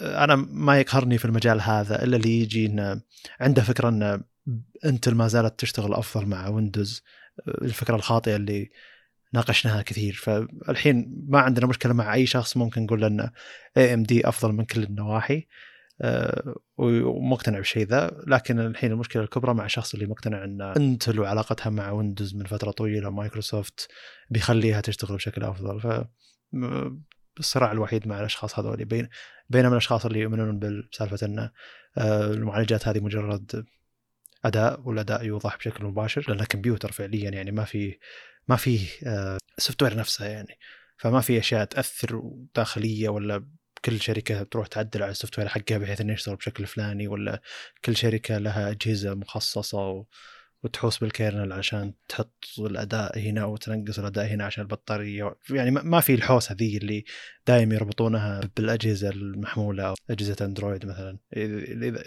أنا 0.00 0.36
ما 0.36 0.80
يقهرني 0.80 1.18
في 1.18 1.24
المجال 1.24 1.60
هذا 1.60 2.04
إلا 2.04 2.16
اللي 2.16 2.40
يجي 2.40 2.66
إنه 2.66 3.02
عنده 3.40 3.62
فكرة 3.62 3.88
إن 3.88 4.22
Intel 4.84 5.14
ما 5.14 5.28
زالت 5.28 5.60
تشتغل 5.60 5.94
أفضل 5.94 6.26
مع 6.26 6.48
Windows 6.48 7.02
الفكرة 7.48 7.96
الخاطئة 7.96 8.36
اللي 8.36 8.70
ناقشناها 9.32 9.82
كثير. 9.82 10.12
فالحين 10.12 11.24
ما 11.28 11.40
عندنا 11.40 11.66
مشكلة 11.66 11.92
مع 11.92 12.14
أي 12.14 12.26
شخص 12.26 12.56
ممكن 12.56 12.82
نقول 12.82 13.04
إنه 13.04 13.30
AMD 13.76 14.28
أفضل 14.28 14.52
من 14.52 14.64
كل 14.64 14.82
النواحي. 14.82 15.46
ومقتنع 16.78 17.58
بالشيء 17.58 17.86
ذا. 17.86 18.22
لكن 18.26 18.60
الحين 18.60 18.92
المشكلة 18.92 19.22
الكبرى 19.22 19.54
مع 19.54 19.64
الشخص 19.64 19.94
اللي 19.94 20.06
مقتنع 20.06 20.44
إن 20.44 20.62
Intel 20.62 21.20
وعلاقتها 21.20 21.70
مع 21.70 21.90
Windows 21.90 22.34
من 22.34 22.44
فترة 22.44 22.70
طويلة 22.70 23.10
مايكروسوفت 23.10 23.88
بيخليها 24.30 24.80
تشتغل 24.80 25.16
بشكل 25.16 25.44
أفضل. 25.44 25.80
ف 25.80 26.04
الصراع 27.38 27.72
الوحيد 27.72 28.08
مع 28.08 28.20
الأشخاص 28.20 28.58
هذول. 28.58 28.84
بين 28.84 29.08
بينما 29.48 29.72
الأشخاص 29.72 30.06
اللي 30.06 30.20
يؤمنون 30.20 30.58
بسالفة 30.58 31.26
إن 31.26 31.50
آه، 31.98 32.30
المعالجات 32.30 32.88
هذه 32.88 33.00
مجرد 33.00 33.66
أداء 34.44 34.80
والأداء 34.80 35.24
يوضح 35.24 35.56
بشكل 35.56 35.84
مباشر 35.84 36.24
لأنه 36.28 36.44
كمبيوتر 36.44 36.92
فعليا 36.92 37.30
يعني 37.30 37.50
ما 37.50 37.64
في 37.64 37.98
ما 38.48 38.56
في 38.56 38.78
software 39.58 39.96
نفسه 39.96 40.26
يعني. 40.26 40.58
فما 40.96 41.20
في 41.20 41.38
أشياء 41.38 41.64
تأثر 41.64 42.22
داخلية 42.54 43.08
ولا 43.08 43.46
كل 43.84 44.00
شركة 44.00 44.42
تروح 44.42 44.66
تعدل 44.66 45.02
على 45.02 45.10
ال 45.10 45.38
software 45.38 45.48
حقها 45.48 45.78
بحيث 45.78 46.00
إنه 46.00 46.12
يشتغل 46.12 46.36
بشكل 46.36 46.66
فلاني 46.66 47.08
ولا 47.08 47.42
كل 47.84 47.96
شركة 47.96 48.38
لها 48.38 48.70
أجهزة 48.70 49.14
مخصصة 49.14 49.88
و... 49.88 50.04
وتحوس 50.62 50.98
بال 50.98 51.11
kernel 51.11 51.52
عشان 51.52 51.94
تحط 52.08 52.44
الأداء 52.58 53.18
هنا 53.18 53.44
وتنقص 53.44 53.98
الأداء 53.98 54.26
هنا 54.26 54.44
عشان 54.44 54.62
البطارية 54.62 55.34
يعني 55.50 55.70
ما 55.70 56.00
في 56.00 56.14
الحوسه 56.14 56.54
ذي 56.54 56.76
اللي 56.76 57.04
دائما 57.46 57.74
يربطونها 57.74 58.40
بالأجهزة 58.56 59.10
المحمولة 59.10 59.82
أو 59.82 59.94
أجهزة 60.10 60.36
أندرويد 60.40 60.86
مثلا. 60.86 61.18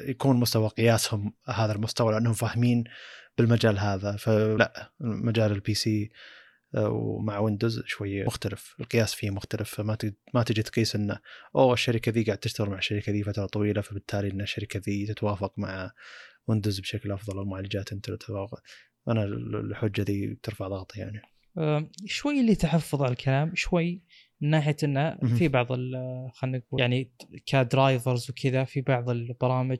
يكون 0.10 0.36
مستوى 0.36 0.68
قياسهم 0.68 1.34
هذا 1.50 1.72
المستوى 1.72 2.14
لأنهم 2.14 2.34
فاهمين 2.34 2.84
بالمجال 3.38 3.80
هذا 3.80 4.16
فلا 4.16 4.92
مجال 5.00 5.52
ال 5.52 5.74
PC 5.74 6.12
ومع 6.78 7.40
ويندوز 7.40 7.84
شوية 7.86 8.26
مختلف 8.26 8.76
القياس 8.80 9.14
فيه 9.14 9.30
مختلف 9.30 9.76
فما 9.76 9.98
ما 10.34 10.44
تجي 10.44 10.64
تقيس 10.64 10.96
إنه 10.96 11.20
أوه 11.56 11.74
الشركة 11.74 12.12
ذي 12.12 12.24
قاعد 12.24 12.38
تشتغل 12.38 12.70
مع 12.70 12.78
الشركة 12.78 13.12
ذي 13.12 13.24
فترة 13.24 13.46
طويلة 13.46 13.82
فبالتالي 13.82 14.32
إن 14.32 14.42
الشركة 14.42 14.82
ذي 14.86 15.06
تتوافق 15.06 15.54
مع 15.58 15.92
ويندوز 16.48 16.80
بشكل 16.80 17.12
أفضل 17.12 17.38
أو 17.38 17.46
معالجات 17.46 17.92
انت 17.92 18.12
تتوافق. 18.12 18.62
أنا 19.08 19.24
الحجة 19.24 20.02
ذي 20.02 20.38
ترفع 20.44 20.68
ضغطي 20.68 21.00
يعني. 21.00 21.22
شوي 22.06 22.40
اللي 22.42 22.56
تحفظ 22.56 23.04
على 23.04 23.12
الكلام 23.12 23.52
شوي 23.56 24.04
من 24.42 24.50
ناحية 24.50 24.76
إنه 24.84 25.18
في 25.38 25.48
بعض 25.48 25.68
خلينا 26.34 26.58
نقول 26.58 26.82
يعني 26.82 27.14
ك 27.46 27.56
drivers 27.56 28.30
وكذا 28.30 28.64
في 28.64 28.82
بعض 28.82 29.10
البرامج 29.10 29.78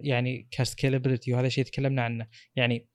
يعني 0.00 0.48
ك 0.50 0.57
scalability 0.57 1.32
وهذا 1.32 1.46
الشيء 1.46 1.64
تكلمنا 1.64 2.02
عنه. 2.02 2.28
يعني 2.56 2.88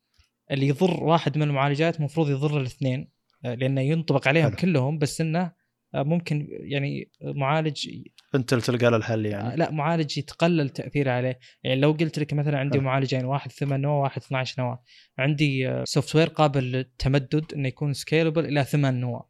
اللي 0.51 0.67
يضر 0.67 1.03
واحد 1.03 1.37
من 1.37 1.43
المعالجات 1.43 1.99
المفروض 1.99 2.29
يضر 2.29 2.61
الاثنين 2.61 3.07
آه، 3.45 3.53
لأنه 3.53 3.81
ينطبق 3.81 4.27
عليهم 4.27 4.49
حلو. 4.49 4.55
كلهم 4.55 4.97
بس 4.97 5.21
إنه 5.21 5.51
آه، 5.95 6.03
ممكن 6.03 6.47
يعني 6.49 7.11
معالج 7.21 7.89
إنتل 8.35 8.53
تلقى 8.53 8.91
له 8.91 8.97
الحل 8.97 9.25
يعني. 9.25 9.53
آه، 9.53 9.55
لا 9.55 9.71
معالج 9.71 10.17
يتقلل 10.17 10.69
تأثيره 10.69 11.11
عليه. 11.11 11.39
يعني 11.63 11.81
لو 11.81 11.91
قلت 11.91 12.19
لك 12.19 12.33
مثلا 12.33 12.59
عندي 12.59 12.79
معالجين 12.79 13.25
واحد 13.25 13.51
8 13.51 13.81
نواة 13.81 14.01
واحد 14.01 14.21
12 14.21 14.61
نواة. 14.61 14.83
عندي 15.17 15.81
software 15.83 16.27
قابل 16.27 16.63
للتمدد 16.63 17.53
إنه 17.55 17.67
يكون 17.67 17.93
scalable 17.93 18.45
إلى 18.45 18.63
8 18.63 18.99
نواة. 18.99 19.29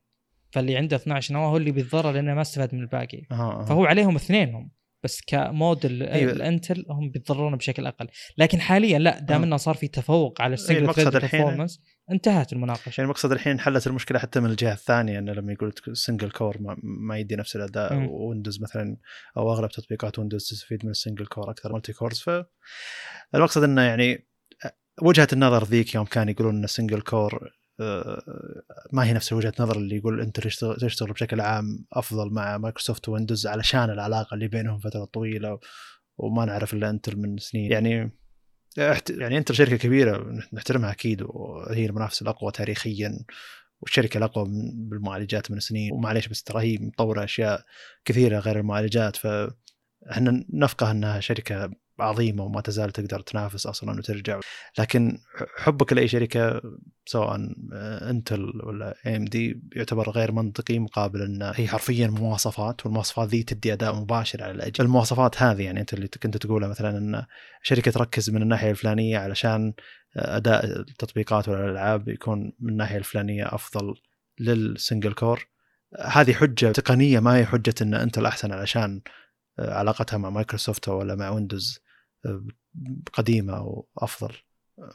فاللي 0.52 0.78
عنده 0.78 0.96
12 0.96 1.34
نواة 1.34 1.48
هو 1.48 1.58
اللي 1.58 1.72
بيتضرر 1.72 2.12
لأنه 2.12 2.34
ما 2.34 2.42
استفاد 2.42 2.76
من 2.76 2.82
الباقي. 2.82 3.22
آه. 3.32 3.66
فهو 3.66 3.86
عليهم 3.86 4.16
اثنينهم. 4.16 4.72
بس 5.04 5.22
كموديل 5.28 6.04
أيوة. 6.04 6.32
الانتل 6.32 6.86
هم 6.90 7.10
بيتضررون 7.10 7.56
بشكل 7.56 7.88
أقل. 7.88 8.08
لكن 8.38 8.62
حاليا 8.62 9.00
لا 9.00 9.20
دام 9.20 9.44
إنه 9.44 9.58
صار 9.58 9.76
في 9.76 9.88
تفوق 9.88 10.42
على 10.42 10.54
ال 10.54 10.59
single 10.59 10.94
thread 10.94 11.08
performance 11.08 11.82
انتهت 12.12 12.54
المناقشة. 12.54 12.90
يعني 12.90 13.04
المقصد 13.04 13.32
الحين 13.32 13.60
حلت 13.60 13.88
المشكلة 13.88 14.20
حتى 14.20 14.40
من 14.40 14.50
الجهة 14.50 14.74
الثانية 14.74 15.20
إنه 15.20 15.34
لما 15.34 15.54
يقول 15.54 15.74
single 15.94 16.32
core 16.32 16.58
ما, 16.60 16.78
ما 16.84 17.18
يدي 17.18 17.36
نفس 17.36 17.56
الأداء. 17.56 18.08
ويندوز 18.10 18.62
مثلا 18.62 18.98
أو 19.38 19.52
أغلب 19.52 19.70
تطبيقات 19.70 20.20
ويندوز 20.20 20.50
تستفيد 20.50 20.86
من 20.86 20.92
ال 20.92 20.96
single 20.96 21.26
core 21.26 21.52
أكثر 21.52 21.74
multi 21.74 21.94
cores 21.94 22.24
فالمقصد 23.34 23.64
إنه 23.64 23.82
يعني 23.82 24.28
وجهة 25.02 25.28
النظر 25.34 25.64
ذيك 25.64 25.96
يوم 25.96 26.06
كان 26.06 26.30
يقولون 26.30 26.56
إن 26.56 26.64
ال 26.64 26.69
single 26.69 27.02
core 27.02 27.52
ما 28.94 29.04
هي 29.04 29.14
نفس 29.14 29.34
وجهة 29.34 29.54
نظر 29.60 29.78
اللي 29.78 29.96
يقول 29.96 30.22
إنتل 30.22 30.40
تشتغل 30.80 31.12
بشكل 31.12 31.42
عام 31.42 31.86
أفضل 31.94 32.34
مع 32.34 32.58
مايكروسوفت 32.58 33.10
ويندوز 33.10 33.48
علشان 33.48 33.90
العلاقة 33.90 34.34
اللي 34.34 34.48
بينهم 34.48 34.80
فترة 34.80 35.06
طويلة 35.06 35.60
وما 36.18 36.46
نعرف 36.46 36.74
إلا 36.74 36.90
إنتل 36.90 37.18
من 37.18 37.38
سنين. 37.38 37.72
يعني 37.72 38.12
يعني 39.10 39.38
إنتل 39.38 39.56
شركة 39.56 39.78
كبيرة 39.78 40.42
نحترمها 40.54 40.92
أكيد 40.92 41.22
وهي 41.22 41.86
المنافسه 41.86 42.24
الأقوى 42.24 42.52
تاريخيا 42.52 43.20
والشركة 43.82 44.18
الأقوى 44.18 44.46
بالمعالجات 44.74 45.52
من 45.52 45.60
سنين. 45.60 45.94
ومعليش 45.94 46.28
بس 46.28 46.44
ترى 46.44 46.62
هي 46.62 46.78
مطورة 46.78 47.24
أشياء 47.24 47.66
كثيرة 48.06 48.40
غير 48.40 48.60
المعالجات. 48.60 49.16
فاحنا 49.16 50.46
نفقه 50.54 50.92
إنها 50.92 51.20
شركة 51.20 51.72
عظيمة 52.00 52.44
وما 52.44 52.62
تزال 52.62 52.92
تقدر 52.92 53.20
تنافس 53.20 53.68
أصلا 53.68 54.00
وترجع. 54.00 54.40
لكن 54.80 55.18
حبك 55.58 55.94
لأي 55.94 56.08
شركة 56.08 56.62
سواء 57.06 57.54
إنتل 58.10 58.62
ولا 58.64 58.96
AMD 59.06 59.62
يعتبر 59.76 60.10
غير 60.10 60.32
منطقي 60.32 60.80
مقابل 60.80 61.22
إن 61.22 61.52
هي 61.56 61.68
حرفيا 61.68 62.08
مواصفات 62.08 62.86
والمواصفات 62.86 63.30
ذي 63.30 63.44
تدي 63.44 63.74
أداء 63.74 63.96
مباشر 63.96 64.44
على 64.44 64.52
الأجهزة. 64.52 64.84
المواصفات 64.84 65.42
هذه 65.42 65.62
يعني 65.62 65.80
أنت 65.82 65.94
اللي 65.94 66.08
كنت 66.08 66.38
تقولها 66.38 66.70
مثلا 66.70 66.98
إن 66.98 67.26
شركة 67.64 67.92
تركز 67.92 68.30
من 68.30 68.42
الناحية 68.42 68.72
الفلانية 68.72 69.18
علشان 69.18 69.74
أداء 70.16 70.66
التطبيقات 70.66 71.50
والألعاب 71.50 72.08
يكون 72.10 72.54
من 72.60 72.70
الناحية 72.70 72.98
الفلانية 72.98 73.46
أفضل 73.56 73.96
لل 74.40 74.58
single 74.58 75.14
core 75.14 75.48
هذه 76.00 76.34
حجة 76.34 76.72
تقنية 76.72 77.20
ما 77.20 77.38
هي 77.38 77.46
حجة 77.46 77.76
إن 77.82 77.94
إنتل 77.94 78.18
الاحسن 78.18 78.52
علشان 78.52 79.02
علاقتها 79.60 80.18
مع 80.18 80.30
مايكروسوفت 80.30 80.90
ولا 80.90 81.16
مع 81.16 81.30
ويندوز 81.30 81.80
قديمة 83.14 83.84
وافضل 83.96 84.34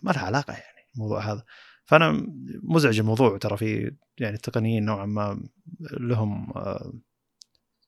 ما 0.03 0.13
لها 0.13 0.23
علاقة 0.23 0.53
يعني 0.53 0.89
الموضوع 0.95 1.33
هذا. 1.33 1.45
فأنا 1.85 2.27
مزعج 2.63 2.99
الموضوع 2.99 3.39
ترى 3.39 3.57
في 3.57 3.97
يعني 4.19 4.37
التقنيين 4.37 4.85
نوعا 4.85 5.07
ما 5.07 5.49
لهم 5.81 6.53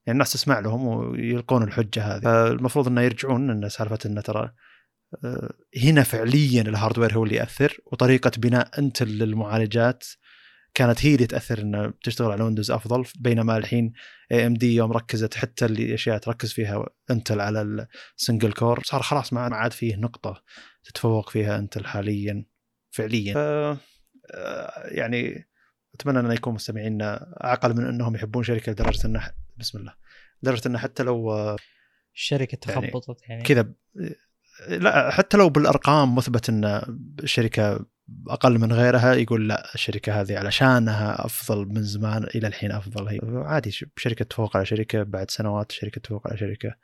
يعني 0.06 0.16
الناس 0.16 0.32
تسمع 0.32 0.58
لهم 0.58 0.86
ويلقون 0.86 1.62
الحجة 1.62 2.16
هذه. 2.16 2.46
المفروض 2.46 2.88
إنه 2.88 3.00
يرجعون 3.00 3.50
إن 3.50 3.68
سالفة 3.68 3.98
إنه 4.06 4.20
ترى 4.20 4.52
هنا 5.82 6.02
فعليا 6.02 6.62
ال 6.62 6.68
hardware 6.68 7.16
هو 7.16 7.24
اللي 7.24 7.36
يأثر 7.36 7.78
وطريقة 7.86 8.30
بناء 8.38 8.78
إنتل 8.78 9.02
للمعالجات 9.02 10.04
كانت 10.74 11.06
هي 11.06 11.14
اللي 11.14 11.26
تأثر 11.26 11.58
إنه 11.58 11.92
تشتغل 12.02 12.32
على 12.32 12.44
ويندوز 12.44 12.70
أفضل 12.70 13.04
بينما 13.18 13.56
الحين 13.56 13.92
AMD 14.32 14.74
يوم 14.74 14.92
ركزت 14.92 15.34
حتى 15.34 15.64
اللي 15.64 15.94
أشياء 15.94 16.18
تركز 16.18 16.52
فيها 16.52 16.86
انتل 17.10 17.40
على 17.40 17.86
ال 18.18 18.23
single 18.23 18.52
core 18.52 18.82
صار 18.84 19.02
خلاص 19.02 19.32
ما 19.32 19.56
عاد 19.56 19.72
فيه 19.72 19.96
نقطة 19.96 20.42
تتفوق 20.84 21.30
فيها 21.30 21.58
انتل 21.58 21.84
حاليا 21.86 22.44
فعليا 22.90 23.34
ف 23.34 23.78
يعني 24.84 25.48
أتمنى 25.94 26.20
أن 26.20 26.32
يكون 26.32 26.54
مستمعينا 26.54 27.34
أعقل 27.44 27.76
من 27.76 27.86
أنهم 27.86 28.14
يحبون 28.14 28.42
شركة 28.42 28.72
لدرجة 28.72 29.06
إنه 29.06 29.30
بسم 29.56 29.78
الله 29.78 29.94
لدرجة 30.42 30.68
إنه 30.68 30.78
حتى 30.78 31.02
لو 31.02 31.32
الشركة 32.14 32.56
تخبطت 32.56 33.22
يعني, 33.22 33.22
يعني. 33.28 33.42
كذا 33.42 33.72
لا 34.68 35.10
حتى 35.10 35.36
لو 35.36 35.48
بالأرقام 35.48 36.14
مثبت 36.14 36.48
إن 36.48 36.64
الشركة 37.22 37.86
أقل 38.28 38.58
من 38.58 38.72
غيرها 38.72 39.14
يقول 39.14 39.48
لا 39.48 39.74
الشركة 39.74 40.20
هذه 40.20 40.38
علشانها 40.38 41.26
أفضل 41.26 41.66
من 41.66 41.82
زمان 41.82 42.24
إلى 42.24 42.46
الحين 42.46 42.72
أفضل. 42.72 43.08
هي 43.08 43.20
عادي 43.22 43.70
شركة 43.96 44.24
تفوق 44.24 44.56
على 44.56 44.66
شركة 44.66 45.02
بعد 45.02 45.30
سنوات 45.30 45.72
شركة 45.72 46.00
تفوق 46.00 46.28
على 46.28 46.38
شركة. 46.38 46.74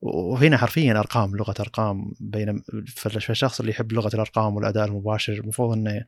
وهنا 0.00 0.56
حرفيا 0.56 0.98
أرقام 0.98 1.36
لغة 1.36 1.54
أرقام 1.60 2.12
بين 2.20 2.62
فالشخص 2.96 3.60
اللي 3.60 3.72
يحب 3.72 3.92
لغة 3.92 4.14
الأرقام 4.14 4.56
والأداء 4.56 4.86
المباشر 4.86 5.32
المفروض 5.32 5.72
إنه 5.76 6.04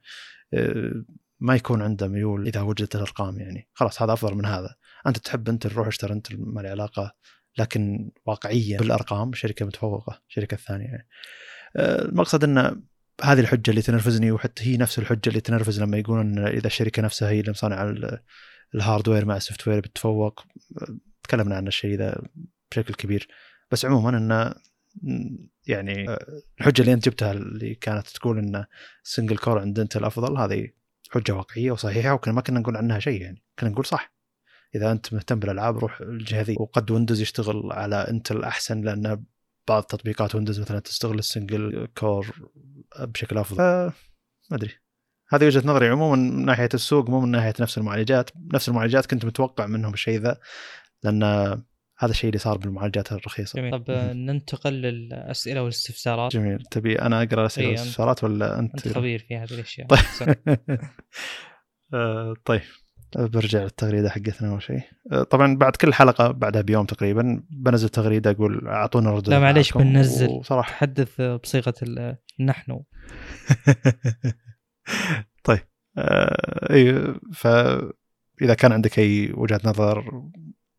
آه، 0.54 1.04
ما 1.40 1.56
يكون 1.56 1.82
عنده 1.82 2.08
ميول 2.08 2.46
إذا 2.46 2.60
وجدت 2.60 2.94
الأرقام 2.94 3.38
يعني. 3.38 3.68
خلاص 3.74 4.02
هذا 4.02 4.12
أفضل 4.12 4.34
من 4.34 4.46
هذا. 4.46 4.74
أنت 5.06 5.18
تحب 5.18 5.48
أنت 5.48 5.66
تروح 5.66 5.86
اشتري 5.86 6.12
أنت 6.12 6.26
ما 6.32 6.60
له 6.60 6.70
علاقة 6.70 7.14
لكن 7.58 8.10
واقعيا 8.26 8.78
بالأرقام 8.78 9.32
شركة 9.32 9.66
متفوقة 9.66 10.22
الشركة 10.28 10.54
الثانية 10.54 10.84
يعني. 10.84 11.08
آه، 11.76 12.02
المقصد 12.02 12.44
إنه 12.44 12.76
هذه 13.22 13.40
الحجة 13.40 13.70
اللي 13.70 13.82
تنرفزني 13.82 14.30
وحتى 14.30 14.66
هي 14.66 14.76
نفس 14.76 14.98
الحجة 14.98 15.28
اللي 15.28 15.40
تنرفز 15.40 15.80
لما 15.80 15.98
يقولون 15.98 16.38
إذا 16.38 16.66
الشركة 16.66 17.02
نفسها 17.02 17.30
هي 17.30 17.40
اللي 17.40 17.50
مصنعه 17.50 17.94
ال 18.74 18.80
hardware 18.80 19.24
مع 19.24 19.36
ال 19.36 19.68
software 19.68 19.80
بتتفوق. 19.80 20.44
تكلمنا 21.22 21.56
عن 21.56 21.66
الشيء 21.66 21.98
ذا 21.98 22.22
بشكل 22.70 22.94
كبير. 22.94 23.28
بس 23.70 23.84
عموما 23.84 24.18
انه 24.18 24.54
يعني 25.66 26.16
الحجة 26.60 26.80
اللي 26.80 26.92
أنت 26.92 27.04
جبتها 27.08 27.32
اللي 27.32 27.74
كانت 27.74 28.06
تقول 28.06 28.38
إن 28.38 28.64
single 29.02 29.38
core 29.38 29.58
عند 29.58 29.78
إنتل 29.78 29.96
الافضل 29.96 30.38
هذه 30.38 30.68
حجة 31.10 31.32
واقعية 31.32 31.70
وصحيحة 31.70 32.14
وكنا 32.14 32.34
ما 32.34 32.40
كنا 32.40 32.60
نقول 32.60 32.76
عنها 32.76 32.98
شيء 32.98 33.22
يعني. 33.22 33.42
كنا 33.58 33.70
نقول 33.70 33.86
صح. 33.86 34.14
إذا 34.74 34.92
أنت 34.92 35.14
مهتم 35.14 35.38
بالألعاب 35.38 35.78
روح 35.78 36.00
الجهة 36.00 36.42
ذي. 36.42 36.56
وقد 36.60 36.90
ويندوز 36.90 37.20
يشتغل 37.20 37.72
على 37.72 37.96
انتل 37.96 38.44
أحسن 38.44 38.80
لأنه 38.80 39.22
بعض 39.68 39.82
تطبيقات 39.82 40.34
ويندوز 40.34 40.60
مثلا 40.60 40.80
تستغل 40.80 41.18
ال 41.18 41.28
single 41.28 41.88
core 41.98 42.50
بشكل 43.00 43.38
أفضل. 43.38 43.64
ما 43.64 43.92
أدري. 44.52 44.70
هذه 45.30 45.46
وجهة 45.46 45.62
نظري 45.66 45.88
عموما 45.88 46.16
من 46.16 46.44
ناحية 46.44 46.68
السوق 46.74 47.10
مو 47.10 47.20
من 47.20 47.30
ناحية 47.30 47.54
نفس 47.60 47.78
المعالجات. 47.78 48.30
نفس 48.54 48.68
المعالجات 48.68 49.06
كنت 49.06 49.24
متوقع 49.24 49.66
منهم 49.66 49.92
الشيء 49.92 50.20
ذا 50.20 50.40
لأن 51.02 51.22
هذا 51.98 52.10
الشيء 52.10 52.28
اللي 52.30 52.38
صار 52.38 52.58
بالمعالجات 52.58 53.12
الرخيصة. 53.12 53.56
جميل. 53.56 53.72
طب 53.72 53.90
ننتقل 54.14 54.72
للأسئلة 54.72 55.62
والاستفسارات. 55.62 56.32
جميل. 56.32 56.62
تبي 56.70 57.02
أنا 57.02 57.22
أقرأ 57.22 57.40
الأسئلة 57.40 57.66
إيه 57.66 57.72
والاستفسارات 57.72 58.24
ولا 58.24 58.58
أنت؟ 58.58 58.86
أنت 58.86 58.94
خبير 58.94 59.18
في 59.28 59.36
هذه 59.36 59.54
الأشياء. 59.54 59.86
طيب. 62.44 62.62
برجع 63.16 63.62
للتغريدة 63.62 64.10
حقتنا 64.10 64.50
أول 64.50 64.62
شيء. 64.62 64.80
أه، 65.12 65.22
طبعا 65.22 65.56
بعد 65.56 65.76
كل 65.76 65.94
حلقة 65.94 66.30
بعدها 66.30 66.62
بيوم 66.62 66.86
تقريبا 66.86 67.42
بنزل 67.50 67.88
تغريدة 67.88 68.30
أقول 68.30 68.68
أعطونا 68.68 69.10
ردود 69.10 69.28
لا 69.28 69.38
معليش 69.38 69.72
بننزل. 69.72 70.40
صراحة 70.44 70.70
تحدث 70.72 71.20
بصيغة 71.20 71.74
نحن. 72.40 72.80
طيب. 75.44 75.60
آه 75.98 76.72
اي 76.72 77.14
فاذا 77.34 78.54
كان 78.58 78.72
عندك 78.72 78.98
أي 78.98 79.32
وجهة 79.34 79.60
نظر 79.64 80.22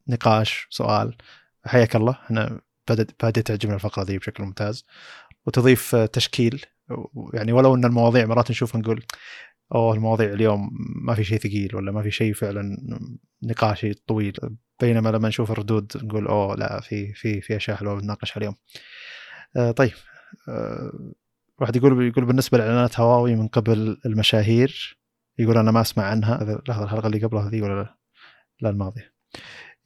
نقاش 0.07 0.67
سؤال 0.69 1.17
حياك 1.65 1.95
الله. 1.95 2.11
إحنا 2.11 2.61
بدأت 2.89 3.11
بدأت 3.23 3.47
تعجبنا 3.47 3.75
الفقرة 3.75 4.03
دي 4.03 4.17
بشكل 4.17 4.43
ممتاز. 4.43 4.85
وتضيف 5.45 5.95
تشكيل 5.95 6.65
يعني 7.33 7.51
ولو 7.51 7.75
إن 7.75 7.85
المواضيع 7.85 8.25
مرات 8.25 8.51
نشوفها 8.51 8.81
نقول 8.81 9.03
أوه 9.75 9.93
المواضيع 9.93 10.33
اليوم 10.33 10.69
ما 10.95 11.15
في 11.15 11.23
شيء 11.23 11.39
ثقيل 11.39 11.75
ولا 11.75 11.91
ما 11.91 12.01
في 12.03 12.11
شيء 12.11 12.33
فعلا 12.33 12.77
نقاشي 13.43 13.93
طويل 13.93 14.37
بينما 14.81 15.09
لما 15.09 15.27
نشوف 15.27 15.51
الردود 15.51 15.91
نقول 16.03 16.27
أوه 16.27 16.55
لا 16.55 16.79
في 16.81 17.13
في 17.13 17.41
في 17.41 17.55
أشياء 17.55 17.77
حلوة 17.77 18.01
بنناقشها 18.01 18.37
اليوم. 18.37 18.55
آه 19.57 19.71
طيب 19.71 19.93
آه 20.49 20.91
واحد 21.61 21.75
يقول 21.75 22.07
يقول 22.07 22.25
بالنسبة 22.25 22.57
لإعلانات 22.57 22.99
هواوي 22.99 23.35
من 23.35 23.47
قبل 23.47 23.97
المشاهير 24.05 24.99
يقول 25.39 25.57
أنا 25.57 25.71
ما 25.71 25.81
أسمع 25.81 26.03
عنها 26.03 26.61
لحظة 26.67 26.83
الحلقة 26.83 27.07
اللي 27.07 27.25
قبلها 27.25 27.49
ذي 27.49 27.61
ولا 27.61 27.95
لا 28.61 28.69
الماضية. 28.69 29.13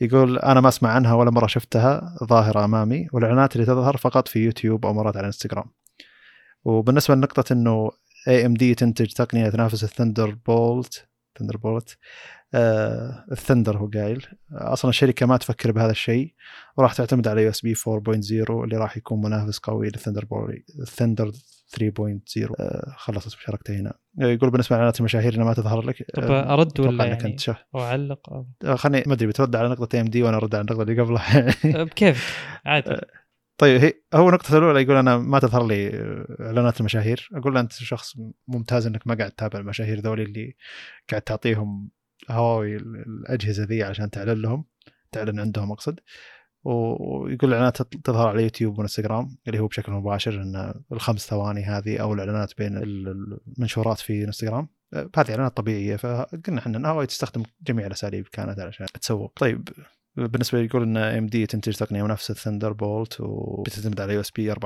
يقول 0.01 0.39
أنا 0.39 0.61
ما 0.61 0.68
أسمع 0.69 0.89
عنها 0.89 1.14
ولا 1.14 1.31
مرة 1.31 1.47
شفتها 1.47 2.18
ظاهرة 2.23 2.65
أمامي 2.65 3.07
والإعلانات 3.14 3.55
اللي 3.55 3.65
تظهر 3.68 3.97
فقط 3.97 4.27
في 4.27 4.39
يوتيوب 4.39 4.85
أو 4.85 4.93
مرات 4.93 5.18
على 5.18 5.27
إنستغرام. 5.27 5.65
وبالنسبة 6.64 7.15
لنقطة 7.15 7.53
إنه 7.53 7.91
AMD 8.28 8.76
تنتج 8.76 9.08
تقنية 9.08 9.50
تنافس 9.50 9.84
ال 9.84 10.38
Thunderbolt. 10.48 11.07
Thunderbolt. 11.40 11.98
آه 12.54 13.26
ال 13.32 13.37
Thunder 13.37 13.78
هو 13.78 13.90
قايل. 13.94 14.26
أصلا 14.52 14.90
الشركة 14.90 15.26
ما 15.26 15.38
تفكر 15.38 15.72
بهذا 15.72 15.91
الشيء. 15.91 16.34
وراح 16.78 16.94
تعتمد 16.94 17.28
على 17.28 17.44
USB 17.44 17.76
4.0 17.76 17.84
اللي 18.64 18.78
راح 18.78 18.98
يكون 18.98 19.22
منافس 19.22 19.60
قوي 19.60 19.88
لل 19.88 19.93
Thunderbolt. 19.93 20.26
ال 20.26 20.64
Thunder 20.82 21.32
3.0 21.32 22.52
آه 22.60 22.94
خلصت 22.98 23.38
مشاركته 23.38 23.80
هنا. 23.80 23.94
يقول 24.18 24.50
بالنسبة 24.50 24.76
لإعلانات 24.76 25.00
المشاهير 25.00 25.34
إنها 25.36 25.45
ما 25.45 25.54
تظهر 25.54 25.82
لك. 25.82 26.06
طب 26.14 26.32
أرد 26.32 26.80
ولا 26.80 27.06
يعني 27.06 27.24
كنت 27.24 27.50
أو 27.50 27.80
أعلق؟ 27.82 28.30
آه 28.66 28.76
خليني 28.76 29.04
ما 29.08 29.14
أدري 29.14 29.28
بترد 29.28 29.56
على 29.56 29.70
نقطة 29.70 30.02
AMD 30.02 30.24
وأنا 30.24 30.38
أرد 30.38 30.56
على 30.56 30.62
النقطه 30.62 30.82
اللي 30.82 31.02
قبلها 31.02 31.56
بكيف 31.84 32.38
عادي. 32.66 32.91
آه، 32.91 33.06
طيب 33.58 33.82
هي 33.82 33.94
هو 34.14 34.32
نقطة 34.32 34.58
الأولى 34.58 34.82
يقول 34.82 34.96
أنا 34.96 35.18
ما 35.18 35.40
تظهر 35.40 35.68
لي 35.68 35.90
إعلانات 36.40 36.80
المشاهير، 36.80 37.30
أقول 37.34 37.54
له 37.54 37.60
أنت 37.60 37.74
شخص 37.74 38.14
ممتاز 38.48 38.88
إنك 38.88 39.08
ما 39.08 39.16
قاعد 39.16 39.32
تتابع 39.32 39.60
المشاهير 39.60 40.00
ذولي 40.00 40.24
اللي 40.24 40.56
قاعد 41.10 41.22
تعطيهم 41.22 41.90
هواوي 42.32 42.76
الأجهزة 42.78 43.64
ذي 43.64 43.84
عشان 43.84 44.10
تعلن 44.10 44.42
لهم 44.42 44.66
تعلن 45.12 45.40
عندهم 45.40 45.72
أقصد. 45.72 46.00
ويقول 46.64 47.50
الإعلانات 47.50 47.82
تظهر 47.82 48.28
على 48.28 48.44
يوتيوب 48.44 48.80
وإنستغرام 48.80 49.38
اللي 49.48 49.60
هو 49.60 49.68
بشكل 49.68 49.92
مباشر 49.92 50.42
أن 50.42 50.74
الخمس 50.92 51.28
ثواني 51.28 51.64
هذه 51.64 51.98
أو 51.98 52.14
الإعلانات 52.14 52.58
بين 52.58 52.78
المنشورات 52.78 54.00
في 54.00 54.24
إنستغرام. 54.24 54.68
هذه 54.94 55.30
إعلانات 55.30 55.58
طبيعية 55.58 55.96
فقلنا 55.96 56.60
إحنا 56.60 56.78
أن 56.78 56.86
هواوي 56.86 57.06
تستخدم 57.06 57.44
جميع 57.62 57.88
الأساليب 57.88 58.28
كانت 58.28 58.60
علشان 58.60 58.86
تسوق. 59.02 59.34
طيب 59.40 59.70
بالنسبة 60.15 60.60
لي 60.60 60.65
يقول 60.65 60.84
إن 60.84 60.98
AMD 60.98 61.45
تنتج 61.45 61.73
تقنية 61.73 62.03
منافسة 62.03 62.34
Thunderbolt 62.34 63.18
وبتعتمد 63.19 64.02
على 64.02 64.14
USB 64.14 64.53
4.0 64.53 64.57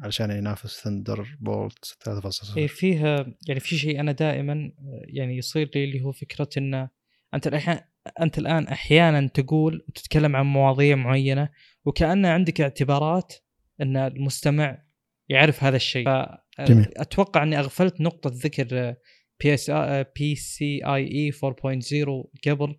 علشان 0.00 0.30
ينافس 0.30 0.80
Thunderbolt 0.84 1.96
3.0 2.08 2.56
اي 2.56 2.68
فيها 2.68 3.26
يعني 3.48 3.60
في 3.60 3.76
شيء 3.78 4.00
أنا 4.00 4.12
دائما 4.12 4.72
يعني 5.08 5.36
يصير 5.36 5.70
لي 5.74 5.84
اللي 5.84 6.02
هو 6.02 6.12
فكرة 6.12 6.48
إن 6.58 6.88
أنت 7.34 7.46
الحين 7.46 7.78
أنت 8.20 8.38
الآن 8.38 8.68
أحيانا 8.68 9.26
تقول 9.28 9.84
وتتكلم 9.88 10.36
عن 10.36 10.46
مواضيع 10.46 10.96
معينة 10.96 11.48
وكان 11.84 12.26
عندك 12.26 12.60
اعتبارات 12.60 13.34
إن 13.80 13.96
المستمع 13.96 14.84
يعرف 15.28 15.64
هذا 15.64 15.76
الشيء. 15.76 16.04
فاتوقع 16.04 17.42
إني 17.42 17.58
أغفلت 17.58 18.00
نقطة 18.00 18.30
ذكر 18.34 18.94
بي 19.40 19.54
اس 19.54 19.70
PCIe 20.16 21.32
4.0 21.32 22.48
قبل. 22.48 22.76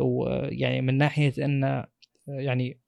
ويعني 0.00 0.80
من 0.80 0.98
ناحية 0.98 1.44
إن 1.44 1.84
يعني 2.28 2.80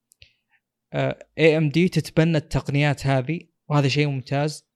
AMD 1.38 1.88
تتبنى 1.88 2.36
التقنيات 2.36 3.06
هذه 3.06 3.40
وهذا 3.68 3.88
شيء 3.88 4.06
ممتاز 4.06 4.66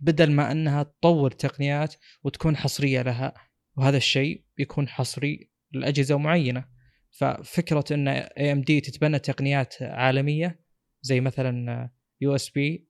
بدل 0.00 0.32
ما 0.32 0.52
إنها 0.52 0.82
تطور 0.82 1.30
تقنيات 1.30 1.94
وتكون 2.24 2.56
حصرية 2.56 3.02
لها 3.02 3.34
وهذا 3.76 3.96
الشيء 3.96 4.44
يكون 4.58 4.88
حصري 4.88 5.50
لأجهزة 5.72 6.18
معينة. 6.18 6.64
ففكرة 7.10 7.84
إن 7.90 8.08
AMD 8.08 8.80
تتبنى 8.80 9.18
تقنيات 9.18 9.74
عالمية 9.82 10.60
زي 11.02 11.20
مثلا 11.20 11.90
USB 12.20 12.88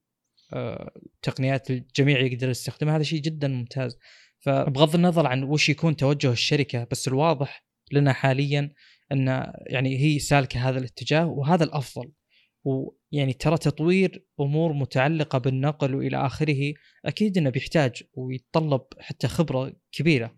تقنيات 1.21 1.71
الجميع 1.71 2.19
يقدر 2.19 2.49
يستخدمها 2.49 2.95
هذا 2.95 3.03
شيء 3.03 3.21
جدا 3.21 3.47
ممتاز. 3.47 3.97
فبغض 4.39 4.95
النظر 4.95 5.27
عن 5.27 5.43
وش 5.43 5.69
يكون 5.69 5.95
توجه 5.95 6.31
الشركة 6.31 6.87
بس 6.91 7.07
الواضح 7.07 7.66
لنا 7.91 8.13
حاليا 8.13 8.71
أن 9.11 9.27
يعني 9.67 9.97
هي 9.99 10.19
سالكة 10.19 10.69
هذا 10.69 10.79
الاتجاه 10.79 11.25
وهذا 11.25 11.63
الأفضل. 11.63 12.11
ويعني 12.63 13.33
ترى 13.33 13.57
تطوير 13.57 14.25
أمور 14.39 14.73
متعلقة 14.73 15.37
بالنقل 15.37 15.95
وإلى 15.95 16.25
آخره 16.25 16.73
أكيد 17.05 17.37
إنه 17.37 17.49
بيحتاج 17.49 18.03
ويتطلب 18.13 18.81
حتى 18.99 19.27
خبرة 19.27 19.73
كبيرة. 19.91 20.35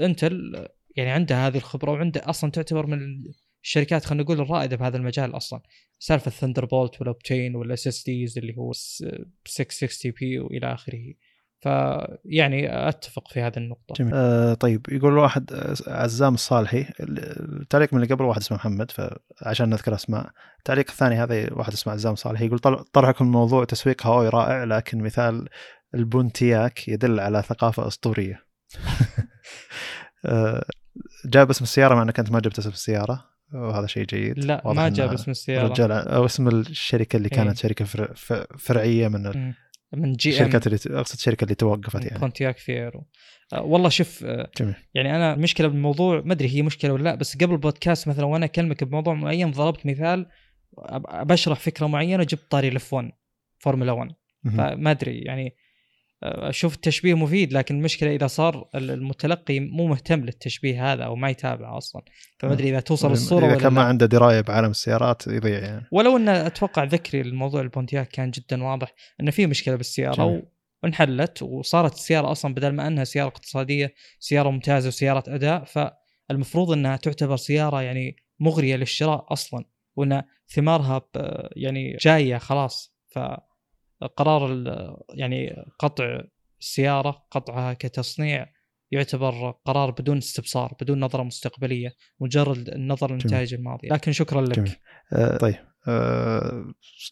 Intel 0.00 0.56
آه، 0.56 0.74
يعني 0.96 1.10
عنده 1.10 1.46
هذه 1.46 1.56
الخبرة 1.56 1.92
وعنده 1.92 2.20
أصلا 2.24 2.50
تعتبر 2.50 2.86
من 2.86 3.24
الشركات 3.64 4.04
خلينا 4.04 4.24
نقول 4.24 4.40
الرائدة 4.40 4.76
بهذا 4.76 4.96
المجال 4.96 5.36
أصلا. 5.36 5.60
سالفة 5.98 6.30
Thunderbolt 6.30 7.00
وال 7.00 7.14
Optane 7.14 7.56
وال 7.56 7.86
SSDs 7.86 8.38
اللي 8.38 8.56
هو 8.56 8.72
660p 8.72 10.38
وإلى 10.38 10.74
آخره. 10.74 11.14
فيعني 11.64 12.88
أتفق 12.88 13.28
في 13.28 13.40
هذه 13.40 13.56
النقطة. 13.56 13.94
جميل. 13.98 14.12
آه 14.14 14.54
طيب 14.54 14.86
يقول 14.88 15.18
واحد 15.18 15.52
آه، 15.52 15.74
عزام 15.86 16.34
الصالحي 16.34 16.86
التعليق 17.00 17.94
من 17.94 18.02
اللي 18.02 18.14
قبل 18.14 18.24
واحد 18.24 18.40
اسمه 18.40 18.56
محمد 18.56 18.90
فعشان 18.90 19.70
نذكر 19.70 19.94
أسماء. 19.94 20.30
التعليق 20.58 20.90
الثاني 20.90 21.14
هذا 21.14 21.52
واحد 21.52 21.72
اسمه 21.72 21.92
عزام 21.92 22.12
الصالحي 22.12 22.46
يقول 22.46 22.58
طرحكم 22.92 23.26
موضوع 23.26 23.64
تسويق 23.64 24.06
هواوي 24.06 24.28
رائع 24.28 24.64
لكن 24.64 24.98
مثال 24.98 25.48
البونتياك 25.94 26.88
يدل 26.88 27.20
على 27.20 27.42
ثقافة 27.42 27.86
أسطورية. 27.86 28.44
آه 30.24 30.64
جاب 31.24 31.50
اسم 31.50 31.64
السيارة 31.64 31.94
مع 31.94 32.02
إنك 32.02 32.18
أنت 32.18 32.30
ما 32.30 32.40
جبت 32.40 32.58
اسم 32.58 32.70
السيارة 32.70 33.24
وهذا 33.54 33.86
شيء 33.86 34.04
جيد. 34.04 34.38
لا 34.38 34.62
ما 34.64 34.88
جاب 34.88 35.12
اسم 35.12 35.30
السيارة. 35.30 35.68
رجال 35.68 35.92
أو 35.92 36.24
اسم 36.24 36.48
الشركة 36.48 37.16
اللي 37.16 37.28
كانت 37.28 37.48
إيه. 37.48 37.54
شركه 37.54 37.84
فرعية 38.58 39.08
من 39.08 39.54
من 39.94 40.12
GM. 40.12 40.34
الشركات 40.34 40.66
اللي 40.66 40.78
أقصد 41.00 41.14
الشركة 41.14 41.44
اللي 41.44 41.54
توقفت 41.54 42.04
يعني. 42.04 42.18
Pontiac 42.18 42.58
Fiero 42.58 43.06
آه 43.52 43.62
والله 43.62 43.88
شوف 43.88 44.24
آه 44.24 44.50
جميل. 44.58 44.74
يعني 44.94 45.16
أنا 45.16 45.34
المشكلة 45.34 45.68
بالموضوع 45.68 46.22
ما 46.24 46.32
أدري 46.32 46.48
هي 46.48 46.62
مشكلة 46.62 46.92
ولا 46.92 47.02
لا 47.02 47.14
بس 47.14 47.36
قبل 47.36 47.52
البودكاست 47.52 48.08
مثلا 48.08 48.24
وأنا 48.24 48.44
أكلمك 48.44 48.84
بموضوع 48.84 49.14
معين 49.14 49.50
ضربت 49.50 49.86
مثال 49.86 50.26
بشرح 51.22 51.60
فكرة 51.60 51.86
معينة 51.86 52.24
جبت 52.24 52.50
طاري 52.50 52.68
ال 52.68 52.70
F1 52.70 52.75
Formula 52.75 52.92
1 52.92 54.10
فما 54.44 54.90
أدري 54.90 55.18
يعني 55.18 55.56
أشوف 56.24 56.74
التشبيه 56.74 57.14
مفيد 57.14 57.52
لكن 57.52 57.76
المشكلة 57.76 58.14
إذا 58.14 58.26
صار 58.26 58.68
المتلقي 58.74 59.60
مو 59.60 59.86
مهتم 59.86 60.20
للتشبيه 60.20 60.92
هذا 60.92 61.04
أو 61.04 61.16
ما 61.16 61.30
يتابع 61.30 61.78
أصلا. 61.78 62.02
فما 62.38 62.52
ادري 62.52 62.68
إذا 62.68 62.80
توصل 62.80 63.12
الصورة 63.12 63.46
إذا 63.46 63.54
كان 63.54 63.72
ما 63.72 63.82
عنده 63.82 64.06
دراية 64.06 64.40
بعالم 64.40 64.70
السيارات 64.70 65.26
يضيع 65.26 65.58
يعني. 65.58 65.86
ولو 65.92 66.16
إن 66.16 66.28
أتوقع 66.28 66.84
ذكري 66.84 67.20
الموضوع 67.20 67.60
البونتياك 67.60 68.08
كان 68.08 68.30
جدا 68.30 68.64
واضح 68.64 68.94
إنه 69.20 69.30
في 69.30 69.46
مشكلة 69.46 69.76
بالسيارة 69.76 70.42
وانحلت 70.82 71.42
وصارت 71.42 71.94
السيارة 71.94 72.32
أصلا 72.32 72.54
بدل 72.54 72.68
ما 72.68 72.86
أنها 72.86 73.04
سيارة 73.04 73.28
اقتصادية 73.28 73.94
سيارة 74.18 74.50
ممتازة 74.50 74.88
وسيارة 74.88 75.24
أداء 75.28 75.64
فالمفروض 75.64 76.70
إنها 76.70 76.96
تعتبر 76.96 77.36
سيارة 77.36 77.82
يعني 77.82 78.16
مغرية 78.40 78.76
للشراء 78.76 79.32
أصلا 79.32 79.64
وإن 79.96 80.22
ثمارها 80.48 81.02
يعني 81.56 81.96
جاية 82.00 82.38
خلاص. 82.38 82.94
ف 83.08 83.18
قرار 84.16 84.64
يعني 85.14 85.56
قطع 85.78 86.20
السياره 86.60 87.26
قطعها 87.30 87.72
كتصنيع 87.72 88.46
يعتبر 88.90 89.50
قرار 89.64 89.90
بدون 89.90 90.16
استبصار 90.16 90.74
بدون 90.80 91.00
نظرة 91.00 91.22
مستقبلية 91.22 91.94
مجرد 92.20 92.68
النظر 92.68 93.10
للنتائج 93.10 93.54
الماضيه 93.54 93.88
لكن 93.88 94.12
شكرا 94.12 94.40
لك. 94.42 94.56
جميل. 94.56 94.76
آه 95.12 95.36
طيب. 95.36 95.54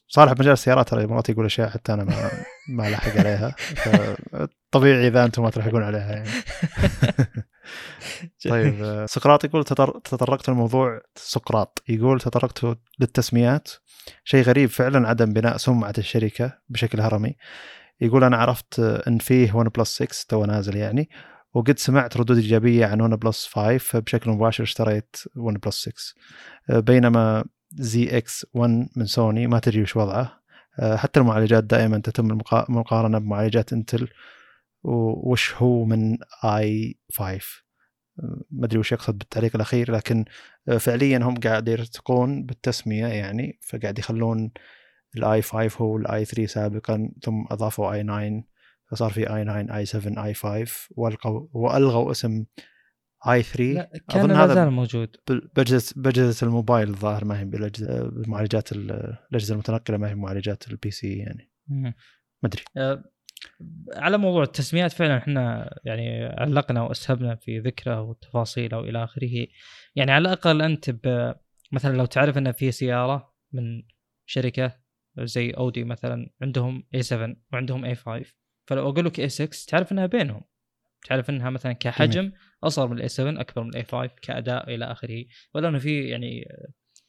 صالح 0.09 0.33
بمجال 0.33 0.53
السيارات 0.53 0.89
ترى 0.89 1.07
مرات 1.07 1.29
يقول 1.29 1.45
أشياء 1.45 1.69
حتى 1.69 1.93
أنا 1.93 2.05
ما 2.05 2.31
ما 2.69 2.89
ألحق 2.89 3.19
عليها. 3.19 3.55
طبيعي 4.71 5.09
إذا 5.09 5.25
أنتم 5.25 5.43
ما 5.43 5.51
تلحقون 5.51 5.83
عليها 5.83 6.13
يعني. 6.13 6.29
طيب 8.51 8.83
آه، 8.83 9.07
سقراط 9.07 9.45
يقول 9.45 9.65
تطرقت 10.05 10.49
الموضوع 10.49 11.01
سقراط. 11.15 11.83
يقول 11.89 12.21
تطرقت 12.21 12.79
للتسميات. 13.01 13.71
شيء 14.25 14.45
غريب 14.45 14.69
فعلا 14.69 15.09
عدم 15.09 15.33
بناء 15.33 15.57
سمعة 15.57 15.95
الشركة 15.99 16.59
بشكل 16.69 17.01
هرمي. 17.01 17.37
يقول 18.01 18.25
أنا 18.25 18.37
عرفت 18.37 18.81
إن 18.81 19.19
فيه 19.19 19.55
OnePlus 19.55 20.07
6T 20.29 20.39
و 20.39 20.45
نازل 20.45 20.77
يعني 20.77 21.09
وقد 21.55 21.79
سمعت 21.79 22.17
ردود 22.17 22.37
إيجابية 22.37 22.87
عن 22.87 23.01
OnePlus 23.01 23.47
5 23.47 23.79
فبشكل 23.79 24.31
مباشر 24.31 24.65
اشتريت 24.65 25.17
OnePlus 25.37 25.89
6 26.69 26.81
بينما 26.81 27.45
زي 27.75 28.17
X1 28.19 28.89
من 28.97 29.07
سوني 29.07 29.47
ما 29.47 29.59
تدري 29.59 29.83
وش 29.83 29.97
وضعه. 29.97 30.43
آه، 30.81 30.97
حتى 30.97 31.21
المعالجات 31.21 31.65
دائما 31.65 31.99
تتم 31.99 32.31
المقا- 32.31 32.69
المقارنه 32.69 33.19
بمعالجات 33.19 33.73
Intel 33.73 34.09
وش 34.85 35.55
هو 35.55 35.85
من 35.85 36.19
i5 36.45 37.63
ما 38.51 38.67
أدري 38.67 38.79
وش 38.79 38.93
يقصد 38.93 39.19
بالتعليق 39.19 39.57
الأخير 39.57 39.93
لكن 39.93 40.25
آه، 40.69 40.77
فعليا 40.79 41.19
هم 41.19 41.35
قاعد 41.35 41.69
يرتقون 41.69 42.43
بالتسمية 42.47 43.07
يعني 43.07 43.59
فقاعد 43.69 43.99
يخلون 43.99 44.51
ال 45.17 45.43
i5 45.43 45.77
هو 45.83 45.97
ال 45.97 46.25
i3 46.25 46.47
سابقا 46.47 47.11
ثم 47.23 47.45
أضافوا 47.51 47.93
i9 47.93 48.43
فصار 48.91 49.11
في 49.11 49.35
i9 49.37 49.45
i7 49.45 49.77
i5 49.77 50.89
والغوا 50.91 51.47
وألغوا 51.53 52.11
اسم 52.11 52.45
i3 53.29 53.65
لا 53.73 53.91
كان 54.11 54.29
لا 54.29 54.45
هذا 54.45 54.55
زال 54.55 54.71
موجود. 54.71 55.17
باجهزه 55.57 55.95
باجهزه 55.97 56.47
الموبايل 56.47 56.89
الظاهر 56.89 57.25
ما 57.25 57.41
هي 57.41 57.45
بمعالجات 57.45 58.73
ال- 58.73 59.17
الأجهزة 59.31 59.53
المتنقلة 59.53 59.97
ما 59.97 60.11
هي 60.11 60.15
بمعالجات 60.15 60.69
ال 60.71 60.91
PC 60.91 61.19
يعني. 61.19 61.51
ما 61.69 61.95
أدري. 62.45 62.63
آه، 62.77 63.05
على 63.97 64.19
موضوع 64.19 64.43
التسميات 64.43 64.93
فعلا 64.93 65.17
إحنا 65.19 65.71
يعني 65.85 66.25
علقنا 66.25 66.83
وأسهبنا 66.83 67.35
في 67.35 67.59
ذكره 67.59 68.01
والتفاصيل 68.01 68.75
والى 68.75 69.05
آخره. 69.05 69.47
يعني 69.97 70.13
على 70.13 70.29
الأقل 70.29 70.63
أنت 70.63 70.91
مثلا 71.73 71.97
لو 71.97 72.05
تعرف 72.05 72.39
ان 72.39 72.53
في 72.53 72.73
سيارة 72.73 73.35
من 73.53 73.83
شركة 74.27 74.77
زي 75.19 75.51
اودي 75.51 75.85
مثلا 75.85 76.31
عندهم 76.43 76.85
A7 76.97 77.37
وعندهم 77.53 77.95
A5 77.95 78.27
فلو 78.67 78.89
أقول 78.91 79.05
لك 79.05 79.21
A6 79.29 79.67
تعرف 79.67 79.93
إنها 79.93 80.07
بينهم. 80.07 80.43
تعرف 81.09 81.31
إنها 81.31 81.51
مثلا 81.51 81.73
كحجم 81.73 82.33
أصغر 82.65 82.89
من 82.89 83.09
A7 83.09 83.21
أكبر 83.21 83.63
من 83.63 83.83
A5 83.83 84.11
كأداء 84.23 84.75
إلى 84.75 84.85
آخره. 84.85 85.25
ولو 85.55 85.69
إنه 85.69 85.79
في 85.79 86.09
يعني 86.09 86.45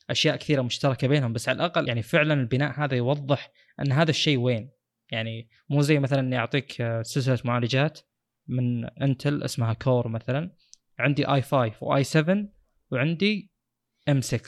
أشياء 0.09 0.35
كثيرة 0.35 0.61
مشتركة 0.61 1.07
بينهم 1.07 1.33
بس 1.33 1.49
على 1.49 1.55
الأقل 1.55 1.87
يعني 1.87 2.01
فعلا 2.01 2.33
البناء 2.33 2.79
هذا 2.79 2.95
يوضح 2.95 3.51
إن 3.79 3.91
هذا 3.91 4.09
الشيء 4.09 4.37
وين. 4.37 4.71
يعني 5.11 5.49
مو 5.69 5.81
زي 5.81 5.99
مثلا 5.99 6.19
إني 6.19 6.37
أعطيك 6.37 6.71
سلسلة 7.01 7.39
معالجات 7.45 7.99
من 8.47 8.85
Intel 8.85 9.43
اسمها 9.43 9.73
Core 9.73 10.07
مثلا. 10.07 10.55
عندي 10.99 11.27
i5 11.27 11.41
و 11.41 11.71
i7 11.81 12.37
وعندي 12.91 13.51
m6 14.09 14.43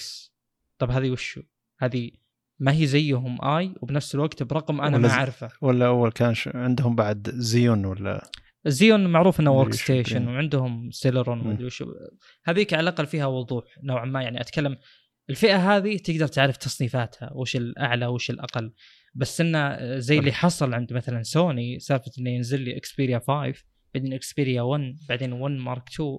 طب 0.77 0.91
هذه 0.91 1.09
وشو؟ 1.09 1.41
هذه 1.79 2.11
ما 2.59 2.73
هي 2.73 2.85
زيهم 2.85 3.45
اي 3.45 3.75
وبنفس 3.81 4.15
الوقت 4.15 4.43
برقم 4.43 4.81
أنا 4.81 4.97
ما 4.97 5.09
أعرفه. 5.09 5.49
ولا 5.61 5.87
أول 5.87 6.11
كان 6.11 6.33
عندهم 6.45 6.95
بعد 6.95 7.29
Xeon 7.33 7.85
ولا 7.85 8.29
Xeon 8.67 9.07
معروف 9.07 9.39
إنه 9.39 9.51
workstation. 9.51 10.27
وعندهم 10.27 10.91
Celeron. 10.91 11.39
ومدري 11.39 11.65
وش 11.65 11.83
هذيك 12.45 12.73
على 12.73 12.81
الأقل 12.81 13.05
فيها 13.05 13.25
وضوح 13.25 13.63
نوعا 13.83 14.05
ما 14.05 14.21
يعني 14.21 14.41
أتكلم 14.41 14.77
الفئة 15.29 15.75
هذه 15.75 15.97
تقدر 15.97 16.27
تعرف 16.27 16.57
تصنيفاتها 16.57 17.33
وش 17.33 17.55
الأعلى 17.55 18.05
وش 18.05 18.29
الأقل 18.29 18.73
بس 19.15 19.41
إنه 19.41 19.97
زي 19.97 20.19
اللي 20.19 20.31
حصل 20.31 20.73
عند 20.73 20.93
مثلا 20.93 21.23
سوني 21.23 21.79
سالفة 21.79 22.11
إنه 22.19 22.29
ينزل 22.29 22.61
لي 22.61 22.77
Xperia 22.77 23.19
5 23.27 23.53
بعدين 23.93 24.13
اكسبيريا 24.13 24.61
1 24.61 24.97
بعدين 25.09 25.33
1 25.33 25.53
مارك 25.55 25.89
2 25.93 26.17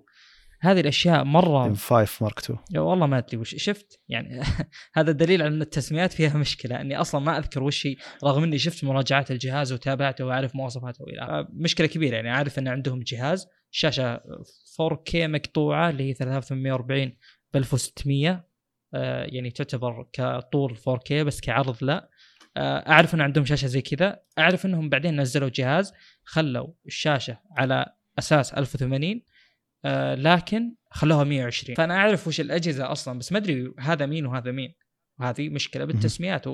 هذه 0.67 0.81
الأشياء 0.81 1.25
مرة 1.25 1.75
5 1.75 2.07
مارك 2.21 2.39
2 2.39 2.59
يا 2.75 2.81
والله 2.81 3.07
ما 3.07 3.19
أدري 3.19 3.37
وش 3.37 3.55
شفت؟ 3.55 4.01
يعني 4.09 4.41
هذا 4.97 5.13
دليل 5.13 5.43
على 5.43 5.55
إن 5.55 5.63
التسميات 5.63 6.13
فيها 6.13 6.39
مشكلة. 6.39 6.81
إني 6.81 6.97
أصلا 7.01 7.21
ما 7.21 7.39
أذكر 7.39 7.63
وش 7.63 7.87
هي 7.87 7.97
رغم 8.25 8.43
إني 8.43 8.59
شفت 8.59 8.85
مراجعات 8.85 9.31
الجهاز 9.31 9.73
وتابعته 9.73 10.25
وأعرف 10.25 10.57
مواصفاته 10.57 11.05
وإلى 11.05 11.23
آخره. 11.23 11.49
مشكلة 11.51 11.87
كبيرة. 11.87 12.17
يعني 12.17 12.31
عارف 12.31 12.59
إن 12.59 12.69
عندهم 12.69 13.01
جهاز 13.01 13.47
شاشة 13.71 14.17
4K 14.83 15.15
مقطوعة 15.15 15.91
اللي 15.91 16.09
هي 16.09 16.15
3840 16.15 17.13
ب 17.55 17.57
1600 17.57 18.47
آه، 18.95 19.25
يعني 19.25 19.51
تعتبر 19.51 20.09
كطول 20.13 20.77
4K 20.77 21.13
بس 21.13 21.41
كعرض 21.41 21.85
لا. 21.85 22.11
آه، 22.57 22.91
أعرف 22.91 23.15
إن 23.15 23.21
عندهم 23.21 23.45
شاشة 23.45 23.67
زي 23.67 23.83
كذا. 23.83 24.21
أعرف 24.39 24.67
إنهم 24.67 24.89
بعدين 24.89 25.21
نزلوا 25.21 25.51
جهاز 25.55 25.93
خلوا 26.25 26.69
الشاشة 26.87 27.41
على 27.57 27.87
أساس 28.19 28.55
1080 28.55 29.23
آه، 29.87 30.15
لكن 30.15 30.75
خلوها 30.91 31.25
120 31.25 31.77
فأنا 31.77 31.95
أعرف 31.95 32.27
وش 32.29 32.41
الأجهزة 32.41 32.93
أصلا 32.93 33.19
بس 33.19 33.33
ما 33.33 33.39
أدري 33.39 33.73
هذا 33.81 34.07
مين 34.07 34.27
وهذا 34.27 34.51
مين. 34.51 34.75
وهذه 35.21 35.49
مشكلة 35.49 35.85
بالتسميات 35.85 36.45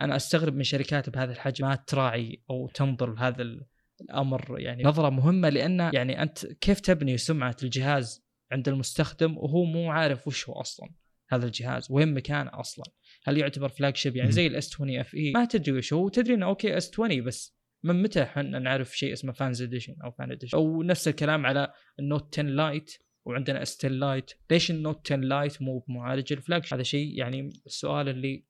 أنا 0.00 0.16
أستغرب 0.16 0.54
من 0.56 0.62
شركات 0.62 1.10
بهذا 1.10 1.32
الحجم 1.32 1.66
ما 1.68 1.74
تراعي 1.74 2.42
أو 2.50 2.68
تنظر 2.68 3.14
لهذا 3.14 3.42
ال- 3.42 3.66
الأمر. 4.00 4.60
يعني 4.60 4.82
نظرة 4.84 5.10
مهمة 5.10 5.48
لأن 5.48 5.80
يعني 5.94 6.22
أنت 6.22 6.46
كيف 6.46 6.80
تبني 6.80 7.18
سمعة 7.18 7.56
الجهاز 7.62 8.24
عند 8.52 8.68
المستخدم 8.68 9.36
وهو 9.38 9.64
مو 9.64 9.90
عارف 9.90 10.26
وش 10.26 10.48
هو 10.48 10.54
أصلا 10.54 10.88
هذا 11.30 11.46
الجهاز 11.46 11.86
وين 11.90 12.14
مكانه 12.14 12.50
أصلا. 12.60 12.84
هل 13.24 13.38
يعتبر 13.38 13.68
flagship 13.68 14.16
يعني. 14.16 14.32
زي 14.32 14.46
ال 14.46 14.53
S20 14.53 14.74
FE 14.74 15.32
ما 15.32 15.44
تدري 15.44 15.72
وش 15.78 15.92
هو 15.92 16.08
تدري 16.08 16.34
إنه 16.34 16.46
أوكي 16.46 16.76
S20 16.76 17.24
بس 17.24 17.57
من 17.84 18.02
متى 18.02 18.22
إحنا 18.22 18.58
نعرف 18.58 18.96
شيء 18.96 19.12
اسمه 19.12 19.32
Fans 19.32 19.62
Edition 19.62 19.94
أو 20.04 20.10
Fan 20.10 20.30
Edition 20.30 20.58
أو 20.58 20.82
نفس 20.82 21.08
الكلام 21.08 21.46
على 21.46 21.72
ال 21.98 22.06
Note 22.06 22.38
10 22.38 22.42
Lite 22.42 22.90
وعندنا 23.26 23.62
S10 23.62 23.76
Lite 23.78 24.30
ليش 24.50 24.70
ال 24.70 24.78
Note 24.78 25.12
10 25.12 25.16
Lite 25.16 25.62
مو 25.62 25.78
بمعالج 25.78 26.32
ال 26.32 26.39
flag 26.39 26.66
هذا 26.72 26.82
شيء 26.82 27.18
يعني 27.18 27.48
السؤال 27.66 28.08
اللي 28.08 28.44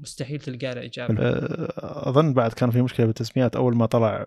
مستحيل 0.00 0.38
تلقى 0.38 0.74
له 0.74 0.84
إجابة. 0.84 1.14
آه، 1.18 2.08
أظن 2.08 2.34
بعد 2.34 2.52
كان 2.52 2.70
في 2.70 2.82
مشكلة 2.82 3.06
بالتسميات. 3.06 3.56
أول 3.56 3.76
ما 3.76 3.86
طلع 3.86 4.26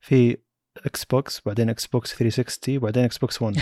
في 0.00 0.36
Xbox 0.76 1.42
بعدين 1.46 1.68
Xbox 1.70 2.14
360 2.14 2.76
وبعدين 2.76 3.04
Xbox 3.04 3.42
One 3.42 3.56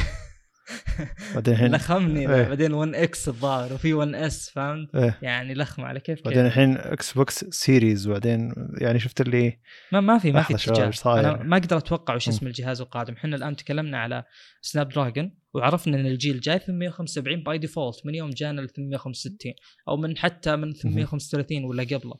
بعدين 1.35 1.55
الحين 1.55 1.74
لخمني. 1.74 2.35
إيه. 2.35 2.49
بعدين 2.49 2.73
One 2.73 2.94
X 2.94 3.28
الظاهر 3.28 3.73
وفي 3.73 3.95
One 3.94 4.15
S 4.15 4.51
فهمت؟ 4.51 4.95
إيه. 4.95 5.19
يعني 5.23 5.55
لخمة 5.55 5.86
على 5.86 6.01
كيف 6.01 6.24
بعدين 6.24 6.47
الحين 6.47 6.77
Xbox 6.77 7.44
Series 7.44 8.09
وبعدين 8.09 8.53
يعني 8.81 8.99
شفت 8.99 9.20
اللي 9.20 9.59
ما 9.93 10.01
ما 10.01 10.19
في 10.19 10.32
ما 10.32 10.43
في 10.43 10.55
اتجاه؟ 10.55 10.93
أنا 11.07 11.43
ما 11.43 11.57
أقدر 11.57 11.77
أتوقع 11.77 12.15
وش. 12.15 12.28
اسم 12.28 12.47
الجهاز 12.47 12.81
القادم. 12.81 13.15
إحنا 13.15 13.36
الآن 13.36 13.57
تكلمنا 13.57 13.99
على 13.99 14.24
Snapdragon 14.62 15.35
وعرفنا 15.55 16.01
إن 16.01 16.07
الجيل 16.07 16.35
الجاي 16.35 16.59
875 16.59 17.43
by 17.43 17.59
default 17.59 18.06
من 18.07 18.15
يوم 18.15 18.31
جانا 18.31 18.62
ال 18.62 18.69
865 18.73 19.53
أو 19.89 19.97
من 19.97 20.16
حتى 20.16 20.57
من 20.57 20.73
835 20.73 21.65
ولا 21.65 21.82
قبله. 21.82 22.15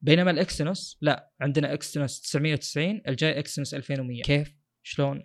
بينما 0.00 0.30
ال 0.30 0.40
Exynos 0.40 0.98
لا 1.00 1.30
عندنا 1.40 1.72
Exynos 1.74 2.20
990 2.20 3.00
الجاي 3.08 3.38
Exynos 3.38 3.74
2100 3.74 4.22
كيف؟ 4.22 4.54
شلون؟ 4.82 5.22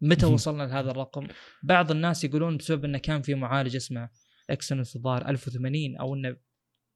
متى. 0.00 0.26
وصلنا 0.26 0.62
لهذا 0.62 0.90
الرقم 0.90 1.26
بعض 1.62 1.90
الناس 1.90 2.24
يقولون 2.24 2.56
بسبب 2.56 2.84
إنه 2.84 2.98
كان 2.98 3.22
في 3.22 3.34
معالج 3.34 3.76
اسمه 3.76 4.08
Exynos 4.50 4.96
الظاهر 4.96 5.28
1080 5.28 5.96
أو 5.96 6.14
إنه 6.14 6.36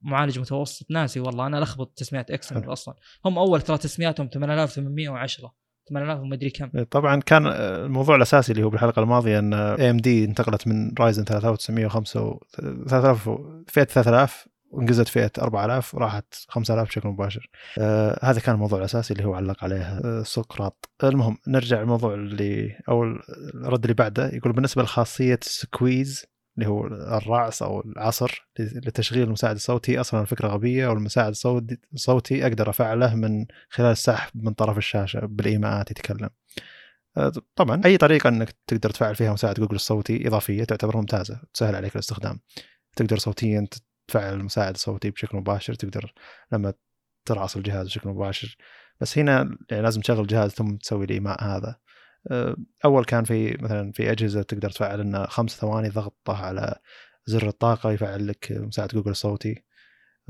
معالج 0.03 0.39
متوسط 0.39 0.91
ناسي 0.91 1.21
والله 1.21 1.47
أنا 1.47 1.57
لخبط 1.57 1.93
تسميات 1.97 2.31
Exynos 2.31 2.63
حلو. 2.63 2.73
أصلا 2.73 2.95
هم 3.25 3.39
أول 3.39 3.63
ترى 3.63 3.79
تسمياتهم 3.79 4.29
8810 4.29 5.55
8000 5.89 6.21
ومدري 6.21 6.51
كم 6.51 6.85
طبعا 6.91 7.21
كان 7.21 7.47
الموضوع 7.47 8.17
الأساسي 8.17 8.53
اللي 8.53 8.63
هو 8.65 8.71
بالحلقة 8.71 9.03
الماضية 9.03 9.39
إن 9.39 9.55
AMD 9.55 10.25
انتقلت 10.25 10.69
من 10.69 10.93
Ryzen 11.01 11.25
3905 11.25 12.23
و 12.23 12.41
3000 12.89 13.29
و- 13.29 13.63
فئة 13.69 13.85
3000 13.85 14.49
وانجزت 14.73 15.09
فئة 15.09 15.31
4000 15.39 15.95
وراحت 15.95 16.35
5000 16.49 16.89
بشكل 16.89 17.09
مباشر. 17.09 17.51
آه 17.79 18.19
هذا 18.23 18.41
كان 18.41 18.55
الموضوع 18.55 18.79
الأساسي 18.79 19.15
اللي 19.15 19.25
هو 19.25 19.35
علق 19.35 19.65
عليه 19.65 19.83
آه 20.05 20.23
سقراط. 20.23 20.91
المهم 21.05 21.39
نرجع 21.49 21.81
الموضوع 21.83 22.15
اللي 22.15 22.77
أو 22.89 23.05
الرد 23.55 23.85
اللي 23.85 23.95
بعده 23.95 24.29
يقول 24.29 24.53
بالنسبة 24.53 24.83
لخاصية 24.83 25.39
squeeze 25.43 26.27
اللي 26.59 26.69
هو 26.69 26.87
الرعص 26.87 27.63
أو 27.63 27.81
العصر 27.81 28.49
لتشغيل 28.59 29.23
المساعد 29.23 29.55
الصوتي 29.55 30.01
أصلا 30.01 30.21
الفكرة 30.21 30.49
غبية 30.49 30.87
والمساعد 30.87 31.29
الصوتي 31.29 31.79
صوتي 31.95 32.47
أقدر 32.47 32.71
افعله 32.71 33.15
من 33.15 33.47
خلال 33.69 33.91
السحب 33.91 34.31
من 34.35 34.53
طرف 34.53 34.79
الشاشة 34.79 35.21
بالإيماءات 35.21 35.91
يتكلم. 35.91 36.31
آه، 37.17 37.33
طبعا 37.57 37.83
أي 37.85 37.97
طريقة 37.97 38.29
إنك 38.29 38.55
تقدر 38.67 38.91
تفعل 38.91 39.15
فيها 39.15 39.33
مساعد 39.33 39.55
جوجل 39.55 39.75
الصوتي 39.75 40.29
إضافية 40.29 40.65
تعتبر 40.65 40.97
ممتازة 40.97 41.41
تسهل 41.55 41.75
عليك 41.75 41.95
الاستخدام. 41.95 42.41
تقدر 42.97 43.19
صوتيا 43.19 43.67
تفعل 44.13 44.35
المساعد 44.35 44.75
الصوتي 44.75 45.11
بشكل 45.11 45.39
مباشر 45.39 45.75
تقدر 45.75 46.15
لما 46.53 46.75
ترعص 47.25 47.57
الجهاز 47.57 47.87
بشكل 47.87 48.09
مباشر. 48.09 48.57
بس 49.01 49.19
هنا 49.19 49.59
يعني 49.71 49.83
لازم 49.83 50.01
تشغل 50.01 50.21
الجهاز 50.21 50.51
ثم 50.51 50.77
تسوي 50.77 51.05
الايماء 51.05 51.45
هذا. 51.45 51.77
آه، 52.31 52.57
أول 52.85 53.05
كان 53.05 53.25
في 53.25 53.57
مثلا 53.61 53.93
في 53.93 54.11
أجهزة 54.13 54.43
تقدر 54.43 54.71
تفعل 54.71 55.01
إنه 55.01 55.27
خمس 55.27 55.51
ثواني 55.51 55.89
ضغطه 55.89 56.45
على 56.45 56.75
زر 57.27 57.49
الطاقة 57.49 57.93
يفعل 57.93 58.29
لك 58.29 58.53
مساعد 58.53 58.89
جوجل 58.89 59.11
الصوتي 59.11 59.65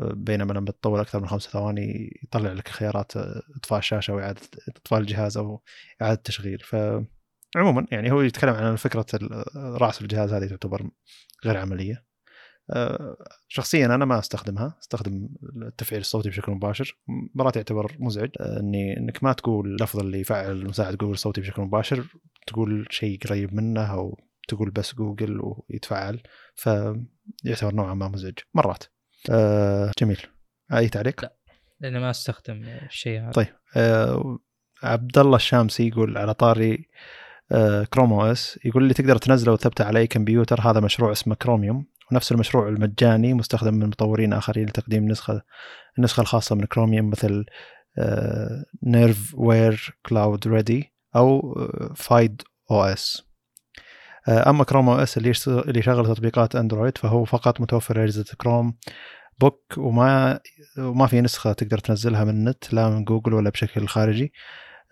آه، 0.00 0.12
بينما 0.16 0.52
لما 0.52 0.70
تطول 0.70 1.00
أكثر 1.00 1.20
من 1.20 1.28
خمس 1.28 1.42
ثواني 1.42 2.20
يطلع 2.24 2.52
لك 2.52 2.68
خيارات 2.68 3.16
آه، 3.16 3.42
إطفاء 3.56 3.78
الشاشة 3.78 4.14
واعاده 4.14 4.40
إطفاء 4.68 5.00
الجهاز 5.00 5.36
أو 5.36 5.62
إعادة 6.02 6.20
تشغيل. 6.24 6.58
ف 6.58 6.76
عموما 7.56 7.86
يعني 7.92 8.12
هو 8.12 8.20
يتكلم 8.20 8.54
عن 8.54 8.76
فكرة 8.76 9.06
رأس 9.56 10.02
الجهاز 10.02 10.32
هذه 10.32 10.46
تعتبر 10.46 10.90
غير 11.44 11.56
عملية. 11.56 12.11
شخصيا 13.48 13.86
أنا 13.86 14.04
ما 14.04 14.18
أستخدمها 14.18 14.78
أستخدم 14.82 15.28
التفعيل 15.66 16.00
الصوتي 16.00 16.28
بشكل 16.28 16.52
مباشر. 16.52 16.98
مرات 17.34 17.56
يعتبر 17.56 17.96
مزعج. 17.98 18.30
إني 18.40 18.96
إنك 18.96 19.24
ما 19.24 19.32
تقول 19.32 19.66
اللفظ 19.66 19.98
اللي 19.98 20.20
يفعل 20.20 20.66
مساعد 20.66 20.96
جوجل 20.96 21.12
الصوتي 21.12 21.40
بشكل 21.40 21.62
مباشر 21.62 22.04
تقول 22.46 22.86
شيء 22.90 23.18
قريب 23.24 23.54
منه 23.54 23.92
أو 23.92 24.20
تقول 24.48 24.70
بس 24.70 24.94
جوجل 24.94 25.40
ويتفعل 25.42 26.22
فيعتبر 26.54 27.74
نوعا 27.74 27.94
ما 27.94 28.08
مزعج. 28.08 28.38
مرات. 28.54 28.84
آه، 29.30 29.90
جميل. 29.98 30.20
أي 30.72 30.88
تعليق؟ 30.88 31.22
لا. 31.22 31.36
لأني 31.80 32.00
ما 32.00 32.10
أستخدم 32.10 32.64
الشيء 32.86 33.20
هذا. 33.20 33.30
طيب. 33.30 33.46
آه 33.76 34.38
عبد 34.82 35.18
الله 35.18 35.36
الشامسي 35.36 35.88
يقول 35.88 36.18
على 36.18 36.34
طاري 36.34 36.88
آه 37.52 37.84
Chrome 37.84 38.12
OS 38.12 38.58
يقول 38.64 38.88
لي 38.88 38.94
تقدر 38.94 39.16
تنزله 39.16 39.52
وتثبته 39.52 39.84
على 39.84 39.98
أي 39.98 40.06
كمبيوتر؟ 40.06 40.60
هذا 40.60 40.80
مشروع 40.80 41.12
اسمه 41.12 41.34
كروميوم 41.34 41.86
ونفس 42.12 42.32
المشروع 42.32 42.68
المجاني 42.68 43.34
مستخدم 43.34 43.74
من 43.74 43.86
مطورين 43.86 44.32
آخرين 44.32 44.66
لتقديم 44.66 45.08
نسخة 45.08 45.42
النسخه 45.98 46.20
الخاصة 46.20 46.54
من 46.54 46.64
كروميوم 46.64 47.10
مثل 47.10 47.44
نيرف 48.82 49.34
وير 49.34 49.98
كلاود 50.06 50.48
ريدي 50.48 50.92
أو 51.16 51.54
فايد 51.96 52.42
أو 52.70 52.84
اس 52.84 53.22
أما 54.28 54.64
Chrome 54.64 54.88
OS 54.88 55.16
اللي 55.16 55.32
اللي 55.48 55.78
يشغل 55.78 56.06
تطبيقات 56.06 56.56
اندرويد 56.56 56.98
فهو 56.98 57.24
فقط 57.24 57.60
متوفر 57.60 58.04
اجهزه 58.04 58.24
Chromebook 58.40 59.74
وما 59.78 60.40
وما 60.78 61.06
في 61.06 61.20
نسخة 61.20 61.52
تقدر 61.52 61.78
تنزلها 61.78 62.24
من 62.24 62.30
النت 62.30 62.74
لا 62.74 62.88
من 62.88 63.04
جوجل 63.04 63.34
ولا 63.34 63.50
بشكل 63.50 63.88
خارجي. 63.88 64.32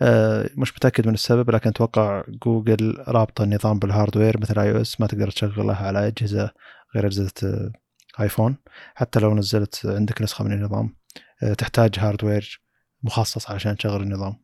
آه، 0.02 0.50
مش 0.56 0.74
متأكد 0.74 1.06
من 1.06 1.14
السبب 1.14 1.50
لكن 1.50 1.70
أتوقع 1.70 2.24
جوجل 2.28 3.04
رابطة 3.08 3.44
النظام 3.44 3.78
بال 3.78 3.91
hardware 3.91 4.40
مثل 4.40 4.58
iOS 4.60 5.00
ما 5.00 5.06
تقدر 5.06 5.30
تشغله 5.30 5.74
على 5.74 6.06
أجهزة 6.06 6.50
غير 6.94 7.06
اجهزه 7.06 7.72
آيفون. 8.20 8.56
حتى 8.94 9.20
لو 9.20 9.34
نزلت 9.34 9.86
عندك 9.86 10.22
نسخة 10.22 10.44
من 10.44 10.52
النظام 10.52 10.96
آه، 11.42 11.54
تحتاج 11.54 11.98
hardware 11.98 12.62
مخصص 13.02 13.50
علشان 13.50 13.76
تشغل 13.76 14.02
النظام. 14.02 14.36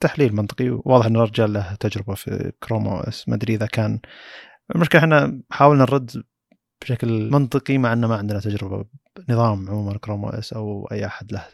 تحليل 0.00 0.34
منطقي. 0.34 0.70
واضح 0.70 1.06
إن 1.06 1.16
الرجال 1.16 1.52
له 1.52 1.74
تجربة 1.74 2.14
في 2.14 2.52
Chrome 2.62 2.88
OS. 2.88 3.28
ما 3.28 3.34
أدري 3.34 3.54
إذا 3.54 3.66
كان 3.66 4.00
المشكلة 4.74 5.00
إحنا 5.00 5.42
حاولنا 5.50 5.82
نرد 5.82 6.24
بشكل 6.82 7.30
منطقي 7.30 7.78
مع 7.78 7.92
إنه 7.92 8.08
ما 8.08 8.16
عندنا 8.16 8.40
تجربة 8.40 8.84
نظام 9.28 9.70
عموما 9.70 9.98
Chrome 9.98 10.24
OS 10.24 10.52
أو 10.52 10.88
أي 10.92 11.06
أحد 11.06 11.32
له 11.32 11.44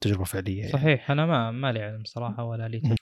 تجربة 0.00 0.24
فعلية 0.24 0.60
يعني. 0.60 0.72
صحيح. 0.72 1.10
أنا 1.10 1.26
ما 1.26 1.50
ما 1.50 1.72
لي 1.72 1.82
علم 1.82 2.04
صراحة 2.04 2.44
ولا 2.44 2.68
لي 2.68 2.80
تجربة. 2.80 2.96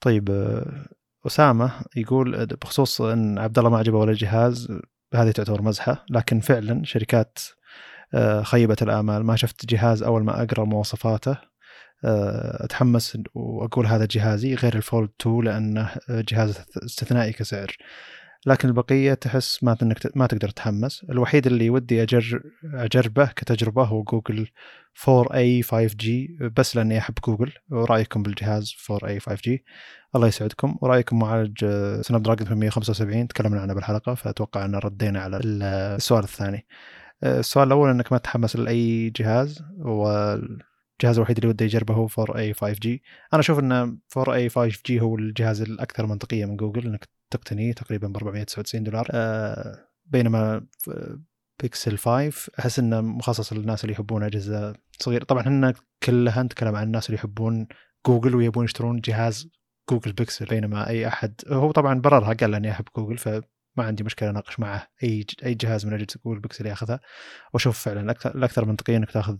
طيب 0.00 0.30
آه، 0.30 0.86
أسامة 1.26 1.72
يقول 1.96 2.46
بخصوص 2.46 3.00
إن 3.00 3.38
عبد 3.38 3.58
الله 3.58 3.70
ما 3.70 3.78
عجبه 3.78 3.98
ولا 3.98 4.10
الجهاز 4.10 4.68
هذه 5.14 5.30
تعتبر 5.30 5.62
مزحة 5.62 6.04
لكن 6.10 6.40
فعلا 6.40 6.84
شركات 6.84 7.38
آه، 8.14 8.42
خيبت 8.42 8.82
الآمال. 8.82 9.24
ما 9.24 9.36
شفت 9.36 9.66
جهاز 9.66 10.02
أول 10.02 10.24
ما 10.24 10.42
أقرأ 10.42 10.64
مواصفاته 10.64 11.38
آه، 12.04 12.64
أتحمس 12.64 13.18
وأقول 13.34 13.86
هذا 13.86 14.08
جهازي 14.10 14.54
غير 14.54 14.76
الفولد 14.76 15.10
2 15.20 15.40
لأنه 15.44 15.90
جهاز 16.10 16.58
استثنائي 16.84 17.32
كسعر. 17.32 17.76
لكن 18.46 18.68
البقية 18.68 19.14
تحس 19.14 19.64
ما 19.64 19.76
إنك 19.82 20.16
ما 20.16 20.26
تقدر 20.26 20.48
تتحمس. 20.48 21.04
الوحيد 21.10 21.46
اللي 21.46 21.70
ودي 21.70 22.02
أجر 22.02 22.42
أجربه 22.74 23.26
كتجربة 23.26 23.84
هو 23.84 24.02
جوجل 24.02 24.48
4A 24.94 25.62
5G 25.62 26.08
بس 26.56 26.76
لأني 26.76 26.98
أحب 26.98 27.14
جوجل. 27.26 27.52
ورايكم 27.70 28.22
بالجهاز 28.22 28.74
4A 28.92 29.20
5G 29.20 29.58
الله 30.16 30.28
يسعدكم. 30.28 30.76
ورأيكم 30.80 31.18
معالج 31.18 31.64
Snapdragon 32.00 32.46
875 32.46 33.28
تكلمنا 33.28 33.60
عنه 33.60 33.74
بالحلقة 33.74 34.14
فأتوقع 34.14 34.64
أن 34.64 34.74
ردينا 34.74 35.20
على 35.20 35.36
السؤال 35.36 36.24
الثاني. 36.24 36.66
السؤال 37.24 37.66
الأول 37.66 37.90
إنك 37.90 38.12
ما 38.12 38.18
تتحمس 38.18 38.56
لأي 38.56 39.10
جهاز؟ 39.10 39.62
والجهاز 39.78 41.16
الوحيد 41.16 41.36
اللي 41.36 41.48
ودي 41.48 41.64
يجربه 41.64 41.94
هو 41.94 42.08
4A 42.08 42.54
5G 42.54 42.86
أنا 43.32 43.40
أشوف 43.40 43.58
إن 43.58 43.98
4A 44.18 44.48
5G 44.48 44.90
هو 44.90 45.16
الجهاز 45.16 45.62
الأكثر 45.62 46.06
منطقية 46.06 46.44
من 46.44 46.56
جوجل 46.56 46.86
إنك 46.86 47.08
تقتنيه 47.30 47.72
تقريبا 47.72 48.08
ب 48.08 48.16
499 48.16 48.84
دولار. 48.84 49.08
آه 49.10 49.88
بينما 50.06 50.66
بيكسل 51.62 51.98
5 51.98 52.52
أحس 52.58 52.78
إنه 52.78 53.00
مخصص 53.00 53.52
للناس 53.52 53.84
اللي 53.84 53.92
يحبون 53.92 54.22
أجهزة 54.22 54.74
صغيرة. 55.00 55.24
طبعا 55.24 55.42
إحنا 55.42 55.74
كلها 56.02 56.42
نتكلم 56.42 56.76
عن 56.76 56.82
الناس 56.82 57.06
اللي 57.06 57.18
يحبون 57.18 57.66
جوجل 58.06 58.34
ويبون 58.34 58.64
يشترون 58.64 59.00
جهاز 59.00 59.50
جوجل 59.90 60.12
بيكسل 60.12 60.46
بينما 60.46 60.88
أي 60.88 61.08
أحد 61.08 61.40
هو 61.48 61.72
طبعا 61.72 62.00
بررها 62.00 62.32
قال 62.32 62.54
إني 62.54 62.70
أحب 62.70 62.84
جوجل 62.96 63.18
فما 63.18 63.42
عندي 63.78 64.04
مشكلة 64.04 64.30
أناقش 64.30 64.60
معه 64.60 64.88
أي 65.02 65.26
أي 65.44 65.54
جهاز 65.54 65.86
من 65.86 65.92
أجهزة 65.92 66.20
جوجل 66.24 66.40
بيكسل 66.40 66.66
ياخذها 66.66 67.00
وأشوف 67.52 67.78
فعلا 67.78 68.16
الأكثر 68.26 68.64
منطقيه 68.64 68.96
إنك 68.96 69.10
تاخذ 69.10 69.36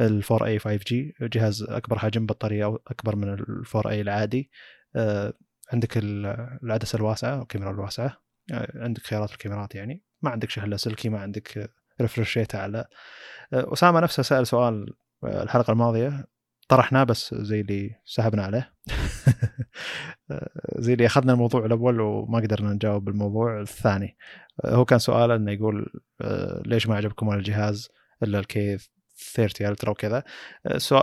ال 0.00 0.22
4a 0.30 0.58
5G 0.58 0.94
جهاز 1.22 1.62
أكبر 1.62 1.98
حجم 1.98 2.26
بطارية 2.26 2.78
أكبر 2.86 3.16
من 3.16 3.34
ال 3.34 3.64
4a 3.74 4.00
العادي 4.00 4.50
آه، 4.96 5.32
عندك 5.72 5.90
العدسة 5.96 6.96
الواسعة 6.96 7.42
الكاميرا 7.42 7.70
الواسعة 7.70 8.22
آه، 8.52 8.72
عندك 8.74 9.02
خيارات 9.02 9.32
الكاميرات 9.32 9.74
يعني 9.74 10.02
ما 10.22 10.30
عندك 10.30 10.50
شحن 10.50 10.76
لاسلكي 10.76 11.08
ما 11.08 11.20
عندك 11.20 11.70
refresh 12.00 12.38
أعلى. 12.54 12.84
آه، 13.52 13.72
أسامة 13.72 14.00
نفسه 14.00 14.22
سأل 14.22 14.46
سؤال 14.46 14.94
الحلقة 15.24 15.70
الماضية 15.70 16.26
طرحناه 16.68 17.04
بس 17.04 17.34
زي 17.34 17.60
اللي 17.60 17.90
سحبنا 18.04 18.42
عليه. 18.42 18.72
زي 20.84 20.92
اللي 20.92 21.06
أخذنا 21.06 21.32
الموضوع 21.32 21.66
الأول 21.66 22.00
وما 22.00 22.38
قدرنا 22.38 22.72
نجاوب 22.72 23.08
الموضوع 23.08 23.60
الثاني. 23.60 24.16
هو 24.66 24.84
كان 24.84 24.98
سؤال 24.98 25.30
إنه 25.30 25.52
يقول 25.52 26.00
ليش 26.66 26.86
ما 26.86 26.96
عجبكم 26.96 27.32
الجهاز 27.32 27.88
إلا 28.22 28.38
ال 28.38 28.78
K30 29.34 29.66
Ultra 29.66 29.90
وكذا؟ 29.90 30.22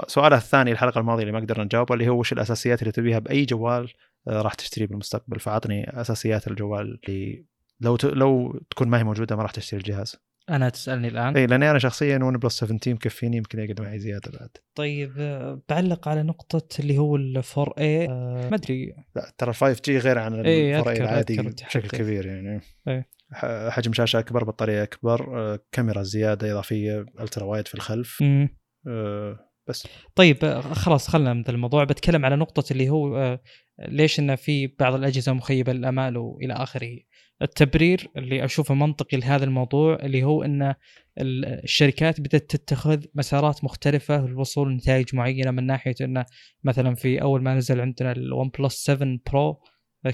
سؤاله 0.07 0.37
الثاني 0.37 0.71
الحلقة 0.71 0.99
الماضية 0.99 1.21
اللي 1.21 1.33
ما 1.33 1.39
قدرنا 1.39 1.63
نجاوبه 1.63 1.93
اللي 1.93 2.09
هو 2.09 2.19
وش 2.19 2.33
الأساسيات 2.33 2.81
اللي 2.81 2.91
تبيها 2.91 3.19
بأي 3.19 3.45
جوال 3.45 3.93
آه، 4.27 4.41
راح 4.41 4.53
تشتريه 4.53 4.87
بالمستقبل؟ 4.87 5.39
فأعطني 5.39 6.01
أساسيات 6.01 6.47
الجوال 6.47 6.99
اللي 7.09 7.45
لو 7.81 7.95
ت... 7.95 8.05
لو 8.05 8.59
تكون 8.69 8.87
ما 8.87 8.99
هي 8.99 9.03
موجودة 9.03 9.35
ما 9.35 9.43
راح 9.43 9.51
تشتري 9.51 9.79
الجهاز. 9.79 10.15
أنا 10.49 10.69
تسألني 10.69 11.07
الآن. 11.07 11.37
اي 11.37 11.45
لأني 11.47 11.71
أنا 11.71 11.79
شخصيا 11.79 12.17
OnePlus 12.17 12.59
17 12.59 12.93
مكفيني 12.93 13.37
يمكن 13.37 13.59
يقعد 13.59 13.81
معي 13.81 13.99
زيادة 13.99 14.31
بعد. 14.39 14.49
طيب 14.75 15.13
بعلق 15.69 16.07
على 16.07 16.23
نقطة 16.23 16.79
اللي 16.79 16.97
هو 16.97 17.15
ال 17.15 17.41
4a. 17.57 17.79
آه 17.79 18.49
ما 18.49 18.55
أدري. 18.55 18.93
لا 19.15 19.33
ترى 19.37 19.49
ال 19.49 19.55
5G 19.55 19.97
غير 19.97 20.17
عن 20.17 20.33
ال 20.33 20.75
4a 20.75 20.97
العادي 20.99 21.41
بشكل 21.41 21.89
كبير 21.89 22.25
يعني. 22.25 22.61
أي. 22.87 23.05
حجم 23.71 23.93
شاشة 23.93 24.19
أكبر 24.19 24.43
بطارية 24.43 24.83
أكبر 24.83 25.39
آه 25.39 25.59
كاميرا 25.71 26.03
زيادة 26.03 26.51
إضافية 26.51 27.05
ultra 27.19 27.43
wide 27.43 27.67
في 27.67 27.75
الخلف. 27.75 28.23
آه 28.87 29.51
بس. 29.67 29.87
طيب 30.15 30.45
آه، 30.45 30.61
خلاص 30.61 31.07
خلنا 31.07 31.33
من 31.33 31.43
الموضوع. 31.49 31.83
بتكلم 31.83 32.25
على 32.25 32.35
نقطة 32.35 32.63
اللي 32.71 32.89
هو 32.89 33.39
ليش 33.79 34.19
انه 34.19 34.35
في 34.35 34.67
بعض 34.67 34.93
الأجهزة 34.93 35.33
مخيبة 35.33 35.73
للأمال 35.73 36.17
وإلى 36.17 36.53
آخره. 36.53 36.97
التبرير 37.41 38.07
اللي 38.17 38.45
أشوفه 38.45 38.73
منطقي 38.73 39.17
لهذا 39.17 39.43
الموضوع 39.43 39.95
اللي 39.95 40.23
هو 40.23 40.43
إن 40.43 40.73
الشركات 41.19 42.21
بدأت 42.21 42.55
تتخذ 42.55 43.05
مسارات 43.15 43.63
مختلفة 43.63 44.25
للوصول 44.27 44.71
لنتائج 44.71 45.15
معينة 45.15 45.51
من 45.51 45.65
ناحية 45.65 45.95
انه 46.01 46.25
مثلا 46.63 46.95
في 46.95 47.21
أول 47.21 47.43
ما 47.43 47.55
نزل 47.55 47.81
عندنا 47.81 48.11
ال 48.11 48.51
OnePlus 48.59 48.73
7 48.73 49.19
Pro 49.31 49.61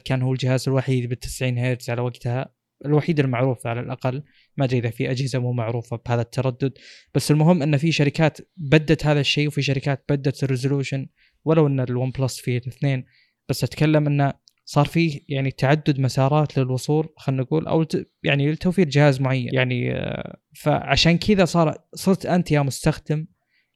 كان 0.05 0.21
هو 0.21 0.33
الجهاز 0.33 0.69
الوحيد 0.69 1.09
بال 1.09 1.19
90 1.19 1.57
هرتز 1.57 1.89
على 1.89 2.01
وقتها 2.01 2.57
الوحيد 2.85 3.19
المعروف 3.19 3.67
على 3.67 3.79
الأقل. 3.79 4.23
ما 4.57 4.65
أدري 4.65 4.79
إذا 4.79 4.89
في 4.89 5.11
أجهزة 5.11 5.39
مو 5.39 5.51
معروفة 5.53 5.97
بهذا 6.05 6.21
التردد. 6.21 6.73
بس 7.15 7.31
المهم 7.31 7.61
إن 7.61 7.77
في 7.77 7.91
شركات 7.91 8.37
بدت 8.57 9.05
هذا 9.05 9.19
الشيء 9.19 9.47
وفي 9.47 9.61
شركات 9.61 10.05
بدت 10.09 10.43
ال 10.43 10.49
resolution 10.49 11.07
ولو 11.45 11.67
إن 11.67 11.79
ال 11.79 12.11
OnePlus 12.11 12.39
فيه 12.39 12.57
الاثنين. 12.57 13.05
بس 13.49 13.63
أتكلم 13.63 14.07
انه 14.07 14.33
صار 14.69 14.85
فيه 14.85 15.19
يعني 15.29 15.51
تعدد 15.51 15.99
مسارات 15.99 16.57
للوصول 16.57 17.09
خلينا 17.17 17.41
نقول 17.41 17.67
أو 17.67 17.85
يعني 18.23 18.51
لتوفير 18.51 18.89
جهاز 18.89 19.21
معين. 19.21 19.49
يعني 19.53 19.95
آه، 19.95 20.37
فعشان 20.55 21.17
كذا 21.17 21.45
صار 21.45 21.77
صرت 21.93 22.25
أنت 22.25 22.51
يا 22.51 22.61
مستخدم 22.61 23.27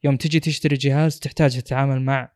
يوم 0.04 0.18
تجي 0.18 0.40
تشتري 0.40 0.76
جهاز 0.76 1.20
تحتاج 1.20 1.62
تتعامل 1.62 2.02
مع 2.02 2.32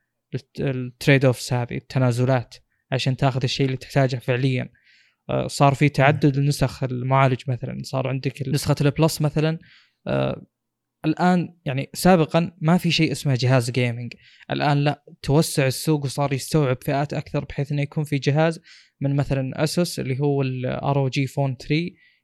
ال 0.59 1.25
trade-offs 1.25 1.53
هذه 1.53 1.75
التنازلات 1.77 2.55
عشان 2.91 3.17
تاخذ 3.17 3.43
الشيء 3.43 3.65
اللي 3.65 3.77
تحتاجه 3.77 4.15
فعليا. 4.15 4.69
آه، 5.29 5.47
صار 5.47 5.73
في 5.73 5.89
تعدد 5.89 6.37
النسخ 6.37 6.83
المعالج 6.83 7.41
مثلا 7.47 7.77
صار 7.83 8.07
عندك 8.07 8.47
نسخة 8.47 8.75
ال 8.81 8.89
plus 8.89 9.21
مثلا 9.21 9.59
آه، 10.07 10.45
الآن 11.05 11.55
يعني 11.65 11.89
سابقا 11.93 12.51
ما 12.61 12.77
في 12.77 12.91
شيء 12.91 13.11
اسمه 13.11 13.35
جهاز 13.39 13.71
gaming 13.71 14.13
الآن 14.51 14.77
لا 14.77 15.03
توسع 15.21 15.67
السوق 15.67 16.05
وصار 16.05 16.33
يستوعب 16.33 16.77
فئات 16.81 17.13
أكثر 17.13 17.45
بحيث 17.45 17.71
إنه 17.71 17.81
يكون 17.81 18.03
في 18.03 18.17
جهاز 18.17 18.59
من 19.01 19.15
مثلا 19.15 19.63
Asus 19.63 19.99
اللي 19.99 20.19
هو 20.19 20.41
ال 20.41 20.99
ROG 20.99 21.27
Phone 21.27 21.55
3 21.55 21.75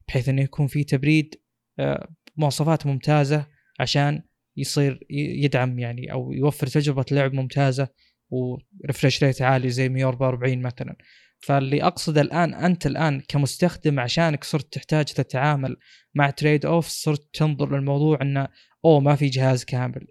بحيث 0.07 0.29
إنه 0.29 0.41
يكون 0.41 0.67
في 0.67 0.83
تبريد 0.83 1.35
آه، 1.79 2.09
مواصفات 2.37 2.85
ممتازة 2.85 3.47
عشان 3.79 4.23
يصير 4.57 5.07
يدعم 5.09 5.79
يعني 5.79 6.11
أو 6.11 6.31
يوفر 6.31 6.67
تجربة 6.67 7.05
لعب 7.11 7.33
ممتازة 7.33 7.87
و 8.29 8.41
refresh 8.41 9.23
rate 9.23 9.41
عالي 9.41 9.69
زي 9.69 9.89
144 9.89 10.61
مثلا. 10.61 10.95
فاللي 11.39 11.83
أقصده 11.83 12.21
الآن 12.21 12.53
أنت 12.53 12.85
الآن 12.85 13.21
كمستخدم 13.27 13.99
عشانك 13.99 14.43
صرت 14.43 14.73
تحتاج 14.73 15.05
تتعامل 15.05 15.77
مع 16.15 16.29
trade 16.29 16.65
off 16.65 16.87
صرت 16.87 17.29
تنظر 17.33 17.75
للموضوع 17.75 18.21
إنه 18.21 18.47
أوه 18.85 18.99
ما 18.99 19.15
في 19.15 19.25
جهاز 19.25 19.65
كامل. 19.65 20.07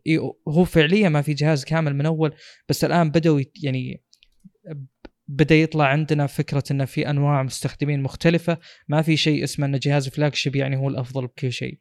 هو 0.48 0.64
فعليا 0.64 1.08
ما 1.08 1.22
في 1.22 1.34
جهاز 1.34 1.64
كامل 1.64 1.96
من 1.96 2.06
أول 2.06 2.34
بس 2.68 2.84
الآن 2.84 3.10
بدأوا 3.10 3.40
يعني 3.62 4.04
بدأ 5.28 5.54
يطلع 5.54 5.84
عندنا 5.84 6.26
فكرة 6.26 6.64
انه 6.70 6.84
في 6.84 7.10
أنواع 7.10 7.42
مستخدمين 7.42 8.02
مختلفة. 8.02 8.58
ما 8.88 9.02
في 9.02 9.16
شيء 9.16 9.44
اسمه 9.44 9.66
إن 9.66 9.78
جهاز 9.78 10.08
flagship 10.08 10.56
يعني 10.56 10.76
هو 10.76 10.88
الأفضل 10.88 11.26
بكل 11.26 11.52
شيء. 11.52 11.78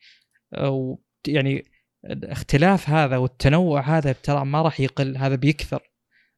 أو 0.53 1.03
يعني 1.27 1.65
الاختلاف 2.05 2.89
هذا 2.89 3.17
والتنوع 3.17 3.97
هذا 3.97 4.11
ترى 4.11 4.45
ما 4.45 4.61
راح 4.61 4.79
يقل 4.79 5.17
هذا 5.17 5.35
بيكثر. 5.35 5.81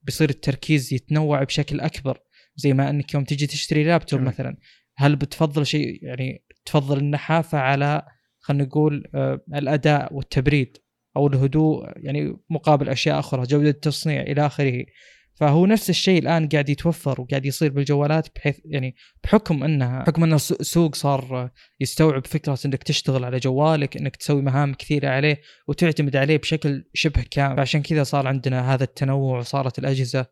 بيصير 0.01 0.29
التركيز 0.29 0.93
يتنوع 0.93 1.43
بشكل 1.43 1.79
أكبر. 1.79 2.19
زي 2.55 2.73
ما 2.73 2.89
إنك 2.89 3.13
يوم 3.13 3.23
تجي 3.23 3.47
تشتري 3.47 3.83
لابتوب. 3.83 4.21
مثلا 4.21 4.57
هل 4.97 5.15
بتفضل 5.15 5.65
شيء 5.65 6.05
يعني 6.05 6.45
تفضل 6.65 6.97
النحافة 6.97 7.57
على 7.57 8.03
خلينا 8.41 8.63
نقول 8.63 9.07
آه، 9.15 9.41
الأداء 9.55 10.13
والتبريد 10.13 10.77
أو 11.17 11.27
الهدوء 11.27 11.85
يعني 11.95 12.37
مقابل 12.49 12.89
أشياء 12.89 13.19
أخرى 13.19 13.43
جودة 13.43 13.69
التصنيع 13.69 14.21
إلى 14.21 14.45
آخره. 14.45 14.85
فهو 15.33 15.65
نفس 15.65 15.89
الشيء 15.89 16.19
الآن 16.21 16.49
قاعد 16.49 16.69
يتوفر 16.69 17.21
وقاعد 17.21 17.45
يصير 17.45 17.71
بالجوالات 17.71 18.27
بحيث 18.35 18.59
يعني 18.65 18.95
بحكم 19.23 19.63
أنها 19.63 20.03
بحكم 20.03 20.23
أن 20.23 20.33
السوق 20.33 20.95
صار 20.95 21.51
يستوعب 21.79 22.27
فكرة 22.27 22.57
إنك 22.65 22.83
تشتغل 22.83 23.25
على 23.25 23.37
جوالك 23.37 23.97
إنك 23.97 24.15
تسوي 24.15 24.41
مهام 24.41 24.73
كثيرة 24.73 25.09
عليه 25.09 25.41
وتعتمد 25.67 26.15
عليه 26.15 26.37
بشكل 26.37 26.89
شبه 26.93 27.23
كامل. 27.31 27.57
فعشان 27.57 27.81
كذا 27.81 28.03
صار 28.03 28.27
عندنا 28.27 28.73
هذا 28.73 28.83
التنوع 28.83 29.39
وصارت 29.39 29.79
الأجهزة 29.79 30.25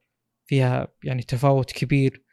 فيها 0.45 0.87
يعني 1.03 1.23
تفاوت 1.23 1.71
كبير 1.71 2.23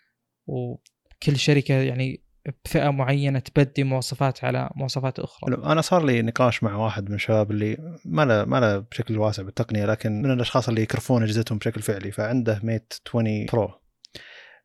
وكل 0.46 1.36
شركة 1.36 1.74
يعني 1.74 2.25
بفئة 2.64 2.90
معينة 2.90 3.38
تبدي 3.38 3.84
مواصفات 3.84 4.44
على 4.44 4.70
مواصفات 4.74 5.18
أخرى. 5.18 5.54
أنا 5.54 5.80
صار 5.80 6.04
لي 6.04 6.22
نقاش 6.22 6.62
مع 6.62 6.76
واحد 6.76 7.08
من 7.08 7.14
الشباب 7.14 7.50
اللي 7.50 7.96
ما 8.04 8.24
له 8.24 8.44
ما 8.44 8.60
له 8.60 8.78
بشكل 8.78 9.18
واسع 9.18 9.42
بالتقنية 9.42 9.86
لكن 9.86 10.22
من 10.22 10.30
الأشخاص 10.30 10.68
اللي 10.68 10.82
يكرفون 10.82 11.22
أجهزتهم 11.22 11.58
بشكل 11.58 11.82
فعلي 11.82 12.12
فعنده 12.12 12.60
ميت 12.62 12.94
20 13.08 13.46
برو. 13.52 13.70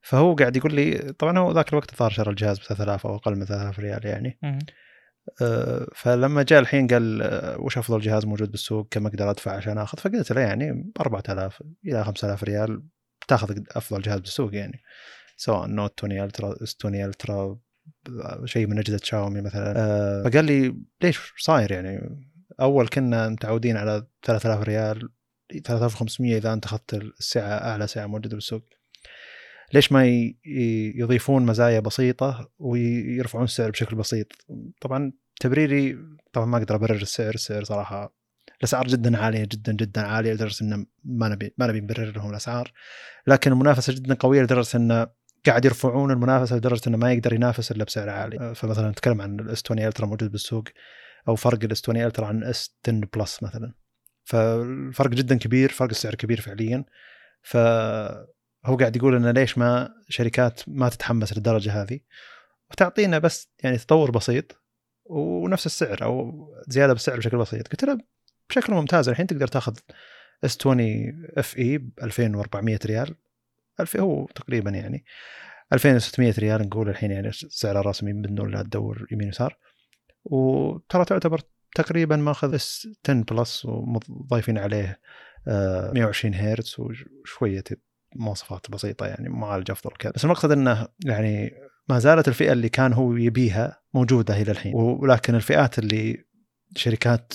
فهو 0.01 0.35
قاعد 0.35 0.55
يقول 0.55 0.73
لي 0.73 1.13
طبعا 1.19 1.39
هو 1.39 1.51
ذاك 1.51 1.69
الوقت 1.69 1.91
الظاهر 1.91 2.11
شرى 2.11 2.29
الجهاز 2.29 2.59
ب 2.59 2.63
3000 2.63 3.07
أو 3.07 3.15
أقل 3.15 3.35
من 3.35 3.45
3000 3.45 3.79
ريال 3.79 4.05
يعني. 4.05 4.39
أه، 5.41 5.87
فلما 5.95 6.43
جاء 6.43 6.59
الحين 6.59 6.87
قال 6.87 7.21
أه، 7.21 7.59
وش 7.59 7.77
أفضل 7.77 7.99
جهاز 7.99 8.25
موجود 8.25 8.51
بالسوق؟ 8.51 8.87
كم 8.91 9.07
أقدر 9.07 9.31
أدفع 9.31 9.51
عشان 9.51 9.77
آخذ؟ 9.77 9.97
فقلت 9.97 10.31
له 10.31 10.41
يعني 10.41 10.71
ب 10.71 10.91
4000 11.01 11.63
إلى 11.85 12.03
5000 12.03 12.43
ريال 12.43 12.83
تاخذ 13.27 13.59
أفضل 13.71 14.01
جهاز 14.01 14.19
بالسوق 14.19 14.55
يعني. 14.55 14.81
سواء 15.37 15.67
Note 15.67 15.93
20 15.99 16.23
Ultra 16.23 16.63
S20 16.63 16.77
Ultra 16.79 17.57
شيء 18.45 18.67
من 18.67 18.79
أجهزة 18.79 18.99
شاومي 19.03 19.41
مثلا. 19.41 19.73
أه. 19.77 20.23
فقال 20.23 20.45
لي 20.45 20.75
ليش 21.03 21.33
صاير 21.37 21.71
يعني؟ 21.71 22.21
أول 22.59 22.87
كنا 22.87 23.29
متعودين 23.29 23.77
على 23.77 24.07
3000 24.23 24.63
ريال 24.63 25.09
3500 25.65 26.37
إذا 26.37 26.53
أنت 26.53 26.65
أخذت 26.65 26.93
السعه 26.93 27.49
أعلى 27.49 27.87
سعه 27.87 28.05
موجوده 28.05 28.35
بالسوق. 28.35 28.63
ليش 29.73 29.91
ما 29.91 30.05
يضيفون 30.95 31.45
مزايا 31.45 31.79
بسيطة 31.79 32.51
ويرفعون 32.59 33.43
السعر 33.43 33.71
بشكل 33.71 33.95
بسيط؟ 33.95 34.27
طبعا 34.81 35.11
تبريري 35.39 35.97
طبعا 36.33 36.45
ما 36.45 36.57
أقدر 36.57 36.75
أبرر 36.75 36.95
السعر 36.95 37.33
السعر 37.33 37.63
صراحة 37.63 38.21
الأسعار 38.59 38.87
جدا 38.87 39.17
عالية 39.17 39.43
جدا 39.43 39.73
جدا 39.73 40.01
عالية 40.01 40.33
لدرجة 40.33 40.63
إنه 40.63 40.85
ما 41.03 41.29
نبي 41.29 41.53
ما 41.57 41.67
نبي 41.67 41.81
نبرر 41.81 42.11
لهم 42.11 42.29
الأسعار. 42.29 42.71
لكن 43.27 43.51
المنافسة 43.51 43.93
جدا 43.93 44.13
قوية 44.13 44.41
لدرجة 44.41 44.77
إنه 44.77 45.07
قاعد 45.45 45.65
يرفعون 45.65 46.11
المنافسة 46.11 46.55
لدرجة 46.55 46.81
إنه 46.87 46.97
ما 46.97 47.13
يقدر 47.13 47.33
ينافس 47.33 47.71
إلا 47.71 47.83
بسعر 47.83 48.09
عالي. 48.09 48.39
أه، 48.39 48.53
فمثلا 48.53 48.89
نتكلم 48.89 49.21
عن 49.21 49.39
ال 49.39 49.61
S20 49.65 49.79
Ultra 49.79 50.05
موجود 50.05 50.31
بالسوق 50.31 50.63
أو 51.27 51.35
فرق 51.35 51.63
ال 51.63 51.81
S20 51.83 51.97
Ultra 51.97 52.25
عن 52.25 52.43
S10 52.43 52.77
Plus 52.87 53.43
مثلا. 53.43 53.73
فالفرق 54.23 55.09
جدا 55.09 55.37
كبير 55.37 55.69
فرق 55.69 55.89
السعر 55.89 56.15
كبير 56.15 56.41
فعليا. 56.41 56.85
فهو 57.41 58.77
قاعد 58.79 58.95
يقول 58.95 59.15
إنه 59.15 59.31
ليش 59.31 59.57
ما 59.57 59.89
شركات 60.09 60.61
ما 60.67 60.89
تتحمس 60.89 61.33
للدرجة 61.33 61.81
هذه؟ 61.81 61.99
وتعطينا 62.71 63.19
بس 63.19 63.51
يعني 63.63 63.77
تطور 63.77 64.11
بسيط 64.11 64.61
ونفس 65.05 65.65
السعر 65.65 66.03
أو 66.03 66.45
زيادة 66.67 66.93
بالسعر 66.93 67.17
بشكل 67.17 67.37
بسيط. 67.37 67.67
قلت 67.67 67.83
له 67.83 67.97
بشكل 68.49 68.73
ممتاز 68.73 69.09
الحين 69.09 69.27
تقدر 69.27 69.47
تاخذ 69.47 69.77
S20 70.43 70.57
FE 70.61 71.77
ب 71.77 71.89
2400 72.03 72.79
ريال. 72.85 73.15
1000 73.81 73.97
هو 73.97 74.25
تقريبا 74.25 74.69
يعني 74.69 75.05
2600 75.73 76.33
ريال 76.39 76.61
نقول 76.61 76.89
الحين 76.89 77.11
يعني 77.11 77.27
السعر 77.27 77.79
الرسمي 77.79 78.13
من 78.13 78.35
دون 78.35 78.51
لا 78.51 78.63
تدور 78.63 79.07
يمين 79.11 79.27
يسار 79.27 79.57
وترى 80.23 81.05
تعتبر 81.05 81.41
تقريبا 81.75 82.15
ماخذ 82.15 82.55
S10 82.55 82.87
Plus 83.05 83.65
وضايفين 83.65 84.57
عليه 84.57 84.99
آه، 85.47 85.91
120 85.91 86.35
هرتز 86.35 86.75
وشوية 86.79 87.63
مواصفات 88.15 88.71
بسيطة 88.71 89.05
يعني 89.05 89.29
معالج 89.29 89.71
افضل 89.71 89.91
كذا. 89.99 90.11
بس 90.11 90.23
المقصد 90.23 90.51
إنه 90.51 90.87
يعني 91.05 91.51
ما 91.89 91.99
زالت 91.99 92.27
الفئة 92.27 92.51
اللي 92.51 92.69
كان 92.69 92.93
هو 92.93 93.15
يبيها 93.15 93.81
موجودة 93.93 94.41
إلى 94.41 94.51
الحين. 94.51 94.75
ولكن 94.75 95.35
الفئات 95.35 95.79
اللي 95.79 96.25
شركات 96.75 97.33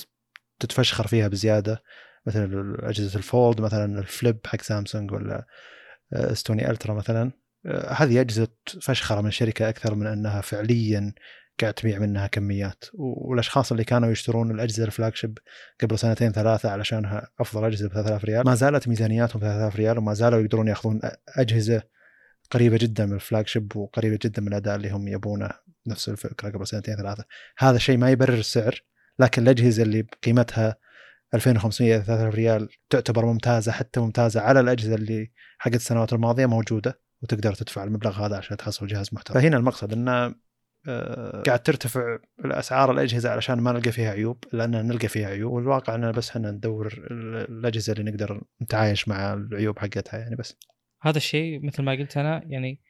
تتفشخر 0.58 1.06
فيها 1.06 1.28
بزيادة 1.28 1.82
مثل 2.26 2.76
اجهزه 2.82 3.18
ال 3.18 3.27
Fold 3.27 3.60
مثلا 3.60 3.98
ال 3.98 4.06
Flip 4.06 4.38
حق 4.46 4.60
سامسونج 4.60 5.12
ولا 5.12 5.46
S20 6.12 6.44
Ultra 6.44 6.94
مثلا. 6.94 7.32
آه، 7.66 7.92
هذه 7.92 8.20
أجهزة 8.20 8.48
فشخرة 8.82 9.20
من 9.20 9.28
الشركة 9.28 9.68
أكثر 9.68 9.94
من 9.94 10.06
أنها 10.06 10.40
فعليا 10.40 11.12
قاعد 11.60 11.74
تبيع 11.74 11.98
منها 11.98 12.26
كميات. 12.26 12.84
والأشخاص 12.94 13.70
اللي 13.72 13.84
كانوا 13.84 14.10
يشترون 14.10 14.50
الأجهزة 14.50 14.84
ال 14.84 15.14
flagship 15.14 15.38
قبل 15.82 15.98
سنتين 15.98 16.32
ثلاثة 16.32 16.70
علشانها 16.70 17.30
أفضل 17.40 17.64
أجهزة 17.64 17.88
ب 17.88 17.92
3000 17.92 18.24
ريال 18.24 18.46
ما 18.46 18.54
زالت 18.54 18.88
ميزانياتهم 18.88 19.40
3000 19.40 19.76
ريال 19.76 19.98
وما 19.98 20.14
زالوا 20.14 20.40
يقدرون 20.40 20.68
يأخذون 20.68 21.00
أجهزة 21.28 21.82
قريبة 22.50 22.76
جدا 22.76 23.06
من 23.06 23.12
الفلاج 23.12 23.46
شيب 23.46 23.76
وقريبة 23.76 24.18
جدا 24.22 24.42
من 24.42 24.48
الأداء 24.48 24.76
اللي 24.76 24.90
هم 24.90 25.08
يبونه 25.08 25.50
نفس 25.86 26.08
الفكرة 26.08 26.50
قبل 26.50 26.66
سنتين 26.66 26.96
ثلاثة. 26.96 27.24
هذا 27.58 27.76
الشيء 27.76 27.96
ما 27.96 28.10
يبرر 28.10 28.34
السعر 28.34 28.82
لكن 29.18 29.42
الأجهزة 29.42 29.82
اللي 29.82 30.06
قيمتها 30.24 30.76
2500 31.34 31.98
3000 31.98 32.34
ريال 32.34 32.68
تعتبر 32.90 33.24
ممتازة 33.26 33.72
حتى 33.72 34.00
ممتازة 34.00 34.40
على 34.40 34.60
الأجهزة 34.60 34.94
اللي 34.94 35.30
حقت 35.58 35.74
السنوات 35.74 36.12
الماضية 36.12 36.46
موجودة 36.46 37.00
وتقدر 37.22 37.54
تدفع 37.54 37.84
المبلغ 37.84 38.26
هذا 38.26 38.36
عشان 38.36 38.56
تحصل 38.56 38.86
جهاز 38.86 39.08
محترم. 39.12 39.40
فهنا 39.40 39.56
المقصد 39.56 39.92
إنه 39.92 40.34
آه، 40.88 41.42
قاعد 41.46 41.62
ترتفع 41.62 42.18
الأسعار 42.44 42.90
الأجهزة 42.90 43.30
علشان 43.30 43.60
ما 43.60 43.72
نلقى 43.72 43.92
فيها 43.92 44.10
عيوب 44.10 44.44
لأن 44.52 44.70
نلقى 44.70 45.08
فيها 45.08 45.28
عيوب 45.28 45.52
والواقع 45.52 45.94
إننا 45.94 46.10
بس 46.10 46.30
إحنا 46.30 46.50
ندور 46.50 46.86
ال- 46.86 47.36
الأجهزة 47.50 47.92
اللي 47.92 48.10
نقدر 48.10 48.42
نتعايش 48.62 49.08
مع 49.08 49.32
العيوب 49.32 49.78
حقتها 49.78 50.18
يعني 50.18 50.36
بس. 50.36 50.56
هذا 51.02 51.16
الشيء 51.16 51.66
مثل 51.66 51.82
ما 51.82 51.92
قلت 51.92 52.16
أنا 52.16 52.42
يعني 52.46 52.80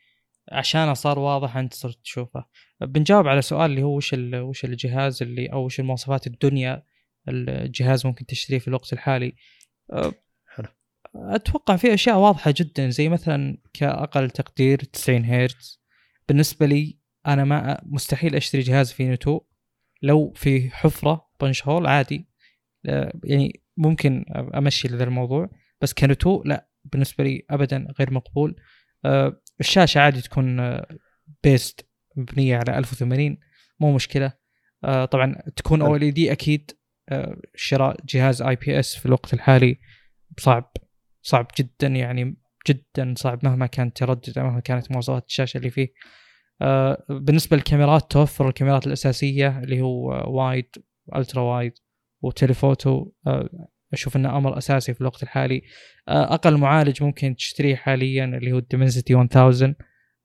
عشانه 0.52 0.94
صار 0.94 1.18
واضح 1.18 1.56
أنت 1.56 1.74
صرت 1.74 1.98
تشوفه. 2.02 2.44
بنجاوب 2.80 3.26
على 3.28 3.42
سؤال 3.42 3.70
اللي 3.70 3.82
هو 3.82 3.96
وش 3.96 4.14
وش 4.34 4.64
الجهاز 4.64 5.22
اللي 5.22 5.52
أو 5.52 5.64
وش 5.64 5.80
المواصفات 5.80 6.26
الدنيا 6.26 6.82
الجهاز 7.28 8.06
ممكن 8.06 8.26
تشتريه 8.26 8.58
في 8.58 8.68
الوقت 8.68 8.92
الحالي. 8.92 9.36
أه، 9.92 10.12
حلو. 10.46 10.68
أتوقع 11.14 11.76
في 11.76 11.94
أشياء 11.94 12.18
واضحة 12.18 12.54
جدا 12.56 12.90
زي 12.90 13.08
مثلا 13.08 13.58
كأقل 13.72 14.30
تقدير 14.30 14.78
90 14.78 15.24
هرتز. 15.24 15.82
بالنسبة 16.28 16.66
لي 16.66 16.98
أنا 17.26 17.44
ما 17.44 17.80
مستحيل 17.86 18.34
أشتري 18.34 18.62
جهاز 18.62 18.92
فيه 18.92 19.12
نتو 19.12 19.40
لو 20.02 20.32
في 20.36 20.70
حفرة 20.70 21.28
بنش 21.40 21.66
هول 21.66 21.86
عادي. 21.86 22.28
أه، 22.86 23.12
يعني 23.24 23.62
ممكن 23.76 24.24
أمشي 24.54 24.88
لذا 24.88 25.04
الموضوع. 25.04 25.50
بس 25.80 25.92
كنتو 25.94 26.42
لا. 26.44 26.68
بالنسبة 26.84 27.24
لي 27.24 27.46
ابدا 27.50 27.86
غير 27.98 28.12
مقبول. 28.12 28.56
أه، 29.04 29.40
الشاشة 29.60 30.00
عادي 30.00 30.20
تكون 30.20 30.80
based 31.42 31.90
مبنيه 32.16 32.56
على 32.56 32.78
1080 32.78 33.38
مو 33.80 33.94
مشكلة. 33.94 34.32
طبعا 35.10 35.42
تكون. 35.56 35.82
OLED 35.82 36.32
أكيد 36.32 36.70
شراء 37.54 37.96
جهاز 38.08 38.42
IPS 38.42 38.96
في 38.96 39.06
الوقت 39.06 39.34
الحالي 39.34 39.78
صعب 40.38 40.72
صعب 41.22 41.46
جدا 41.58 41.86
يعني 41.86 42.36
جدا 42.68 43.14
صعب 43.16 43.44
مهما 43.44 43.66
كان 43.66 43.92
تردد 43.92 44.38
مهما 44.38 44.60
كانت 44.60 44.92
مواصفات 44.92 45.26
الشاشة 45.26 45.58
اللي 45.58 45.70
فيه. 45.70 45.92
أه، 46.62 47.04
بالنسبة 47.08 47.56
للكاميرات 47.56 48.10
توفر 48.10 48.48
الكاميرات 48.48 48.86
الأساسية 48.86 49.58
اللي 49.58 49.80
هو 49.80 50.24
wide 50.38 50.68
ultra 51.16 51.42
wide 51.42 51.72
و 52.22 52.30
telephoto. 52.30 53.10
أه، 53.26 53.68
أشوف 53.92 54.16
إنه 54.16 54.38
أمر 54.38 54.58
أساسي 54.58 54.94
في 54.94 55.00
الوقت 55.00 55.22
الحالي. 55.22 55.62
أه، 56.08 56.34
أقل 56.34 56.56
معالج 56.56 57.02
ممكن 57.02 57.36
تشتريه 57.36 57.76
حاليا 57.76 58.24
اللي 58.24 58.52
هو 58.52 58.58
ال 58.58 58.64
Dimensity 58.64 59.14
1000 59.14 59.74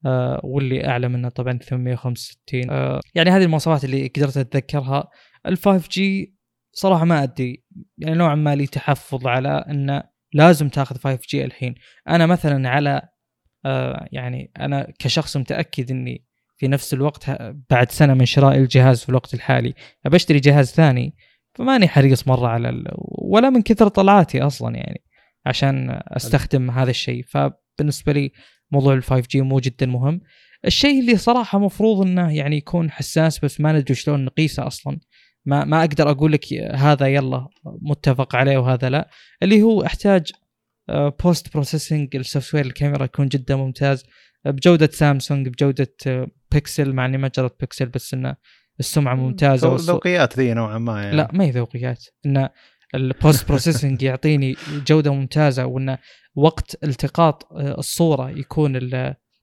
آه، 0.05 0.41
واللي 0.43 0.87
أعلى 0.87 1.07
منه 1.07 1.29
طبعا 1.29 1.57
865 1.57 2.69
آه، 2.71 2.99
يعني 3.15 3.29
هذه 3.29 3.43
المواصفات 3.43 3.83
اللي 3.83 4.07
قدرت 4.07 4.37
أتذكرها. 4.37 5.09
ال 5.45 5.57
5G 5.57 6.35
صراحة 6.73 7.05
ما 7.05 7.23
أدري. 7.23 7.63
يعني 7.97 8.15
نوعا 8.15 8.35
ما 8.35 8.55
لي 8.55 8.67
تحفظ 8.67 9.27
على 9.27 9.65
انه 9.69 10.03
لازم 10.33 10.69
تاخذ 10.69 10.97
5G 10.97 11.45
الحين. 11.45 11.75
أنا 12.07 12.25
مثلا 12.25 12.69
على 12.69 13.01
آه، 13.65 14.07
يعني 14.11 14.51
أنا 14.59 14.93
كشخص 14.99 15.37
متأكد 15.37 15.91
إني 15.91 16.25
في 16.57 16.67
نفس 16.67 16.93
الوقت 16.93 17.29
بعد 17.69 17.91
سنة 17.91 18.13
من 18.13 18.25
شراء 18.25 18.57
الجهاز 18.57 19.03
في 19.03 19.09
الوقت 19.09 19.33
الحالي 19.33 19.73
بشتري 20.05 20.39
جهاز 20.39 20.71
ثاني 20.71 21.15
فماني 21.53 21.87
حريص 21.87 22.27
مرة 22.27 22.47
على. 22.47 22.83
ولا 23.21 23.49
من 23.49 23.61
كثر 23.61 23.87
طلعاتي 23.87 24.41
أصلا 24.41 24.75
يعني 24.75 25.03
عشان 25.45 26.01
أستخدم 26.07 26.71
هذا 26.71 26.89
الشيء. 26.89 27.25
فبالنسبة 27.27 28.13
لي 28.13 28.31
موضوع 28.71 28.93
ال 28.93 29.03
5G 29.03 29.41
مو 29.41 29.59
جدا 29.59 29.85
مهم. 29.85 30.21
الشيء 30.65 30.99
اللي 30.99 31.17
صراحة 31.17 31.59
مفروض 31.59 32.07
إنه 32.07 32.35
يعني 32.35 32.57
يكون 32.57 32.91
حساس 32.91 33.39
بس 33.39 33.61
ما 33.61 33.71
ندري 33.71 33.95
شلون 33.95 34.25
نقيسه 34.25 34.67
أصلا. 34.67 34.99
ما 35.45 35.63
ما 35.63 35.79
أقدر 35.79 36.11
أقول 36.11 36.31
لك 36.31 36.53
هذا 36.73 37.07
يلا 37.07 37.47
متفق 37.65 38.35
عليه 38.35 38.57
وهذا 38.57 38.89
لا. 38.89 39.09
اللي 39.43 39.61
هو 39.61 39.85
أحتاج 39.85 40.31
post 41.23 41.53
processing 41.53 42.15
ال 42.15 42.55
software 42.55 42.65
الكاميرا 42.65 43.05
يكون 43.05 43.27
جدا 43.27 43.55
ممتاز. 43.55 44.03
بجودة 44.45 44.89
سامسونج 44.91 45.47
بجودة 45.47 45.95
بيكسل 46.51 46.93
مع 46.93 47.05
إني 47.05 47.17
ما 47.17 47.31
جربت 47.37 47.59
بيكسل 47.59 47.85
بس 47.85 48.13
إنه 48.13 48.35
السمعة 48.79 49.15
ممتازة 49.15 49.75
ذوقيات 49.75 50.39
ذي 50.39 50.53
نوعا 50.53 50.77
ما 50.77 51.03
يعني. 51.03 51.17
لا 51.17 51.29
ما 51.33 51.43
هي 51.43 51.51
ذوقيات. 51.51 52.05
انه 52.25 52.49
ال 52.95 53.06
post 53.06 53.47
processing 53.47 54.03
يعطيني 54.03 54.55
جودة 54.87 55.13
ممتازة 55.13 55.65
وإن 55.65 55.97
وقت 56.35 56.83
التقاط 56.83 57.53
آه، 57.53 57.79
الصورة 57.79 58.29
يكون 58.29 58.79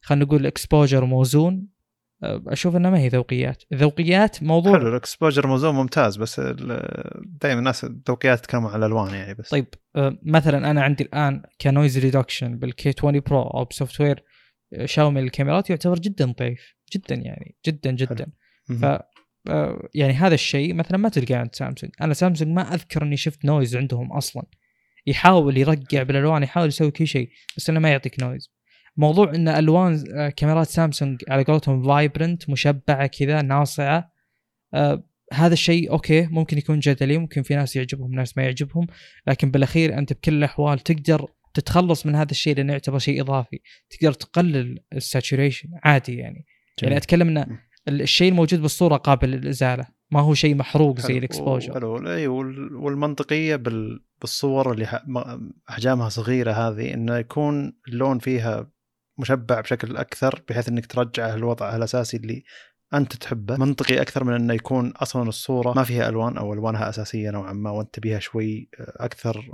خلينا 0.02 0.24
نقول 0.24 0.40
ال 0.40 0.47
exposure 0.47 1.04
موزون. 1.04 1.54
آه، 1.54 1.77
أشوف 2.22 2.76
إنها 2.76 2.90
ما 2.90 2.98
هي 2.98 3.08
ذوقيات. 3.08 3.62
ذوقيات 3.74 4.42
موضوع 4.42 4.78
حلو 4.78 4.88
ال 4.88 4.95
exposure 4.95 5.46
موزون 5.46 5.74
ممتاز 5.74 6.16
بس 6.16 6.40
دائما 6.40 7.58
الناس 7.58 7.84
الذوقيات 7.84 8.38
تتكلموا 8.38 8.70
على 8.70 8.86
الألوان 8.86 9.14
يعني 9.14 9.34
بس. 9.34 9.48
طيب 9.48 9.66
آه، 9.96 10.18
مثلا 10.22 10.70
أنا 10.70 10.82
عندي 10.82 11.04
الآن 11.04 11.42
ك 11.60 11.66
noise 11.66 11.98
reduction 11.98 12.58
بال 12.58 12.73
K20 12.73 12.94
Pro 12.98 13.42
أو 13.42 13.64
ب 13.64 14.00
software 14.00 14.24
شاومي 14.84 15.20
الكاميرات 15.20 15.70
يعتبر 15.70 15.98
جدا 15.98 16.34
ضعيف 16.38 16.76
جدا 16.94 17.14
يعني 17.14 17.56
جدا 17.66 17.90
جدا. 17.90 18.26
ف 18.80 18.84
آه، 19.50 19.88
يعني 19.94 20.12
هذا 20.12 20.34
الشيء 20.34 20.74
مثلا 20.74 20.98
ما 20.98 21.08
تلقاه 21.08 21.36
عند 21.36 21.54
سامسونج. 21.54 21.92
أنا 22.00 22.14
سامسونج 22.14 22.52
ما 22.52 22.74
أذكر 22.74 23.02
إني 23.02 23.16
شفت 23.16 23.44
noise 23.44 23.76
عندهم 23.76 24.12
أصلا. 24.12 24.42
يحاول 25.06 25.56
يرقع 25.56 26.02
بالألوان 26.02 26.42
يحاول 26.42 26.68
يسوي 26.68 26.90
كل 26.90 27.06
شيء 27.06 27.30
بس 27.56 27.70
إنه 27.70 27.80
ما 27.80 27.90
يعطيك 27.90 28.22
noise 28.22 28.57
موضوع 28.98 29.34
إن 29.34 29.48
ألوان 29.48 30.04
آه، 30.14 30.28
كاميرات 30.28 30.66
سامسونج 30.66 31.24
على 31.28 31.44
قولتهم 31.44 31.82
vibrant 31.82 32.50
مشبعة 32.50 33.06
كذا 33.06 33.42
ناصعة 33.42 34.12
آه 34.74 35.04
هذا 35.32 35.52
الشيء 35.52 35.90
أوكي 35.90 36.26
ممكن 36.26 36.58
يكون 36.58 36.78
جدلي 36.78 37.18
ممكن 37.18 37.42
في 37.42 37.54
ناس 37.54 37.76
يعجبهم 37.76 38.14
ناس 38.14 38.36
ما 38.36 38.42
يعجبهم 38.42 38.86
لكن 39.26 39.50
بالأخير 39.50 39.98
أنت 39.98 40.12
بكل 40.12 40.34
الأحوال 40.34 40.78
تقدر 40.78 41.28
تتخلص 41.54 42.06
من 42.06 42.14
هذا 42.14 42.30
الشيء 42.30 42.56
لأنه 42.56 42.72
يعتبر 42.72 42.98
شيء 42.98 43.20
إضافي. 43.20 43.60
تقدر 43.90 44.12
تقلل 44.12 44.78
ال 44.92 44.99
saturation 44.99 45.68
عادي 45.84 46.12
يعني. 46.12 46.22
يعني 46.22 46.46
جميل. 46.78 46.92
يعني 46.92 46.96
أتكلم 46.96 47.28
انه 47.28 47.58
الشيء 47.88 48.30
الموجود 48.30 48.62
بالصورة 48.62 48.96
قابل 48.96 49.28
للإزالة. 49.28 49.86
ما 50.10 50.20
هو 50.20 50.34
شيء 50.34 50.54
محروق 50.54 51.00
زي 51.00 51.18
ال 51.18 51.28
exposure. 51.28 52.12
إي 52.14 52.26
والمنطقية 52.26 53.56
بالصور 54.20 54.72
اللي 54.72 55.00
أحجامها 55.70 56.08
صغيرة 56.08 56.52
هذه 56.52 56.94
إنه 56.94 57.16
يكون 57.16 57.72
اللون 57.88 58.18
فيها 58.18 58.70
مشبع 59.18 59.60
بشكل 59.60 59.96
أكثر 59.96 60.42
بحيث 60.48 60.68
إنك 60.68 60.86
ترجعه 60.86 61.36
لوضعه 61.36 61.76
الأساسي 61.76 62.16
اللي 62.16 62.44
أنت 62.94 63.16
تحبه. 63.16 63.56
منطقي 63.56 64.00
أكثر 64.00 64.24
من 64.24 64.34
إنه 64.34 64.54
يكون 64.54 64.90
أصلا 64.90 65.28
الصورة 65.28 65.72
ما 65.72 65.84
فيها 65.84 66.08
ألوان 66.08 66.36
أو 66.36 66.52
ألوانها 66.52 66.88
أساسية 66.88 67.30
نوعا 67.30 67.52
ما 67.52 67.70
وأنت 67.70 67.94
تبيها 67.94 68.18
شوي 68.18 68.68
أكثر 68.80 69.44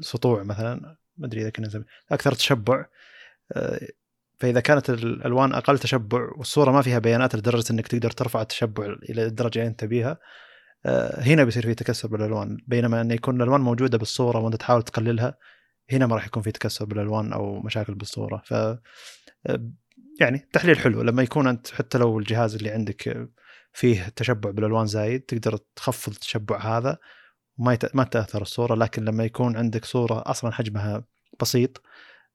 سطوع 0.00 0.42
مثلا. 0.42 0.96
ما 1.16 1.26
أدري 1.26 1.40
إذا 1.40 1.50
كنا 1.50 1.84
أكثر 2.12 2.32
تشبع. 2.32 2.84
فإذا 4.40 4.60
كانت 4.60 4.90
الألوان 4.90 5.54
أقل 5.54 5.78
تشبع 5.78 6.30
والصورة 6.36 6.70
ما 6.70 6.82
فيها 6.82 6.98
بيانات 6.98 7.36
لدرجة 7.36 7.72
إنك 7.72 7.86
تقدر 7.88 8.10
ترفع 8.10 8.42
التشبع 8.42 8.96
إلى 9.10 9.26
الدرجة 9.26 9.58
اللي 9.58 9.68
أنت 9.68 9.80
تبيها 9.80 10.18
آه، 10.86 11.22
هنا 11.22 11.44
بيصير 11.44 11.62
في 11.62 11.74
تكسر 11.74 12.08
بالألوان. 12.08 12.58
بينما 12.66 13.00
إنه 13.00 13.14
يكون 13.14 13.36
الألوان 13.36 13.60
موجودة 13.60 13.98
بالصورة 13.98 14.38
وأنت 14.38 14.56
تحاول 14.56 14.82
تقللها 14.82 15.38
هنا 15.92 16.06
ما 16.06 16.14
راح 16.14 16.26
يكون 16.26 16.42
في 16.42 16.52
تكسر 16.52 16.84
بالألوان 16.84 17.32
أو 17.32 17.62
مشاكل 17.62 17.94
بالصورة. 17.94 18.42
ف 18.44 18.54
يعني 20.20 20.48
تحليل 20.52 20.78
حلو. 20.78 21.02
لما 21.02 21.22
يكون 21.22 21.46
أنت 21.46 21.70
حتى 21.70 21.98
لو 21.98 22.18
الجهاز 22.18 22.54
اللي 22.54 22.70
عندك 22.70 23.30
فيه 23.72 24.08
تشبع 24.16 24.50
بالألوان 24.50 24.86
زايد 24.86 25.20
تقدر 25.20 25.58
تخفض 25.76 26.12
التشبع 26.12 26.78
هذا 26.78 26.98
وما 27.58 27.78
ما 27.94 28.04
تأثر 28.04 28.42
الصورة. 28.42 28.74
لكن 28.74 29.04
لما 29.04 29.24
يكون 29.24 29.56
عندك 29.56 29.84
صورة 29.84 30.22
أصلا 30.26 30.52
حجمها 30.52 31.04
بسيط 31.40 31.82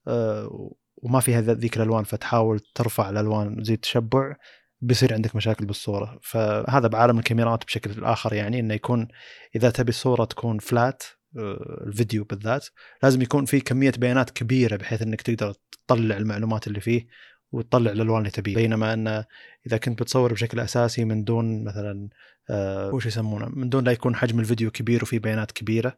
آه، 0.07 0.71
وما 0.97 1.19
فيها 1.19 1.41
ذيك 1.41 1.77
الألوان 1.77 2.03
فتحاول 2.03 2.59
ترفع 2.59 3.09
الألوان 3.09 3.63
زي 3.63 3.73
التشبع 3.73 4.35
بيصير 4.81 5.13
عندك 5.13 5.35
مشاكل 5.35 5.65
بالصورة. 5.65 6.19
فهذا 6.23 6.87
بعالم 6.87 7.19
الكاميرات 7.19 7.65
بشكل 7.65 8.03
آخر 8.03 8.33
يعني 8.33 8.59
إنه 8.59 8.73
يكون 8.73 9.07
إذا 9.55 9.69
تبي 9.69 9.89
الصورة 9.89 10.25
تكون 10.25 10.59
فلات 10.59 11.03
الفيديو 11.35 12.23
بالذات 12.23 12.67
لازم 13.03 13.21
يكون 13.21 13.45
في 13.45 13.59
كمية 13.59 13.91
بيانات 13.97 14.29
كبيرة 14.29 14.75
بحيث 14.75 15.01
إنك 15.01 15.21
تقدر 15.21 15.53
تطلع 15.87 16.17
المعلومات 16.17 16.67
اللي 16.67 16.79
فيه 16.79 17.07
وتطلع 17.51 17.91
الألوان 17.91 18.19
اللي 18.19 18.31
تبيه. 18.31 18.55
بينما 18.55 18.93
إن 18.93 19.23
إذا 19.67 19.77
كنت 19.77 20.01
بتصور 20.01 20.33
بشكل 20.33 20.59
أساسي 20.59 21.05
من 21.05 21.23
دون 21.23 21.63
مثلا 21.63 22.09
آه 22.49 22.93
وش 22.93 23.05
يسمونه؟ 23.05 23.49
من 23.49 23.69
دون 23.69 23.83
لا 23.83 23.91
يكون 23.91 24.15
حجم 24.15 24.39
الفيديو 24.39 24.71
كبير 24.71 25.03
وفي 25.03 25.19
بيانات 25.19 25.51
كبيرة 25.51 25.97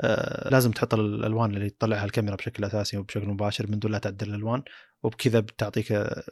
آه، 0.00 0.48
لازم 0.50 0.70
تحط 0.70 0.94
الألوان 0.94 1.54
اللي 1.54 1.70
تطلعها 1.70 2.04
الكاميرا 2.04 2.36
بشكل 2.36 2.64
أساسي 2.64 2.96
وبشكل 2.96 3.26
مباشر 3.26 3.70
من 3.70 3.78
دون 3.78 3.92
لا 3.92 3.98
تعدل 3.98 4.28
الألوان. 4.28 4.62
وبكذا 5.02 5.40
بتعطيك 5.40 5.92
آه، 5.92 6.22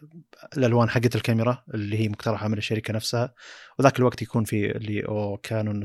الألوان 0.57 0.91
حقت 0.91 1.17
الكاميرا 1.17 1.65
اللي 1.75 1.99
هي 2.01 2.09
مقترحة 2.09 2.49
من 2.49 2.59
الشركة 2.59 2.93
نفسها. 2.93 3.35
وذاك 3.79 3.99
الوقت 3.99 4.23
يكون 4.23 4.45
في 4.45 4.77
اللي 4.77 5.01
أو 5.01 5.37
كانون 5.37 5.85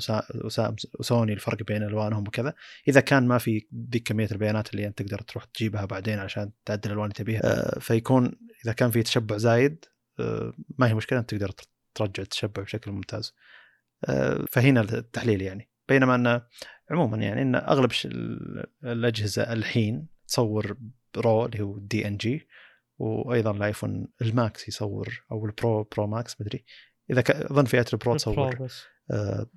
وسوني 1.00 1.34
الفرق 1.34 1.64
بين 1.64 1.84
ألوانهم 1.84 2.28
وكذا. 2.28 2.54
إذا 2.88 3.02
كان 3.02 3.28
ما 3.28 3.38
في 3.38 3.68
ذيك 3.92 4.08
كمية 4.08 4.28
البيانات 4.32 4.72
اللي 4.72 4.88
أنت 4.88 5.02
تقدر 5.02 5.22
تروح 5.22 5.44
تجيبها 5.44 5.86
بعدين 5.86 6.20
عشان 6.20 6.52
تعدل 6.66 6.90
الألوان 6.90 7.06
اللي 7.06 7.14
تبيها 7.14 7.76
آه، 7.76 7.80
فيكون 7.80 8.32
إذا 8.66 8.74
كان 8.74 8.92
في 8.92 9.04
تشبع 9.04 9.38
زايد 9.38 9.86
ما 10.78 10.88
هي 10.88 10.94
مشكلة 10.94 11.20
أنت 11.20 11.30
تقدر 11.30 11.52
ترجع 11.96 12.24
التشبع 12.24 12.64
بشكل 12.64 12.92
ممتاز. 12.92 13.34
فهنا 14.52 14.82
التحليل 14.82 15.42
يعني. 15.42 15.70
بينما 15.90 16.16
أن 16.16 16.42
عموما 16.92 17.18
يعني 17.18 17.42
أن 17.42 17.56
أغلب 17.56 17.92
الأجهزة 18.84 19.54
الحين 19.54 20.08
تصور 20.28 20.78
RAW 21.18 21.46
اللي 21.46 21.62
هو 21.62 21.78
DNG 21.78 22.48
وأيضا 23.00 23.52
الايفون 23.52 24.08
ال 24.22 24.33
Max 24.33 24.68
يصور 24.68 25.24
أو 25.32 25.46
ال 25.46 25.55
Pro 25.55 25.84
Pro 25.84 26.08
Max 26.08 26.42
مدري 26.42 26.66
إذا 27.10 27.24
أظن 27.52 27.66
فئه 27.66 27.86
ال 27.94 28.00
Pro 28.00 28.18
تصور 28.18 28.68
آه 29.12 29.48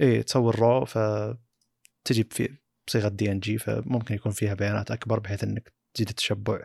إيه 0.00 0.22
تصور 0.22 0.56
RAW 0.56 0.84
فتجي 0.84 2.24
في 2.30 2.48
بصيغه 2.88 3.08
DNG 3.08 3.58
فممكن 3.58 4.14
يكون 4.14 4.32
فيها 4.32 4.54
بيانات 4.54 4.90
أكبر 4.90 5.18
بحيث 5.18 5.44
إنك 5.44 5.72
تزيد 5.94 6.08
التشبع 6.08 6.64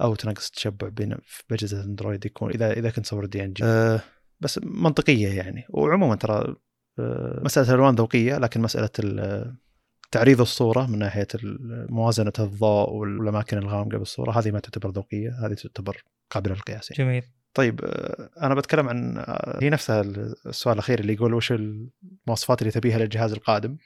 أو 0.00 0.14
تنقص 0.14 0.46
التشبع 0.46 0.88
بين 0.88 1.16
بأجهزة 1.50 1.84
أندرويد 1.84 2.26
يكون 2.26 2.50
إذا 2.50 2.72
إذا 2.72 2.90
كنت 2.90 3.04
تصور 3.04 3.26
دي 3.26 3.44
ان 3.44 3.52
جي 3.52 3.64
آه. 3.64 4.00
بس 4.40 4.60
منطقية 4.62 5.28
يعني. 5.28 5.66
وعموما 5.68 6.14
ترى 6.14 6.56
آه، 6.98 7.40
مسألة 7.44 7.68
الالوان 7.68 7.94
ذوقية 7.94 8.38
لكن 8.38 8.60
مسألة 8.60 8.90
تعريض 10.10 10.40
الصورة 10.40 10.86
من 10.86 10.98
ناحية 10.98 11.26
موازنة 11.88 12.32
الضوء 12.38 12.90
والأماكن 12.90 13.58
الغامقه 13.58 13.98
بالصورة 13.98 14.38
هذه 14.38 14.50
ما 14.50 14.60
تعتبر 14.60 14.90
ذوقية 14.90 15.46
هذه 15.46 15.54
تعتبر 15.54 16.04
قابلة 16.30 16.54
للقياس 16.54 16.90
يعني. 16.90 17.10
جميل. 17.10 17.22
طيب 17.54 17.80
آه، 17.84 18.30
أنا 18.42 18.54
بتكلم 18.54 18.88
عن 18.88 19.18
آه، 19.18 19.58
هي 19.62 19.70
نفسها 19.70 20.00
السؤال 20.46 20.74
الأخير 20.74 21.00
اللي 21.00 21.12
يقول 21.12 21.34
وش 21.34 21.52
المواصفات 21.52 22.62
اللي 22.62 22.70
تبيها 22.70 22.98
للجهاز 22.98 23.32
القادم. 23.32 23.76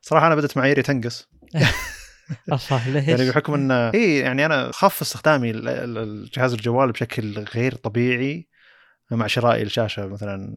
صراحة 0.00 0.26
أنا 0.26 0.34
بدأت 0.34 0.56
معاييري 0.56 0.82
تنقص. 0.82 1.28
ليش؟ 2.88 3.08
يعني 3.08 3.30
بحكم 3.30 3.54
إن 3.54 3.70
اي 3.70 4.18
يعني 4.18 4.46
أنا 4.46 4.70
خف 4.72 5.00
استخدامي 5.00 5.50
الجهاز 5.50 6.52
الجوال 6.52 6.92
بشكل 6.92 7.38
غير 7.54 7.74
طبيعي. 7.74 8.48
مع 9.10 9.26
شرائي 9.26 9.62
الشاشة 9.62 10.06
مثلا 10.06 10.56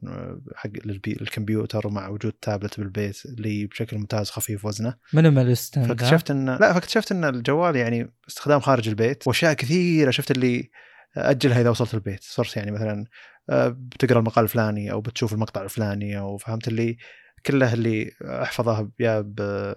حق 0.56 0.70
الكمبيوتر 1.08 1.88
ومع 1.88 2.08
وجود 2.08 2.32
تابلت 2.32 2.80
بالبيت 2.80 3.26
اللي 3.26 3.66
بشكل 3.66 3.98
ممتاز 3.98 4.30
خفيف 4.30 4.66
وزنه. 4.66 4.94
minimalist 5.14 5.80
فاكتشفت 5.80 6.32
إن 6.32 6.46
لا 6.46 6.74
فاكتشفت 6.74 7.12
إن 7.12 7.26
الجوال 7.26 7.76
يعني 7.76 8.14
استخدام 8.28 8.60
خارج 8.60 8.90
البيت 8.90 9.28
وأشياء 9.28 9.54
كثيرة 9.54 10.12
شفت 10.12 10.32
اللي 10.32 10.70
أجلها 11.18 11.62
إذا 11.62 11.70
وصلت 11.70 11.94
البيت. 11.94 12.24
صرت 12.24 12.58
يعني 12.58 12.72
مثلا 12.72 13.06
آه، 13.50 13.68
بتقرأ 13.68 14.20
المقال 14.20 14.44
الفلاني 14.44 14.92
أو 14.92 15.02
بتشوف 15.02 15.34
المقطع 15.34 15.62
الفلاني 15.62 16.20
أو 16.20 16.38
فهمت 16.38 16.68
اللي 16.68 16.98
كله 17.46 17.74
اللي 17.74 18.12
أحفظه 18.24 18.92
يا 19.00 19.22
ب 19.22 19.74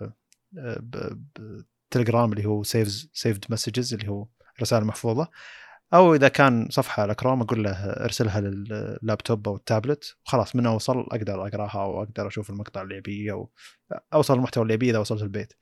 تليجرام 1.90 2.32
اللي 2.32 2.44
هو 2.44 2.62
saves 2.62 3.10
saved 3.12 3.44
messages 3.48 3.94
اللي 3.94 4.08
هو 4.08 4.26
رسائل 4.60 4.84
محفوظة. 4.84 5.28
أو 5.94 6.14
إذا 6.14 6.28
كان 6.28 6.68
صفحة 6.70 7.02
على 7.02 7.14
كروم 7.14 7.42
أقول 7.42 7.64
له 7.64 7.72
أرسلها 7.90 8.40
لللابتوب 8.40 9.48
أو 9.48 9.56
التابلت. 9.56 10.16
وخلاص 10.26 10.56
من 10.56 10.66
أوصل 10.66 11.00
أقدر 11.00 11.46
أقراها 11.46 11.82
أو 11.82 12.02
أقدر 12.02 12.26
أشوف 12.26 12.50
المقطع 12.50 12.82
اللي 12.82 12.98
ابيه 12.98 13.32
أو 13.32 13.50
أوصل 14.14 14.34
المحتوى 14.34 14.62
اللي 14.62 14.74
ابيه 14.74 14.90
إذا 14.90 14.98
وصلت 14.98 15.22
البيت. 15.22 15.52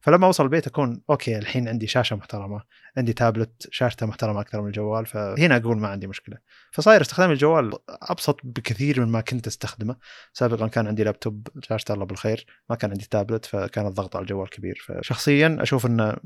فلما 0.00 0.26
أوصل 0.26 0.44
البيت 0.44 0.66
أكون 0.66 1.02
أوكي 1.10 1.38
الحين 1.38 1.68
عندي 1.68 1.86
شاشة 1.86 2.16
محترمة 2.16 2.62
عندي 2.96 3.12
تابلت 3.12 3.68
شاشته 3.70 4.06
محترمة 4.06 4.40
أكثر 4.40 4.60
من 4.60 4.66
الجوال 4.66 5.06
فهنا 5.06 5.56
أقول 5.56 5.78
ما 5.78 5.88
عندي 5.88 6.06
مشكلة. 6.06 6.38
فصاير 6.72 7.00
استخدام 7.00 7.30
الجوال 7.30 7.72
أبسط 7.88 8.40
بكثير 8.44 9.06
مما 9.06 9.20
كنت 9.20 9.46
أستخدمه. 9.46 9.96
سابقا 10.32 10.68
كان 10.68 10.86
عندي 10.86 11.04
لابتوب 11.04 11.48
شاشته 11.62 11.94
الله 11.94 12.04
بالخير 12.04 12.46
ما 12.70 12.76
كان 12.76 12.90
عندي 12.90 13.06
تابلت 13.10 13.44
فكان 13.44 13.86
الضغط 13.86 14.16
على 14.16 14.22
الجوال 14.22 14.50
كبير. 14.50 14.84
فشخصيا 14.86 15.56
أشوف 15.60 15.86
انه 15.86 16.16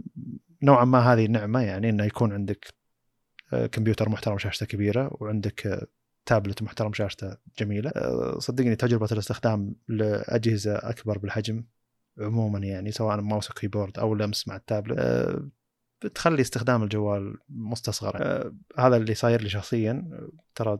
نوعا 0.62 0.84
ما 0.84 0.98
هذه 0.98 1.26
نعمه 1.26 1.60
يعني 1.60 1.90
إنه 1.90 2.04
يكون 2.04 2.32
عندك 2.32 2.83
كمبيوتر 3.72 4.08
محترم 4.08 4.38
شاشته 4.38 4.66
كبيرة 4.66 5.16
وعندك 5.20 5.88
تابلت 6.26 6.62
محترم 6.62 6.92
شاشته 6.92 7.36
جميلة. 7.58 7.90
آه، 7.90 8.38
صدقني 8.38 8.76
تجربة 8.76 9.08
الاستخدام 9.12 9.74
لأجهزة 9.88 10.74
أكبر 10.74 11.18
بالحجم 11.18 11.64
عموما 12.18 12.58
يعني 12.58 12.92
سواء 12.92 13.20
ماوس 13.20 13.50
وكيبورد 13.50 13.98
أو 13.98 14.14
لمس 14.14 14.48
مع 14.48 14.56
التابلت 14.56 14.98
آه، 14.98 15.48
بتخلي 16.04 16.42
استخدام 16.42 16.82
الجوال 16.82 17.38
مستصغر. 17.48 18.16
آه، 18.16 18.54
هذا 18.78 18.96
اللي 18.96 19.14
صاير 19.14 19.42
لي 19.42 19.48
شخصيا. 19.48 20.10
ترى 20.54 20.78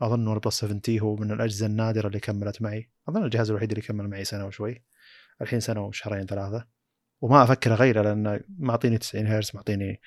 أظن 0.00 0.26
ون 0.26 0.38
بلس 0.38 0.60
7 0.60 0.78
تي 0.78 1.00
هو 1.00 1.16
من 1.16 1.32
الأجهزة 1.32 1.66
النادرة 1.66 2.06
اللي 2.06 2.20
كملت 2.20 2.62
معي. 2.62 2.90
أظن 3.08 3.24
الجهاز 3.24 3.50
الوحيد 3.50 3.70
اللي 3.70 3.82
كمل 3.82 4.08
معي 4.08 4.24
سنة 4.24 4.46
وشوي. 4.46 4.84
الحين 5.42 5.60
سنة 5.60 5.86
وشهرين 5.86 6.26
ثلاثة. 6.26 6.66
وما 7.20 7.42
أفكر 7.42 7.72
أغيره 7.72 8.02
لأنه 8.02 8.40
معطيني 8.58 8.98
90 8.98 9.26
هرتز 9.26 9.50
معطيني 9.54 10.00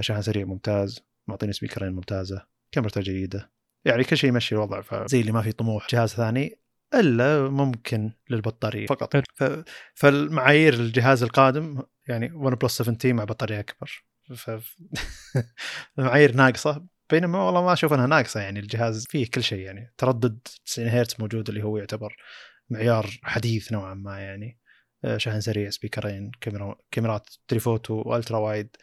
شحن 0.00 0.22
سريع 0.22 0.44
ممتاز. 0.44 1.11
معطيني 1.28 1.52
سبيكرين 1.52 1.92
ممتازة 1.92 2.46
كاميرته 2.72 3.00
جيدة. 3.00 3.52
يعني 3.84 4.04
كل 4.04 4.16
شيء 4.16 4.30
يمشي 4.30 4.54
الوضع 4.54 4.80
فزي 4.80 5.20
اللي 5.20 5.32
ما 5.32 5.42
في 5.42 5.52
طموح. 5.52 5.86
جهاز 5.90 6.14
ثاني 6.14 6.58
إلا 6.94 7.48
ممكن 7.48 8.12
للبطارية 8.30 8.86
فقط. 8.86 9.16
ف... 9.34 9.44
فالمعايير 9.94 10.74
الجهاز 10.74 11.22
القادم 11.22 11.82
يعني 12.08 12.32
ون 12.32 12.54
بلس 12.54 12.78
7 12.78 12.96
تي 12.96 13.12
مع 13.12 13.24
بطارية 13.24 13.60
أكبر. 13.60 14.04
ف... 14.36 14.50
المعايير 15.98 16.36
ناقصة 16.36 16.86
بينما 17.10 17.42
والله 17.42 17.64
ما 17.64 17.72
أشوف 17.72 17.92
إنها 17.92 18.06
ناقصة 18.06 18.40
يعني 18.40 18.60
الجهاز 18.60 19.06
فيه 19.06 19.30
كل 19.30 19.42
شيء 19.42 19.58
يعني 19.58 19.94
تردد 19.98 20.38
90 20.66 20.88
هرتز 20.88 21.14
موجود 21.18 21.48
اللي 21.48 21.62
هو 21.62 21.76
يعتبر 21.76 22.16
معيار 22.70 23.06
حديث 23.22 23.72
نوعا 23.72 23.94
ما 23.94 24.20
يعني. 24.20 24.58
آه، 25.04 25.16
شحن 25.16 25.40
سريع 25.40 25.70
سبيكرين 25.70 26.30
كاميرا 26.40 26.76
كاميرات 26.90 27.30
telephoto 27.48 28.02
و 28.06 28.11
ultra 28.11 28.38
wide. 28.38 28.76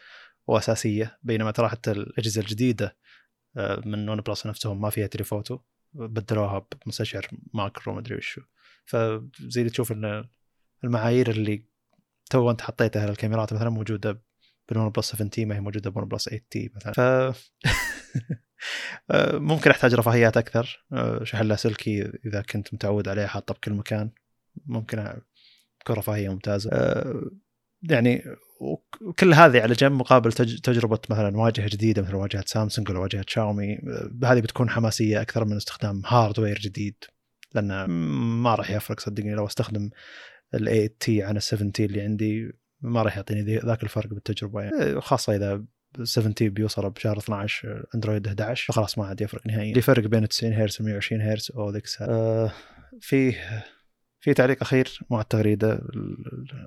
وأساسية 0.50 1.18
بينما 1.24 1.52
ترى 1.52 1.70
حتى 1.70 1.92
الأجهزة 1.92 2.42
الجديدة 2.42 2.98
آه، 3.58 3.82
من 3.86 4.10
ون 4.10 4.22
بلس 4.22 4.48
نفسهم 4.48 4.82
ما 4.82 4.90
فيها 4.90 5.08
telephoto 5.08 5.60
بدلوها 5.94 6.68
بمستشعر 6.86 7.28
macro 7.54 7.96
مدري 7.96 8.16
وشو 8.16 8.42
فزي 8.86 9.62
اللي 9.62 9.70
تشوف 9.70 9.92
إن 9.92 10.30
المعايير 10.84 11.30
اللي 11.30 11.66
تو 12.30 12.52
أنت 12.52 12.62
حطيتها 12.62 13.08
للكاميرات 13.08 13.54
مثلا 13.54 13.70
موجودة 13.70 14.22
بالون 14.70 14.90
بلس 14.90 15.12
7 15.12 15.28
تي 15.30 15.46
ما 15.46 15.56
هي 15.56 15.60
موجودة 15.60 15.90
بون 15.90 16.06
بلس 16.06 16.30
8 16.30 16.46
تي 16.50 16.72
مثلا. 16.76 16.94
ف 16.94 17.00
آه، 19.12 19.38
ممكن 19.38 19.72
أحتاج 19.72 19.94
رفاهيات 19.94 20.38
أكثر. 20.38 20.86
آه، 20.94 21.24
شحن 21.24 21.46
لاسلكي 21.46 22.12
إذا 22.26 22.42
كنت 22.42 22.74
متعود 22.74 23.08
عليه 23.08 23.26
حاطه 23.26 23.54
بكل 23.54 23.74
مكان. 23.74 24.12
ممكن 24.66 25.22
تكون 25.80 25.96
رفاهية 25.96 26.30
ممتازة. 26.30 26.70
يعني 27.84 28.24
وكل 29.02 29.34
هذه 29.34 29.62
على 29.62 29.74
جنب 29.74 29.92
مقابل 29.92 30.32
تجربة 30.34 31.00
مثلا 31.10 31.38
واجهة 31.38 31.68
جديدة 31.68 32.02
مثل 32.02 32.16
واجهة 32.16 32.44
سامسونج 32.48 32.90
ولا 32.90 33.00
واجهة 33.00 33.26
شاومي 33.28 33.80
هذه 34.24 34.40
بتكون 34.40 34.70
حماسية 34.70 35.22
أكثر 35.22 35.46
من 35.46 35.56
استخدام 35.56 36.02
hardware 36.06 36.60
جديد 36.60 36.96
لأنه 37.54 37.86
ما 38.42 38.56
راح 38.56 38.72
يفرق 38.72 39.00
صدقني 39.00 39.34
لو 39.34 39.46
أستخدم 39.46 39.90
ال 40.54 40.66
8 40.66 40.88
تي 41.00 41.24
عن 41.24 41.38
ال 41.38 41.42
7 41.42 41.70
تي 41.70 41.86
اللي 41.86 42.02
عندي 42.02 42.52
ما 42.82 43.02
راح 43.02 43.18
يعطيني 43.18 43.58
ذاك 43.58 43.84
الفرق 43.84 44.08
بالتجربة 44.08 44.62
يعني. 44.62 45.02
خاصة 45.02 45.36
إذا 45.36 45.64
7 46.04 46.34
تي 46.34 46.50
بيوصل 46.50 46.90
بشهر 46.90 47.18
12 47.18 47.86
أندرويد 47.96 48.28
11 48.28 48.74
فخلاص 48.74 48.98
ما 48.98 49.06
عاد 49.06 49.22
يفرق 49.22 49.48
نهائيا. 49.48 49.70
اللي 49.70 49.82
فرق 49.82 50.08
بين 50.08 50.28
90 50.28 50.54
هرتز 50.54 50.82
و 50.82 50.84
120 50.84 51.22
هرتز 51.22 51.52
أو 51.56 51.70
ذيك 51.70 51.86
آه 52.02 52.52
فيه 53.02 53.64
في 54.20 54.34
تعليق 54.34 54.62
أخير 54.62 55.00
مع 55.10 55.22
التغريدة 55.22 55.82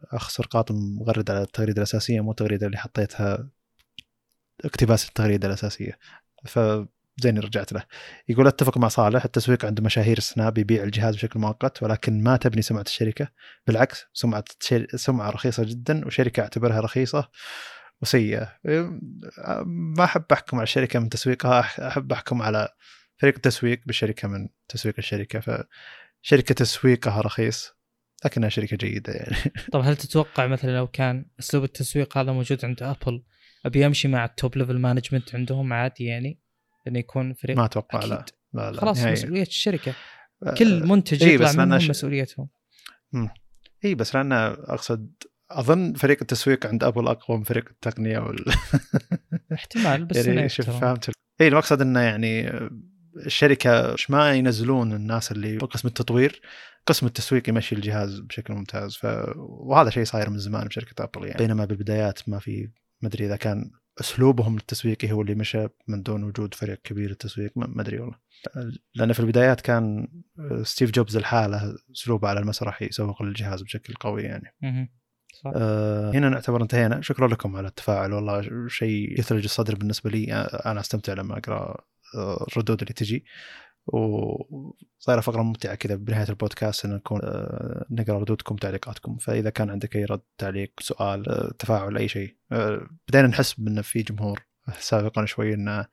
الأخ 0.06 0.28
سرقاط 0.30 0.72
مغرد 0.72 1.30
على 1.30 1.42
التغريدة 1.42 1.76
الأساسية 1.78 2.20
مو 2.20 2.30
التغريدة 2.30 2.66
اللي 2.66 2.78
حطيتها 2.78 3.48
اقتباس 4.64 5.08
التغريدة 5.08 5.48
الأساسية. 5.48 5.98
فزين 6.46 7.38
رجعت 7.38 7.72
له. 7.72 7.82
يقول 8.28 8.46
أتفق 8.46 8.78
مع 8.78 8.88
صالح 8.88 9.24
التسويق 9.24 9.64
عند 9.64 9.80
مشاهير 9.80 10.20
سناب 10.20 10.58
يبيع 10.58 10.82
الجهاز 10.82 11.14
بشكل 11.14 11.40
مؤقت 11.40 11.82
ولكن 11.82 12.22
ما 12.22 12.36
تبني 12.36 12.62
سمعة 12.62 12.82
الشركة. 12.82 13.28
بالعكس 13.66 14.06
سمعة 14.12 14.44
سمعة 14.94 15.30
رخيصة 15.30 15.64
جدا 15.64 16.06
وشركة 16.06 16.40
أعتبرها 16.40 16.80
رخيصة 16.80 17.28
وسيئة. 18.02 18.52
ما 19.66 20.04
أحب 20.04 20.24
أحكم 20.32 20.56
على 20.56 20.64
الشركة 20.64 20.98
من 20.98 21.08
تسويقها 21.08 21.60
أحب 21.60 22.12
أحكم 22.12 22.42
على 22.42 22.68
فريق 23.16 23.34
التسويق 23.34 23.80
بالشركة 23.86 24.28
من 24.28 24.48
تسويق 24.68 24.94
الشركة. 24.98 25.40
ف 25.40 25.50
شركة 26.22 26.54
تسويقها 26.54 27.20
رخيص. 27.20 27.70
لكنها 28.24 28.48
شركة 28.48 28.76
جيدة 28.76 29.12
يعني. 29.12 29.36
طب 29.72 29.80
هل 29.80 29.96
تتوقع 29.96 30.46
مثلا 30.46 30.76
لو 30.76 30.86
كان 30.86 31.26
أسلوب 31.40 31.64
التسويق 31.64 32.18
هذا 32.18 32.32
موجود 32.32 32.64
عند 32.64 32.82
ابل 32.82 33.22
أبي 33.66 33.86
أمشي 33.86 34.08
مع 34.08 34.24
ال 34.24 34.32
top 34.32 34.56
level 34.56 34.78
management 34.78 35.34
عندهم 35.34 35.72
عادي 35.72 36.04
يعني؟ 36.04 36.40
إنه 36.88 36.98
يكون 36.98 37.34
فريق 37.34 37.56
ما 37.56 37.64
أتوقع 37.64 38.04
لا. 38.04 38.24
لا 38.52 38.70
لا 38.70 38.80
خلاص 38.80 38.98
نهاية. 38.98 39.12
مسؤولية 39.12 39.42
الشركة. 39.42 39.94
آه، 40.42 40.54
كل 40.54 40.86
منتج 40.86 41.22
إيه 41.22 41.34
يطلع 41.34 41.64
منهم 41.64 41.78
ش... 41.78 41.90
مسؤوليتهم. 41.90 42.48
اي 43.84 43.94
بس 43.94 44.14
لأن 44.14 44.32
أقصد 44.32 45.12
أظن 45.50 45.92
فريق 45.92 46.18
التسويق 46.20 46.66
عند 46.66 46.84
ابل 46.84 47.08
أقوى 47.08 47.38
من 47.38 47.44
فريق 47.44 47.68
التقنية 47.68 48.18
وال... 48.18 48.44
احتمال 49.52 50.04
بس 50.04 50.26
يعني 50.26 50.48
شوف 50.48 50.70
فهمت. 50.70 51.10
اي 51.40 51.48
المقصد 51.48 51.80
إنه 51.80 52.00
يعني 52.00 52.50
الشركة 53.16 53.92
مش 53.92 54.10
ما 54.10 54.32
ينزلون 54.32 54.92
الناس 54.92 55.32
اللي 55.32 55.58
قسم 55.58 55.88
التطوير 55.88 56.40
قسم 56.86 57.06
التسويق 57.06 57.48
يمشي 57.48 57.74
الجهاز 57.74 58.20
بشكل 58.20 58.54
ممتاز. 58.54 58.96
ف... 58.96 59.06
وهذا 59.36 59.90
شيء 59.90 60.04
صاير 60.04 60.30
من 60.30 60.38
زمان 60.38 60.66
بشركة 60.66 61.04
أبل 61.04 61.26
يعني. 61.26 61.38
بينما 61.38 61.64
بالبدايات 61.64 62.28
ما 62.28 62.38
في 62.38 62.68
ما 63.02 63.08
أدري 63.08 63.26
إذا 63.26 63.36
كان 63.36 63.70
أسلوبهم 64.00 64.56
التسويقي 64.56 65.12
هو 65.12 65.22
اللي 65.22 65.34
مشى 65.34 65.66
من 65.88 66.02
دون 66.02 66.24
وجود 66.24 66.54
فريق 66.54 66.80
كبير 66.84 67.08
للتسويق 67.08 67.52
ما 67.56 67.82
أدري 67.82 67.98
والله. 67.98 68.16
لأن 68.94 69.12
في 69.12 69.20
البدايات 69.20 69.60
كان 69.60 70.08
ستيف 70.62 70.90
جوبز 70.90 71.16
الحالة 71.16 71.74
أسلوبه 71.92 72.28
على 72.28 72.40
المسرح 72.40 72.82
يسوق 72.82 73.22
للجهاز 73.22 73.62
بشكل 73.62 73.94
قوي 73.94 74.22
يعني. 74.22 74.54
صح. 75.44 75.52
آه 75.54 76.10
هنا 76.10 76.28
نعتبر 76.28 76.62
انتهينا. 76.62 77.00
شكرا 77.00 77.28
لكم 77.28 77.56
على 77.56 77.68
التفاعل 77.68 78.12
والله 78.12 78.68
شيء 78.68 79.20
يثلج 79.20 79.44
الصدر 79.44 79.74
بالنسبة 79.74 80.10
لي. 80.10 80.32
أنا 80.66 80.80
استمتع 80.80 81.12
لما 81.12 81.38
أقرأ 81.38 81.84
الردود 82.14 82.80
اللي 82.82 82.94
تجي. 82.94 83.24
وصايرة 83.86 85.20
فقرة 85.20 85.42
ممتعة 85.42 85.74
كذا 85.74 85.94
بنهاية 85.94 86.28
البودكاست 86.28 86.84
ان 86.84 86.94
نكون 86.94 87.20
آه، 87.24 87.86
نقرأ 87.90 88.18
ردودكم 88.18 88.56
تعليقاتكم. 88.56 89.16
فإذا 89.16 89.50
كان 89.50 89.70
عندك 89.70 89.96
أي 89.96 90.04
رد 90.04 90.20
تعليق 90.38 90.72
سؤال 90.80 91.28
آه، 91.28 91.52
تفاعل 91.58 91.96
أي 91.96 92.08
شيء 92.08 92.36
آه، 92.52 92.86
بدينا 93.08 93.26
نحس 93.26 93.52
بان 93.52 93.82
في 93.82 94.02
جمهور 94.02 94.42
سابقا 94.78 95.24
شوي 95.24 95.54
إن 95.54 95.84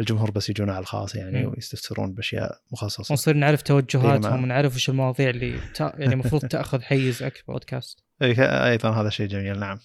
الجمهور 0.00 0.30
بس 0.30 0.50
يجون 0.50 0.70
على 0.70 0.78
الخاص 0.78 1.14
يعني 1.14 1.46
م. 1.46 1.50
ويستفسرون 1.50 2.14
بأشياء 2.14 2.60
مخصصة. 2.72 3.12
ونصير 3.12 3.34
نعرف 3.34 3.62
توجهاتهم 3.62 4.42
ونعرف 4.42 4.74
وش 4.74 4.88
المواضيع 4.88 5.30
اللي 5.30 5.58
تا... 5.74 5.92
يعني 5.98 6.12
المفروض 6.12 6.46
تأخذ 6.56 6.82
حيز 6.82 7.22
أكبر 7.22 7.42
بودكاست 7.52 8.04
أيضا 8.22 8.90
هذا 8.90 9.08
شيء 9.08 9.26
جميل 9.26 9.58
نعم. 9.58 9.78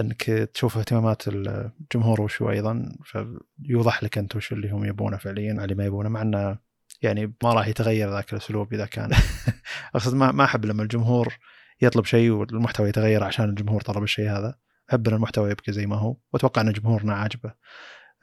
أنك 0.00 0.22
تشوف 0.54 0.78
اهتمامات 0.78 1.22
الجمهور 1.28 2.20
وشو 2.20 2.50
أيضا 2.50 2.96
فيوضح 3.04 4.02
لك 4.02 4.18
أنت 4.18 4.36
وش 4.36 4.52
اللي 4.52 4.70
هم 4.70 4.84
يبونه 4.84 5.16
فعليا 5.16 5.56
على 5.60 5.74
ما 5.74 5.84
يبونه 5.84 6.08
مع 6.08 6.22
إنه 6.22 6.58
يعني 7.02 7.34
ما 7.42 7.52
راح 7.52 7.68
يتغير 7.68 8.10
ذاك 8.10 8.32
الأسلوب 8.32 8.74
إذا 8.74 8.86
كان. 8.86 9.10
أقصد 9.94 10.14
ما 10.14 10.32
ما 10.32 10.44
أحب 10.44 10.64
لما 10.64 10.82
الجمهور 10.82 11.34
يطلب 11.82 12.04
شيء 12.04 12.30
والمحتوى 12.30 12.88
يتغير 12.88 13.24
عشان 13.24 13.48
الجمهور 13.48 13.80
طلب 13.80 14.02
الشيء 14.02 14.30
هذا. 14.30 14.54
أحب 14.90 15.08
إن 15.08 15.14
المحتوى 15.14 15.50
يبقى 15.50 15.72
زي 15.72 15.86
ما 15.86 15.96
هو 15.96 16.16
وأتوقع 16.32 16.62
إن 16.62 16.72
جمهورنا 16.72 17.14
عاجبه. 17.14 17.52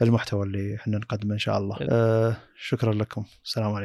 المحتوى 0.01 0.45
اللي 0.45 0.75
إحنا 0.75 0.97
نقدمه 0.97 1.33
إن 1.33 1.39
شاء 1.39 1.57
الله. 1.57 1.77
أه 1.81 2.37
شكرا 2.57 2.93
لكم. 2.93 3.25
السلام 3.43 3.73
عليكم. 3.73 3.81